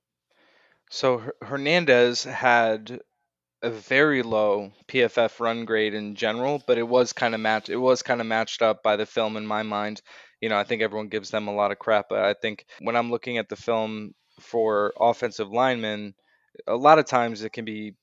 So 0.90 1.18
Her- 1.18 1.36
Hernandez 1.42 2.24
had 2.24 3.02
a 3.62 3.70
very 3.70 4.22
low 4.24 4.72
PFF 4.88 5.40
run 5.40 5.66
grade 5.66 5.94
in 5.94 6.16
general, 6.16 6.62
but 6.68 6.78
it 6.78 6.88
was 6.88 7.14
kind 7.14 7.34
of 7.34 7.42
matched. 7.42 7.70
It 7.70 7.78
was 7.78 8.04
kind 8.04 8.22
of 8.22 8.28
matched 8.28 8.62
up 8.62 8.84
by 8.84 8.96
the 8.96 9.06
film 9.06 9.38
in 9.38 9.46
my 9.46 9.64
mind. 9.64 10.02
You 10.42 10.50
know, 10.50 10.58
I 10.58 10.64
think 10.64 10.82
everyone 10.82 11.08
gives 11.08 11.32
them 11.32 11.48
a 11.48 11.54
lot 11.56 11.72
of 11.72 11.80
crap, 11.80 12.08
but 12.10 12.20
I 12.20 12.34
think 12.34 12.66
when 12.80 12.96
I'm 12.96 13.12
looking 13.12 13.38
at 13.38 13.50
the 13.50 13.56
film 13.56 14.14
for 14.40 14.94
offensive 15.00 15.50
linemen, 15.50 16.14
a 16.68 16.76
lot 16.76 17.00
of 17.00 17.06
times 17.06 17.44
it 17.44 17.54
can 17.54 17.66
be 17.66 17.96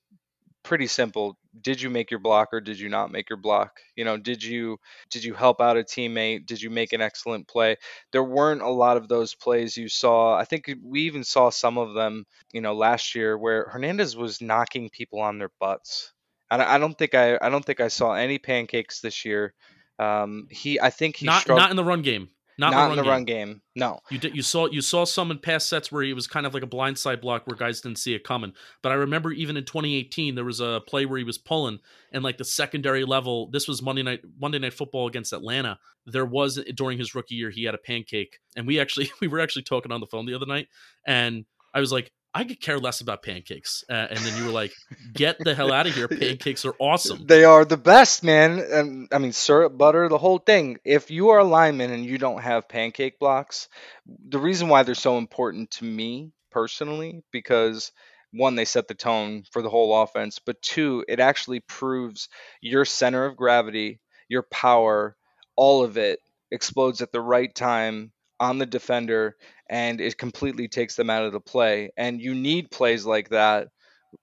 pretty 0.63 0.87
simple. 0.87 1.37
Did 1.61 1.81
you 1.81 1.89
make 1.89 2.09
your 2.09 2.19
block 2.19 2.49
or 2.53 2.61
did 2.61 2.79
you 2.79 2.89
not 2.89 3.11
make 3.11 3.29
your 3.29 3.37
block? 3.37 3.79
You 3.95 4.05
know, 4.05 4.17
did 4.17 4.43
you 4.43 4.77
did 5.09 5.23
you 5.23 5.33
help 5.33 5.61
out 5.61 5.77
a 5.77 5.83
teammate? 5.83 6.45
Did 6.45 6.61
you 6.61 6.69
make 6.69 6.93
an 6.93 7.01
excellent 7.01 7.47
play? 7.47 7.77
There 8.11 8.23
weren't 8.23 8.61
a 8.61 8.69
lot 8.69 8.97
of 8.97 9.07
those 9.07 9.35
plays 9.35 9.77
you 9.77 9.87
saw. 9.87 10.35
I 10.35 10.45
think 10.45 10.71
we 10.83 11.01
even 11.01 11.23
saw 11.23 11.49
some 11.49 11.77
of 11.77 11.93
them, 11.93 12.25
you 12.51 12.61
know, 12.61 12.73
last 12.73 13.15
year 13.15 13.37
where 13.37 13.67
Hernandez 13.69 14.15
was 14.15 14.41
knocking 14.41 14.89
people 14.89 15.19
on 15.21 15.37
their 15.37 15.51
butts. 15.59 16.13
And 16.49 16.61
I 16.61 16.75
I 16.75 16.77
don't 16.79 16.97
think 16.97 17.13
I 17.13 17.37
I 17.41 17.49
don't 17.49 17.63
think 17.65 17.79
I 17.79 17.87
saw 17.87 18.13
any 18.13 18.39
pancakes 18.39 19.01
this 19.01 19.25
year. 19.25 19.53
Um, 19.99 20.47
he 20.49 20.79
I 20.79 20.89
think 20.89 21.15
he 21.15 21.27
Not 21.27 21.41
struggled 21.41 21.63
not 21.63 21.69
in 21.71 21.77
the 21.77 21.83
run 21.83 22.01
game. 22.01 22.29
Not, 22.57 22.71
not 22.71 22.91
in 22.91 22.97
the 22.97 23.03
run 23.03 23.25
game. 23.25 23.47
game. 23.47 23.61
No. 23.75 23.99
You 24.09 24.19
did, 24.19 24.35
you 24.35 24.41
saw 24.41 24.67
you 24.67 24.81
saw 24.81 25.05
some 25.05 25.31
in 25.31 25.39
past 25.39 25.67
sets 25.67 25.91
where 25.91 26.03
he 26.03 26.13
was 26.13 26.27
kind 26.27 26.45
of 26.45 26.53
like 26.53 26.63
a 26.63 26.67
blindside 26.67 27.21
block 27.21 27.47
where 27.47 27.55
guys 27.55 27.81
didn't 27.81 27.97
see 27.97 28.13
it 28.13 28.23
coming. 28.23 28.53
But 28.81 28.91
I 28.91 28.95
remember 28.95 29.31
even 29.31 29.57
in 29.57 29.65
2018 29.65 30.35
there 30.35 30.45
was 30.45 30.59
a 30.59 30.81
play 30.87 31.05
where 31.05 31.17
he 31.17 31.23
was 31.23 31.37
pulling 31.37 31.79
and 32.11 32.23
like 32.23 32.37
the 32.37 32.45
secondary 32.45 33.05
level. 33.05 33.49
This 33.49 33.67
was 33.67 33.81
Monday 33.81 34.03
night 34.03 34.21
Monday 34.39 34.59
night 34.59 34.73
football 34.73 35.07
against 35.07 35.33
Atlanta. 35.33 35.79
There 36.05 36.25
was 36.25 36.59
during 36.75 36.97
his 36.97 37.15
rookie 37.15 37.35
year 37.35 37.49
he 37.49 37.63
had 37.63 37.75
a 37.75 37.79
pancake 37.79 38.39
and 38.55 38.67
we 38.67 38.79
actually 38.79 39.11
we 39.21 39.27
were 39.27 39.39
actually 39.39 39.63
talking 39.63 39.91
on 39.91 39.99
the 39.99 40.07
phone 40.07 40.25
the 40.25 40.35
other 40.35 40.45
night 40.45 40.67
and 41.05 41.45
I 41.73 41.79
was 41.79 41.91
like 41.91 42.11
I 42.33 42.43
could 42.45 42.59
care 42.59 42.79
less 42.79 43.01
about 43.01 43.21
pancakes. 43.21 43.83
Uh, 43.89 44.07
and 44.09 44.17
then 44.19 44.37
you 44.37 44.45
were 44.45 44.51
like, 44.51 44.73
"Get 45.13 45.37
the 45.39 45.53
hell 45.53 45.71
out 45.71 45.87
of 45.87 45.93
here! 45.93 46.07
Pancakes 46.07 46.65
are 46.65 46.75
awesome." 46.79 47.25
They 47.27 47.43
are 47.43 47.65
the 47.65 47.77
best, 47.77 48.23
man. 48.23 48.59
And 48.59 49.07
I 49.11 49.19
mean, 49.19 49.33
syrup, 49.33 49.77
butter, 49.77 50.09
the 50.09 50.17
whole 50.17 50.39
thing. 50.39 50.77
If 50.83 51.11
you 51.11 51.29
are 51.29 51.39
a 51.39 51.43
lineman 51.43 51.91
and 51.91 52.05
you 52.05 52.17
don't 52.17 52.41
have 52.41 52.67
pancake 52.67 53.19
blocks, 53.19 53.67
the 54.05 54.39
reason 54.39 54.67
why 54.67 54.83
they're 54.83 54.95
so 54.95 55.17
important 55.17 55.71
to 55.71 55.85
me 55.85 56.31
personally, 56.51 57.23
because 57.31 57.91
one, 58.31 58.55
they 58.55 58.65
set 58.65 58.87
the 58.87 58.95
tone 58.95 59.43
for 59.51 59.61
the 59.61 59.69
whole 59.69 60.01
offense, 60.01 60.39
but 60.43 60.61
two, 60.61 61.05
it 61.07 61.19
actually 61.19 61.59
proves 61.59 62.29
your 62.61 62.83
center 62.83 63.25
of 63.25 63.37
gravity, 63.37 63.99
your 64.27 64.43
power, 64.43 65.15
all 65.55 65.83
of 65.83 65.97
it 65.97 66.19
explodes 66.51 67.01
at 67.01 67.11
the 67.11 67.21
right 67.21 67.53
time 67.53 68.11
on 68.43 68.57
the 68.59 68.65
defender 68.65 69.37
and 69.69 70.01
it 70.01 70.17
completely 70.17 70.67
takes 70.67 70.95
them 70.95 71.09
out 71.09 71.25
of 71.25 71.31
the 71.33 71.39
play. 71.39 71.91
And 71.97 72.21
you 72.21 72.35
need 72.35 72.71
plays 72.71 73.05
like 73.05 73.29
that 73.29 73.69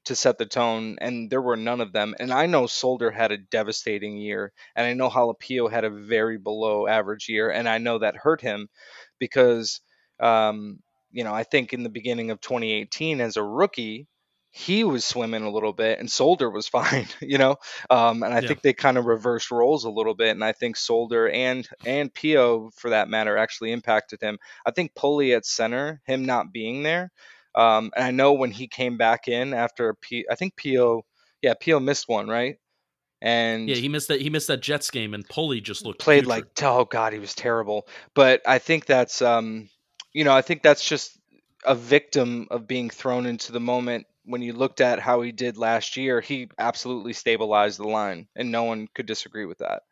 to 0.04 0.14
set 0.14 0.38
the 0.38 0.46
tone, 0.46 0.98
and 1.00 1.30
there 1.30 1.42
were 1.42 1.56
none 1.56 1.80
of 1.80 1.92
them. 1.92 2.14
And 2.20 2.32
I 2.32 2.46
know 2.46 2.66
Solder 2.66 3.10
had 3.10 3.32
a 3.32 3.38
devastating 3.38 4.16
year, 4.18 4.52
and 4.76 4.86
I 4.86 4.94
know 4.94 5.10
Halapio 5.10 5.70
had 5.70 5.84
a 5.84 5.90
very 5.90 6.38
below 6.38 6.86
average 6.86 7.28
year, 7.28 7.50
and 7.50 7.68
I 7.68 7.78
know 7.78 7.98
that 7.98 8.16
hurt 8.16 8.40
him 8.40 8.68
because, 9.18 9.80
um, 10.20 10.80
you 11.10 11.24
know, 11.24 11.34
I 11.34 11.42
think 11.44 11.72
in 11.72 11.82
the 11.82 11.88
beginning 11.88 12.30
of 12.30 12.40
2018 12.40 13.20
as 13.20 13.36
a 13.36 13.42
rookie, 13.42 14.06
he 14.50 14.82
was 14.84 15.04
swimming 15.04 15.42
a 15.44 15.50
little 15.50 15.72
bit 15.72 15.98
and 16.00 16.10
Solder 16.10 16.50
was 16.50 16.66
fine, 16.68 17.06
you 17.20 17.38
know. 17.38 17.56
Um, 17.88 18.22
and 18.22 18.34
I 18.34 18.40
Yeah. 18.40 18.48
think 18.48 18.62
they 18.62 18.72
kind 18.72 18.98
of 18.98 19.06
reversed 19.06 19.50
roles 19.50 19.84
a 19.84 19.90
little 19.90 20.14
bit, 20.14 20.30
and 20.30 20.44
I 20.44 20.52
think 20.52 20.76
Solder 20.76 21.28
and 21.30 21.68
and 21.84 22.12
Pio, 22.12 22.70
for 22.76 22.90
that 22.90 23.08
matter, 23.08 23.36
actually 23.36 23.72
impacted 23.72 24.20
him. 24.20 24.38
I 24.66 24.72
think 24.72 24.94
Pulley 24.94 25.34
at 25.34 25.46
center, 25.46 26.00
him 26.06 26.24
not 26.24 26.52
being 26.52 26.82
there, 26.82 27.10
um, 27.54 27.92
and 27.96 28.04
I 28.04 28.10
know 28.10 28.32
when 28.34 28.50
he 28.50 28.66
came 28.68 28.96
back 28.96 29.28
in 29.28 29.54
after 29.54 29.94
P, 29.94 30.26
I 30.30 30.34
think 30.34 30.56
Pio, 30.56 31.02
yeah, 31.42 31.54
Pio 31.60 31.78
missed 31.80 32.08
one, 32.08 32.28
right? 32.28 32.56
And 33.22 33.74
Yeah, 33.74 33.76
he 33.76 33.88
missed 33.88 34.08
that. 34.08 34.20
He 34.20 34.30
missed 34.30 34.48
that 34.48 34.60
Jets 34.62 34.90
game, 34.90 35.14
and 35.14 35.28
Pulley 35.28 35.60
just 35.60 35.84
looked 35.84 36.06
played 36.06 36.26
putrid. 36.26 36.26
like 36.26 36.46
oh 36.62 36.84
god 36.84 37.12
he 37.12 37.18
was 37.18 37.34
terrible 37.34 37.86
but 38.14 38.40
i 38.46 38.58
think 38.58 38.86
that's 38.86 39.20
um 39.22 39.68
you 40.12 40.24
know 40.24 40.32
i 40.32 40.42
think 40.42 40.62
that's 40.62 40.84
just 40.86 41.18
a 41.64 41.74
victim 41.74 42.48
of 42.50 42.66
being 42.66 42.88
thrown 42.88 43.26
into 43.26 43.52
the 43.52 43.60
moment 43.60 44.06
when 44.24 44.42
you 44.42 44.52
looked 44.52 44.80
at 44.80 44.98
how 45.00 45.22
he 45.22 45.32
did 45.32 45.56
last 45.56 45.96
year 45.96 46.20
he 46.20 46.48
absolutely 46.58 47.12
stabilized 47.12 47.78
the 47.78 47.88
line 47.88 48.28
and 48.36 48.52
no 48.52 48.64
one 48.64 48.88
could 48.94 49.06
disagree 49.06 49.46
with 49.46 49.58
that. 49.58 49.82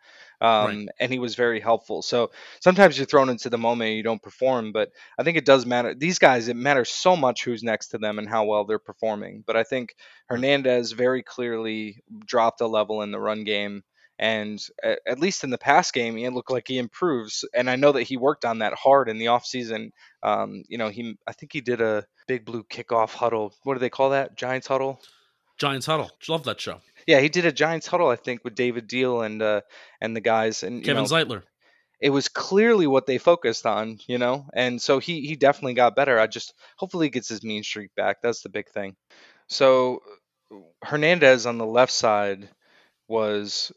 Um, 0.41 0.89
and 1.01 1.11
he 1.11 1.18
was 1.18 1.35
very 1.35 1.59
helpful. 1.59 2.01
So 2.01 2.31
sometimes 2.61 2.97
you're 2.97 3.07
thrown 3.07 3.29
into 3.29 3.51
the 3.51 3.59
moment 3.59 3.89
and 3.89 3.97
you 3.97 4.05
don't 4.05 4.22
perform 4.22 4.70
but 4.72 4.91
i 5.18 5.22
think 5.24 5.37
it 5.37 5.45
does 5.45 5.66
matter. 5.66 5.95
These 5.95 6.18
guys 6.18 6.49
it 6.49 6.57
matters 6.57 6.91
so 6.91 7.16
much 7.16 7.45
who's 7.45 7.62
next 7.62 7.89
to 7.89 7.99
them 7.99 8.18
and 8.18 8.29
how 8.29 8.45
well 8.45 8.64
they're 8.64 8.79
performing. 8.79 9.43
But 9.47 9.57
i 9.57 9.64
think 9.64 9.95
hernandez 10.29 10.93
very 10.93 11.22
clearly 11.22 12.03
dropped 12.24 12.61
a 12.61 12.66
level 12.66 13.03
in 13.03 13.11
the 13.11 13.20
run 13.20 13.45
game 13.45 13.83
and 14.19 14.61
at, 14.83 15.19
least 15.21 15.45
in 15.45 15.51
the 15.51 15.59
past 15.59 15.93
game 15.93 16.19
it 16.19 16.33
looked 16.33 16.51
like 16.51 16.66
he 16.66 16.79
improves 16.79 17.45
and 17.55 17.71
i 17.71 17.77
know 17.77 17.93
that 17.93 18.03
he 18.03 18.16
worked 18.16 18.45
on 18.45 18.59
that 18.59 18.75
hard 18.75 19.09
in 19.09 19.19
the 19.19 19.27
offseason. 19.27 19.91
Um, 20.23 20.62
you 20.69 20.79
know 20.79 20.89
he 20.89 21.16
i 21.27 21.33
think 21.33 21.53
he 21.53 21.61
did 21.61 21.81
a 21.81 22.05
big 22.27 22.45
blue 22.45 22.62
kickoff 22.64 23.14
huddle. 23.14 23.55
What 23.62 23.75
do 23.75 23.81
they 23.81 23.89
call 23.91 24.11
that? 24.11 24.37
Giants 24.37 24.66
huddle? 24.66 25.01
Giants 25.59 25.87
huddle. 25.87 26.11
Love 26.29 26.45
that 26.45 26.61
show. 26.61 26.81
yeah 27.07 27.21
he 27.21 27.29
did 27.29 27.47
a 27.47 27.53
giants 27.53 27.87
huddle 27.87 28.09
i 28.09 28.16
think 28.16 28.43
with 28.45 28.55
David 28.55 28.89
Diehl 28.89 29.25
and 29.25 29.41
uh 29.43 29.61
and 30.01 30.14
the 30.16 30.21
guys 30.21 30.62
and 30.62 30.77
you 30.79 30.83
Kevin 30.83 31.05
know, 31.05 31.09
Zeitler. 31.09 31.43
it 32.01 32.11
was 32.11 32.29
clearly 32.29 32.87
what 32.87 33.07
they 33.07 33.19
focused 33.19 33.66
on 33.66 33.99
you 34.07 34.19
know 34.19 34.47
and 34.55 34.81
so 34.81 34.99
he 34.99 35.21
he 35.27 35.37
definitely 35.37 35.75
got 35.75 35.97
better. 35.97 36.19
I 36.19 36.27
just 36.27 36.55
hopefully 36.77 37.07
he 37.07 37.11
gets 37.11 37.29
his 37.29 37.43
mean 37.45 37.62
streak 37.62 37.95
back. 37.97 38.19
That's 38.23 38.43
the 38.43 38.49
big 38.51 38.69
thing. 38.71 38.95
So 39.49 40.01
hernandez 40.83 41.47
on 41.47 41.59
the 41.59 41.66
left 41.66 41.93
side 41.93 42.49
was 43.09 43.73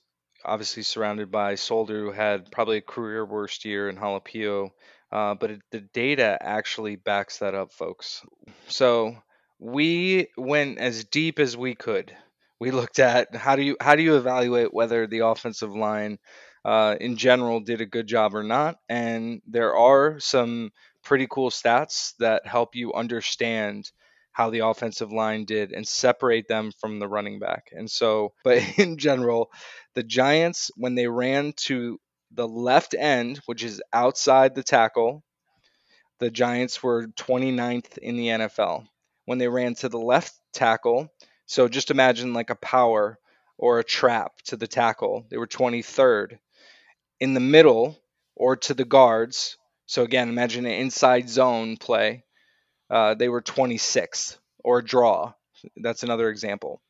obviously 0.46 0.84
surrounded 0.84 1.32
by 1.32 1.56
Solder, 1.56 2.00
who 2.00 2.12
had 2.12 2.52
probably 2.52 2.78
a 2.78 2.82
career 2.82 3.26
worst 3.26 3.66
year 3.66 3.90
in 3.90 3.98
Halapio. 3.98 4.70
Uh, 5.12 5.36
but 5.36 5.52
it, 5.52 5.62
the 5.72 5.82
data 5.82 6.38
actually 6.40 6.96
backs 6.96 7.40
that 7.40 7.54
up, 7.54 7.74
folks. 7.74 8.24
So 8.68 9.18
we 9.60 10.28
went 10.38 10.80
as 10.80 11.04
deep 11.04 11.40
as 11.40 11.58
we 11.58 11.76
could. 11.76 12.16
We 12.60 12.72
looked 12.72 13.00
at 13.00 13.36
how 13.36 13.56
do 13.56 13.64
you 13.64 13.76
how 13.82 13.96
do 13.96 14.04
you 14.04 14.18
evaluate 14.18 14.74
whether 14.74 15.08
the 15.08 15.20
offensive 15.20 15.76
line 15.76 16.20
uh, 16.64 16.96
in 17.00 17.18
general 17.18 17.60
did 17.60 17.82
a 17.82 17.86
good 17.86 18.08
job 18.08 18.36
or 18.36 18.44
not, 18.44 18.78
and 18.88 19.42
there 19.48 19.76
are 19.76 20.20
some 20.20 20.72
pretty 21.04 21.28
cool 21.30 21.50
stats 21.50 22.14
that 22.20 22.46
help 22.46 22.76
you 22.76 22.94
understand 22.94 23.92
how 24.32 24.50
the 24.50 24.60
offensive 24.60 25.12
line 25.12 25.46
did 25.46 25.72
and 25.72 25.88
separate 25.88 26.48
them 26.48 26.72
from 26.80 27.00
the 27.00 27.08
running 27.08 27.40
back. 27.40 27.66
And 27.72 27.90
so, 27.90 28.34
but 28.44 28.62
in 28.78 28.98
general, 28.98 29.52
the 29.94 30.04
Giants, 30.04 30.72
when 30.76 30.96
they 30.96 31.08
ran 31.08 31.54
to 31.66 32.00
the 32.32 32.48
left 32.48 32.96
end, 32.98 33.42
which 33.46 33.64
is 33.64 33.82
outside 33.92 34.56
the 34.56 34.64
tackle, 34.64 35.24
the 36.20 36.32
Giants 36.32 36.82
were 36.82 37.08
29th 37.08 37.98
in 37.98 38.16
the 38.16 38.28
NFL. 38.28 38.86
When 39.26 39.38
they 39.38 39.48
ran 39.48 39.76
to 39.76 39.90
the 39.90 40.00
left 40.00 40.34
tackle, 40.54 41.10
so 41.46 41.68
just 41.68 41.92
imagine 41.92 42.34
like 42.34 42.50
a 42.50 42.56
power 42.56 43.18
or 43.58 43.80
a 43.80 43.84
trap 43.84 44.34
to 44.46 44.56
the 44.56 44.68
tackle, 44.68 45.26
they 45.30 45.38
were 45.38 45.48
23rd. 45.48 46.40
In 47.20 47.34
the 47.34 47.40
middle 47.40 48.00
or 48.36 48.56
to 48.56 48.74
the 48.74 48.86
guards, 48.86 49.58
so 49.86 50.04
again, 50.04 50.30
imagine 50.30 50.66
an 50.66 50.72
inside 50.72 51.30
zone 51.30 51.78
play, 51.78 52.24
uh, 52.92 53.16
they 53.16 53.30
were 53.30 53.42
26th 53.42 54.38
or 54.64 54.84
draw. 54.84 55.34
That's 55.78 56.04
another 56.04 56.30
example. 56.30 56.82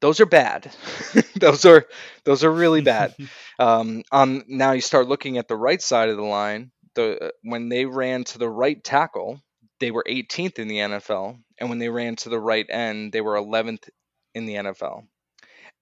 Those 0.00 0.20
are 0.20 0.26
bad. 0.26 0.70
those 1.36 1.64
are 1.64 1.86
those 2.24 2.44
are 2.44 2.52
really 2.52 2.80
bad. 2.82 3.14
Um, 3.56 4.02
on 4.10 4.42
now 4.48 4.72
you 4.72 4.80
start 4.80 5.06
looking 5.06 5.38
at 5.38 5.46
the 5.46 5.56
right 5.56 5.80
side 5.80 6.08
of 6.08 6.16
the 6.16 6.24
line. 6.24 6.72
The 6.96 7.32
when 7.44 7.68
they 7.68 7.84
ran 7.86 8.24
to 8.24 8.38
the 8.38 8.50
right 8.50 8.82
tackle, 8.82 9.40
they 9.78 9.92
were 9.92 10.04
18th 10.08 10.58
in 10.58 10.66
the 10.66 10.78
NFL, 10.80 11.38
and 11.58 11.68
when 11.70 11.78
they 11.78 11.88
ran 11.88 12.16
to 12.16 12.30
the 12.30 12.40
right 12.40 12.66
end, 12.68 13.12
they 13.12 13.20
were 13.20 13.36
11th 13.36 13.88
in 14.34 14.46
the 14.46 14.56
NFL. 14.56 15.06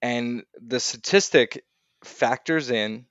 And 0.03 0.45
the 0.61 0.81
statistic 0.81 1.65
factors 2.05 2.71
in 2.71 3.07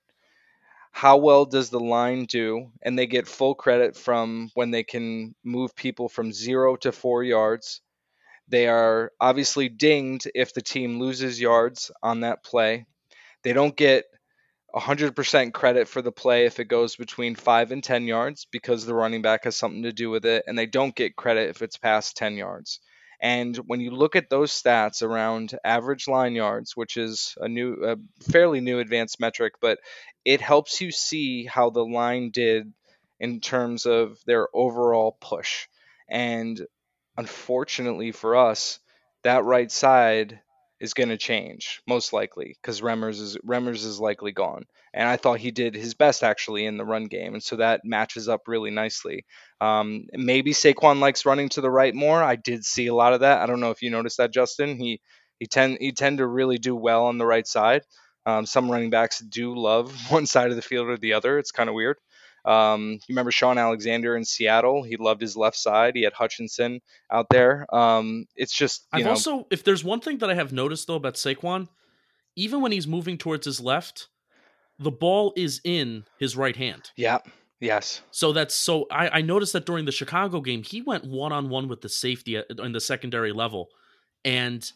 how 0.91 1.17
well 1.17 1.45
does 1.45 1.69
the 1.69 1.79
line 1.79 2.25
do? 2.25 2.71
And 2.81 2.97
they 2.97 3.07
get 3.07 3.27
full 3.27 3.55
credit 3.55 3.95
from 3.97 4.51
when 4.53 4.71
they 4.71 4.83
can 4.83 5.35
move 5.43 5.75
people 5.75 6.09
from 6.09 6.31
0 6.31 6.75
to 6.77 6.91
4 6.91 7.23
yards. 7.23 7.81
They 8.47 8.67
are 8.67 9.11
obviously 9.19 9.69
dinged 9.69 10.29
if 10.35 10.53
the 10.53 10.61
team 10.61 10.99
loses 10.99 11.39
yards 11.39 11.91
on 12.03 12.21
that 12.21 12.43
play. 12.43 12.85
They 13.43 13.53
don't 13.53 13.75
get 13.75 14.05
100% 14.75 15.53
credit 15.53 15.87
for 15.87 16.01
the 16.01 16.11
play 16.11 16.45
if 16.45 16.59
it 16.59 16.65
goes 16.65 16.95
between 16.95 17.35
5 17.35 17.71
and 17.71 17.83
10 17.83 18.05
yards 18.07 18.45
because 18.51 18.85
the 18.85 18.93
running 18.93 19.21
back 19.21 19.45
has 19.45 19.55
something 19.55 19.83
to 19.83 19.91
do 19.91 20.09
with 20.09 20.25
it 20.25 20.43
and 20.47 20.57
they 20.57 20.65
don't 20.65 20.95
get 20.95 21.15
credit 21.15 21.49
if 21.49 21.61
it's 21.61 21.77
past 21.77 22.15
10 22.15 22.35
yards 22.35 22.79
and 23.21 23.55
when 23.67 23.81
you 23.81 23.91
look 23.91 24.15
at 24.15 24.29
those 24.29 24.51
stats 24.51 25.03
around 25.03 25.57
average 25.63 26.07
line 26.07 26.33
yards, 26.33 26.75
which 26.75 26.97
is 26.97 27.35
a 27.39 27.47
new, 27.47 27.73
a 27.85 27.97
fairly 28.31 28.61
new 28.61 28.79
advanced 28.79 29.19
metric, 29.19 29.53
but 29.61 29.79
it 30.25 30.41
helps 30.41 30.81
you 30.81 30.91
see 30.91 31.45
how 31.45 31.69
the 31.69 31.85
line 31.85 32.31
did 32.31 32.73
in 33.19 33.39
terms 33.39 33.85
of 33.85 34.17
their 34.25 34.47
overall 34.53 35.15
push. 35.21 35.67
And 36.09 36.59
unfortunately 37.15 38.11
for 38.11 38.35
us, 38.35 38.79
that 39.23 39.43
right 39.43 39.71
side 39.71 40.39
is 40.81 40.93
going 40.93 41.09
to 41.09 41.17
change 41.17 41.81
most 41.87 42.11
likely 42.11 42.57
because 42.61 42.81
Remmers 42.81 43.21
is 43.21 43.37
Remmers 43.45 43.85
is 43.85 43.99
likely 43.99 44.33
gone. 44.33 44.63
And 44.93 45.07
I 45.07 45.15
thought 45.15 45.39
he 45.39 45.51
did 45.51 45.75
his 45.75 45.93
best 45.93 46.23
actually 46.23 46.65
in 46.65 46.75
the 46.77 46.83
run 46.83 47.05
game, 47.05 47.33
and 47.33 47.41
so 47.43 47.55
that 47.57 47.81
matches 47.85 48.27
up 48.27 48.41
really 48.47 48.71
nicely. 48.71 49.25
Um, 49.61 50.05
maybe 50.11 50.51
Saquon 50.51 50.99
likes 50.99 51.25
running 51.25 51.47
to 51.49 51.61
the 51.61 51.71
right 51.71 51.95
more. 51.95 52.21
I 52.21 52.35
did 52.35 52.65
see 52.65 52.87
a 52.87 52.95
lot 52.95 53.13
of 53.13 53.21
that. 53.21 53.41
I 53.41 53.45
don't 53.45 53.61
know 53.61 53.71
if 53.71 53.81
you 53.81 53.89
noticed 53.91 54.17
that, 54.17 54.33
Justin. 54.33 54.77
He 54.77 54.99
he 55.39 55.45
tend 55.47 55.77
he 55.79 55.93
tend 55.93 56.17
to 56.17 56.27
really 56.27 56.57
do 56.57 56.75
well 56.75 57.05
on 57.05 57.17
the 57.17 57.25
right 57.25 57.47
side. 57.47 57.83
Um, 58.25 58.45
some 58.45 58.69
running 58.69 58.89
backs 58.89 59.19
do 59.19 59.55
love 59.55 59.93
one 60.11 60.25
side 60.25 60.49
of 60.49 60.55
the 60.55 60.61
field 60.61 60.89
or 60.89 60.97
the 60.97 61.13
other. 61.13 61.37
It's 61.39 61.51
kind 61.51 61.69
of 61.69 61.75
weird. 61.75 61.97
Um, 62.45 62.93
you 62.93 63.13
remember 63.13 63.31
Shaun 63.31 63.57
Alexander 63.57 64.15
in 64.15 64.25
Seattle? 64.25 64.83
He 64.83 64.97
loved 64.97 65.21
his 65.21 65.37
left 65.37 65.57
side. 65.57 65.95
He 65.95 66.03
had 66.03 66.13
Hutchinson 66.13 66.81
out 67.11 67.27
there. 67.29 67.65
Um, 67.73 68.25
it's 68.35 68.53
just 68.53 68.87
you 68.93 68.99
I've 68.99 69.05
know, 69.05 69.11
also, 69.11 69.47
if 69.51 69.63
there's 69.63 69.83
one 69.83 69.99
thing 69.99 70.17
that 70.19 70.29
I 70.29 70.33
have 70.33 70.51
noticed 70.51 70.87
though 70.87 70.95
about 70.95 71.15
Saquon, 71.15 71.67
even 72.35 72.61
when 72.61 72.71
he's 72.71 72.87
moving 72.87 73.17
towards 73.17 73.45
his 73.45 73.59
left, 73.59 74.07
the 74.79 74.91
ball 74.91 75.33
is 75.35 75.61
in 75.63 76.05
his 76.17 76.35
right 76.35 76.55
hand. 76.55 76.91
yeah, 76.95 77.19
yes, 77.59 78.01
So 78.11 78.33
that's 78.33 78.55
so. 78.55 78.87
I, 78.91 79.19
I 79.19 79.21
noticed 79.21 79.53
that 79.53 79.65
during 79.65 79.85
the 79.85 79.91
Chicago 79.91 80.41
game, 80.41 80.63
he 80.63 80.81
went 80.81 81.05
one 81.05 81.31
on 81.31 81.49
one 81.49 81.67
with 81.67 81.81
the 81.81 81.89
safety 81.89 82.41
in 82.57 82.71
the 82.71 82.81
secondary 82.81 83.31
level, 83.31 83.69
and 84.25 84.69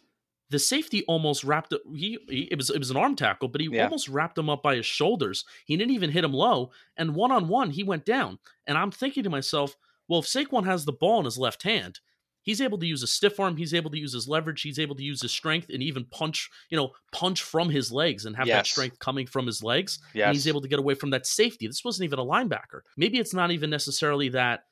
the 0.50 0.60
safety 0.60 1.04
almost 1.08 1.44
wrapped. 1.44 1.74
it- 1.74 1.82
He, 1.94 2.18
he 2.30 2.42
it 2.52 2.56
was 2.58 2.70
it 2.70 2.80
was 2.80 2.92
an 2.92 2.98
arm 2.98 3.16
tackle, 3.16 3.48
but 3.48 3.62
he 3.62 3.68
Yeah. 3.72 3.86
almost 3.86 4.08
wrapped 4.10 4.38
him 4.38 4.50
up 4.50 4.62
by 4.62 4.76
his 4.76 4.86
shoulders. 4.86 5.44
He 5.66 5.76
didn't 5.76 5.94
even 5.94 6.12
hit 6.12 6.24
him 6.24 6.34
low, 6.34 6.72
and 6.98 7.16
one 7.16 7.32
on 7.32 7.48
one 7.48 7.72
he 7.72 7.84
went 7.84 8.06
down. 8.06 8.40
And 8.68 8.78
I'm 8.78 8.92
thinking 8.92 9.24
to 9.24 9.30
myself, 9.30 9.76
well, 10.08 10.20
if 10.20 10.26
Saquon 10.28 10.66
has 10.66 10.86
the 10.86 10.92
ball 10.94 11.20
in 11.20 11.26
his 11.26 11.38
left 11.40 11.64
hand, 11.64 12.00
he's 12.44 12.62
able 12.62 12.78
to 12.78 12.86
use 12.86 13.02
a 13.02 13.08
stiff 13.08 13.40
arm. 13.40 13.58
He's 13.58 13.74
able 13.74 13.90
to 13.90 13.98
use 13.98 14.14
his 14.14 14.28
leverage. 14.28 14.62
He's 14.62 14.78
able 14.78 14.96
to 14.96 15.04
use 15.04 15.20
his 15.24 15.32
strength 15.32 15.70
and 15.74 15.82
even 15.82 16.06
punch. 16.06 16.48
You 16.70 16.78
know, 16.78 16.92
punch 17.12 17.42
from 17.42 17.70
his 17.72 17.92
legs 17.92 18.26
and 18.26 18.36
have 18.36 18.46
that 18.48 18.68
strength 18.68 19.00
coming 19.00 19.26
from 19.26 19.48
his 19.48 19.64
legs 19.64 19.98
yes. 20.14 20.28
and 20.28 20.36
he's 20.36 20.48
able 20.48 20.62
to 20.62 20.68
get 20.68 20.78
away 20.78 20.94
from 20.94 21.10
that 21.10 21.26
safety. 21.26 21.66
This 21.66 21.84
wasn't 21.84 22.06
even 22.06 22.20
a 22.20 22.24
linebacker. 22.26 22.82
Maybe 22.98 23.18
it's 23.18 23.34
not 23.34 23.50
even 23.50 23.72
necessarily 23.72 24.30
that 24.30 24.66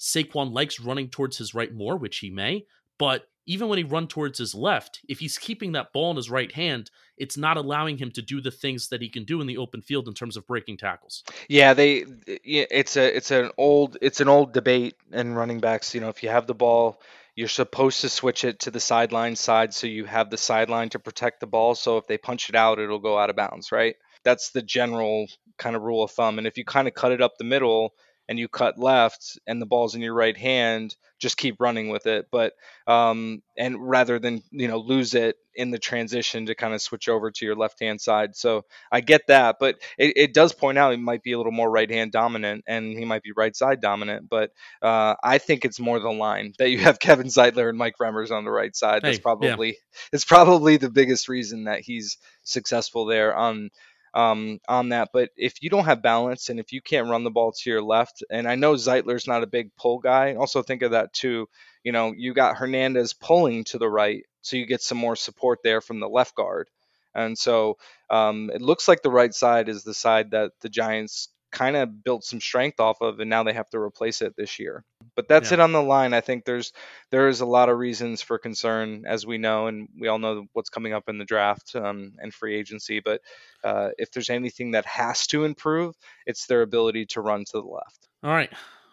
Saquon 0.00 0.52
likes 0.52 0.80
running 0.80 1.08
towards 1.10 1.38
his 1.38 1.54
right 1.54 1.72
more, 1.72 1.96
which 1.96 2.18
he 2.18 2.28
may, 2.30 2.66
but 2.98 3.26
even 3.46 3.68
when 3.68 3.78
he 3.78 3.84
run 3.84 4.06
towards 4.06 4.38
his 4.38 4.54
left, 4.54 5.00
if 5.08 5.18
he's 5.18 5.38
keeping 5.38 5.72
that 5.72 5.92
ball 5.92 6.10
in 6.10 6.16
his 6.16 6.30
right 6.30 6.52
hand, 6.52 6.90
it's 7.16 7.36
not 7.36 7.56
allowing 7.56 7.98
him 7.98 8.10
to 8.12 8.22
do 8.22 8.40
the 8.40 8.50
things 8.50 8.88
that 8.88 9.02
he 9.02 9.08
can 9.08 9.24
do 9.24 9.40
in 9.40 9.46
the 9.46 9.58
open 9.58 9.82
field 9.82 10.08
in 10.08 10.14
terms 10.14 10.36
of 10.36 10.46
breaking 10.46 10.76
tackles. 10.76 11.24
Yeah, 11.48 11.74
they. 11.74 12.04
It's 12.26 12.96
a. 12.96 13.16
It's 13.16 13.30
an 13.30 13.50
old. 13.58 13.96
It's 14.00 14.20
an 14.20 14.28
old 14.28 14.52
debate 14.52 14.94
in 15.12 15.34
running 15.34 15.60
backs. 15.60 15.94
You 15.94 16.00
know, 16.00 16.08
if 16.08 16.22
you 16.22 16.28
have 16.28 16.46
the 16.46 16.54
ball, 16.54 17.00
you're 17.34 17.48
supposed 17.48 18.00
to 18.02 18.08
switch 18.08 18.44
it 18.44 18.60
to 18.60 18.70
the 18.70 18.80
sideline 18.80 19.36
side, 19.36 19.74
so 19.74 19.86
you 19.86 20.04
have 20.04 20.30
the 20.30 20.36
sideline 20.36 20.90
to 20.90 20.98
protect 20.98 21.40
the 21.40 21.46
ball. 21.46 21.74
So 21.74 21.98
if 21.98 22.06
they 22.06 22.18
punch 22.18 22.48
it 22.48 22.54
out, 22.54 22.78
it'll 22.78 22.98
go 22.98 23.18
out 23.18 23.30
of 23.30 23.36
bounds, 23.36 23.72
right? 23.72 23.96
That's 24.24 24.50
the 24.50 24.62
general 24.62 25.26
kind 25.58 25.74
of 25.74 25.82
rule 25.82 26.04
of 26.04 26.10
thumb. 26.10 26.38
And 26.38 26.46
if 26.46 26.56
you 26.58 26.64
kind 26.64 26.86
of 26.86 26.94
cut 26.94 27.12
it 27.12 27.22
up 27.22 27.38
the 27.38 27.44
middle, 27.44 27.94
and 28.28 28.38
you 28.38 28.48
cut 28.48 28.78
left 28.78 29.38
and 29.46 29.60
the 29.60 29.66
ball's 29.66 29.94
in 29.94 30.00
your 30.00 30.14
right 30.14 30.36
hand, 30.36 30.96
just 31.18 31.36
keep 31.36 31.60
running 31.60 31.88
with 31.88 32.06
it. 32.06 32.26
But 32.30 32.52
um, 32.86 33.42
and 33.56 33.76
rather 33.88 34.18
than 34.18 34.42
you 34.50 34.68
know 34.68 34.78
lose 34.78 35.14
it 35.14 35.36
in 35.54 35.70
the 35.70 35.78
transition 35.78 36.46
to 36.46 36.54
kind 36.54 36.72
of 36.72 36.80
switch 36.80 37.08
over 37.08 37.30
to 37.30 37.44
your 37.44 37.54
left 37.54 37.80
hand 37.80 38.00
side. 38.00 38.34
So 38.34 38.64
I 38.90 39.00
get 39.00 39.26
that, 39.28 39.56
but 39.60 39.76
it, 39.98 40.14
it 40.16 40.34
does 40.34 40.52
point 40.52 40.78
out 40.78 40.92
he 40.92 40.96
might 40.96 41.22
be 41.22 41.32
a 41.32 41.36
little 41.36 41.52
more 41.52 41.70
right 41.70 41.90
hand 41.90 42.10
dominant 42.12 42.64
and 42.66 42.96
he 42.96 43.04
might 43.04 43.22
be 43.22 43.32
right 43.36 43.54
side 43.54 43.80
dominant. 43.80 44.28
But 44.30 44.50
uh, 44.80 45.14
I 45.22 45.38
think 45.38 45.64
it's 45.64 45.78
more 45.78 46.00
the 46.00 46.10
line 46.10 46.54
that 46.58 46.70
you 46.70 46.78
have 46.78 46.98
Kevin 47.00 47.26
Zeitler 47.26 47.68
and 47.68 47.76
Mike 47.76 47.96
Remmers 48.00 48.30
on 48.30 48.44
the 48.44 48.50
right 48.50 48.74
side. 48.74 49.02
That's 49.02 49.18
Hey, 49.18 49.18
yeah. 49.18 49.22
probably 49.22 49.76
it's 50.12 50.24
probably 50.24 50.78
the 50.78 50.90
biggest 50.90 51.28
reason 51.28 51.64
that 51.64 51.80
he's 51.80 52.16
successful 52.44 53.04
there 53.04 53.34
on 53.36 53.70
um, 54.14 54.60
on 54.68 54.90
that. 54.90 55.10
But 55.12 55.30
if 55.36 55.62
you 55.62 55.70
don't 55.70 55.84
have 55.84 56.02
balance 56.02 56.48
and 56.48 56.60
if 56.60 56.72
you 56.72 56.80
can't 56.82 57.08
run 57.08 57.24
the 57.24 57.30
ball 57.30 57.52
to 57.52 57.70
your 57.70 57.82
left, 57.82 58.22
and 58.30 58.48
I 58.48 58.54
know 58.56 58.74
Zeitler's 58.74 59.26
not 59.26 59.42
a 59.42 59.46
big 59.48 59.74
pull 59.76 59.98
guy, 59.98 60.34
also 60.34 60.62
think 60.62 60.82
of 60.82 60.92
that 60.92 61.12
too. 61.12 61.48
You 61.84 61.92
know, 61.92 62.12
you 62.16 62.34
got 62.34 62.56
Hernandez 62.56 63.12
pulling 63.12 63.64
to 63.64 63.78
the 63.78 63.88
right, 63.88 64.24
so 64.42 64.56
you 64.56 64.66
get 64.66 64.82
some 64.82 64.98
more 64.98 65.16
support 65.16 65.60
there 65.64 65.80
from 65.80 66.00
the 66.00 66.08
left 66.08 66.34
guard. 66.34 66.68
And 67.14 67.36
so 67.36 67.76
um, 68.10 68.50
it 68.54 68.62
looks 68.62 68.88
like 68.88 69.02
the 69.02 69.10
right 69.10 69.34
side 69.34 69.68
is 69.68 69.84
the 69.84 69.94
side 69.94 70.30
that 70.30 70.52
the 70.60 70.68
Giants 70.68 71.28
kind 71.52 71.76
of 71.76 72.02
built 72.02 72.24
some 72.24 72.40
strength 72.40 72.80
off 72.80 73.00
of, 73.00 73.20
and 73.20 73.30
now 73.30 73.42
they 73.42 73.52
have 73.52 73.68
to 73.70 73.78
replace 73.78 74.22
it 74.22 74.34
this 74.36 74.58
year. 74.58 74.84
But 75.14 75.28
that's 75.28 75.50
Yeah. 75.50 75.54
it 75.54 75.60
on 75.60 75.72
the 75.72 75.82
line. 75.82 76.14
I 76.14 76.20
think 76.22 76.44
there's 76.44 76.72
there 77.10 77.28
is 77.28 77.40
a 77.40 77.46
lot 77.46 77.68
of 77.68 77.78
reasons 77.78 78.22
for 78.22 78.38
concern, 78.38 79.04
as 79.06 79.26
we 79.26 79.38
know, 79.38 79.66
and 79.66 79.88
we 79.98 80.08
all 80.08 80.18
know 80.18 80.46
what's 80.54 80.70
coming 80.70 80.92
up 80.94 81.08
in 81.08 81.18
the 81.18 81.24
draft 81.24 81.76
um, 81.76 82.12
and 82.18 82.32
free 82.32 82.56
agency. 82.56 83.00
But 83.00 83.20
uh, 83.62 83.90
if 83.98 84.10
there's 84.10 84.30
anything 84.30 84.70
that 84.72 84.86
has 84.86 85.26
to 85.28 85.44
improve, 85.44 85.94
it's 86.26 86.46
their 86.46 86.62
ability 86.62 87.06
to 87.06 87.20
run 87.20 87.44
to 87.44 87.52
the 87.52 87.60
left. 87.60 88.08
All 88.22 88.30
right. 88.30 88.50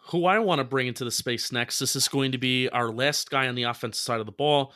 Who 0.07 0.25
I 0.25 0.39
want 0.39 0.59
to 0.59 0.63
bring 0.65 0.87
into 0.87 1.05
the 1.05 1.11
space 1.11 1.51
next. 1.51 1.79
This 1.79 1.95
is 1.95 2.07
going 2.07 2.31
to 2.33 2.37
be 2.37 2.67
our 2.69 2.89
last 2.91 3.29
guy 3.29 3.47
on 3.47 3.55
the 3.55 3.63
offensive 3.63 4.01
side 4.01 4.19
of 4.19 4.25
the 4.25 4.31
ball. 4.31 4.73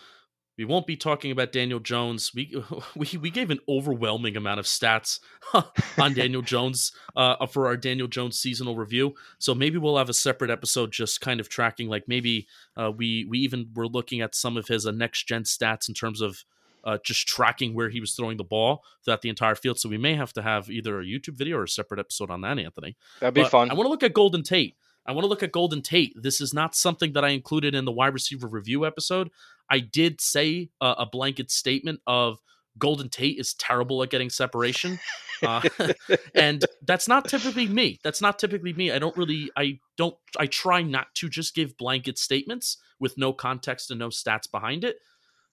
We 0.57 0.65
won't 0.65 0.85
be 0.85 0.95
talking 0.95 1.31
about 1.31 1.51
Daniel 1.51 1.79
Jones. 1.79 2.31
We 2.33 2.55
we, 2.95 3.17
we 3.17 3.29
gave 3.29 3.49
an 3.49 3.59
overwhelming 3.67 4.37
amount 4.37 4.59
of 4.59 4.65
stats 4.65 5.19
on 5.97 6.13
Daniel 6.13 6.41
Jones 6.53 6.91
uh, 7.15 7.45
for 7.47 7.67
our 7.67 7.77
Daniel 7.77 8.07
Jones 8.07 8.39
seasonal 8.39 8.75
review. 8.75 9.15
So 9.39 9.55
maybe 9.55 9.77
we'll 9.77 9.97
have 9.97 10.09
a 10.09 10.13
separate 10.13 10.51
episode 10.51 10.91
just 10.91 11.21
kind 11.21 11.39
of 11.39 11.49
tracking, 11.49 11.89
like 11.89 12.07
maybe 12.07 12.47
uh, 12.77 12.91
we 12.91 13.25
we 13.25 13.39
even 13.39 13.69
were 13.73 13.87
looking 13.87 14.21
at 14.21 14.35
some 14.35 14.57
of 14.57 14.67
his 14.67 14.85
uh, 14.85 14.91
next 14.91 15.27
gen 15.27 15.43
stats 15.43 15.87
in 15.87 15.95
terms 15.95 16.21
of 16.21 16.43
uh, 16.83 16.97
just 17.03 17.27
tracking 17.27 17.73
where 17.73 17.89
he 17.89 17.99
was 17.99 18.13
throwing 18.13 18.37
the 18.37 18.43
ball 18.43 18.83
throughout 19.03 19.21
the 19.21 19.29
entire 19.29 19.55
field. 19.55 19.79
So 19.79 19.89
we 19.89 19.97
may 19.97 20.15
have 20.15 20.33
to 20.33 20.41
have 20.41 20.69
either 20.69 20.99
a 20.99 21.05
YouTube 21.05 21.35
video 21.35 21.57
or 21.57 21.63
a 21.63 21.69
separate 21.69 21.99
episode 21.99 22.29
on 22.29 22.41
that, 22.41 22.59
Anthony. 22.59 22.95
That'd 23.19 23.33
be 23.33 23.41
But 23.41 23.51
fun. 23.51 23.71
I 23.71 23.73
want 23.73 23.85
to 23.85 23.89
look 23.89 24.03
at 24.03 24.13
Golden 24.13 24.43
Tate. 24.43 24.75
I 25.05 25.11
want 25.11 25.25
to 25.25 25.29
look 25.29 25.43
at 25.43 25.51
Golden 25.51 25.81
Tate. 25.81 26.13
This 26.21 26.39
is 26.39 26.53
not 26.53 26.75
something 26.75 27.13
that 27.13 27.25
I 27.25 27.29
included 27.29 27.75
in 27.75 27.85
the 27.85 27.91
wide 27.91 28.13
receiver 28.13 28.47
review 28.47 28.85
episode. 28.85 29.29
I 29.69 29.79
did 29.79 30.21
say 30.21 30.69
uh, 30.81 30.95
a 30.97 31.05
blanket 31.05 31.51
statement 31.51 32.01
of 32.07 32.39
Golden 32.77 33.09
Tate 33.09 33.39
is 33.39 33.53
terrible 33.53 34.01
at 34.03 34.09
getting 34.09 34.29
separation. 34.29 34.99
Uh, 35.41 35.61
and 36.35 36.65
that's 36.81 37.07
not 37.07 37.27
typically 37.27 37.67
me. 37.67 37.99
That's 38.03 38.21
not 38.21 38.39
typically 38.39 38.73
me. 38.73 38.91
I 38.91 38.99
don't 38.99 39.15
really, 39.15 39.51
I 39.55 39.79
don't, 39.97 40.15
I 40.39 40.47
try 40.47 40.81
not 40.81 41.13
to 41.15 41.29
just 41.29 41.55
give 41.55 41.77
blanket 41.77 42.17
statements 42.17 42.77
with 42.99 43.17
no 43.17 43.33
context 43.33 43.91
and 43.91 43.99
no 43.99 44.09
stats 44.09 44.49
behind 44.49 44.83
it. 44.83 44.97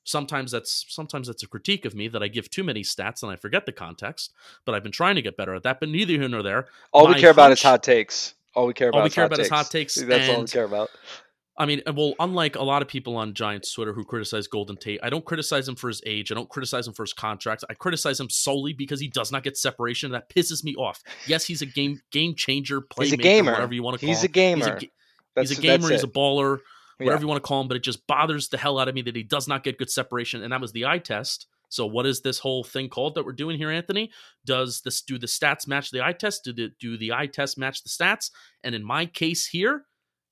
Sometimes 0.03 0.51
that's 0.51 0.87
sometimes 0.89 1.27
that's 1.27 1.43
a 1.43 1.47
critique 1.47 1.85
of 1.85 1.95
me 1.95 2.09
that 2.09 2.23
I 2.23 2.29
give 2.29 2.49
too 2.49 2.65
many 2.65 2.83
stats 2.83 3.23
and 3.23 3.31
I 3.31 3.37
forget 3.37 3.67
the 3.67 3.73
context. 3.73 4.33
But 4.65 4.75
I've 4.75 4.83
been 4.83 4.93
trying 4.93 5.17
to 5.17 5.23
get 5.23 5.37
better 5.37 5.55
at 5.55 5.63
that. 5.65 5.79
But 5.79 5.91
neither 5.91 6.15
here 6.15 6.27
nor 6.27 6.43
there. 6.43 6.69
all 6.91 7.07
we 7.07 7.21
care 7.21 7.31
about 7.31 7.53
is 7.53 7.63
hot 7.63 7.83
takes. 7.83 8.35
All 8.55 8.67
we 8.67 8.73
care 8.73 8.89
about, 8.89 8.99
All 8.99 9.05
we 9.05 9.09
is, 9.09 9.15
care 9.15 9.25
hot 9.25 9.33
about 9.33 9.41
is 9.41 9.49
takes. 9.49 9.57
hot 9.57 9.71
takes, 9.71 9.95
That's 9.97 10.29
all 10.31 10.41
we 10.41 10.47
care 10.47 10.65
about. 10.65 10.91
I 11.61 11.67
mean, 11.67 11.83
well, 11.95 12.15
unlike 12.19 12.57
a 12.57 12.63
lot 12.63 12.81
of 12.83 12.89
people 12.89 13.17
on 13.17 13.35
Giants 13.35 13.73
Twitter 13.73 13.93
who 13.93 14.03
criticize 14.05 14.47
Golden 14.47 14.77
Tate, 14.77 14.99
I 15.03 15.11
don't 15.11 15.25
criticize 15.25 15.69
him 15.69 15.77
for 15.77 15.89
his 15.89 16.01
age. 16.07 16.33
I 16.33 16.35
don't 16.35 16.49
criticize 16.49 16.89
him 16.89 16.95
for 16.95 17.03
his 17.05 17.13
contract. 17.13 17.65
I 17.69 17.75
criticize 17.75 18.19
him 18.19 18.31
solely 18.31 18.73
because 18.73 18.99
he 18.99 19.09
does 19.09 19.31
not 19.31 19.43
get 19.43 19.57
separation. 19.59 20.11
That 20.13 20.29
pisses 20.31 20.65
me 20.65 20.75
off. 20.77 21.03
Yes, 21.27 21.45
he's 21.45 21.61
a 21.63 21.67
game 21.67 22.01
game 22.11 22.35
changer, 22.35 22.81
playmaker, 22.81 23.03
He's 23.05 23.13
a 23.13 23.17
gamer. 23.19 23.53
whatever 23.53 23.75
you 23.75 23.83
want 23.83 24.01
to 24.01 24.07
call 24.07 24.09
He's 24.09 24.23
him. 24.25 24.31
a 24.31 24.33
gamer. 24.33 24.65
He's 24.65 24.67
a, 24.75 24.79
ga- 24.81 24.91
That's, 25.37 25.51
he's 25.51 25.59
a 25.59 25.63
gamer. 25.63 25.91
He's 25.91 26.03
a 26.03 26.09
baller, 26.09 26.59
whatever 26.99 27.17
Yeah. 27.17 27.21
you 27.21 27.27
want 27.29 27.37
to 27.43 27.47
call 27.47 27.61
him. 27.61 27.69
But 27.69 27.77
it 27.77 27.83
just 27.85 28.07
bothers 28.07 28.49
the 28.49 28.57
hell 28.57 28.79
out 28.79 28.89
of 28.89 28.95
me 28.95 29.03
that 29.03 29.15
he 29.15 29.23
does 29.23 29.47
not 29.47 29.63
get 29.63 29.77
good 29.79 29.91
separation. 29.91 30.43
And 30.43 30.53
that 30.55 30.61
was 30.63 30.73
the 30.73 30.87
eye 30.87 30.99
test. 30.99 31.47
So 31.69 31.87
what 31.87 32.05
is 32.07 32.23
this 32.23 32.39
whole 32.41 32.65
thing 32.65 32.89
called 32.89 33.15
that 33.15 33.25
we're 33.25 33.33
doing 33.33 33.57
here, 33.59 33.71
Anthony? 33.71 34.11
Does 34.45 34.81
this 34.81 35.03
do 35.03 35.19
the 35.19 35.29
stats 35.29 35.69
match 35.69 35.91
the 35.93 36.03
eye 36.03 36.15
test? 36.15 36.43
Do 36.43 36.53
the 36.53 36.71
do 36.81 36.97
the 36.97 37.13
eye 37.13 37.27
test 37.27 37.59
match 37.59 37.83
the 37.83 37.91
stats? 37.91 38.31
And 38.65 38.75
in 38.75 38.83
my 38.83 39.05
case 39.07 39.47
here, 39.47 39.85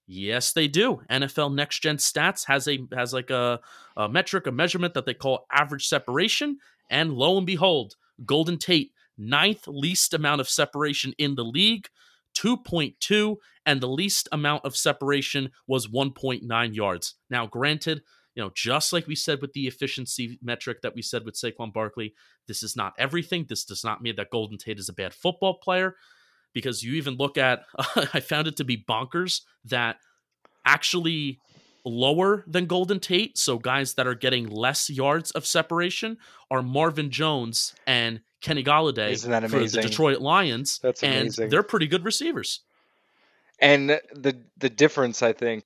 yes, 0.08 0.52
they 0.52 0.66
do. 0.66 1.02
NFL 1.08 1.54
Next 1.54 1.80
Gen 1.80 1.98
Stats 1.98 2.46
has 2.46 2.66
a 2.66 2.80
has 2.92 3.12
like 3.12 3.30
a, 3.30 3.60
a 3.96 4.08
metric, 4.08 4.46
a 4.46 4.52
measurement 4.52 4.94
that 4.94 5.06
they 5.06 5.14
call 5.14 5.46
average 5.52 5.86
separation. 5.86 6.58
And 6.90 7.12
lo 7.12 7.36
and 7.36 7.46
behold, 7.46 7.94
Golden 8.24 8.58
Tate, 8.58 8.92
ninth 9.16 9.68
least 9.68 10.14
amount 10.14 10.40
of 10.40 10.48
separation 10.48 11.12
in 11.18 11.34
the 11.34 11.44
league, 11.44 11.88
2.2, 12.36 13.36
and 13.66 13.80
the 13.80 13.88
least 13.88 14.28
amount 14.32 14.64
of 14.64 14.76
separation 14.76 15.50
was 15.66 15.86
1.9 15.86 16.74
yards. 16.74 17.14
Now, 17.28 17.46
granted, 17.46 18.02
you 18.34 18.42
know, 18.42 18.50
just 18.54 18.92
like 18.92 19.06
we 19.06 19.16
said 19.16 19.42
with 19.42 19.52
the 19.52 19.66
efficiency 19.66 20.38
metric 20.42 20.82
that 20.82 20.94
we 20.94 21.02
said 21.02 21.24
with 21.24 21.34
Saquon 21.34 21.72
Barkley, 21.72 22.14
this 22.46 22.62
is 22.62 22.76
not 22.76 22.94
everything. 22.98 23.46
This 23.48 23.64
does 23.64 23.84
not 23.84 24.00
mean 24.00 24.16
that 24.16 24.30
Golden 24.30 24.56
Tate 24.56 24.78
is 24.78 24.88
a 24.88 24.94
bad 24.94 25.12
football 25.12 25.58
player 25.58 25.96
because 26.58 26.82
you 26.82 26.94
even 26.94 27.14
look 27.14 27.38
at, 27.38 27.62
I 28.14 28.20
found 28.20 28.48
it 28.48 28.56
to 28.56 28.64
be 28.64 28.76
bonkers 28.76 29.42
that 29.66 29.96
actually 30.66 31.38
lower 31.84 32.44
than 32.46 32.66
Golden 32.66 32.98
Tate, 33.00 33.38
so 33.38 33.58
guys 33.58 33.94
that 33.94 34.06
are 34.06 34.14
getting 34.14 34.46
less 34.48 34.90
yards 34.90 35.30
of 35.30 35.46
separation, 35.46 36.18
are 36.50 36.62
Marvin 36.62 37.10
Jones 37.10 37.74
and 37.86 38.20
Kenny 38.40 38.64
Golladay 38.64 39.10
Isn't 39.12 39.30
that 39.30 39.48
for 39.48 39.60
the? 39.60 39.82
Detroit 39.82 40.20
Lions. 40.20 40.80
That's 40.82 41.02
and 41.02 41.20
amazing. 41.20 41.48
they're 41.50 41.62
pretty 41.62 41.86
good 41.86 42.04
receivers. 42.04 42.60
And 43.60 43.90
the 44.12 44.36
the 44.56 44.68
difference, 44.70 45.22
I 45.22 45.32
think, 45.32 45.64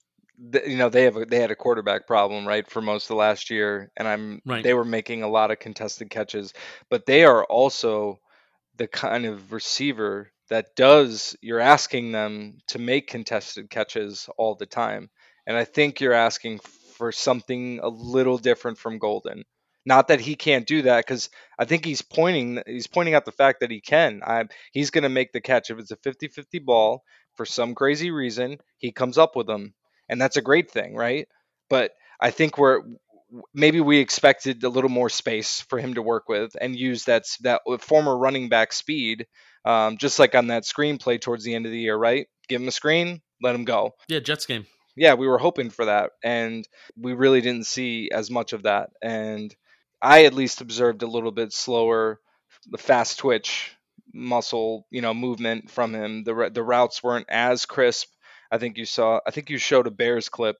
th- 0.53 0.67
you 0.67 0.77
know, 0.77 0.89
they 0.89 1.05
have 1.05 1.17
a, 1.17 1.25
they 1.27 1.41
had 1.41 1.51
a 1.51 1.57
quarterback 1.57 2.07
problem, 2.07 2.47
right, 2.47 2.69
for 2.71 2.81
most 2.81 3.11
of 3.11 3.17
last 3.17 3.51
year, 3.51 3.91
and 3.97 4.07
I'm 4.09 4.41
Right. 4.47 4.63
they 4.65 4.75
were 4.75 4.85
making 4.85 5.23
a 5.23 5.29
lot 5.29 5.51
of 5.51 5.59
contested 5.59 6.09
catches, 6.11 6.55
but 6.89 7.07
they 7.07 7.25
are 7.25 7.45
also 7.45 8.21
the 8.79 8.87
kind 8.89 9.27
of 9.27 9.53
receiver 9.53 10.33
that 10.53 10.77
does 10.77 11.37
you're 11.43 11.61
asking 11.61 12.13
them 12.13 12.59
to 12.69 12.79
make 12.79 13.09
contested 13.09 13.71
catches 13.71 14.29
all 14.39 14.55
the 14.55 14.67
time, 14.67 15.11
and 15.47 15.57
I 15.57 15.65
think 15.65 16.01
you're 16.01 16.13
asking 16.13 16.61
for 16.97 17.13
something 17.13 17.81
a 17.83 17.89
little 17.89 18.39
different 18.39 18.79
from 18.79 18.99
Golden. 18.99 19.45
Not 19.85 20.09
that 20.09 20.21
he 20.21 20.37
can't 20.37 20.67
do 20.67 20.83
that, 20.83 21.05
because 21.05 21.29
I 21.59 21.65
think 21.65 21.85
he's 21.85 22.03
pointing 22.03 22.63
he's 22.67 22.87
pointing 22.87 23.15
out 23.15 23.25
the 23.25 23.33
fact 23.33 23.61
that 23.61 23.71
he 23.71 23.81
can. 23.81 24.23
I, 24.25 24.45
he's 24.73 24.91
going 24.91 25.03
to 25.03 25.09
make 25.09 25.33
the 25.33 25.41
catch 25.41 25.71
if 25.71 25.79
it's 25.79 25.91
a 25.91 25.97
50-50 25.97 26.65
ball 26.65 27.03
for 27.35 27.47
some 27.47 27.75
crazy 27.75 28.11
reason, 28.11 28.59
he 28.79 28.93
comes 28.93 29.19
up 29.19 29.35
with 29.37 29.47
them, 29.47 29.75
and 30.09 30.21
that's 30.21 30.37
a 30.37 30.43
great 30.43 30.71
thing, 30.71 30.95
right? 30.95 31.27
But 31.69 31.93
I 32.21 32.31
think 32.31 32.59
we're 32.59 32.83
maybe 33.55 33.81
we 33.81 33.99
expected 33.99 34.63
a 34.65 34.69
little 34.69 34.91
more 34.91 35.09
space 35.09 35.63
for 35.63 35.79
him 35.79 35.95
to 35.95 36.03
work 36.03 36.29
with 36.29 36.55
and 36.61 36.77
use 36.77 37.05
that 37.05 37.25
that 37.43 37.63
uh, 37.69 37.79
former 37.79 38.17
running 38.17 38.49
back 38.49 38.73
speed, 38.73 39.27
um, 39.65 39.97
just 39.97 40.19
like 40.19 40.35
on 40.35 40.49
that 40.49 40.65
screenplay 40.65 41.21
towards 41.21 41.45
the 41.45 41.55
end 41.55 41.67
of 41.67 41.73
the 41.73 41.79
year, 41.79 41.97
right? 41.97 42.27
Give 42.49 42.61
him 42.61 42.69
a 42.69 42.73
screen, 42.73 43.21
let 43.43 43.55
him 43.55 43.65
go. 43.65 43.95
Yeah, 44.09 44.21
Jets 44.21 44.47
game. 44.47 44.67
Yeah, 44.97 45.15
we 45.15 45.27
were 45.27 45.39
hoping 45.39 45.71
for 45.71 45.87
that, 45.87 46.11
and 46.23 46.69
we 46.97 47.15
really 47.15 47.41
didn't 47.41 47.67
see 47.67 48.11
as 48.13 48.31
much 48.31 48.53
of 48.53 48.65
that. 48.65 48.91
And 49.03 49.55
I 50.03 50.25
at 50.27 50.35
least 50.35 50.61
observed 50.61 51.03
a 51.03 51.07
little 51.07 51.31
bit 51.31 51.53
slower, 51.53 52.21
the 52.71 52.79
fast 52.79 53.19
twitch 53.19 53.75
muscle, 54.13 54.87
you 54.91 55.01
know, 55.01 55.15
movement 55.15 55.71
from 55.71 55.95
him. 55.95 56.25
The 56.25 56.51
the 56.53 56.63
routes 56.63 57.03
weren't 57.03 57.27
as 57.31 57.65
crisp. 57.65 58.09
I 58.51 58.59
think 58.59 58.77
you 58.77 58.85
saw. 58.85 59.21
I 59.27 59.31
think 59.31 59.49
you 59.49 59.59
showed 59.59 59.87
a 59.87 59.91
Bears 59.91 60.29
clip. 60.29 60.57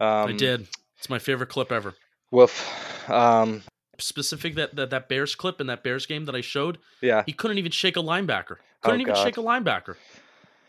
Um, 0.00 0.28
I 0.28 0.32
did. 0.32 0.66
It's 0.98 1.10
my 1.10 1.20
favorite 1.20 1.48
clip 1.48 1.70
ever. 1.70 1.94
Woof. 2.32 3.08
Um, 3.08 3.62
Specific 4.00 4.54
that, 4.54 4.76
that 4.76 4.90
that 4.90 5.08
Bears 5.08 5.34
clip 5.34 5.60
in 5.60 5.66
that 5.66 5.82
Bears 5.82 6.06
game 6.06 6.24
that 6.26 6.34
I 6.34 6.40
showed, 6.40 6.78
yeah. 7.00 7.24
he 7.26 7.32
couldn't 7.32 7.58
even 7.58 7.72
shake 7.72 7.96
a 7.96 8.00
linebacker. 8.02 8.56
Couldn't 8.82 9.00
Oh, 9.00 9.02
even 9.02 9.14
God. 9.14 9.24
shake 9.24 9.36
a 9.36 9.42
linebacker. 9.42 9.96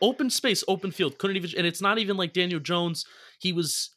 Open 0.01 0.29
space, 0.29 0.63
open 0.67 0.91
field. 0.91 1.17
Couldn't 1.17 1.35
even 1.37 1.51
and 1.57 1.67
it's 1.67 1.81
not 1.81 1.99
even 1.99 2.17
like 2.17 2.33
Daniel 2.33 2.59
Jones. 2.59 3.05
He 3.37 3.53
was 3.53 3.91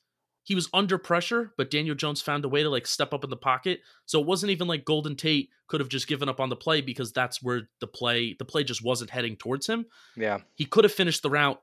he 0.44 0.54
was 0.56 0.68
under 0.74 0.98
pressure, 0.98 1.52
but 1.56 1.70
Daniel 1.70 1.94
Jones 1.94 2.20
found 2.20 2.44
a 2.44 2.48
way 2.48 2.62
to 2.64 2.68
like 2.68 2.86
step 2.86 3.14
up 3.14 3.22
in 3.24 3.30
the 3.30 3.36
pocket. 3.36 3.80
So 4.06 4.20
it 4.20 4.26
wasn't 4.26 4.50
even 4.50 4.66
like 4.66 4.84
Golden 4.84 5.14
Tate 5.14 5.48
could 5.68 5.78
have 5.80 5.88
just 5.88 6.08
given 6.08 6.28
up 6.28 6.40
on 6.40 6.48
the 6.48 6.56
play 6.56 6.80
because 6.80 7.12
that's 7.12 7.40
where 7.42 7.68
the 7.80 7.86
play 7.86 8.34
the 8.38 8.44
play 8.44 8.64
just 8.64 8.82
wasn't 8.84 9.10
heading 9.10 9.36
towards 9.36 9.66
him. 9.68 9.86
Yeah. 10.16 10.38
He 10.56 10.64
could 10.64 10.84
have 10.84 10.92
finished 10.92 11.22
the 11.22 11.30
route. 11.30 11.62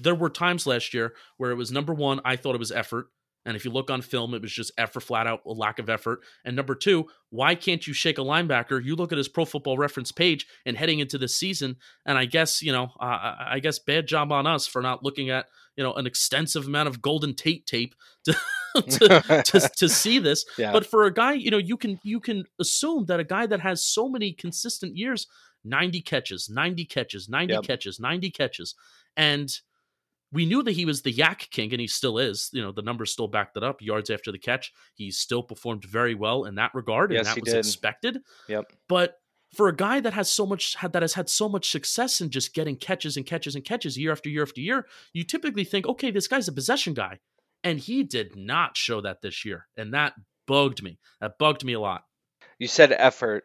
There 0.00 0.14
were 0.14 0.30
times 0.30 0.66
last 0.66 0.94
year 0.94 1.12
where 1.36 1.50
it 1.50 1.56
was 1.56 1.72
number 1.72 1.92
one, 1.92 2.20
I 2.24 2.36
thought 2.36 2.54
it 2.54 2.58
was 2.58 2.72
effort. 2.72 3.08
And 3.44 3.56
if 3.56 3.64
you 3.64 3.70
look 3.70 3.90
on 3.90 4.02
film, 4.02 4.34
it 4.34 4.42
was 4.42 4.52
just 4.52 4.72
effort, 4.78 5.00
flat 5.00 5.26
out 5.26 5.40
a 5.44 5.52
lack 5.52 5.78
of 5.78 5.90
effort. 5.90 6.20
And 6.44 6.54
number 6.54 6.74
two, 6.74 7.06
why 7.30 7.54
can't 7.54 7.86
you 7.86 7.92
shake 7.92 8.18
a 8.18 8.22
linebacker? 8.22 8.82
You 8.84 8.94
look 8.94 9.10
at 9.10 9.18
his 9.18 9.28
Pro 9.28 9.44
Football 9.44 9.76
Reference 9.78 10.12
page 10.12 10.46
and 10.64 10.76
heading 10.76 11.00
into 11.00 11.18
this 11.18 11.36
season, 11.36 11.76
and 12.06 12.16
I 12.18 12.24
guess 12.24 12.62
you 12.62 12.72
know, 12.72 12.90
uh, 13.00 13.34
I 13.46 13.58
guess 13.60 13.78
bad 13.78 14.06
job 14.06 14.30
on 14.32 14.46
us 14.46 14.66
for 14.66 14.80
not 14.82 15.02
looking 15.02 15.30
at 15.30 15.46
you 15.76 15.82
know 15.82 15.92
an 15.94 16.06
extensive 16.06 16.66
amount 16.66 16.88
of 16.88 17.02
Golden 17.02 17.34
Tate 17.34 17.66
tape 17.66 17.94
to 18.24 18.36
to, 18.88 19.42
to, 19.44 19.70
to 19.76 19.88
see 19.88 20.18
this. 20.18 20.44
Yeah. 20.56 20.72
But 20.72 20.86
for 20.86 21.04
a 21.04 21.12
guy, 21.12 21.32
you 21.32 21.50
know, 21.50 21.58
you 21.58 21.76
can 21.76 21.98
you 22.02 22.20
can 22.20 22.44
assume 22.60 23.06
that 23.06 23.20
a 23.20 23.24
guy 23.24 23.46
that 23.46 23.60
has 23.60 23.84
so 23.84 24.08
many 24.08 24.32
consistent 24.32 24.96
years, 24.96 25.26
ninety 25.64 26.00
catches, 26.00 26.48
ninety 26.48 26.84
catches, 26.84 27.28
ninety 27.28 27.54
Yep. 27.54 27.64
catches, 27.64 28.00
ninety 28.00 28.30
catches, 28.30 28.74
and 29.16 29.50
we 30.32 30.46
knew 30.46 30.62
that 30.62 30.72
he 30.72 30.84
was 30.84 31.02
the 31.02 31.12
yak 31.12 31.48
king 31.50 31.72
and 31.72 31.80
he 31.80 31.86
still 31.86 32.18
is 32.18 32.50
you 32.52 32.62
know 32.62 32.72
the 32.72 32.82
numbers 32.82 33.12
still 33.12 33.28
backed 33.28 33.56
it 33.56 33.62
up 33.62 33.80
yards 33.82 34.10
after 34.10 34.32
the 34.32 34.38
catch 34.38 34.72
he 34.94 35.10
still 35.10 35.42
performed 35.42 35.84
very 35.84 36.14
well 36.14 36.44
in 36.44 36.54
that 36.56 36.74
regard 36.74 37.10
and 37.10 37.18
Yes, 37.18 37.34
that 37.34 37.40
was 37.40 37.52
did. 37.52 37.58
expected 37.58 38.18
Yep. 38.48 38.72
but 38.88 39.16
for 39.54 39.68
a 39.68 39.76
guy 39.76 40.00
that 40.00 40.14
has 40.14 40.30
so 40.30 40.46
much 40.46 40.74
had 40.76 40.92
that 40.94 41.02
has 41.02 41.14
had 41.14 41.28
so 41.28 41.48
much 41.48 41.70
success 41.70 42.20
in 42.20 42.30
just 42.30 42.54
getting 42.54 42.76
catches 42.76 43.16
and 43.16 43.26
catches 43.26 43.54
and 43.54 43.64
catches 43.64 43.98
year 43.98 44.10
after 44.12 44.28
year 44.30 44.42
after 44.42 44.60
year 44.60 44.86
you 45.12 45.24
typically 45.24 45.64
think 45.64 45.86
okay 45.86 46.10
this 46.10 46.28
guy's 46.28 46.48
a 46.48 46.52
possession 46.52 46.94
guy 46.94 47.18
and 47.64 47.78
he 47.78 48.02
did 48.02 48.34
not 48.34 48.76
show 48.76 49.00
that 49.00 49.20
this 49.22 49.44
year 49.44 49.66
and 49.76 49.92
that 49.94 50.14
bugged 50.46 50.82
me 50.82 50.98
that 51.20 51.38
bugged 51.38 51.64
me 51.64 51.74
a 51.74 51.80
lot 51.80 52.04
You 52.58 52.66
said 52.68 52.92
effort. 52.92 53.44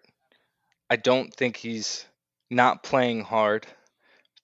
I 0.89 0.95
don't 0.95 1.33
think 1.33 1.57
he's 1.57 2.05
not 2.49 2.81
playing 2.83 3.21
hard, 3.25 3.67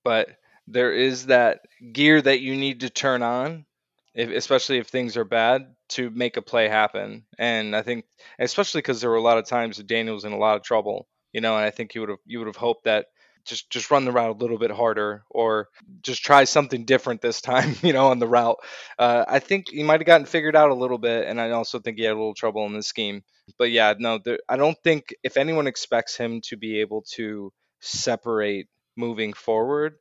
but 0.03 0.27
there 0.67 0.93
is 0.93 1.27
that 1.27 1.61
gear 1.91 2.21
that 2.21 2.39
you 2.41 2.55
need 2.55 2.81
to 2.81 2.89
turn 2.89 3.21
on, 3.21 3.65
if, 4.13 4.29
especially 4.29 4.77
if 4.77 4.87
things 4.87 5.17
are 5.17 5.25
bad, 5.25 5.75
to 5.89 6.09
make 6.09 6.37
a 6.37 6.41
play 6.41 6.67
happen. 6.67 7.25
And 7.37 7.75
I 7.75 7.81
think, 7.81 8.05
especially 8.39 8.79
because 8.79 9.01
there 9.01 9.09
were 9.09 9.17
a 9.17 9.21
lot 9.21 9.37
of 9.37 9.45
times 9.47 9.77
that 9.77 9.87
Daniel 9.87 10.15
was 10.15 10.25
in 10.25 10.33
a 10.33 10.37
lot 10.37 10.57
of 10.57 10.63
trouble, 10.63 11.07
you 11.33 11.41
know, 11.41 11.55
and 11.55 11.65
I 11.65 11.71
think 11.71 11.95
you 11.95 12.01
would 12.01 12.09
have 12.09 12.19
you 12.25 12.39
would 12.39 12.47
have 12.47 12.55
hoped 12.55 12.85
that 12.85 13.07
just 13.45 13.69
just 13.69 13.91
run 13.91 14.05
the 14.05 14.11
route 14.11 14.35
a 14.35 14.39
little 14.39 14.57
bit 14.57 14.71
harder 14.71 15.23
or 15.29 15.67
just 16.01 16.23
try 16.23 16.45
something 16.45 16.85
different 16.85 17.21
this 17.21 17.41
time, 17.41 17.75
you 17.81 17.93
know, 17.93 18.07
on 18.07 18.19
the 18.19 18.27
route. 18.27 18.57
Uh, 18.97 19.25
I 19.27 19.39
think 19.39 19.69
he 19.69 19.83
might 19.83 19.99
have 19.99 20.07
gotten 20.07 20.25
figured 20.25 20.55
out 20.55 20.69
a 20.71 20.75
little 20.75 20.97
bit, 20.97 21.27
and 21.27 21.41
I 21.41 21.51
also 21.51 21.79
think 21.79 21.97
he 21.97 22.03
had 22.03 22.13
a 22.13 22.19
little 22.19 22.35
trouble 22.35 22.65
in 22.65 22.73
the 22.73 22.83
scheme 22.83 23.23
but 23.57 23.71
yeah, 23.71 23.93
no, 23.97 24.19
there, 24.23 24.39
I 24.47 24.57
don't 24.57 24.77
think 24.83 25.13
if 25.23 25.37
anyone 25.37 25.67
expects 25.67 26.15
him 26.15 26.41
to 26.45 26.57
be 26.57 26.79
able 26.79 27.03
to 27.15 27.51
separate 27.81 28.67
moving 28.95 29.33
forward 29.33 29.95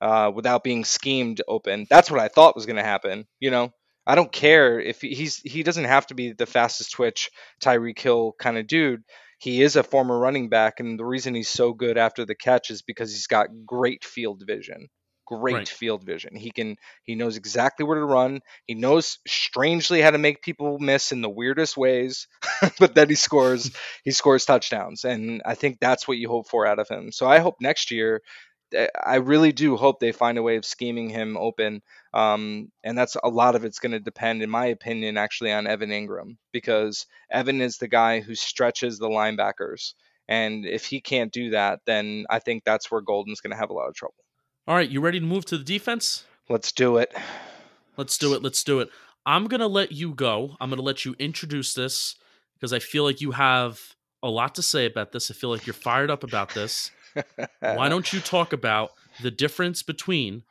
uh, 0.00 0.30
without 0.34 0.64
being 0.64 0.84
schemed 0.84 1.40
open, 1.48 1.86
that's 1.88 2.10
what 2.10 2.20
I 2.20 2.28
thought 2.28 2.56
was 2.56 2.66
going 2.66 2.76
to 2.76 2.82
happen. 2.82 3.26
You 3.40 3.50
know, 3.50 3.72
I 4.06 4.14
don't 4.14 4.32
care 4.32 4.80
if 4.80 5.00
he- 5.00 5.14
he's 5.14 5.38
he 5.38 5.62
doesn't 5.62 5.84
have 5.84 6.06
to 6.08 6.14
be 6.14 6.32
the 6.32 6.46
fastest 6.46 6.92
twitch 6.92 7.30
Tyreek 7.62 7.98
Hill 7.98 8.34
kind 8.38 8.58
of 8.58 8.66
dude. 8.66 9.02
He 9.38 9.62
is 9.62 9.76
a 9.76 9.82
former 9.82 10.18
running 10.18 10.48
back, 10.48 10.80
and 10.80 10.98
the 10.98 11.04
reason 11.04 11.34
he's 11.34 11.48
so 11.48 11.72
good 11.72 11.98
after 11.98 12.24
the 12.24 12.34
catch 12.34 12.70
is 12.70 12.82
because 12.82 13.12
he's 13.12 13.26
got 13.26 13.48
great 13.66 14.04
field 14.04 14.42
vision. 14.46 14.88
Great 15.26 15.68
Right. 15.68 15.68
field 15.70 16.04
vision. 16.04 16.36
He 16.36 16.50
can 16.50 16.76
he 17.04 17.14
knows 17.14 17.38
exactly 17.38 17.86
where 17.86 17.98
to 17.98 18.04
run. 18.04 18.40
He 18.66 18.74
knows 18.74 19.18
strangely 19.26 20.02
how 20.02 20.10
to 20.10 20.18
make 20.18 20.42
people 20.42 20.78
miss 20.78 21.12
in 21.12 21.22
the 21.22 21.30
weirdest 21.30 21.78
ways, 21.78 22.28
but 22.78 22.94
then 22.94 23.08
he 23.08 23.14
scores 23.14 23.70
he 24.04 24.10
scores 24.10 24.44
touchdowns 24.44 25.04
and 25.04 25.40
I 25.46 25.54
think 25.54 25.78
that's 25.80 26.06
what 26.06 26.18
you 26.18 26.28
hope 26.28 26.48
for 26.50 26.66
out 26.66 26.78
of 26.78 26.88
him. 26.88 27.10
So 27.10 27.26
I 27.26 27.38
hope 27.38 27.54
next 27.58 27.90
year 27.90 28.20
I 29.04 29.16
really 29.16 29.52
do 29.52 29.76
hope 29.76 30.00
they 30.00 30.12
find 30.12 30.38
a 30.38 30.42
way 30.42 30.56
of 30.56 30.64
scheming 30.64 31.08
him 31.08 31.36
open. 31.36 31.82
Um, 32.12 32.70
and 32.82 32.96
that's 32.96 33.16
a 33.22 33.28
lot 33.28 33.54
of 33.54 33.64
it's 33.64 33.78
going 33.78 33.92
to 33.92 34.00
depend, 34.00 34.42
in 34.42 34.50
my 34.50 34.66
opinion, 34.66 35.16
actually 35.16 35.52
on 35.52 35.66
Evan 35.66 35.90
Engram 35.90 36.36
because 36.52 37.06
Evan 37.30 37.60
is 37.60 37.78
the 37.78 37.88
guy 37.88 38.20
who 38.20 38.34
stretches 38.34 38.98
the 38.98 39.08
linebackers. 39.08 39.94
And 40.28 40.64
if 40.64 40.86
he 40.86 41.00
can't 41.00 41.32
do 41.32 41.50
that, 41.50 41.80
then 41.86 42.24
I 42.30 42.38
think 42.38 42.64
that's 42.64 42.90
where 42.90 43.00
Golden's 43.00 43.40
going 43.40 43.50
to 43.50 43.58
have 43.58 43.70
a 43.70 43.74
lot 43.74 43.88
of 43.88 43.94
trouble. 43.94 44.14
all 44.66 44.74
right 44.74 44.88
you 44.88 45.00
ready 45.00 45.20
to 45.20 45.26
move 45.26 45.44
to 45.46 45.58
the 45.58 45.64
defense 45.64 46.24
Let's 46.48 46.72
do 46.72 46.98
it. 46.98 47.14
Let's 47.96 48.18
do 48.18 48.34
it. 48.34 48.42
Let's 48.42 48.62
do 48.62 48.80
it. 48.80 48.90
I'm 49.24 49.46
going 49.46 49.60
to 49.60 49.66
let 49.66 49.92
you 49.92 50.14
go. 50.14 50.56
I'm 50.60 50.68
going 50.68 50.78
to 50.78 50.84
let 50.84 51.04
you 51.04 51.14
introduce 51.18 51.72
this 51.72 52.16
because 52.54 52.72
I 52.72 52.80
feel 52.80 53.04
like 53.04 53.22
you 53.22 53.30
have 53.30 53.80
a 54.22 54.28
lot 54.28 54.54
to 54.56 54.62
say 54.62 54.84
about 54.84 55.12
this. 55.12 55.30
I 55.30 55.34
feel 55.34 55.48
like 55.48 55.66
you're 55.66 55.72
fired 55.72 56.10
up 56.10 56.22
about 56.22 56.52
this. 56.52 56.90
Why 57.60 57.88
don't 57.88 58.12
you 58.12 58.20
talk 58.20 58.52
about 58.60 58.92
the 59.22 59.30
difference 59.30 59.82
between 59.82 60.42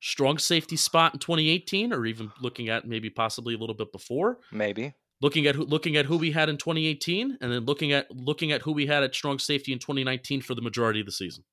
strong 0.00 0.38
safety 0.38 0.76
spot 0.76 1.14
in 1.14 1.20
2018 1.20 1.92
or 1.92 2.06
even 2.06 2.32
looking 2.40 2.68
at 2.68 2.86
maybe 2.86 3.08
possibly 3.08 3.54
a 3.54 3.58
little 3.58 3.74
bit 3.74 3.92
before 3.92 4.38
maybe? 4.50 4.94
looking 5.20 5.46
at 5.46 5.54
who 5.54 5.64
looking 5.64 5.96
at 5.96 6.06
who 6.06 6.18
we 6.18 6.32
had 6.32 6.48
in 6.48 6.56
2018 6.56 7.38
and 7.40 7.52
then 7.52 7.64
looking 7.64 7.92
at 7.92 8.10
looking 8.10 8.50
at 8.50 8.62
who 8.62 8.72
we 8.72 8.86
had 8.86 9.02
at 9.02 9.14
strong 9.14 9.38
safety 9.38 9.72
in 9.72 9.78
2019 9.78 10.42
for 10.42 10.54
the 10.54 10.62
majority 10.62 11.00
of 11.00 11.06
the 11.06 11.12
season 11.12 11.44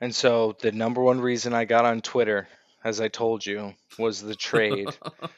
And 0.00 0.14
so 0.14 0.56
the 0.60 0.72
number 0.72 1.02
one 1.02 1.20
reason 1.20 1.54
I 1.54 1.64
got 1.64 1.84
on 1.84 2.00
Twitter, 2.00 2.48
as 2.84 3.00
I 3.00 3.08
told 3.08 3.46
you, 3.46 3.74
was 3.98 4.20
the 4.20 4.34
trade 4.34 4.88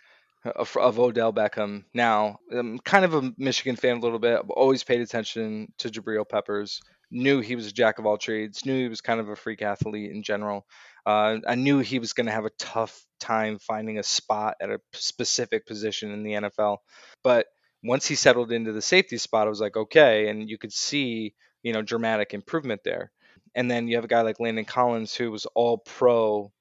of, 0.45 0.77
of 0.77 0.99
Odell 0.99 1.33
Beckham. 1.33 1.85
Now, 1.95 2.41
I'm 2.51 2.79
kind 2.81 3.05
of 3.05 3.15
a 3.15 3.33
Michigan 3.37 3.77
fan 3.77 3.99
a 3.99 4.01
little 4.01 4.19
bit. 4.19 4.39
I've 4.39 4.51
always 4.51 4.83
paid 4.83 5.01
attention 5.01 5.73
to 5.79 5.89
Jabril 5.89 6.29
Peppers. 6.29 6.81
Knew 7.11 7.41
he 7.41 7.57
was 7.57 7.67
a 7.67 7.73
jack 7.73 7.99
of 7.99 8.07
all 8.07 8.19
trades. 8.19 8.65
Knew 8.65 8.83
he 8.83 8.89
was 8.89 9.01
kind 9.01 9.21
of 9.21 9.29
a 9.29 9.37
freak 9.37 9.63
athlete 9.63 10.11
in 10.11 10.23
general. 10.23 10.67
Uh, 11.05 11.39
I 11.47 11.55
knew 11.55 11.79
he 11.79 11.99
was 11.99 12.13
going 12.13 12.27
to 12.27 12.33
have 12.33 12.45
a 12.45 12.51
tough 12.59 13.01
time 13.21 13.59
finding 13.59 13.99
a 13.99 14.03
spot 14.03 14.57
at 14.61 14.71
a 14.71 14.81
specific 14.93 15.67
position 15.67 16.11
in 16.13 16.25
the 16.25 16.33
NFL. 16.33 16.79
But 17.23 17.47
once 17.85 18.07
he 18.07 18.17
settled 18.17 18.51
into 18.51 18.73
the 18.73 18.83
safety 18.83 19.19
spot, 19.19 19.47
I 19.47 19.51
was 19.51 19.61
like, 19.61 19.77
okay, 19.77 20.29
and 20.29 20.51
you 20.51 20.59
could 20.59 20.73
see, 20.73 21.35
you 21.63 21.73
know, 21.73 21.83
dramatic 21.83 22.35
improvement 22.35 22.81
there. 22.85 23.13
And 23.55 23.71
then 23.71 23.87
you 23.87 23.97
have 23.97 24.05
a 24.05 24.09
guy 24.09 24.23
like 24.23 24.41
Landon 24.41 24.65
Collins 24.65 25.15
who 25.15 25.31
was 25.31 25.47
all 25.55 25.79
pro 25.79 26.53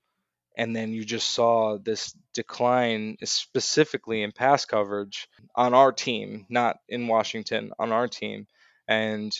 and 0.57 0.75
then 0.75 0.93
you 0.93 1.03
just 1.03 1.31
saw 1.31 1.77
this 1.77 2.15
decline 2.33 3.17
specifically 3.23 4.23
in 4.23 4.31
pass 4.31 4.65
coverage 4.65 5.27
on 5.55 5.73
our 5.73 5.91
team, 5.91 6.45
not 6.49 6.77
in 6.87 7.07
Washington, 7.07 7.71
on 7.77 7.91
our 7.91 8.07
team. 8.07 8.47
And 8.87 9.35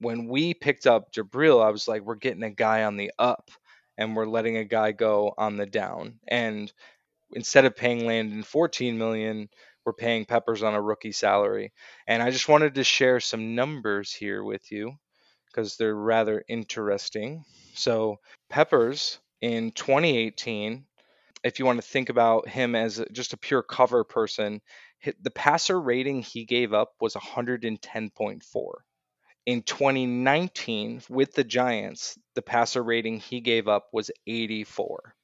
when 0.00 0.28
we 0.28 0.54
picked 0.54 0.86
up 0.86 1.12
Jabril, 1.12 1.64
I 1.64 1.70
was 1.70 1.88
like, 1.88 2.02
we're 2.02 2.16
getting 2.16 2.42
a 2.42 2.50
guy 2.50 2.84
on 2.84 2.96
the 2.96 3.10
up 3.18 3.50
and 3.96 4.14
we're 4.14 4.26
letting 4.26 4.56
a 4.58 4.64
guy 4.64 4.92
go 4.92 5.32
on 5.38 5.56
the 5.56 5.66
down. 5.66 6.20
And 6.28 6.72
instead 7.32 7.64
of 7.64 7.76
paying 7.76 8.06
Landon 8.06 8.42
14 8.42 8.98
million, 8.98 9.48
we're 9.84 9.92
paying 9.92 10.24
Peppers 10.24 10.62
on 10.62 10.74
a 10.74 10.82
rookie 10.82 11.12
salary. 11.12 11.72
And 12.06 12.22
I 12.22 12.30
just 12.30 12.48
wanted 12.48 12.74
to 12.74 12.84
share 12.84 13.20
some 13.20 13.54
numbers 13.54 14.12
here 14.12 14.42
with 14.42 14.70
you 14.70 14.92
because 15.46 15.76
they're 15.76 15.94
rather 15.94 16.44
interesting. 16.48 17.44
So, 17.74 18.16
Peppers 18.50 19.18
in 19.40 19.70
2018, 19.72 20.84
if 21.44 21.58
you 21.58 21.64
want 21.64 21.80
to 21.80 21.88
think 21.88 22.08
about 22.08 22.48
him 22.48 22.74
as 22.74 23.02
just 23.12 23.32
a 23.32 23.38
pure 23.38 23.62
cover 23.62 24.04
person, 24.04 24.60
the 25.22 25.30
passer 25.30 25.80
rating 25.80 26.22
he 26.22 26.44
gave 26.44 26.74
up 26.74 26.94
was 27.00 27.14
110.4. 27.14 28.72
In 29.46 29.62
2019, 29.62 31.02
with 31.08 31.34
the 31.34 31.44
Giants, 31.44 32.18
the 32.34 32.42
passer 32.42 32.82
rating 32.82 33.20
he 33.20 33.40
gave 33.40 33.68
up 33.68 33.88
was 33.92 34.10
84. 34.26 35.14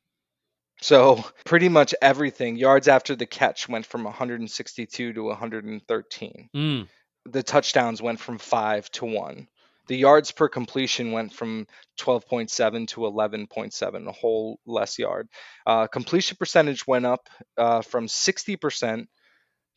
So, 0.80 1.24
pretty 1.44 1.68
much 1.68 1.94
everything, 2.00 2.56
yards 2.56 2.88
after 2.88 3.14
the 3.14 3.26
catch 3.26 3.68
went 3.68 3.86
from 3.86 4.04
162 4.04 5.12
to 5.12 5.22
113 5.24 6.50
Mm, 6.54 6.88
the 7.24 7.42
touchdowns 7.42 8.02
went 8.02 8.20
from 8.20 8.38
five 8.38 8.90
to 8.92 9.04
one. 9.04 9.48
The 9.88 9.96
yards 9.96 10.30
per 10.30 10.48
completion 10.48 11.12
went 11.12 11.32
from 11.32 11.66
12.7 11.98 12.88
to 12.88 13.00
11.7, 13.00 14.08
a 14.08 14.12
whole 14.12 14.60
less 14.64 14.98
yard. 14.98 15.28
Uh, 15.66 15.86
completion 15.88 16.36
percentage 16.36 16.86
went 16.86 17.06
up 17.06 17.28
uh, 17.56 17.82
from 17.82 18.06
60% 18.06 19.06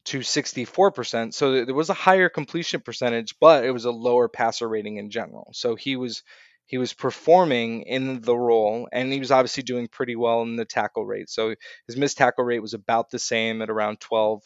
to 0.05 0.19
64%. 0.19 1.33
So 1.33 1.65
there 1.65 1.75
was 1.75 1.89
a 1.89 1.95
higher 1.95 2.29
completion 2.29 2.81
percentage, 2.81 3.35
but 3.39 3.65
it 3.65 3.71
was 3.71 3.85
a 3.85 3.91
lower 3.91 4.27
passer 4.29 4.67
rating 4.67 4.97
in 4.97 5.09
general. 5.09 5.49
So 5.53 5.75
he 5.75 5.95
was 5.95 6.23
he 6.67 6.77
was 6.79 6.93
performing 6.93 7.83
in 7.83 8.21
the 8.21 8.35
role, 8.35 8.87
and 8.91 9.13
he 9.13 9.19
was 9.19 9.31
obviously 9.31 9.61
doing 9.63 9.87
pretty 9.87 10.15
well 10.15 10.41
in 10.41 10.55
the 10.55 10.65
tackle 10.65 11.05
rate. 11.05 11.29
So 11.29 11.53
his 11.85 11.95
missed 11.95 12.17
tackle 12.17 12.43
rate 12.43 12.61
was 12.61 12.73
about 12.73 13.11
the 13.11 13.19
same 13.19 13.61
at 13.61 13.69
around 13.69 13.99
12, 13.99 14.41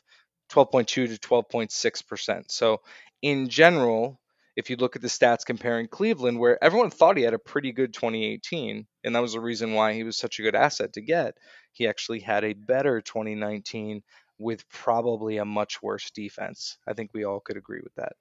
12.2 0.52 0.88
to 0.88 1.08
12.6%. 1.08 2.44
So 2.50 2.82
in 3.22 3.48
general, 3.48 4.20
if 4.58 4.70
you 4.70 4.76
look 4.76 4.98
at 4.98 5.02
the 5.02 5.08
stats 5.08 5.46
comparing 5.46 5.88
Cleveland, 5.88 6.40
where 6.40 6.62
everyone 6.62 6.90
thought 6.90 7.16
he 7.16 7.24
had 7.24 7.34
a 7.34 7.40
pretty 7.40 7.72
good 7.72 7.94
2018, 7.94 8.86
and 9.06 9.16
that 9.16 9.22
was 9.22 9.32
the 9.32 9.40
reason 9.40 9.74
why 9.74 9.94
he 9.94 10.04
was 10.04 10.18
such 10.18 10.40
a 10.40 10.42
good 10.42 10.56
asset 10.56 10.92
to 10.94 11.02
get, 11.02 11.38
he 11.72 11.88
actually 11.88 12.20
had 12.20 12.44
a 12.44 12.52
better 12.52 13.00
2019 13.00 14.04
with 14.40 14.68
probably 14.70 15.38
a 15.38 15.46
much 15.46 15.82
worse 15.84 16.10
defense. 16.12 16.78
I 16.88 16.94
think 16.94 17.12
we 17.14 17.24
all 17.26 17.40
could 17.40 17.58
agree 17.58 17.82
with 17.84 17.94
that. 17.96 18.14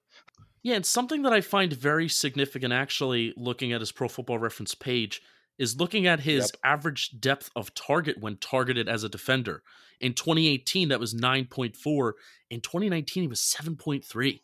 Yeah, 0.61 0.75
and 0.75 0.85
something 0.85 1.21
that 1.23 1.33
I 1.33 1.41
find 1.41 1.71
very 1.71 2.09
significant 2.09 2.73
actually 2.73 3.33
looking 3.37 3.71
at 3.71 3.79
his 3.79 3.91
pro 3.91 4.09
football 4.09 4.37
reference 4.37 4.75
page 4.75 5.21
is 5.57 5.77
looking 5.77 6.05
at 6.07 6.21
his 6.21 6.51
Yep. 6.53 6.59
average 6.63 7.19
depth 7.19 7.49
of 7.55 7.73
target 7.73 8.17
when 8.19 8.37
targeted 8.37 8.87
as 8.89 9.03
a 9.03 9.09
defender. 9.09 9.63
In 9.99 10.13
2018, 10.13 10.89
that 10.89 10.99
was 10.99 11.13
9.4. 11.13 12.13
In 12.49 12.61
2019, 12.61 13.23
he 13.23 13.27
was 13.27 13.41
7.3. 13.41 14.41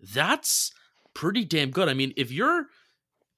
That's 0.00 0.72
pretty 1.14 1.44
damn 1.44 1.70
good. 1.70 1.88
I 1.88 1.94
mean, 1.94 2.12
if 2.16 2.30
you're 2.30 2.66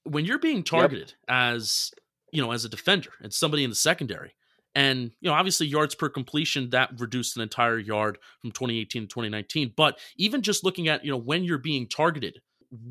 when 0.05 0.25
you're 0.25 0.39
being 0.39 0.63
targeted 0.63 1.15
as 1.29 1.93
you 2.33 2.41
know 2.43 2.53
as 2.53 2.65
a 2.65 2.69
defender 2.69 3.11
and 3.21 3.33
somebody 3.33 3.65
in 3.65 3.71
the 3.71 3.77
secondary, 3.77 4.35
and 4.75 5.11
you 5.21 5.29
know 5.29 5.35
obviously 5.35 5.67
yards 5.67 5.95
per 5.95 6.09
completion 6.09 6.71
that 6.71 6.91
reduced 6.99 7.37
an 7.37 7.43
entire 7.43 7.79
yard 7.79 8.19
from 8.41 8.53
2018 8.53 9.03
to 9.03 9.09
2019. 9.09 9.75
But 9.77 9.99
even 10.17 10.43
just 10.43 10.65
looking 10.65 10.89
at 10.89 11.05
you 11.05 11.11
know 11.11 11.17
when 11.17 11.45
you're 11.45 11.59
being 11.59 11.89
targeted, 11.89 12.41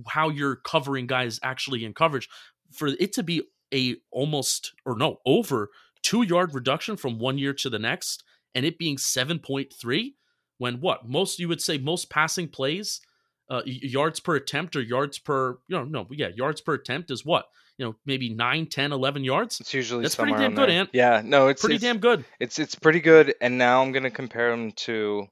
how 0.07 0.29
you're 0.29 0.57
covering 0.57 1.07
guys 1.07 1.39
actually 1.43 1.85
in 1.85 1.93
coverage, 1.93 2.29
for 2.71 2.87
it 2.87 3.13
to 3.13 3.23
be 3.23 3.43
a 3.73 3.97
almost 4.11 4.73
or 4.85 4.95
no 4.95 5.17
over 5.25 5.69
two 6.01 6.23
yard 6.23 6.53
reduction 6.53 6.97
from 6.97 7.19
one 7.19 7.37
year 7.37 7.53
to 7.53 7.69
the 7.69 7.79
next, 7.79 8.23
and 8.55 8.65
it 8.65 8.77
being 8.77 8.97
7.3 8.97 10.13
when 10.57 10.81
what 10.81 11.07
most 11.07 11.39
you 11.39 11.47
would 11.47 11.61
say 11.61 11.77
most 11.77 12.09
passing 12.09 12.47
plays 12.47 13.01
uh, 13.49 13.61
yards 13.65 14.19
per 14.19 14.35
attempt 14.35 14.75
or 14.75 14.81
yards 14.81 15.17
per 15.17 15.59
you 15.67 15.75
know 15.75 15.83
no 15.83 16.07
yeah 16.11 16.29
yards 16.35 16.61
per 16.61 16.73
attempt 16.73 17.09
is 17.09 17.25
what 17.25 17.45
you 17.79 17.85
know 17.85 17.95
maybe 18.05 18.29
9 18.29 18.67
10 18.67 18.91
11 18.91 19.23
yards 19.23 19.59
It's 19.59 19.73
usually 19.73 20.03
That's 20.03 20.15
pretty 20.15 20.33
somewhere 20.33 20.49
damn 20.49 20.55
good, 20.55 20.69
there. 20.69 20.79
Ant. 20.81 20.89
Yeah, 20.93 21.21
no, 21.23 21.47
it's 21.47 21.61
pretty 21.61 21.75
it's, 21.75 21.83
damn 21.83 21.97
good 21.97 22.23
It's 22.39 22.59
it's 22.59 22.75
pretty 22.75 22.99
good, 22.99 23.33
and 23.41 23.57
now 23.57 23.81
I'm 23.81 23.91
gonna 23.91 24.11
compare 24.11 24.51
him 24.51 24.73
to 24.73 25.27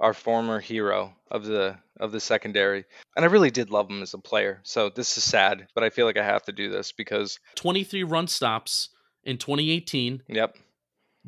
our 0.00 0.12
former 0.12 0.60
hero 0.60 1.14
of 1.30 1.44
the 1.44 1.78
of 1.98 2.12
the 2.12 2.20
secondary, 2.20 2.84
and 3.16 3.24
I 3.24 3.28
really 3.28 3.50
did 3.50 3.70
love 3.70 3.88
him 3.88 4.02
as 4.02 4.14
a 4.14 4.18
player. 4.18 4.60
So 4.64 4.88
this 4.90 5.16
is 5.16 5.24
sad, 5.24 5.68
but 5.74 5.84
I 5.84 5.90
feel 5.90 6.06
like 6.06 6.16
I 6.16 6.24
have 6.24 6.42
to 6.44 6.52
do 6.52 6.70
this 6.70 6.92
because 6.92 7.38
23 7.56 8.02
run 8.04 8.26
stops 8.26 8.88
in 9.24 9.38
2018 9.38 10.22
yep, 10.28 10.56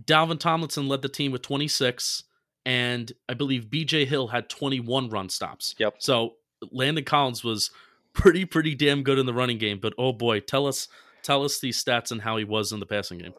Dalvin 0.02 0.40
Tomlinson 0.40 0.88
led 0.88 1.02
the 1.02 1.08
team 1.08 1.30
with 1.30 1.42
26 1.42 2.24
and 2.64 3.12
I 3.28 3.34
believe 3.34 3.66
BJ 3.66 4.06
Hill 4.06 4.28
had 4.28 4.48
21 4.48 5.10
run 5.10 5.28
stops 5.28 5.74
yep. 5.78 5.96
So 5.98 6.34
Landon 6.70 7.04
Collins 7.04 7.44
was 7.44 7.70
pretty 8.14 8.44
pretty 8.44 8.74
damn 8.74 9.02
good 9.02 9.18
in 9.18 9.26
the 9.26 9.34
running 9.34 9.58
game, 9.58 9.78
but 9.80 9.94
oh 9.98 10.12
boy, 10.12 10.40
tell 10.40 10.66
us 10.66 10.88
tell 11.22 11.44
us 11.44 11.60
these 11.60 11.82
stats 11.82 12.10
and 12.10 12.22
how 12.22 12.36
he 12.36 12.44
was 12.44 12.72
in 12.72 12.80
the 12.80 12.86
passing 12.86 13.18
game. 13.18 13.34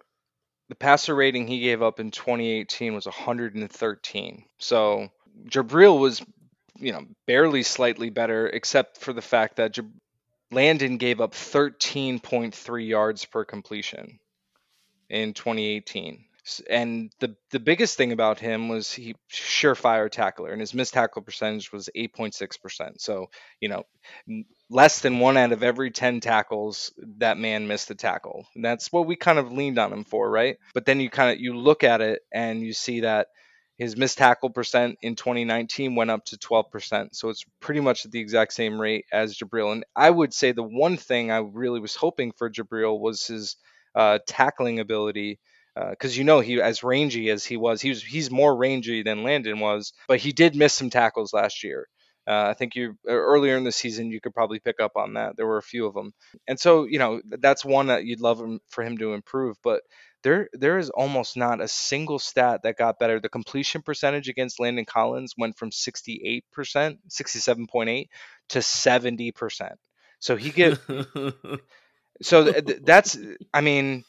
The 0.69 0.75
passer 0.75 1.13
rating 1.13 1.47
he 1.47 1.59
gave 1.59 1.81
up 1.81 1.99
in 1.99 2.11
2018 2.11 2.93
was 2.93 3.05
113. 3.05 4.45
So 4.57 5.09
Jabril 5.45 5.99
was, 5.99 6.23
you 6.79 6.93
know, 6.93 7.05
barely 7.27 7.63
slightly 7.63 8.09
better, 8.09 8.47
except 8.47 8.97
for 8.97 9.13
the 9.13 9.21
fact 9.21 9.57
that 9.57 9.73
Jab- 9.73 9.93
Landon 10.51 10.97
gave 10.97 11.19
up 11.19 11.33
13.3 11.33 12.87
yards 12.87 13.25
per 13.25 13.43
completion 13.43 14.19
in 15.09 15.33
2018. 15.33 16.25
And 16.69 17.11
the 17.19 17.35
the 17.51 17.59
biggest 17.59 17.95
thing 17.95 18.11
about 18.11 18.39
him 18.39 18.67
was 18.67 18.91
he 18.91 19.15
surefire 19.31 20.09
tackler, 20.09 20.51
and 20.51 20.59
his 20.59 20.73
missed 20.73 20.93
tackle 20.93 21.21
percentage 21.21 21.71
was 21.71 21.89
8.6%. 21.95 22.99
So 22.99 23.27
you 23.61 23.69
know, 23.69 23.83
less 24.69 24.99
than 24.99 25.19
one 25.19 25.37
out 25.37 25.51
of 25.51 25.63
every 25.63 25.91
10 25.91 26.19
tackles 26.19 26.91
that 27.19 27.37
man 27.37 27.67
missed 27.67 27.91
a 27.91 27.95
tackle. 27.95 28.45
And 28.55 28.65
that's 28.65 28.91
what 28.91 29.07
we 29.07 29.15
kind 29.15 29.39
of 29.39 29.51
leaned 29.51 29.79
on 29.79 29.93
him 29.93 30.03
for, 30.03 30.29
right? 30.29 30.57
But 30.73 30.85
then 30.85 30.99
you 30.99 31.09
kind 31.09 31.31
of 31.31 31.39
you 31.39 31.55
look 31.55 31.83
at 31.83 32.01
it 32.01 32.21
and 32.33 32.61
you 32.61 32.73
see 32.73 33.01
that 33.01 33.27
his 33.77 33.97
missed 33.97 34.17
tackle 34.17 34.49
percent 34.49 34.97
in 35.01 35.15
2019 35.15 35.95
went 35.95 36.11
up 36.11 36.25
to 36.25 36.37
12%. 36.37 37.09
So 37.13 37.29
it's 37.29 37.43
pretty 37.59 37.81
much 37.81 38.05
at 38.05 38.11
the 38.11 38.19
exact 38.19 38.53
same 38.53 38.79
rate 38.79 39.05
as 39.11 39.37
Jabril. 39.37 39.71
And 39.71 39.83
I 39.95 40.09
would 40.09 40.33
say 40.33 40.51
the 40.51 40.63
one 40.63 40.97
thing 40.97 41.31
I 41.31 41.37
really 41.37 41.79
was 41.79 41.95
hoping 41.95 42.31
for 42.37 42.49
Jabril 42.49 42.99
was 42.99 43.25
his 43.25 43.55
uh, 43.95 44.19
tackling 44.27 44.79
ability. 44.79 45.39
Because 45.75 46.17
you 46.17 46.23
know 46.23 46.39
he, 46.39 46.61
as 46.61 46.83
rangy 46.83 47.29
as 47.29 47.45
he 47.45 47.57
was, 47.57 47.81
he 47.81 47.89
was 47.89 48.03
he's 48.03 48.29
more 48.29 48.55
rangy 48.55 49.03
than 49.03 49.23
Landon 49.23 49.59
was, 49.59 49.93
but 50.07 50.19
he 50.19 50.31
did 50.31 50.55
miss 50.55 50.73
some 50.73 50.89
tackles 50.89 51.33
last 51.33 51.63
year. 51.63 51.87
Uh, 52.25 52.47
I 52.49 52.53
think 52.53 52.75
you 52.75 52.95
earlier 53.07 53.57
in 53.57 53.65
the 53.65 53.71
season 53.71 54.11
you 54.11 54.21
could 54.21 54.33
probably 54.33 54.59
pick 54.59 54.79
up 54.79 54.93
on 54.95 55.15
that. 55.15 55.35
There 55.35 55.47
were 55.47 55.57
a 55.57 55.63
few 55.63 55.85
of 55.87 55.93
them, 55.93 56.13
and 56.47 56.59
so 56.59 56.85
you 56.85 56.99
know 56.99 57.21
that's 57.25 57.65
one 57.65 57.87
that 57.87 58.05
you'd 58.05 58.21
love 58.21 58.39
him, 58.39 58.59
for 58.69 58.83
him 58.83 58.97
to 58.99 59.13
improve. 59.13 59.57
But 59.63 59.81
there 60.23 60.47
there 60.53 60.77
is 60.77 60.89
almost 60.89 61.35
not 61.35 61.61
a 61.61 61.67
single 61.67 62.19
stat 62.19 62.61
that 62.63 62.77
got 62.77 62.97
better. 62.97 63.19
The 63.19 63.27
completion 63.29 63.81
percentage 63.81 64.29
against 64.29 64.59
Landon 64.59 64.85
Collins 64.85 65.33
went 65.37 65.57
from 65.57 65.71
68%, 65.71 66.43
67.8 67.09 68.07
to 68.49 68.59
70%. 68.59 69.71
So 70.19 70.37
he 70.37 70.51
get 70.51 70.79
so 72.21 72.51
th- 72.51 72.79
that's 72.83 73.17
I 73.53 73.61
mean 73.61 74.05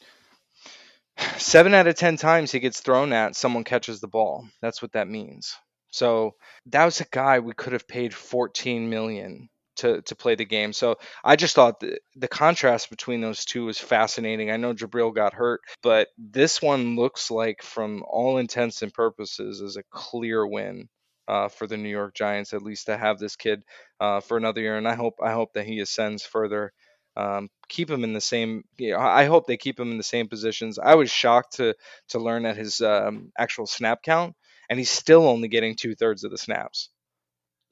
seven 1.37 1.73
out 1.73 1.87
of 1.87 1.95
ten 1.95 2.17
times 2.17 2.51
he 2.51 2.59
gets 2.59 2.81
thrown 2.81 3.13
at, 3.13 3.35
someone 3.35 3.63
catches 3.63 3.99
the 3.99 4.07
ball. 4.07 4.47
That's 4.61 4.81
what 4.81 4.93
that 4.93 5.07
means. 5.07 5.55
So 5.89 6.35
that 6.67 6.85
was 6.85 6.99
a 7.01 7.05
guy 7.11 7.39
we 7.39 7.53
could 7.53 7.73
have 7.73 7.87
paid 7.87 8.13
14 8.13 8.89
million 8.89 9.49
to 9.77 10.01
to 10.03 10.15
play 10.15 10.35
the 10.35 10.45
game. 10.45 10.73
So 10.73 10.97
I 11.23 11.35
just 11.35 11.55
thought 11.55 11.79
the, 11.79 11.99
the 12.15 12.27
contrast 12.27 12.89
between 12.89 13.21
those 13.21 13.45
two 13.45 13.65
was 13.65 13.77
fascinating. 13.79 14.51
I 14.51 14.57
know 14.57 14.73
Jabril 14.73 15.13
got 15.13 15.33
hurt, 15.33 15.61
but 15.81 16.07
this 16.17 16.61
one 16.61 16.95
looks 16.95 17.29
like, 17.31 17.61
from 17.61 18.03
all 18.07 18.37
intents 18.37 18.81
and 18.81 18.93
purposes, 18.93 19.61
is 19.61 19.77
a 19.77 19.83
clear 19.91 20.45
win 20.45 20.89
uh, 21.27 21.49
for 21.49 21.67
the 21.67 21.77
New 21.77 21.89
York 21.89 22.13
Giants, 22.13 22.53
at 22.53 22.61
least 22.61 22.87
to 22.87 22.97
have 22.97 23.19
this 23.19 23.35
kid 23.35 23.63
uh, 23.99 24.19
for 24.21 24.37
another 24.37 24.61
year. 24.61 24.77
And 24.77 24.87
I 24.87 24.95
hope 24.95 25.15
I 25.23 25.31
hope 25.33 25.53
that 25.53 25.65
he 25.65 25.79
ascends 25.79 26.25
further. 26.25 26.71
Um, 27.17 27.49
keep 27.69 27.89
him 27.89 28.03
in 28.03 28.13
the 28.13 28.21
same. 28.21 28.63
You 28.77 28.91
know, 28.91 28.99
I 28.99 29.25
hope 29.25 29.47
they 29.47 29.57
keep 29.57 29.79
him 29.79 29.91
in 29.91 29.97
the 29.97 30.03
same 30.03 30.27
positions. 30.27 30.79
I 30.79 30.95
was 30.95 31.09
shocked 31.09 31.57
to 31.57 31.75
to 32.09 32.19
learn 32.19 32.43
that 32.43 32.57
his 32.57 32.81
um, 32.81 33.31
actual 33.37 33.67
snap 33.67 34.01
count, 34.03 34.35
and 34.69 34.79
he's 34.79 34.91
still 34.91 35.27
only 35.27 35.47
getting 35.47 35.75
two 35.75 35.95
thirds 35.95 36.23
of 36.23 36.31
the 36.31 36.37
snaps. 36.37 36.89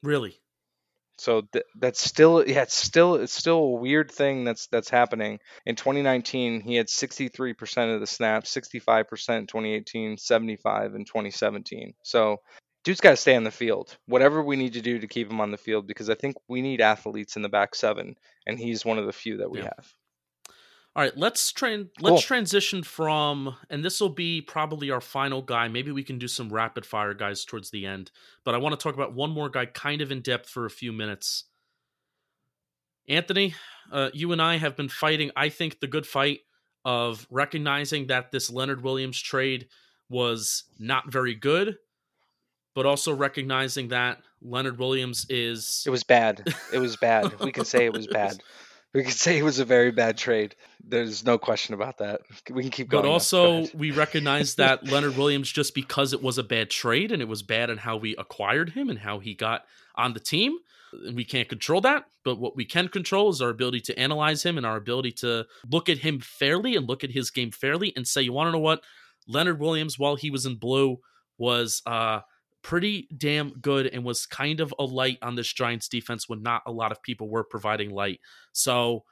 really? 0.02 0.40
So 1.18 1.41
th- 1.53 1.65
that's 1.80 2.02
still 2.02 2.44
yeah, 2.48 2.64
it's 2.64 2.76
still 2.76 3.15
it's 3.15 3.34
still 3.34 3.60
a 3.60 3.72
weird 3.72 4.11
thing 4.11 4.44
that's 4.44 4.68
that's 4.68 4.90
happening. 4.90 5.40
In 5.65 5.76
2019, 5.76 6.61
he 6.61 6.76
had 6.76 6.88
63% 6.88 7.94
of 7.94 7.99
the 7.99 8.07
snaps, 8.07 8.53
65% 8.53 9.38
in 9.38 9.48
2018, 9.48 10.18
75 10.18 10.95
in 10.95 11.06
2017. 11.06 11.94
So 12.03 12.38
dude's 12.84 13.02
got 13.02 13.12
to 13.12 13.18
stay 13.18 13.36
on 13.36 13.44
the 13.44 13.52
field. 13.52 13.98
Whatever 14.06 14.44
we 14.44 14.56
need 14.56 14.74
to 14.74 14.82
do 14.82 15.00
to 15.00 15.08
keep 15.08 15.30
him 15.30 15.40
on 15.42 15.52
the 15.52 15.58
field 15.58 15.88
because 15.88 16.10
I 16.10 16.16
think 16.16 16.36
we 16.48 16.62
need 16.62 16.82
athletes 16.82 17.36
in 17.36 17.42
the 17.42 17.50
back 17.50 17.76
seven 17.76 18.16
and 18.46 18.60
he's 18.60 18.86
one 18.86 18.98
of 18.98 19.06
the 19.06 19.14
few 19.14 19.38
that 19.38 19.50
we 19.50 19.60
Yeah. 19.60 19.70
have. 19.76 19.94
All 20.96 21.02
right, 21.02 21.18
let's 21.18 21.52
train. 21.52 21.90
Let's 22.00 22.12
Cool. 22.12 22.22
transition 22.22 22.84
from, 22.84 23.58
and 23.72 23.84
this 23.84 24.00
will 24.00 24.10
be 24.10 24.42
probably 24.42 24.92
our 24.92 25.02
final 25.02 25.42
guy. 25.42 25.68
Maybe 25.68 25.92
we 25.92 26.04
can 26.04 26.20
do 26.20 26.28
some 26.28 26.54
rapid 26.54 26.86
fire 26.86 27.16
guys 27.16 27.44
towards 27.46 27.72
the 27.72 27.88
end. 27.88 28.12
But 28.44 28.54
I 28.54 28.60
want 28.60 28.80
to 28.80 28.84
talk 28.84 28.94
about 28.94 29.14
one 29.14 29.32
more 29.32 29.50
guy, 29.50 29.66
kind 29.66 30.02
of 30.02 30.12
in 30.12 30.22
depth, 30.22 30.48
for 30.50 30.68
a 30.68 30.70
few 30.70 30.94
minutes. 30.94 31.46
Anthony, 33.10 33.56
uh, 33.92 34.12
you 34.14 34.32
and 34.34 34.42
I 34.42 34.58
have 34.58 34.76
been 34.78 34.88
fighting. 34.88 35.32
I 35.36 35.50
think 35.50 35.80
the 35.80 35.88
good 35.88 36.06
fight 36.06 36.42
of 36.86 37.26
recognizing 37.32 38.08
that 38.08 38.32
this 38.32 38.52
Leonard 38.52 38.84
Williams 38.84 39.20
trade 39.20 39.68
was 40.10 40.66
not 40.78 41.12
very 41.12 41.34
good, 41.34 41.78
but 42.76 42.86
also 42.86 43.14
recognizing 43.14 43.90
that 43.90 44.20
Leonard 44.41 44.80
Williams 44.80 45.26
is 45.30 45.84
It 45.86 45.90
was 45.90 46.04
bad. 46.04 46.54
It 46.72 46.80
was 46.80 46.98
bad. 46.98 47.40
we 47.40 47.52
can 47.52 47.66
say 47.66 47.86
it 47.86 47.94
was 47.94 48.08
bad. 48.12 48.41
We 48.94 49.02
can 49.02 49.12
say 49.12 49.40
it 49.40 49.44
was 49.44 49.58
a 49.58 49.66
very 49.66 49.91
bad 49.91 50.18
trade. 50.18 50.56
There's 50.84 51.26
no 51.26 51.40
question 51.40 51.74
about 51.74 51.98
that. 51.98 52.22
We 52.52 52.62
can 52.62 52.70
keep 52.70 52.90
going. 52.90 53.02
But 53.02 53.08
now. 53.08 53.10
Go 53.10 53.14
also, 53.14 53.66
we 53.76 53.91
recognize 53.91 54.56
that 54.56 54.86
Leonard 54.86 55.18
Williams, 55.18 55.52
just 55.52 55.74
because 55.74 56.14
it 56.14 56.22
was 56.22 56.38
a 56.38 56.44
bad 56.44 56.70
trade 56.70 57.12
and 57.12 57.22
it 57.22 57.28
was 57.28 57.41
bad 57.41 57.70
in 57.70 57.78
how 57.78 57.98
we 57.98 58.16
acquired 58.18 58.70
him 58.72 58.90
and 58.90 59.00
how 59.00 59.20
he 59.20 59.34
got 59.34 59.64
on 59.95 60.14
the 60.14 60.20
team, 60.20 60.58
we 61.14 61.26
can't 61.26 61.50
control 61.50 61.82
that. 61.82 62.06
But 62.24 62.38
what 62.40 62.56
we 62.56 62.66
can 62.66 62.88
control 62.88 63.30
is 63.30 63.41
our 63.41 63.50
ability 63.50 63.82
to 63.82 64.00
analyze 64.00 64.44
him 64.44 64.58
and 64.58 64.66
our 64.66 64.78
ability 64.78 65.14
to 65.14 65.45
look 65.70 65.90
at 65.90 66.00
him 66.00 66.20
fairly 66.20 66.76
and 66.76 66.88
look 66.88 67.04
at 67.04 67.12
his 67.12 67.32
game 67.32 67.50
fairly 67.50 67.94
and 67.95 68.08
say, 68.08 68.22
you 68.22 68.34
want 68.34 68.48
to 68.48 68.52
know 68.52 68.60
what? 68.60 68.84
Leonard 69.28 69.60
Williams, 69.60 69.98
while 69.98 70.16
he 70.16 70.30
was 70.30 70.45
in 70.45 70.56
blue, 70.56 71.00
was 71.38 71.82
uh, 71.88 72.20
pretty 72.64 73.07
damn 73.15 73.49
good 73.60 73.88
and 73.88 74.03
was 74.03 74.26
kind 74.26 74.60
of 74.60 74.73
a 74.80 74.84
light 74.84 75.19
on 75.22 75.35
this 75.35 75.52
Giants 75.52 75.88
defense 75.88 76.27
when 76.27 76.41
not 76.41 76.64
a 76.65 76.72
lot 76.72 76.91
of 76.91 77.03
people 77.03 77.30
were 77.30 77.44
providing 77.44 77.91
light. 77.91 78.19
So, 78.53 79.03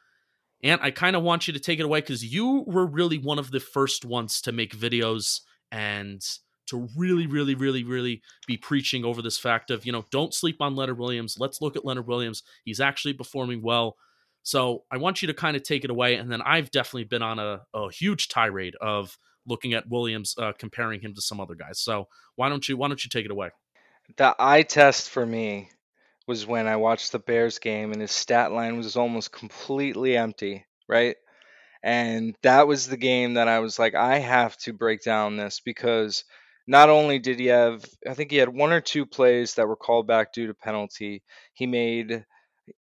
and 0.63 0.79
I 0.81 0.91
kind 0.91 1.15
of 1.15 1.23
want 1.23 1.47
you 1.47 1.53
to 1.53 1.59
take 1.59 1.79
it 1.79 1.85
away 1.85 1.99
because 1.99 2.23
you 2.23 2.63
were 2.65 2.85
really 2.85 3.17
one 3.17 3.39
of 3.39 3.51
the 3.51 3.59
first 3.59 4.05
ones 4.05 4.41
to 4.41 4.51
make 4.51 4.75
videos 4.75 5.41
and 5.71 6.21
to 6.67 6.87
really, 6.95 7.27
really, 7.27 7.55
really, 7.55 7.83
really 7.83 8.21
be 8.47 8.55
preaching 8.57 9.03
over 9.03 9.21
this 9.21 9.37
fact 9.37 9.71
of, 9.71 9.85
you 9.85 9.91
know, 9.91 10.05
don't 10.11 10.33
sleep 10.33 10.61
on 10.61 10.75
Leonard 10.75 10.97
Williams. 10.97 11.35
Let's 11.37 11.61
look 11.61 11.75
at 11.75 11.83
Leonard 11.83 12.07
Williams. 12.07 12.43
He's 12.63 12.79
actually 12.79 13.13
performing 13.13 13.61
well. 13.61 13.97
So 14.43 14.83
I 14.91 14.97
want 14.97 15.21
you 15.21 15.27
to 15.27 15.33
kind 15.33 15.57
of 15.57 15.63
take 15.63 15.83
it 15.83 15.89
away. 15.89 16.15
And 16.15 16.31
then 16.31 16.41
I've 16.41 16.71
definitely 16.71 17.03
been 17.03 17.21
on 17.21 17.39
a, 17.39 17.61
a 17.73 17.91
huge 17.91 18.29
tirade 18.29 18.75
of 18.79 19.17
looking 19.47 19.73
at 19.73 19.89
Williams, 19.89 20.35
uh, 20.37 20.53
comparing 20.57 21.01
him 21.01 21.13
to 21.15 21.21
some 21.21 21.39
other 21.39 21.55
guys. 21.55 21.79
So 21.79 22.07
why 22.35 22.49
don't 22.49 22.67
you 22.67 22.77
why 22.77 22.87
don't 22.87 23.03
you 23.03 23.09
take 23.09 23.25
it 23.25 23.31
away? 23.31 23.49
the 24.17 24.35
eye 24.39 24.63
test 24.63 25.09
for 25.09 25.25
me 25.25 25.69
was 26.27 26.45
when 26.45 26.67
I 26.67 26.75
watched 26.77 27.11
the 27.11 27.19
Bears 27.19 27.59
game 27.59 27.91
and 27.91 28.01
his 28.01 28.11
stat 28.11 28.51
line 28.51 28.77
was 28.77 28.95
almost 28.95 29.31
completely 29.31 30.15
empty, 30.17 30.65
right? 30.87 31.15
And 31.83 32.35
that 32.43 32.67
was 32.67 32.87
the 32.87 32.97
game 32.97 33.35
that 33.35 33.47
I 33.47 33.59
was 33.59 33.79
like, 33.79 33.95
I 33.95 34.19
have 34.19 34.55
to 34.59 34.73
break 34.73 35.03
down 35.03 35.35
this 35.35 35.59
because 35.59 36.23
not 36.67 36.89
only 36.89 37.19
did 37.19 37.39
he 37.39 37.47
have, 37.47 37.83
I 38.07 38.13
think 38.13 38.31
he 38.31 38.37
had 38.37 38.49
one 38.49 38.71
or 38.71 38.81
two 38.81 39.05
plays 39.05 39.55
that 39.55 39.67
were 39.67 39.75
called 39.75 40.07
back 40.07 40.31
due 40.31 40.47
to 40.47 40.53
penalty. 40.53 41.23
He 41.53 41.65
made 41.65 42.25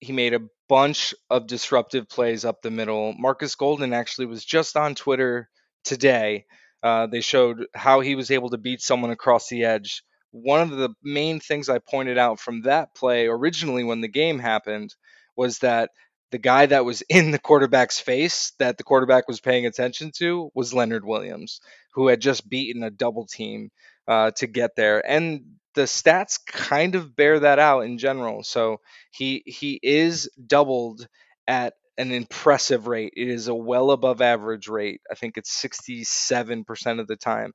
he 0.00 0.12
made 0.12 0.34
a 0.34 0.42
bunch 0.68 1.14
of 1.30 1.46
disruptive 1.46 2.08
plays 2.08 2.44
up 2.44 2.60
the 2.60 2.70
middle. 2.70 3.14
Marcus 3.16 3.54
Golden 3.54 3.92
actually 3.92 4.26
was 4.26 4.44
just 4.44 4.76
on 4.76 4.96
Twitter 4.96 5.48
today. 5.88 6.46
Uh, 6.82 7.06
they 7.06 7.20
showed 7.20 7.66
how 7.74 8.00
he 8.00 8.14
was 8.14 8.30
able 8.30 8.50
to 8.50 8.58
beat 8.58 8.80
someone 8.80 9.10
across 9.10 9.48
the 9.48 9.64
edge. 9.64 10.02
One 10.30 10.60
of 10.60 10.70
the 10.70 10.90
main 11.02 11.40
things 11.40 11.68
I 11.68 11.78
pointed 11.78 12.18
out 12.18 12.38
from 12.38 12.62
that 12.62 12.94
play 12.94 13.26
originally 13.26 13.82
when 13.84 14.00
the 14.00 14.08
game 14.08 14.38
happened 14.38 14.94
was 15.36 15.58
that 15.60 15.90
the 16.30 16.38
guy 16.38 16.66
that 16.66 16.84
was 16.84 17.02
in 17.08 17.30
the 17.30 17.38
quarterback's 17.38 17.98
face 17.98 18.52
that 18.58 18.76
the 18.78 18.84
quarterback 18.84 19.26
was 19.28 19.40
paying 19.40 19.66
attention 19.66 20.12
to 20.18 20.50
was 20.54 20.74
Leonard 20.74 21.04
Williams, 21.04 21.60
who 21.94 22.08
had 22.08 22.20
just 22.20 22.48
beaten 22.48 22.82
a 22.82 22.90
double 22.90 23.26
team 23.26 23.70
uh, 24.06 24.30
to 24.32 24.46
get 24.46 24.76
there. 24.76 25.04
And 25.08 25.42
the 25.74 25.82
stats 25.82 26.38
kind 26.46 26.94
of 26.94 27.14
bear 27.14 27.40
that 27.40 27.58
out 27.58 27.80
in 27.80 27.98
general. 27.98 28.42
So 28.42 28.80
he 29.10 29.42
he 29.46 29.78
is 29.82 30.28
doubled 30.46 31.06
at 31.46 31.74
an 31.98 32.12
impressive 32.12 32.86
rate. 32.86 33.12
It 33.16 33.28
is 33.28 33.48
a 33.48 33.54
well 33.54 33.90
above 33.90 34.22
average 34.22 34.68
rate. 34.68 35.02
I 35.10 35.14
think 35.16 35.36
it's 35.36 35.50
67% 35.54 37.00
of 37.00 37.06
the 37.08 37.16
time. 37.16 37.52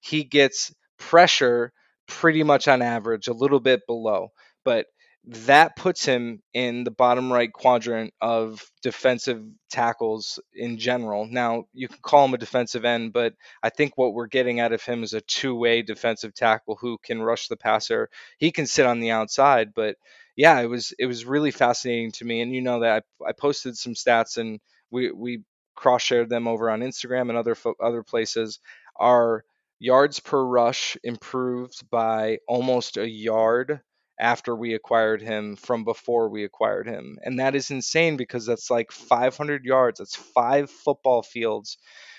He 0.00 0.24
gets 0.24 0.72
pressure 0.98 1.72
pretty 2.08 2.42
much 2.42 2.68
on 2.68 2.82
average, 2.82 3.28
a 3.28 3.32
little 3.32 3.60
bit 3.60 3.82
below, 3.86 4.28
but 4.64 4.86
that 5.26 5.76
puts 5.76 6.04
him 6.04 6.42
in 6.54 6.82
the 6.82 6.90
bottom 6.90 7.30
right 7.32 7.52
quadrant 7.52 8.14
of 8.22 8.64
defensive 8.82 9.42
tackles 9.70 10.38
in 10.54 10.78
general. 10.78 11.26
Now, 11.26 11.64
you 11.74 11.88
can 11.88 11.98
call 12.02 12.24
him 12.24 12.34
a 12.34 12.38
defensive 12.38 12.86
end, 12.86 13.12
but 13.12 13.34
I 13.62 13.68
think 13.68 13.98
what 13.98 14.14
we're 14.14 14.28
getting 14.28 14.60
out 14.60 14.72
of 14.72 14.82
him 14.82 15.02
is 15.02 15.12
a 15.12 15.20
two 15.20 15.54
way 15.54 15.82
defensive 15.82 16.34
tackle 16.34 16.78
who 16.80 16.96
can 17.04 17.20
rush 17.22 17.48
the 17.48 17.56
passer. 17.58 18.08
He 18.38 18.50
can 18.50 18.66
sit 18.66 18.86
on 18.86 19.00
the 19.00 19.10
outside, 19.10 19.74
but 19.74 19.96
yeah, 20.40 20.60
it 20.60 20.66
was 20.66 20.92
it 20.98 21.06
was 21.06 21.24
really 21.24 21.50
fascinating 21.50 22.12
to 22.12 22.24
me. 22.24 22.40
And 22.40 22.54
you 22.54 22.62
know 22.62 22.80
that 22.80 23.04
I, 23.24 23.28
I 23.30 23.32
posted 23.32 23.76
some 23.76 23.94
stats 23.94 24.38
and 24.38 24.60
we 24.90 25.10
we 25.12 25.42
cross 25.76 26.02
shared 26.02 26.28
them 26.30 26.48
over 26.48 26.70
on 26.70 26.80
Instagram 26.80 27.28
and 27.28 27.38
other 27.38 27.56
other 27.82 28.02
places. 28.02 28.58
Our 28.98 29.44
yards 29.78 30.20
per 30.20 30.42
rush 30.42 30.96
improved 31.04 31.88
by 31.90 32.38
almost 32.48 32.96
a 32.96 33.08
yard 33.08 33.80
after 34.18 34.54
we 34.54 34.74
acquired 34.74 35.22
him 35.22 35.56
from 35.56 35.84
before 35.84 36.28
we 36.28 36.44
acquired 36.44 36.86
him. 36.86 37.18
And 37.22 37.38
that 37.40 37.54
is 37.54 37.70
insane 37.70 38.16
because 38.16 38.44
that's 38.46 38.70
like 38.70 38.92
500 38.92 39.64
yards. 39.64 39.98
That's 39.98 40.16
five 40.16 40.70
football 40.70 41.22
fields 41.22 41.78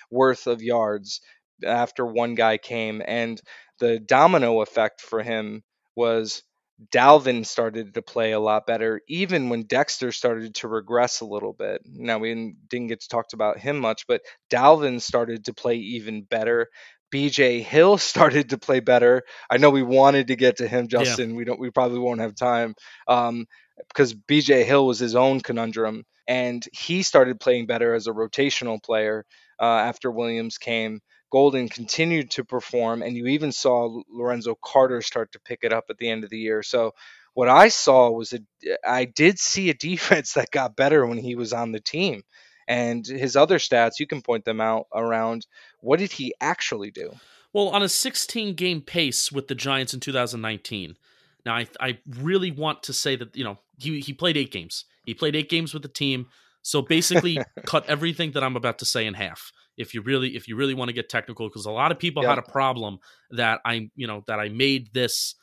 worth 0.10 0.48
of 0.48 0.62
yards 0.62 1.22
after 1.66 2.06
one 2.06 2.36
guy 2.36 2.58
came. 2.58 3.02
And 3.06 3.40
the 3.80 4.00
domino 4.00 4.62
effect 4.62 5.02
for 5.02 5.22
him 5.24 5.64
was 5.96 6.44
Dalvin 6.90 7.46
started 7.46 7.94
to 7.94 8.02
play 8.02 8.32
a 8.32 8.40
lot 8.40 8.66
better, 8.66 9.02
even 9.08 9.50
when 9.50 9.64
Dexter 9.64 10.12
started 10.12 10.56
to 10.56 10.68
regress 10.68 11.22
a 11.22 11.26
little 11.26 11.54
bit. 11.54 11.82
Now, 11.86 12.18
we 12.20 12.56
didn't 12.70 12.88
get 12.88 13.02
to 13.02 13.08
talk 13.08 13.28
about 13.34 13.60
him 13.60 13.80
much, 13.80 14.08
but 14.08 14.22
Dalvin 14.50 15.02
started 15.02 15.46
to 15.46 15.54
play 15.54 15.76
even 15.76 16.24
better. 16.24 16.68
BJ 17.12 17.62
Hill 17.62 17.98
started 18.00 18.50
to 18.50 18.58
play 18.58 18.80
better. 18.80 19.24
I 19.50 19.58
know 19.58 19.70
we 19.70 19.84
wanted 19.84 20.28
to 20.28 20.36
get 20.36 20.58
to 20.58 20.68
him, 20.68 20.88
Justin. 20.88 21.32
Yeah. 21.32 21.36
We 21.36 21.44
don't. 21.46 21.60
We 21.60 21.70
probably 21.70 22.00
won't 22.00 22.22
have 22.22 22.36
time 22.36 22.76
um, 23.08 23.46
because 23.90 24.14
BJ 24.14 24.64
Hill 24.64 24.86
was 24.88 25.00
his 25.00 25.16
own 25.16 25.42
conundrum, 25.42 26.04
and 26.28 26.66
he 26.74 27.04
started 27.04 27.40
playing 27.40 27.68
better 27.68 27.94
as 27.94 28.08
a 28.08 28.12
rotational 28.12 28.82
player 28.82 29.26
uh, 29.60 29.66
after 29.66 30.10
Williams 30.12 30.58
came. 30.58 31.00
Golden 31.32 31.70
continued 31.70 32.32
to 32.32 32.44
perform, 32.44 33.02
and 33.02 33.16
you 33.16 33.28
even 33.28 33.52
saw 33.52 34.02
Lorenzo 34.10 34.56
Carter 34.64 35.02
start 35.02 35.32
to 35.32 35.40
pick 35.40 35.60
it 35.64 35.72
up 35.72 35.86
at 35.90 35.98
the 35.98 36.10
end 36.10 36.24
of 36.24 36.30
the 36.30 36.38
year. 36.38 36.62
So 36.62 36.94
what 37.34 37.48
I 37.48 37.70
saw 37.70 38.10
was 38.12 38.34
a, 38.34 38.40
I 38.86 39.06
did 39.06 39.40
see 39.40 39.70
a 39.70 39.74
defense 39.90 40.34
that 40.34 40.52
got 40.52 40.76
better 40.76 41.06
when 41.06 41.18
he 41.18 41.36
was 41.36 41.54
on 41.54 41.72
the 41.72 41.80
team. 41.80 42.24
And 42.68 43.06
his 43.06 43.36
other 43.36 43.58
stats, 43.58 44.00
you 44.00 44.08
can 44.08 44.22
point 44.22 44.46
them 44.46 44.62
out 44.62 44.88
around 44.94 45.46
what 45.80 46.00
did 46.00 46.12
he 46.12 46.34
actually 46.40 46.92
do? 46.92 47.12
Well, 47.54 47.70
on 47.70 47.84
a 47.84 47.90
16 47.90 48.56
game 48.56 48.82
pace 48.82 49.32
with 49.32 49.48
the 49.48 49.56
Giants 49.56 49.94
in 49.94 50.00
2019. 50.00 50.96
Now, 51.46 51.56
I, 51.56 51.68
I 51.80 51.98
really 52.08 52.52
want 52.52 52.84
to 52.84 52.94
say 52.94 53.16
that, 53.16 53.36
you 53.36 53.44
know, 53.44 53.58
he, 53.78 54.00
he 54.00 54.14
played 54.14 54.38
eight 54.38 54.52
games. 54.52 54.86
He 55.06 55.14
played 55.14 55.36
eight 55.36 55.50
games 55.50 55.74
with 55.74 55.84
the 55.84 55.90
team. 55.90 56.28
So 56.62 56.82
basically, 56.82 57.40
cut 57.66 57.90
everything 57.90 58.32
that 58.32 58.44
I'm 58.44 58.56
about 58.56 58.80
to 58.80 58.86
say 58.86 59.06
in 59.06 59.14
half. 59.14 59.52
If 59.78 59.94
you 59.94 60.02
really, 60.02 60.36
if 60.36 60.48
you 60.48 60.56
really 60.56 60.74
want 60.74 60.90
to 60.90 60.94
get 60.94 61.10
technical, 61.10 61.48
because 61.48 61.66
a 61.66 61.72
lot 61.72 61.92
of 61.92 62.00
people 62.00 62.24
yep. 62.24 62.32
had 62.32 62.40
a 62.40 62.52
problem 62.52 63.00
that 63.32 63.62
I, 63.66 63.90
you 63.96 64.08
know, 64.08 64.24
that 64.28 64.40
I 64.40 64.50
made 64.50 64.94
this 64.94 65.36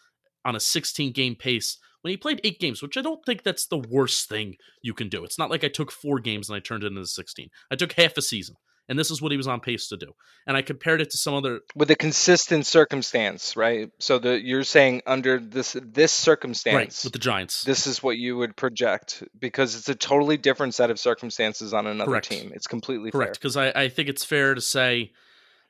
on 0.45 0.55
a 0.55 0.61
16 0.61 1.13
game 1.13 1.35
pace 1.35 1.79
when 2.03 2.11
he 2.11 2.17
played 2.17 2.41
eight 2.45 2.61
games, 2.61 2.83
which 2.83 2.97
I 2.97 3.03
don't 3.03 3.25
think 3.25 3.43
that's 3.43 3.67
the 3.67 3.79
worst 3.79 4.29
thing 4.29 4.55
you 4.83 4.95
can 4.95 5.09
do. 5.09 5.25
It's 5.25 5.39
not 5.39 5.51
like 5.51 5.65
I 5.65 5.69
took 5.69 5.91
four 5.91 6.21
games 6.21 6.49
and 6.49 6.57
I 6.57 6.61
turned 6.61 6.85
it 6.85 6.89
into 6.89 7.07
16. 7.07 7.49
I 7.71 7.77
took 7.77 7.93
half 7.95 8.17
a 8.17 8.23
season 8.23 8.57
and 8.89 8.99
this 8.99 9.11
is 9.11 9.21
what 9.21 9.31
he 9.31 9.37
was 9.37 9.47
on 9.47 9.61
pace 9.61 9.89
to 9.89 9.97
do. 9.97 10.15
And 10.47 10.57
I 10.57 10.63
compared 10.63 11.01
it 11.01 11.11
to 11.11 11.19
some 11.19 11.35
other 11.35 11.61
with 11.75 11.91
a 11.91 11.97
consistent 11.97 12.67
circumstance, 12.67 13.57
right? 13.57 13.91
So 13.99 14.19
the 14.19 14.41
you're 14.43 14.65
saying 14.65 15.03
under 15.07 15.39
this 15.39 15.77
this 15.83 16.13
circumstance, 16.13 16.75
right, 16.75 17.01
with 17.05 17.13
the 17.13 17.19
Giants, 17.19 17.65
this 17.65 17.87
is 17.87 18.03
what 18.03 18.17
you 18.17 18.37
would 18.39 18.57
project 18.57 19.23
because 19.39 19.77
it's 19.77 19.89
a 19.89 19.95
totally 19.95 20.37
different 20.37 20.75
set 20.75 20.91
of 20.91 20.99
circumstances 20.99 21.75
on 21.75 21.87
another 21.87 22.13
Correct. 22.13 22.31
team. 22.31 22.53
It's 22.55 22.67
completely 22.67 23.11
correct 23.11 23.35
because 23.35 23.57
I, 23.57 23.71
I 23.71 23.89
think 23.89 24.09
it's 24.09 24.25
fair 24.25 24.55
to 24.55 24.61
say 24.61 25.13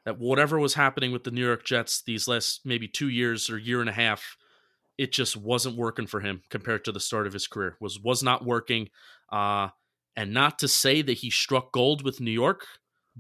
that 0.05 0.19
whatever 0.19 0.59
was 0.59 0.75
happening 0.75 1.13
with 1.13 1.25
the 1.25 1.33
New 1.33 1.45
York 1.45 1.65
Jets 1.65 2.03
these 2.03 2.29
last 2.29 2.61
maybe 2.65 2.87
two 2.87 3.09
years 3.09 3.51
or 3.51 3.59
year 3.59 3.81
and 3.81 3.91
a 3.91 3.95
half, 3.95 4.37
it 4.97 5.13
just 5.13 5.37
wasn't 5.37 5.77
working 5.77 6.07
for 6.07 6.21
him 6.21 6.43
compared 6.51 6.85
to 6.85 6.93
the 6.93 7.01
start 7.01 7.27
of 7.27 7.33
his 7.33 7.49
career. 7.49 7.77
Was 7.81 7.99
was 7.99 8.23
not 8.23 8.45
working. 8.45 8.91
Uh, 9.31 9.69
and 10.17 10.35
not 10.35 10.59
to 10.59 10.67
say 10.67 11.01
that 11.01 11.19
he 11.19 11.31
struck 11.31 11.71
gold 11.71 12.03
with 12.03 12.21
New 12.21 12.33
York 12.33 12.67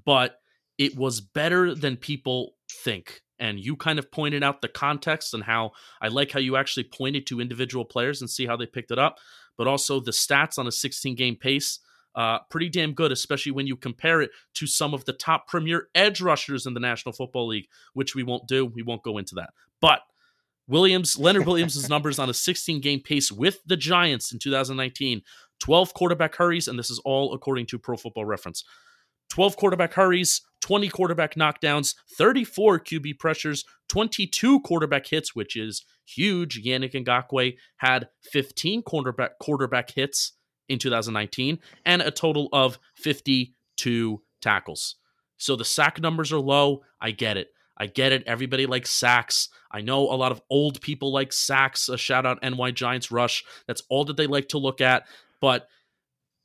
but 0.05 0.41
it 0.79 0.97
was 0.97 1.21
better 1.21 1.75
than 1.75 1.97
people 1.97 2.55
think. 2.71 3.23
And 3.39 3.61
you 3.61 3.77
kind 3.77 3.99
of 3.99 4.11
pointed 4.11 4.43
out 4.43 4.63
the 4.63 4.69
context 4.69 5.33
and 5.33 5.45
how 5.45 5.73
I 6.01 6.09
like 6.09 6.33
how 6.33 6.41
you 6.41 6.57
actually 6.57 6.85
pointed 6.85 7.27
to 7.29 7.41
individual 7.41 7.85
players 7.85 8.21
and 8.21 8.29
see 8.29 8.47
how 8.47 8.57
they 8.57 8.67
picked 8.67 8.91
it 8.91 8.99
up, 8.99 9.19
but 9.57 9.67
also 9.67 10.01
the 10.01 10.11
stats 10.11 10.59
on 10.59 10.67
a 10.67 10.73
16 10.73 11.15
game 11.15 11.37
pace. 11.37 11.81
Uh, 12.15 12.41
pretty 12.51 12.69
damn 12.69 12.95
good, 12.95 13.13
especially 13.13 13.53
when 13.53 13.67
you 13.67 13.77
compare 13.77 14.21
it 14.21 14.31
to 14.55 14.67
some 14.67 14.93
of 14.93 15.05
the 15.05 15.13
top 15.13 15.47
premier 15.47 15.89
edge 15.95 16.21
rushers 16.21 16.67
in 16.67 16.75
the 16.75 16.81
National 16.81 17.13
Football 17.13 17.47
League, 17.49 17.69
which 17.93 18.17
we 18.17 18.25
won't 18.25 18.49
do. 18.49 18.67
We 18.67 18.83
won't 18.83 19.05
go 19.05 19.19
into 19.19 19.37
that. 19.37 19.51
But 19.81 20.01
Williams, 20.67 21.17
Leonard 21.17 21.47
Williams' 21.47 21.89
numbers 21.91 22.19
on 22.19 22.29
a 22.29 22.35
16 22.35 22.81
game 22.81 23.01
pace 23.01 23.31
with 23.31 23.61
the 23.67 23.77
Giants 23.77 24.33
in 24.33 24.39
2019 24.39 25.23
12 25.61 25.95
quarterback 25.95 26.37
hurries, 26.37 26.69
and 26.69 26.79
this 26.79 26.91
is 26.91 27.01
all 27.01 27.35
according 27.35 27.67
to 27.67 27.79
Pro 27.79 27.97
Football 27.97 28.25
Reference. 28.25 28.65
12 29.31 29.57
quarterback 29.57 29.95
hurries, 29.95 30.43
20 30.61 30.89
quarterback 30.89 31.35
knockdowns, 31.35 31.95
34 32.17 32.81
QB 32.81 33.19
pressures, 33.19 33.65
22 33.89 34.61
quarterback 34.61 35.07
hits, 35.07 35.35
which 35.35 35.57
is 35.57 35.85
huge. 36.05 36.63
Yannick 36.63 36.93
Ngakoue 36.93 37.57
had 37.77 38.09
15 38.33 38.83
quarterback 38.83 39.39
quarterback 39.39 39.91
hits 39.91 40.33
in 40.69 40.79
2019 40.79 41.59
and 41.85 42.03
a 42.03 42.11
total 42.11 42.49
of 42.53 42.79
52 42.97 44.23
tackles. 44.41 44.97
So 45.39 45.57
the 45.57 45.65
sack 45.65 46.01
numbers 46.01 46.33
are 46.33 46.41
low. 46.41 46.83
I 47.01 47.13
get 47.13 47.37
it. 47.37 47.49
I 47.77 47.87
get 47.87 48.13
it. 48.13 48.25
Everybody 48.27 48.67
likes 48.67 48.91
sacks. 48.91 49.49
I 49.71 49.81
know 49.81 50.01
a 50.11 50.17
lot 50.17 50.33
of 50.33 50.43
old 50.51 50.81
people 50.81 51.13
like 51.13 51.33
sacks. 51.33 51.89
A 51.89 51.97
shout 51.97 52.27
out 52.27 52.43
NY 52.43 52.73
Giants 52.73 53.13
Rush. 53.13 53.45
That's 53.67 53.83
all 53.89 54.05
that 54.07 54.17
they 54.17 54.27
like 54.27 54.49
to 54.49 54.59
look 54.59 54.81
at. 54.81 55.07
But 55.41 55.69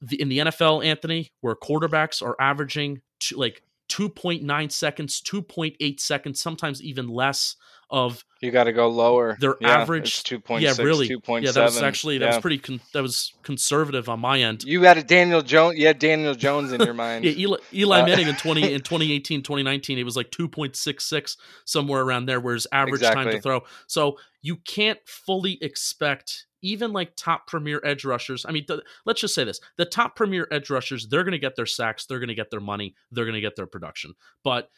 the, 0.03 0.21
in 0.21 0.29
the 0.29 0.39
NFL, 0.39 0.85
Anthony, 0.85 1.31
where 1.41 1.55
quarterbacks 1.55 2.21
are 2.21 2.35
averaging 2.39 3.01
like 3.35 3.63
2.9 3.89 4.71
seconds, 4.71 5.21
2.8 5.21 5.99
seconds, 5.99 6.41
sometimes 6.41 6.81
even 6.81 7.07
less 7.07 7.55
of 7.89 8.25
you 8.41 8.49
got 8.49 8.63
to 8.63 8.73
go 8.73 8.89
lower. 8.89 9.37
Their 9.39 9.55
yeah, 9.61 9.81
average 9.81 10.23
2.6, 10.23 10.61
yeah, 10.61 10.73
really, 10.83 11.07
2.7. 11.07 11.43
Yeah, 11.43 11.51
that 11.51 11.63
was 11.63 11.81
actually 11.81 12.17
that 12.17 12.25
yeah. 12.25 12.35
was 12.35 12.41
pretty 12.41 12.57
con- 12.57 12.81
that 12.93 13.03
was 13.03 13.33
conservative 13.43 14.09
on 14.09 14.19
my 14.19 14.39
end. 14.41 14.63
You 14.63 14.81
had 14.81 14.97
a 14.97 15.03
Daniel 15.03 15.41
Jones, 15.43 15.77
you 15.77 15.85
had 15.85 15.99
Daniel 15.99 16.33
Jones 16.33 16.71
in 16.71 16.81
your 16.81 16.93
mind. 16.95 17.23
yeah, 17.23 17.33
Eli, 17.37 17.57
Eli 17.71 17.99
uh, 18.01 18.05
Manning 18.05 18.27
in 18.27 18.35
20 18.35 18.61
in 18.73 18.81
2018, 18.81 19.43
2019, 19.43 19.99
it 19.99 20.03
was 20.03 20.15
like 20.17 20.31
2.66 20.31 21.37
somewhere 21.65 22.01
around 22.01 22.25
there 22.25 22.39
whereas 22.39 22.65
average 22.71 22.95
exactly. 22.95 23.25
time 23.25 23.33
to 23.33 23.41
throw. 23.41 23.61
So, 23.87 24.17
you 24.41 24.57
can't 24.57 24.99
fully 25.05 25.59
expect 25.61 26.47
even 26.63 26.91
like 26.93 27.15
top 27.15 27.45
premier 27.45 27.79
edge 27.83 28.03
rushers. 28.03 28.45
I 28.47 28.51
mean, 28.51 28.65
th- 28.65 28.79
let's 29.05 29.21
just 29.21 29.35
say 29.35 29.43
this: 29.43 29.59
the 29.77 29.85
top 29.85 30.15
premier 30.15 30.47
edge 30.51 30.69
rushers, 30.69 31.07
they're 31.07 31.23
going 31.23 31.33
to 31.33 31.39
get 31.39 31.55
their 31.55 31.67
sacks, 31.67 32.05
they're 32.05 32.19
going 32.19 32.29
to 32.29 32.35
get 32.35 32.49
their 32.49 32.59
money, 32.59 32.95
they're 33.11 33.25
going 33.25 33.35
to 33.35 33.41
get 33.41 33.55
their 33.55 33.67
production. 33.67 34.13
But 34.43 34.69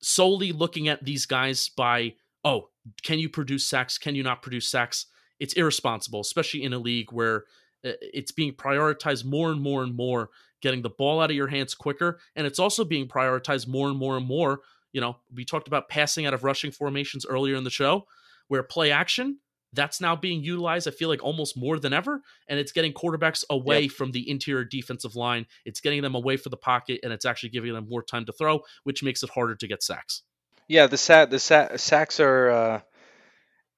solely 0.00 0.52
looking 0.52 0.88
at 0.88 1.04
these 1.04 1.26
guys 1.26 1.68
by, 1.68 2.14
oh, 2.44 2.68
can 3.02 3.18
you 3.18 3.28
produce 3.28 3.68
sacks? 3.68 3.98
Can 3.98 4.14
you 4.14 4.22
not 4.22 4.42
produce 4.42 4.68
sacks? 4.68 5.06
It's 5.38 5.54
irresponsible, 5.54 6.20
especially 6.20 6.62
in 6.62 6.72
a 6.72 6.78
league 6.78 7.12
where 7.12 7.44
uh, 7.84 7.92
it's 8.00 8.32
being 8.32 8.54
prioritized 8.54 9.24
more 9.24 9.50
and 9.50 9.60
more 9.60 9.82
and 9.82 9.94
more 9.94 10.30
getting 10.62 10.82
the 10.82 10.90
ball 10.90 11.20
out 11.20 11.30
of 11.30 11.36
your 11.36 11.48
hands 11.48 11.74
quicker, 11.74 12.18
and 12.34 12.46
it's 12.46 12.58
also 12.58 12.84
being 12.84 13.06
prioritized 13.06 13.68
more 13.68 13.88
and 13.88 13.98
more 13.98 14.16
and 14.16 14.26
more. 14.26 14.60
You 14.92 15.00
know, 15.00 15.16
we 15.34 15.44
talked 15.44 15.68
about 15.68 15.88
passing 15.88 16.24
out 16.24 16.34
of 16.34 16.44
rushing 16.44 16.70
formations 16.70 17.26
earlier 17.26 17.56
in 17.56 17.64
the 17.64 17.70
show, 17.70 18.06
where 18.48 18.62
play 18.62 18.90
action 18.90 19.38
that's 19.76 20.00
now 20.00 20.16
being 20.16 20.42
utilized, 20.42 20.88
I 20.88 20.90
feel 20.90 21.08
like 21.08 21.22
almost 21.22 21.56
more 21.56 21.78
than 21.78 21.92
ever. 21.92 22.22
And 22.48 22.58
it's 22.58 22.72
getting 22.72 22.92
quarterbacks 22.92 23.44
away 23.50 23.82
Yep. 23.82 23.90
from 23.92 24.12
the 24.12 24.28
interior 24.28 24.64
defensive 24.64 25.14
line. 25.14 25.46
It's 25.64 25.80
getting 25.80 26.02
them 26.02 26.14
away 26.14 26.36
from 26.36 26.50
the 26.50 26.56
pocket, 26.56 27.00
and 27.04 27.12
it's 27.12 27.24
actually 27.24 27.50
giving 27.50 27.72
them 27.74 27.88
more 27.88 28.02
time 28.02 28.24
to 28.26 28.32
throw, 28.32 28.62
which 28.84 29.02
makes 29.02 29.22
it 29.22 29.30
harder 29.30 29.54
to 29.56 29.66
get 29.68 29.82
sacks. 29.82 30.22
Yeah, 30.68 30.86
the 30.88 30.96
sack 30.96 31.30
the 31.30 31.38
sa- 31.38 31.76
sacks 31.76 32.18
are 32.18 32.50
uh 32.50 32.80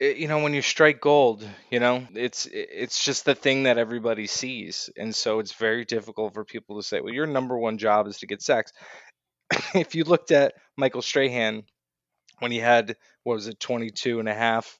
you 0.00 0.28
know 0.28 0.38
when 0.38 0.54
you 0.54 0.62
strike 0.62 1.00
gold, 1.00 1.46
you 1.70 1.80
know, 1.80 2.06
it's 2.14 2.46
it's 2.46 3.04
just 3.04 3.24
the 3.24 3.34
thing 3.34 3.64
that 3.64 3.78
everybody 3.78 4.26
sees. 4.26 4.88
And 4.96 5.14
so 5.14 5.40
it's 5.40 5.52
very 5.54 5.84
difficult 5.84 6.34
for 6.34 6.44
people 6.44 6.76
to 6.76 6.86
say, 6.86 7.00
"Well, 7.00 7.12
your 7.12 7.26
number 7.26 7.58
one 7.58 7.78
job 7.78 8.06
is 8.06 8.18
to 8.18 8.26
get 8.26 8.40
sacks." 8.42 8.72
if 9.74 9.94
you 9.94 10.04
looked 10.04 10.30
at 10.30 10.54
Michael 10.76 11.02
Strahan 11.02 11.64
when 12.38 12.52
he 12.52 12.58
had 12.58 12.96
what 13.24 13.34
was 13.34 13.48
it 13.48 13.58
22 13.60 14.20
and 14.20 14.28
a 14.28 14.34
half 14.34 14.78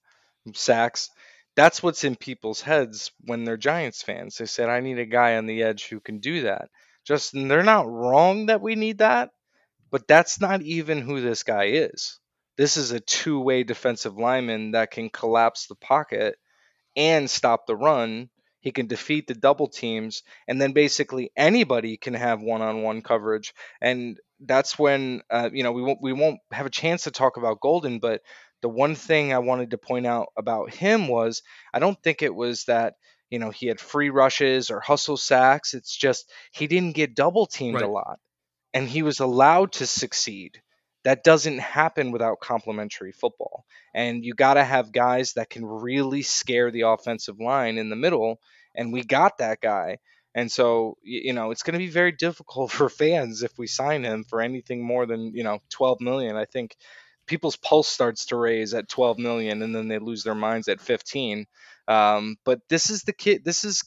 sacks, 0.54 1.10
that's 1.56 1.82
what's 1.82 2.04
in 2.04 2.16
people's 2.16 2.60
heads 2.60 3.10
when 3.24 3.44
they're 3.44 3.56
Giants 3.56 4.02
fans. 4.02 4.36
They 4.38 4.46
said, 4.46 4.68
"I 4.68 4.80
need 4.80 4.98
a 4.98 5.06
guy 5.06 5.36
on 5.36 5.46
the 5.46 5.62
edge 5.62 5.86
who 5.88 6.00
can 6.00 6.18
do 6.20 6.42
that." 6.42 6.70
Justin, 7.04 7.48
they're 7.48 7.62
not 7.62 7.88
wrong 7.90 8.46
that 8.46 8.60
we 8.60 8.74
need 8.74 8.98
that, 8.98 9.30
but 9.90 10.08
that's 10.08 10.40
not 10.40 10.62
even 10.62 11.00
who 11.02 11.20
this 11.20 11.42
guy 11.42 11.66
is. 11.66 12.18
This 12.56 12.76
is 12.76 12.92
a 12.92 13.00
two-way 13.00 13.64
defensive 13.64 14.16
lineman 14.16 14.72
that 14.72 14.90
can 14.90 15.10
collapse 15.10 15.66
the 15.66 15.76
pocket 15.76 16.36
and 16.96 17.30
stop 17.30 17.66
the 17.66 17.76
run. 17.76 18.28
He 18.60 18.72
can 18.72 18.86
defeat 18.86 19.26
the 19.26 19.34
double 19.34 19.68
teams, 19.68 20.22
and 20.48 20.60
then 20.60 20.72
basically 20.72 21.30
anybody 21.36 21.96
can 21.96 22.14
have 22.14 22.42
one-on-one 22.42 23.02
coverage. 23.02 23.54
And 23.80 24.18
that's 24.40 24.78
when 24.78 25.22
uh, 25.30 25.50
you 25.52 25.62
know 25.62 25.72
we 25.72 25.82
won't 25.82 26.00
we 26.02 26.12
won't 26.12 26.40
have 26.52 26.66
a 26.66 26.70
chance 26.70 27.04
to 27.04 27.10
talk 27.10 27.36
about 27.36 27.60
Golden, 27.60 28.00
but 28.00 28.20
the 28.62 28.68
one 28.68 28.94
thing 28.94 29.32
I 29.32 29.38
wanted 29.38 29.70
to 29.70 29.78
point 29.78 30.06
out 30.06 30.28
about 30.36 30.72
him 30.74 31.08
was 31.08 31.42
I 31.72 31.78
don't 31.78 32.00
think 32.02 32.22
it 32.22 32.34
was 32.34 32.64
that 32.64 32.94
you 33.30 33.38
know 33.38 33.50
he 33.50 33.66
had 33.66 33.80
free 33.80 34.10
rushes 34.10 34.70
or 34.70 34.80
hustle 34.80 35.16
sacks. 35.16 35.74
It's 35.74 35.96
just 35.96 36.30
he 36.52 36.66
didn't 36.66 36.94
get 36.96 37.14
double 37.14 37.46
teamed 37.46 37.76
Right. 37.76 37.84
a 37.84 37.88
lot, 37.88 38.18
and 38.74 38.88
he 38.88 39.02
was 39.02 39.20
allowed 39.20 39.72
to 39.72 39.86
succeed. 39.86 40.62
That 41.04 41.24
doesn't 41.24 41.58
happen 41.58 42.10
without 42.12 42.40
complementary 42.40 43.12
football. 43.12 43.64
And 43.94 44.24
you 44.24 44.34
got 44.34 44.54
to 44.54 44.64
have 44.64 44.92
guys 44.92 45.34
that 45.34 45.48
can 45.48 45.64
really 45.64 46.22
scare 46.22 46.70
the 46.70 46.82
offensive 46.82 47.40
line 47.40 47.78
in 47.78 47.88
the 47.88 47.96
middle. 47.96 48.40
And 48.74 48.92
we 48.92 49.02
got 49.04 49.38
that 49.38 49.60
guy. 49.60 49.98
And 50.34 50.50
so, 50.52 50.98
you 51.02 51.32
know, 51.32 51.50
it's 51.50 51.62
going 51.62 51.72
to 51.74 51.78
be 51.78 51.88
very 51.90 52.12
difficult 52.12 52.70
for 52.72 52.88
fans 52.88 53.42
if 53.42 53.52
we 53.58 53.66
sign 53.66 54.04
him 54.04 54.24
for 54.24 54.40
anything 54.40 54.84
more 54.84 55.06
than, 55.06 55.32
you 55.34 55.44
know, 55.44 55.60
12 55.70 56.00
million. 56.00 56.36
I 56.36 56.44
think 56.44 56.76
people's 57.28 57.56
pulse 57.56 57.88
starts 57.88 58.26
to 58.28 58.36
raise 58.36 58.74
at 58.74 58.88
12 58.88 59.18
million 59.18 59.62
and 59.62 59.74
then 59.74 59.88
they 59.88 60.00
lose 60.00 60.24
their 60.24 60.34
minds 60.34 60.68
at 60.68 60.80
15. 60.80 61.46
Um, 61.88 62.36
but 62.44 62.60
this 62.70 62.90
is 62.90 63.02
the 63.04 63.14
kid, 63.14 63.44
this 63.44 63.64
is 63.64 63.84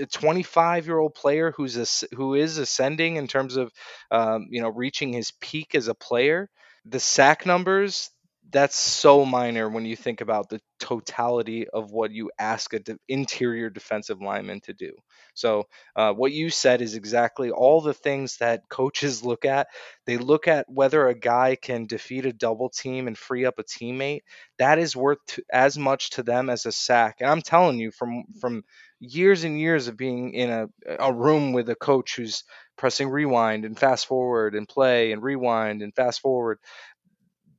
a 0.00 0.06
25 0.06 0.86
year 0.86 0.98
old 0.98 1.14
player 1.14 1.52
who's 1.56 1.76
a, 1.76 2.16
who 2.16 2.34
is 2.34 2.58
ascending 2.58 3.16
in 3.16 3.28
terms 3.28 3.56
of, 3.56 3.72
um, 4.10 4.48
you 4.50 4.62
know, 4.62 4.70
reaching 4.70 5.12
his 5.12 5.32
peak 5.40 5.74
as 5.74 5.88
a 5.88 5.94
player. 5.94 6.50
The 6.86 7.00
sack 7.00 7.46
numbers, 7.46 8.10
that's 8.50 8.76
so 8.76 9.24
minor 9.24 9.68
when 9.68 9.84
you 9.86 9.96
think 9.96 10.20
about 10.22 10.48
the 10.48 10.60
totality 10.80 11.68
of 11.68 11.92
what 11.92 12.10
you 12.12 12.30
ask 12.38 12.72
a 12.74 12.80
de- 12.80 12.98
interior 13.08 13.70
defensive 13.70 14.20
lineman 14.20 14.60
to 14.62 14.72
do. 14.74 14.92
So, 15.40 15.66
uh, 15.96 16.12
what 16.12 16.32
you 16.32 16.50
said 16.50 16.82
is 16.82 16.94
exactly 16.94 17.50
all 17.50 17.80
the 17.80 17.94
things 17.94 18.36
that 18.38 18.68
coaches 18.68 19.24
look 19.24 19.44
at. 19.44 19.68
They 20.06 20.16
look 20.18 20.48
at 20.48 20.66
whether 20.68 21.06
a 21.08 21.14
guy 21.18 21.56
can 21.60 21.86
defeat 21.86 22.26
a 22.26 22.32
double 22.32 22.68
team 22.70 23.06
and 23.06 23.16
free 23.16 23.44
up 23.44 23.58
a 23.58 23.64
teammate. 23.64 24.20
That 24.58 24.78
is 24.78 24.94
worth 24.96 25.18
t- 25.26 25.42
as 25.52 25.78
much 25.78 26.10
to 26.10 26.22
them 26.22 26.50
as 26.50 26.66
a 26.66 26.72
sack. 26.72 27.16
And 27.20 27.30
I'm 27.30 27.42
telling 27.42 27.78
you, 27.78 27.90
from 27.90 28.24
from 28.40 28.62
years 29.00 29.44
and 29.44 29.58
years 29.58 29.88
of 29.88 29.96
being 29.96 30.34
in 30.34 30.50
a 30.50 30.66
a 30.98 31.12
room 31.12 31.52
with 31.52 31.68
a 31.70 31.74
coach 31.74 32.16
who's 32.16 32.44
pressing 32.76 33.08
rewind 33.08 33.64
and 33.64 33.78
fast 33.78 34.06
forward 34.06 34.54
and 34.54 34.68
play 34.68 35.12
and 35.12 35.22
rewind 35.22 35.82
and 35.82 35.94
fast 35.94 36.20
forward 36.20 36.58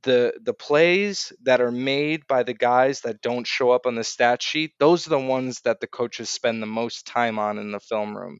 the 0.02 0.32
the 0.42 0.54
plays 0.54 1.32
that 1.42 1.60
are 1.60 1.72
made 1.72 2.26
by 2.26 2.42
the 2.42 2.54
guys 2.54 3.00
that 3.02 3.20
don't 3.22 3.46
show 3.46 3.70
up 3.70 3.86
on 3.86 3.94
the 3.94 4.04
stat 4.04 4.42
sheet 4.42 4.72
those 4.78 5.06
are 5.06 5.10
the 5.10 5.18
ones 5.18 5.60
that 5.62 5.80
the 5.80 5.86
coaches 5.86 6.30
spend 6.30 6.62
the 6.62 6.66
most 6.66 7.06
time 7.06 7.38
on 7.38 7.58
in 7.58 7.72
the 7.72 7.80
film 7.80 8.16
room 8.16 8.38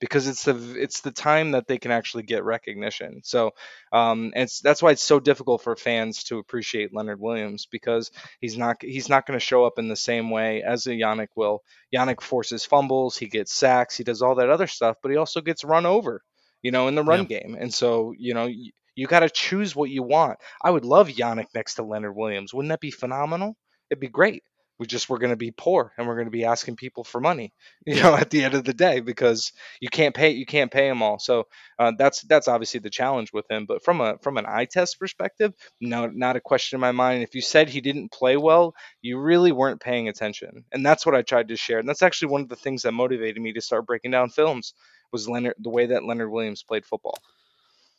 because 0.00 0.26
it's 0.28 0.44
the 0.44 0.74
it's 0.78 1.00
the 1.00 1.10
time 1.10 1.52
that 1.52 1.66
they 1.66 1.78
can 1.78 1.90
actually 1.90 2.24
get 2.24 2.44
recognition. 2.44 3.22
So 3.24 3.52
um 3.92 4.32
and 4.34 4.44
it's 4.44 4.60
that's 4.60 4.82
why 4.82 4.90
it's 4.90 5.02
so 5.02 5.18
difficult 5.18 5.62
for 5.62 5.76
fans 5.76 6.24
to 6.24 6.38
appreciate 6.38 6.94
Leonard 6.94 7.20
Williams 7.20 7.66
because 7.70 8.10
he's 8.40 8.58
not 8.58 8.76
he's 8.82 9.08
not 9.08 9.26
going 9.26 9.38
to 9.38 9.44
show 9.44 9.64
up 9.64 9.78
in 9.78 9.88
the 9.88 9.96
same 9.96 10.30
way 10.30 10.62
as 10.62 10.86
a 10.86 10.90
Yannick 10.90 11.28
will. 11.36 11.62
Yannick 11.94 12.20
forces 12.20 12.66
fumbles 12.66 13.16
he 13.16 13.28
gets 13.28 13.54
sacks 13.54 13.96
he 13.96 14.04
does 14.04 14.20
all 14.20 14.34
that 14.34 14.50
other 14.50 14.66
stuff 14.66 14.96
but 15.02 15.10
he 15.10 15.16
also 15.16 15.40
gets 15.40 15.64
run 15.64 15.86
over 15.86 16.20
you 16.62 16.70
know 16.70 16.88
in 16.88 16.94
the 16.94 17.02
run 17.02 17.24
game. 17.24 17.56
And 17.58 17.72
so 17.72 18.12
you 18.18 18.34
know 18.34 18.48
you, 18.94 19.06
got 19.06 19.20
to 19.20 19.30
choose 19.30 19.74
what 19.74 19.90
you 19.90 20.02
want 20.02 20.38
I 20.62 20.70
would 20.70 20.84
love 20.84 21.08
Yannick 21.08 21.48
next 21.54 21.74
to 21.74 21.82
Leonard 21.82 22.16
Williams. 22.16 22.52
Wouldn't 22.52 22.70
that 22.70 22.80
be 22.80 22.90
phenomenal? 22.90 23.56
It'd 23.90 24.00
be 24.00 24.08
great. 24.08 24.42
We 24.78 24.88
just 24.88 25.08
we're 25.08 25.18
going 25.18 25.30
to 25.30 25.36
be 25.36 25.52
poor 25.52 25.92
and 25.96 26.06
we're 26.06 26.16
going 26.16 26.26
to 26.26 26.32
be 26.32 26.44
asking 26.44 26.74
people 26.74 27.04
for 27.04 27.20
money, 27.20 27.52
you 27.86 28.02
know, 28.02 28.14
at 28.14 28.30
the 28.30 28.42
end 28.42 28.54
of 28.54 28.64
the 28.64 28.74
day 28.74 28.98
because 28.98 29.52
you 29.80 29.88
can't 29.88 30.14
pay 30.14 30.30
you 30.30 30.46
can't 30.46 30.70
pay 30.70 30.88
them 30.88 31.00
all. 31.00 31.20
So 31.20 31.44
uh, 31.78 31.92
that's 31.96 32.22
that's 32.22 32.48
obviously 32.48 32.80
the 32.80 32.90
challenge 32.90 33.32
with 33.32 33.48
him. 33.48 33.66
But 33.66 33.84
from 33.84 34.00
a 34.00 34.18
from 34.18 34.36
an 34.36 34.46
eye 34.46 34.64
test 34.64 34.98
perspective, 34.98 35.52
no, 35.80 36.06
not 36.06 36.34
a 36.34 36.40
question 36.40 36.76
in 36.76 36.80
my 36.80 36.90
mind. 36.90 37.22
If 37.22 37.36
you 37.36 37.40
said 37.40 37.68
he 37.68 37.80
didn't 37.80 38.10
play 38.10 38.36
well, 38.36 38.74
you 39.00 39.20
really 39.20 39.52
weren't 39.52 39.80
paying 39.80 40.08
attention, 40.08 40.64
and 40.72 40.84
that's 40.84 41.06
what 41.06 41.14
I 41.14 41.22
tried 41.22 41.48
to 41.48 41.56
share. 41.56 41.78
And 41.78 41.88
that's 41.88 42.02
actually 42.02 42.32
one 42.32 42.40
of 42.40 42.48
the 42.48 42.56
things 42.56 42.82
that 42.82 42.92
motivated 42.92 43.40
me 43.40 43.52
to 43.52 43.60
start 43.60 43.86
breaking 43.86 44.10
down 44.10 44.30
films 44.30 44.74
was 45.12 45.28
Leonard 45.28 45.54
the 45.60 45.70
way 45.70 45.86
that 45.86 46.04
Leonard 46.04 46.32
Williams 46.32 46.64
played 46.64 46.84
football. 46.84 47.18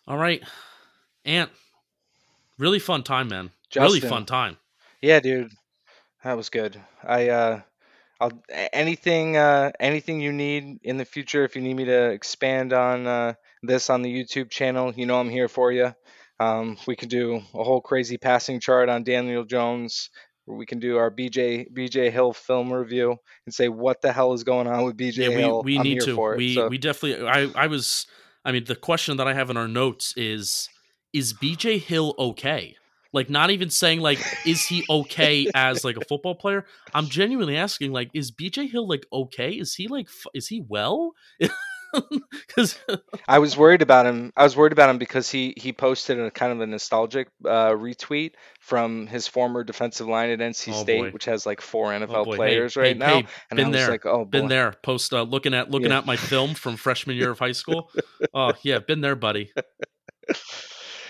All 0.08 0.18
right. 0.18 0.44
Ant, 1.26 1.50
really 2.58 2.80
fun 2.80 3.04
time, 3.04 3.28
man. 3.30 3.52
really 3.76 4.00
fun 4.00 4.26
time. 4.26 4.58
Yeah, 5.02 5.20
dude, 5.20 5.52
that 6.24 6.38
was 6.38 6.50
good. 6.50 6.80
I 7.04 7.30
uh, 7.30 7.62
I'll 8.20 8.32
anything 8.72 9.36
uh 9.38 9.72
anything 9.80 10.22
you 10.22 10.32
need 10.32 10.80
in 10.84 10.98
the 10.98 11.06
future. 11.06 11.44
If 11.44 11.56
you 11.56 11.62
need 11.62 11.76
me 11.76 11.86
to 11.86 12.10
expand 12.12 12.74
on 12.74 13.08
uh, 13.08 13.34
this 13.64 13.90
on 13.90 14.02
the 14.02 14.14
YouTube 14.14 14.50
channel, 14.50 14.94
you 14.96 15.06
know 15.06 15.20
I'm 15.20 15.30
here 15.30 15.48
for 15.48 15.72
you. 15.72 15.94
Um, 16.40 16.78
we 16.88 16.96
can 16.96 17.10
do 17.10 17.36
a 17.54 17.64
whole 17.64 17.82
crazy 17.82 18.18
passing 18.18 18.60
chart 18.60 18.90
on 18.90 19.04
Daniel 19.04 19.44
Jones. 19.46 20.10
Or 20.48 20.56
we 20.56 20.68
can 20.68 20.78
do 20.80 20.98
our 20.98 21.10
BJ 21.10 21.72
BJ 21.74 22.12
Hill 22.12 22.32
film 22.32 22.72
review 22.72 23.18
and 23.48 23.54
say 23.56 23.68
what 23.68 24.04
the 24.04 24.14
hell 24.14 24.32
is 24.34 24.44
going 24.44 24.68
on 24.68 24.84
with 24.86 24.96
BJ 24.96 25.18
Yeah, 25.18 25.30
we, 25.30 25.36
Hill. 25.38 25.64
we 25.64 25.78
I'm 25.80 25.84
need 25.84 25.94
here 25.94 26.02
to. 26.04 26.16
for 26.16 26.34
it. 26.34 26.38
We 26.38 26.54
so- 26.54 26.68
we 26.68 26.78
definitely. 26.78 27.28
I 27.28 27.50
I 27.56 27.66
was. 27.66 28.06
I 28.44 28.52
mean, 28.52 28.66
the 28.66 28.76
question 28.76 29.18
that 29.18 29.28
I 29.28 29.34
have 29.34 29.50
in 29.50 29.58
our 29.58 29.68
notes 29.68 30.14
is: 30.16 30.70
Is 31.16 31.34
BJ 31.34 31.80
Hill 31.80 32.14
okay? 32.20 32.76
Like, 33.14 33.30
not 33.30 33.50
even 33.50 33.70
saying 33.70 34.02
like, 34.02 34.20
is 34.46 34.66
he 34.66 34.84
okay 34.90 35.50
as 35.56 35.86
like 35.86 35.96
a 35.96 36.04
football 36.06 36.36
player? 36.36 36.66
I'm 36.94 37.08
genuinely 37.08 37.56
asking, 37.56 37.94
like, 37.94 38.10
is 38.14 38.30
BJ 38.32 38.70
Hill 38.70 38.88
like 38.88 39.06
okay? 39.14 39.52
Is 39.52 39.74
he 39.74 39.88
like, 39.88 40.08
f- 40.08 40.28
is 40.34 40.48
he 40.50 40.62
well? 40.68 41.14
Because 42.48 42.78
I 43.26 43.40
was 43.40 43.56
worried 43.56 43.82
about 43.82 44.06
him. 44.06 44.34
I 44.36 44.44
was 44.44 44.58
worried 44.58 44.74
about 44.74 44.90
him 44.90 44.98
because 44.98 45.30
he 45.32 45.54
he 45.56 45.72
posted 45.72 46.20
a 46.20 46.30
kind 46.30 46.52
of 46.52 46.60
a 46.60 46.68
nostalgic 46.68 47.30
uh, 47.46 47.70
retweet 47.72 48.32
from 48.60 49.08
his 49.08 49.30
former 49.30 49.64
defensive 49.64 50.06
line 50.06 50.30
at 50.30 50.40
NC 50.40 50.74
Oh, 50.74 50.82
State, 50.84 51.00
boy. 51.04 51.12
which 51.12 51.24
has 51.24 51.46
like 51.46 51.62
four 51.62 51.92
NFL 51.92 52.26
boy, 52.26 52.32
hey, 52.32 52.36
players 52.38 52.74
hey, 52.76 52.82
right 52.82 52.98
now. 52.98 53.22
hey, 53.22 53.28
and 53.50 53.56
been 53.58 53.68
I 53.68 53.70
was 53.70 53.78
there, 53.80 53.90
like, 53.92 54.06
oh, 54.06 54.26
been 54.26 54.50
there. 54.50 54.74
Post 54.84 55.14
uh, 55.14 55.22
looking 55.22 55.54
at 55.54 55.72
looking 55.72 55.92
Yeah. 55.92 56.00
at 56.00 56.06
my 56.06 56.18
film 56.18 56.54
from 56.54 56.76
freshman 56.76 57.16
year 57.16 57.32
of 57.32 57.40
high 57.40 57.54
school. 57.54 57.90
Oh 58.34 58.52
yeah, 58.64 58.80
been 58.80 59.00
there, 59.00 59.16
buddy. 59.16 59.54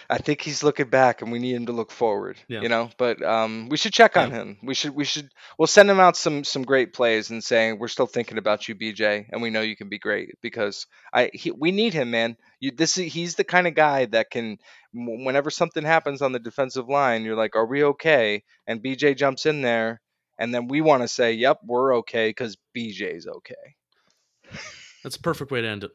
I 0.10 0.18
think 0.18 0.41
he's 0.41 0.64
looking 0.64 0.90
back, 0.90 1.22
and 1.22 1.32
we 1.32 1.40
need 1.40 1.56
him 1.56 1.65
to 1.65 1.72
look 1.72 1.91
forward. 1.91 2.38
Yeah. 2.48 2.61
You 2.61 2.69
know, 2.69 2.90
but 2.98 3.22
um, 3.23 3.69
we 3.69 3.77
should 3.77 3.94
check 3.94 4.18
on 4.18 4.32
him. 4.32 4.57
We 4.64 4.73
should 4.73 4.95
we 4.95 5.06
should 5.06 5.30
we'll 5.57 5.68
send 5.68 5.90
him 5.90 5.99
out 5.99 6.18
some 6.18 6.44
some 6.44 6.64
great 6.64 6.94
plays 6.94 7.30
and 7.32 7.44
saying 7.44 7.80
we're 7.80 7.88
still 7.88 8.06
thinking 8.06 8.38
about 8.38 8.68
you, 8.68 8.76
BJ, 8.76 9.26
and 9.32 9.41
we 9.41 9.49
know 9.49 9.61
you 9.61 9.76
can 9.76 9.90
be 9.90 9.99
great 9.99 10.36
because 10.41 10.88
I 11.14 11.32
he, 11.34 11.52
we 11.52 11.72
need 11.72 11.94
him, 11.94 12.11
man. 12.11 12.38
You 12.60 12.72
this 12.72 12.98
is, 12.98 13.11
he's 13.11 13.36
the 13.36 13.44
kind 13.44 13.68
of 13.68 13.76
guy 13.76 14.06
that 14.06 14.30
can 14.30 14.57
whenever 14.94 15.49
something 15.49 15.84
happens 15.84 16.22
on 16.22 16.32
the 16.32 16.40
defensive 16.40 16.88
line, 16.88 17.23
you're 17.23 17.36
like, 17.36 17.56
are 17.56 17.65
we 17.65 17.84
okay? 17.84 18.44
And 18.65 18.84
BJ 18.84 19.18
jumps 19.18 19.45
in 19.45 19.61
there, 19.61 20.02
and 20.38 20.53
then 20.53 20.68
we 20.68 20.82
want 20.82 21.03
to 21.03 21.07
say, 21.07 21.34
yep, 21.34 21.60
we're 21.65 21.98
okay 21.98 22.30
because 22.30 22.57
BJ's 22.76 23.27
okay. 23.27 24.56
That's 25.03 25.18
a 25.18 25.22
perfect 25.22 25.52
way 25.52 25.61
to 25.61 25.68
end 25.68 25.84
it. 25.84 25.91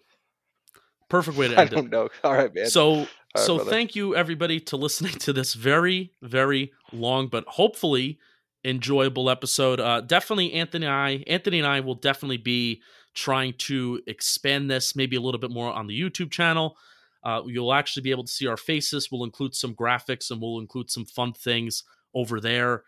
Perfect 1.08 1.36
way 1.36 1.48
to 1.48 1.56
end 1.58 1.72
it. 1.72 1.74
don't 1.74 1.90
know. 1.90 2.08
All 2.22 2.34
right, 2.34 2.54
man. 2.54 2.66
So 2.66 3.06
right, 3.36 3.44
so 3.44 3.56
brother. 3.56 3.70
thank 3.70 3.94
you 3.94 4.14
everybody 4.14 4.60
to 4.60 4.76
listening 4.76 5.12
to 5.12 5.32
this 5.32 5.54
very 5.54 6.12
very 6.22 6.72
long 6.92 7.28
but 7.28 7.44
hopefully 7.46 8.18
enjoyable 8.64 9.30
episode. 9.30 9.80
Uh 9.80 10.00
definitely 10.00 10.52
Anthony 10.52 10.86
and 10.86 10.94
I 10.94 11.24
Anthony 11.26 11.58
and 11.58 11.66
I 11.66 11.80
will 11.80 11.94
definitely 11.94 12.36
be 12.36 12.82
trying 13.14 13.54
to 13.54 14.00
expand 14.06 14.70
this 14.70 14.94
maybe 14.94 15.16
a 15.16 15.20
little 15.20 15.40
bit 15.40 15.50
more 15.50 15.72
on 15.72 15.86
the 15.86 15.98
YouTube 15.98 16.30
channel. 16.30 16.76
Uh, 17.22 17.42
you'll 17.46 17.74
actually 17.74 18.02
be 18.02 18.10
able 18.10 18.24
to 18.24 18.32
see 18.32 18.46
our 18.46 18.56
faces. 18.56 19.10
We'll 19.10 19.24
include 19.24 19.54
some 19.54 19.74
graphics 19.74 20.30
and 20.30 20.40
we'll 20.40 20.60
include 20.60 20.90
some 20.90 21.04
fun 21.04 21.32
things 21.32 21.84
over 22.14 22.40
there. 22.40 22.84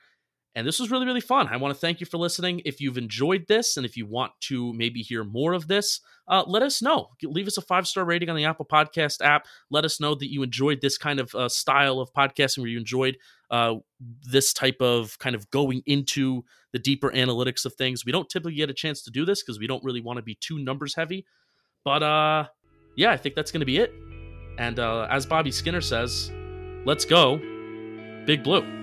And 0.54 0.66
this 0.66 0.78
was 0.78 0.90
really, 0.90 1.06
really 1.06 1.20
fun. 1.20 1.48
I 1.48 1.56
want 1.56 1.74
to 1.74 1.80
thank 1.80 2.00
you 2.00 2.06
for 2.06 2.18
listening. 2.18 2.60
If 2.66 2.80
you've 2.80 2.98
enjoyed 2.98 3.46
this 3.48 3.78
and 3.78 3.86
if 3.86 3.96
you 3.96 4.04
want 4.04 4.32
to 4.42 4.72
maybe 4.74 5.00
hear 5.00 5.24
more 5.24 5.54
of 5.54 5.66
this, 5.66 6.00
uh, 6.28 6.44
let 6.46 6.62
us 6.62 6.82
know. 6.82 7.08
Leave 7.22 7.46
us 7.46 7.56
a 7.56 7.62
five 7.62 7.86
star 7.88 8.04
rating 8.04 8.28
on 8.28 8.36
the 8.36 8.44
Apple 8.44 8.66
Podcast 8.66 9.24
app. 9.24 9.46
Let 9.70 9.84
us 9.84 9.98
know 9.98 10.14
that 10.14 10.30
you 10.30 10.42
enjoyed 10.42 10.80
this 10.82 10.98
kind 10.98 11.20
of 11.20 11.34
uh, 11.34 11.48
style 11.48 12.00
of 12.00 12.12
podcasting 12.12 12.58
where 12.58 12.68
you 12.68 12.78
enjoyed 12.78 13.16
uh, 13.50 13.76
this 14.30 14.52
type 14.52 14.80
of 14.80 15.18
kind 15.18 15.34
of 15.34 15.50
going 15.50 15.82
into 15.86 16.44
the 16.72 16.78
deeper 16.78 17.10
analytics 17.10 17.64
of 17.64 17.74
things. 17.74 18.04
We 18.04 18.12
don't 18.12 18.28
typically 18.28 18.54
get 18.54 18.70
a 18.70 18.74
chance 18.74 19.02
to 19.04 19.10
do 19.10 19.24
this 19.24 19.42
because 19.42 19.58
we 19.58 19.66
don't 19.66 19.82
really 19.82 20.00
want 20.00 20.18
to 20.18 20.22
be 20.22 20.34
too 20.34 20.58
numbers 20.58 20.94
heavy. 20.94 21.24
But 21.84 22.02
uh, 22.02 22.48
yeah, 22.96 23.10
I 23.10 23.16
think 23.16 23.34
that's 23.34 23.50
going 23.50 23.60
to 23.60 23.66
be 23.66 23.78
it. 23.78 23.92
And 24.58 24.78
uh, 24.78 25.06
as 25.10 25.24
Bobby 25.24 25.50
Skinner 25.50 25.80
says, 25.80 26.30
let's 26.84 27.06
go, 27.06 27.38
Big 28.26 28.42
Blue. 28.42 28.81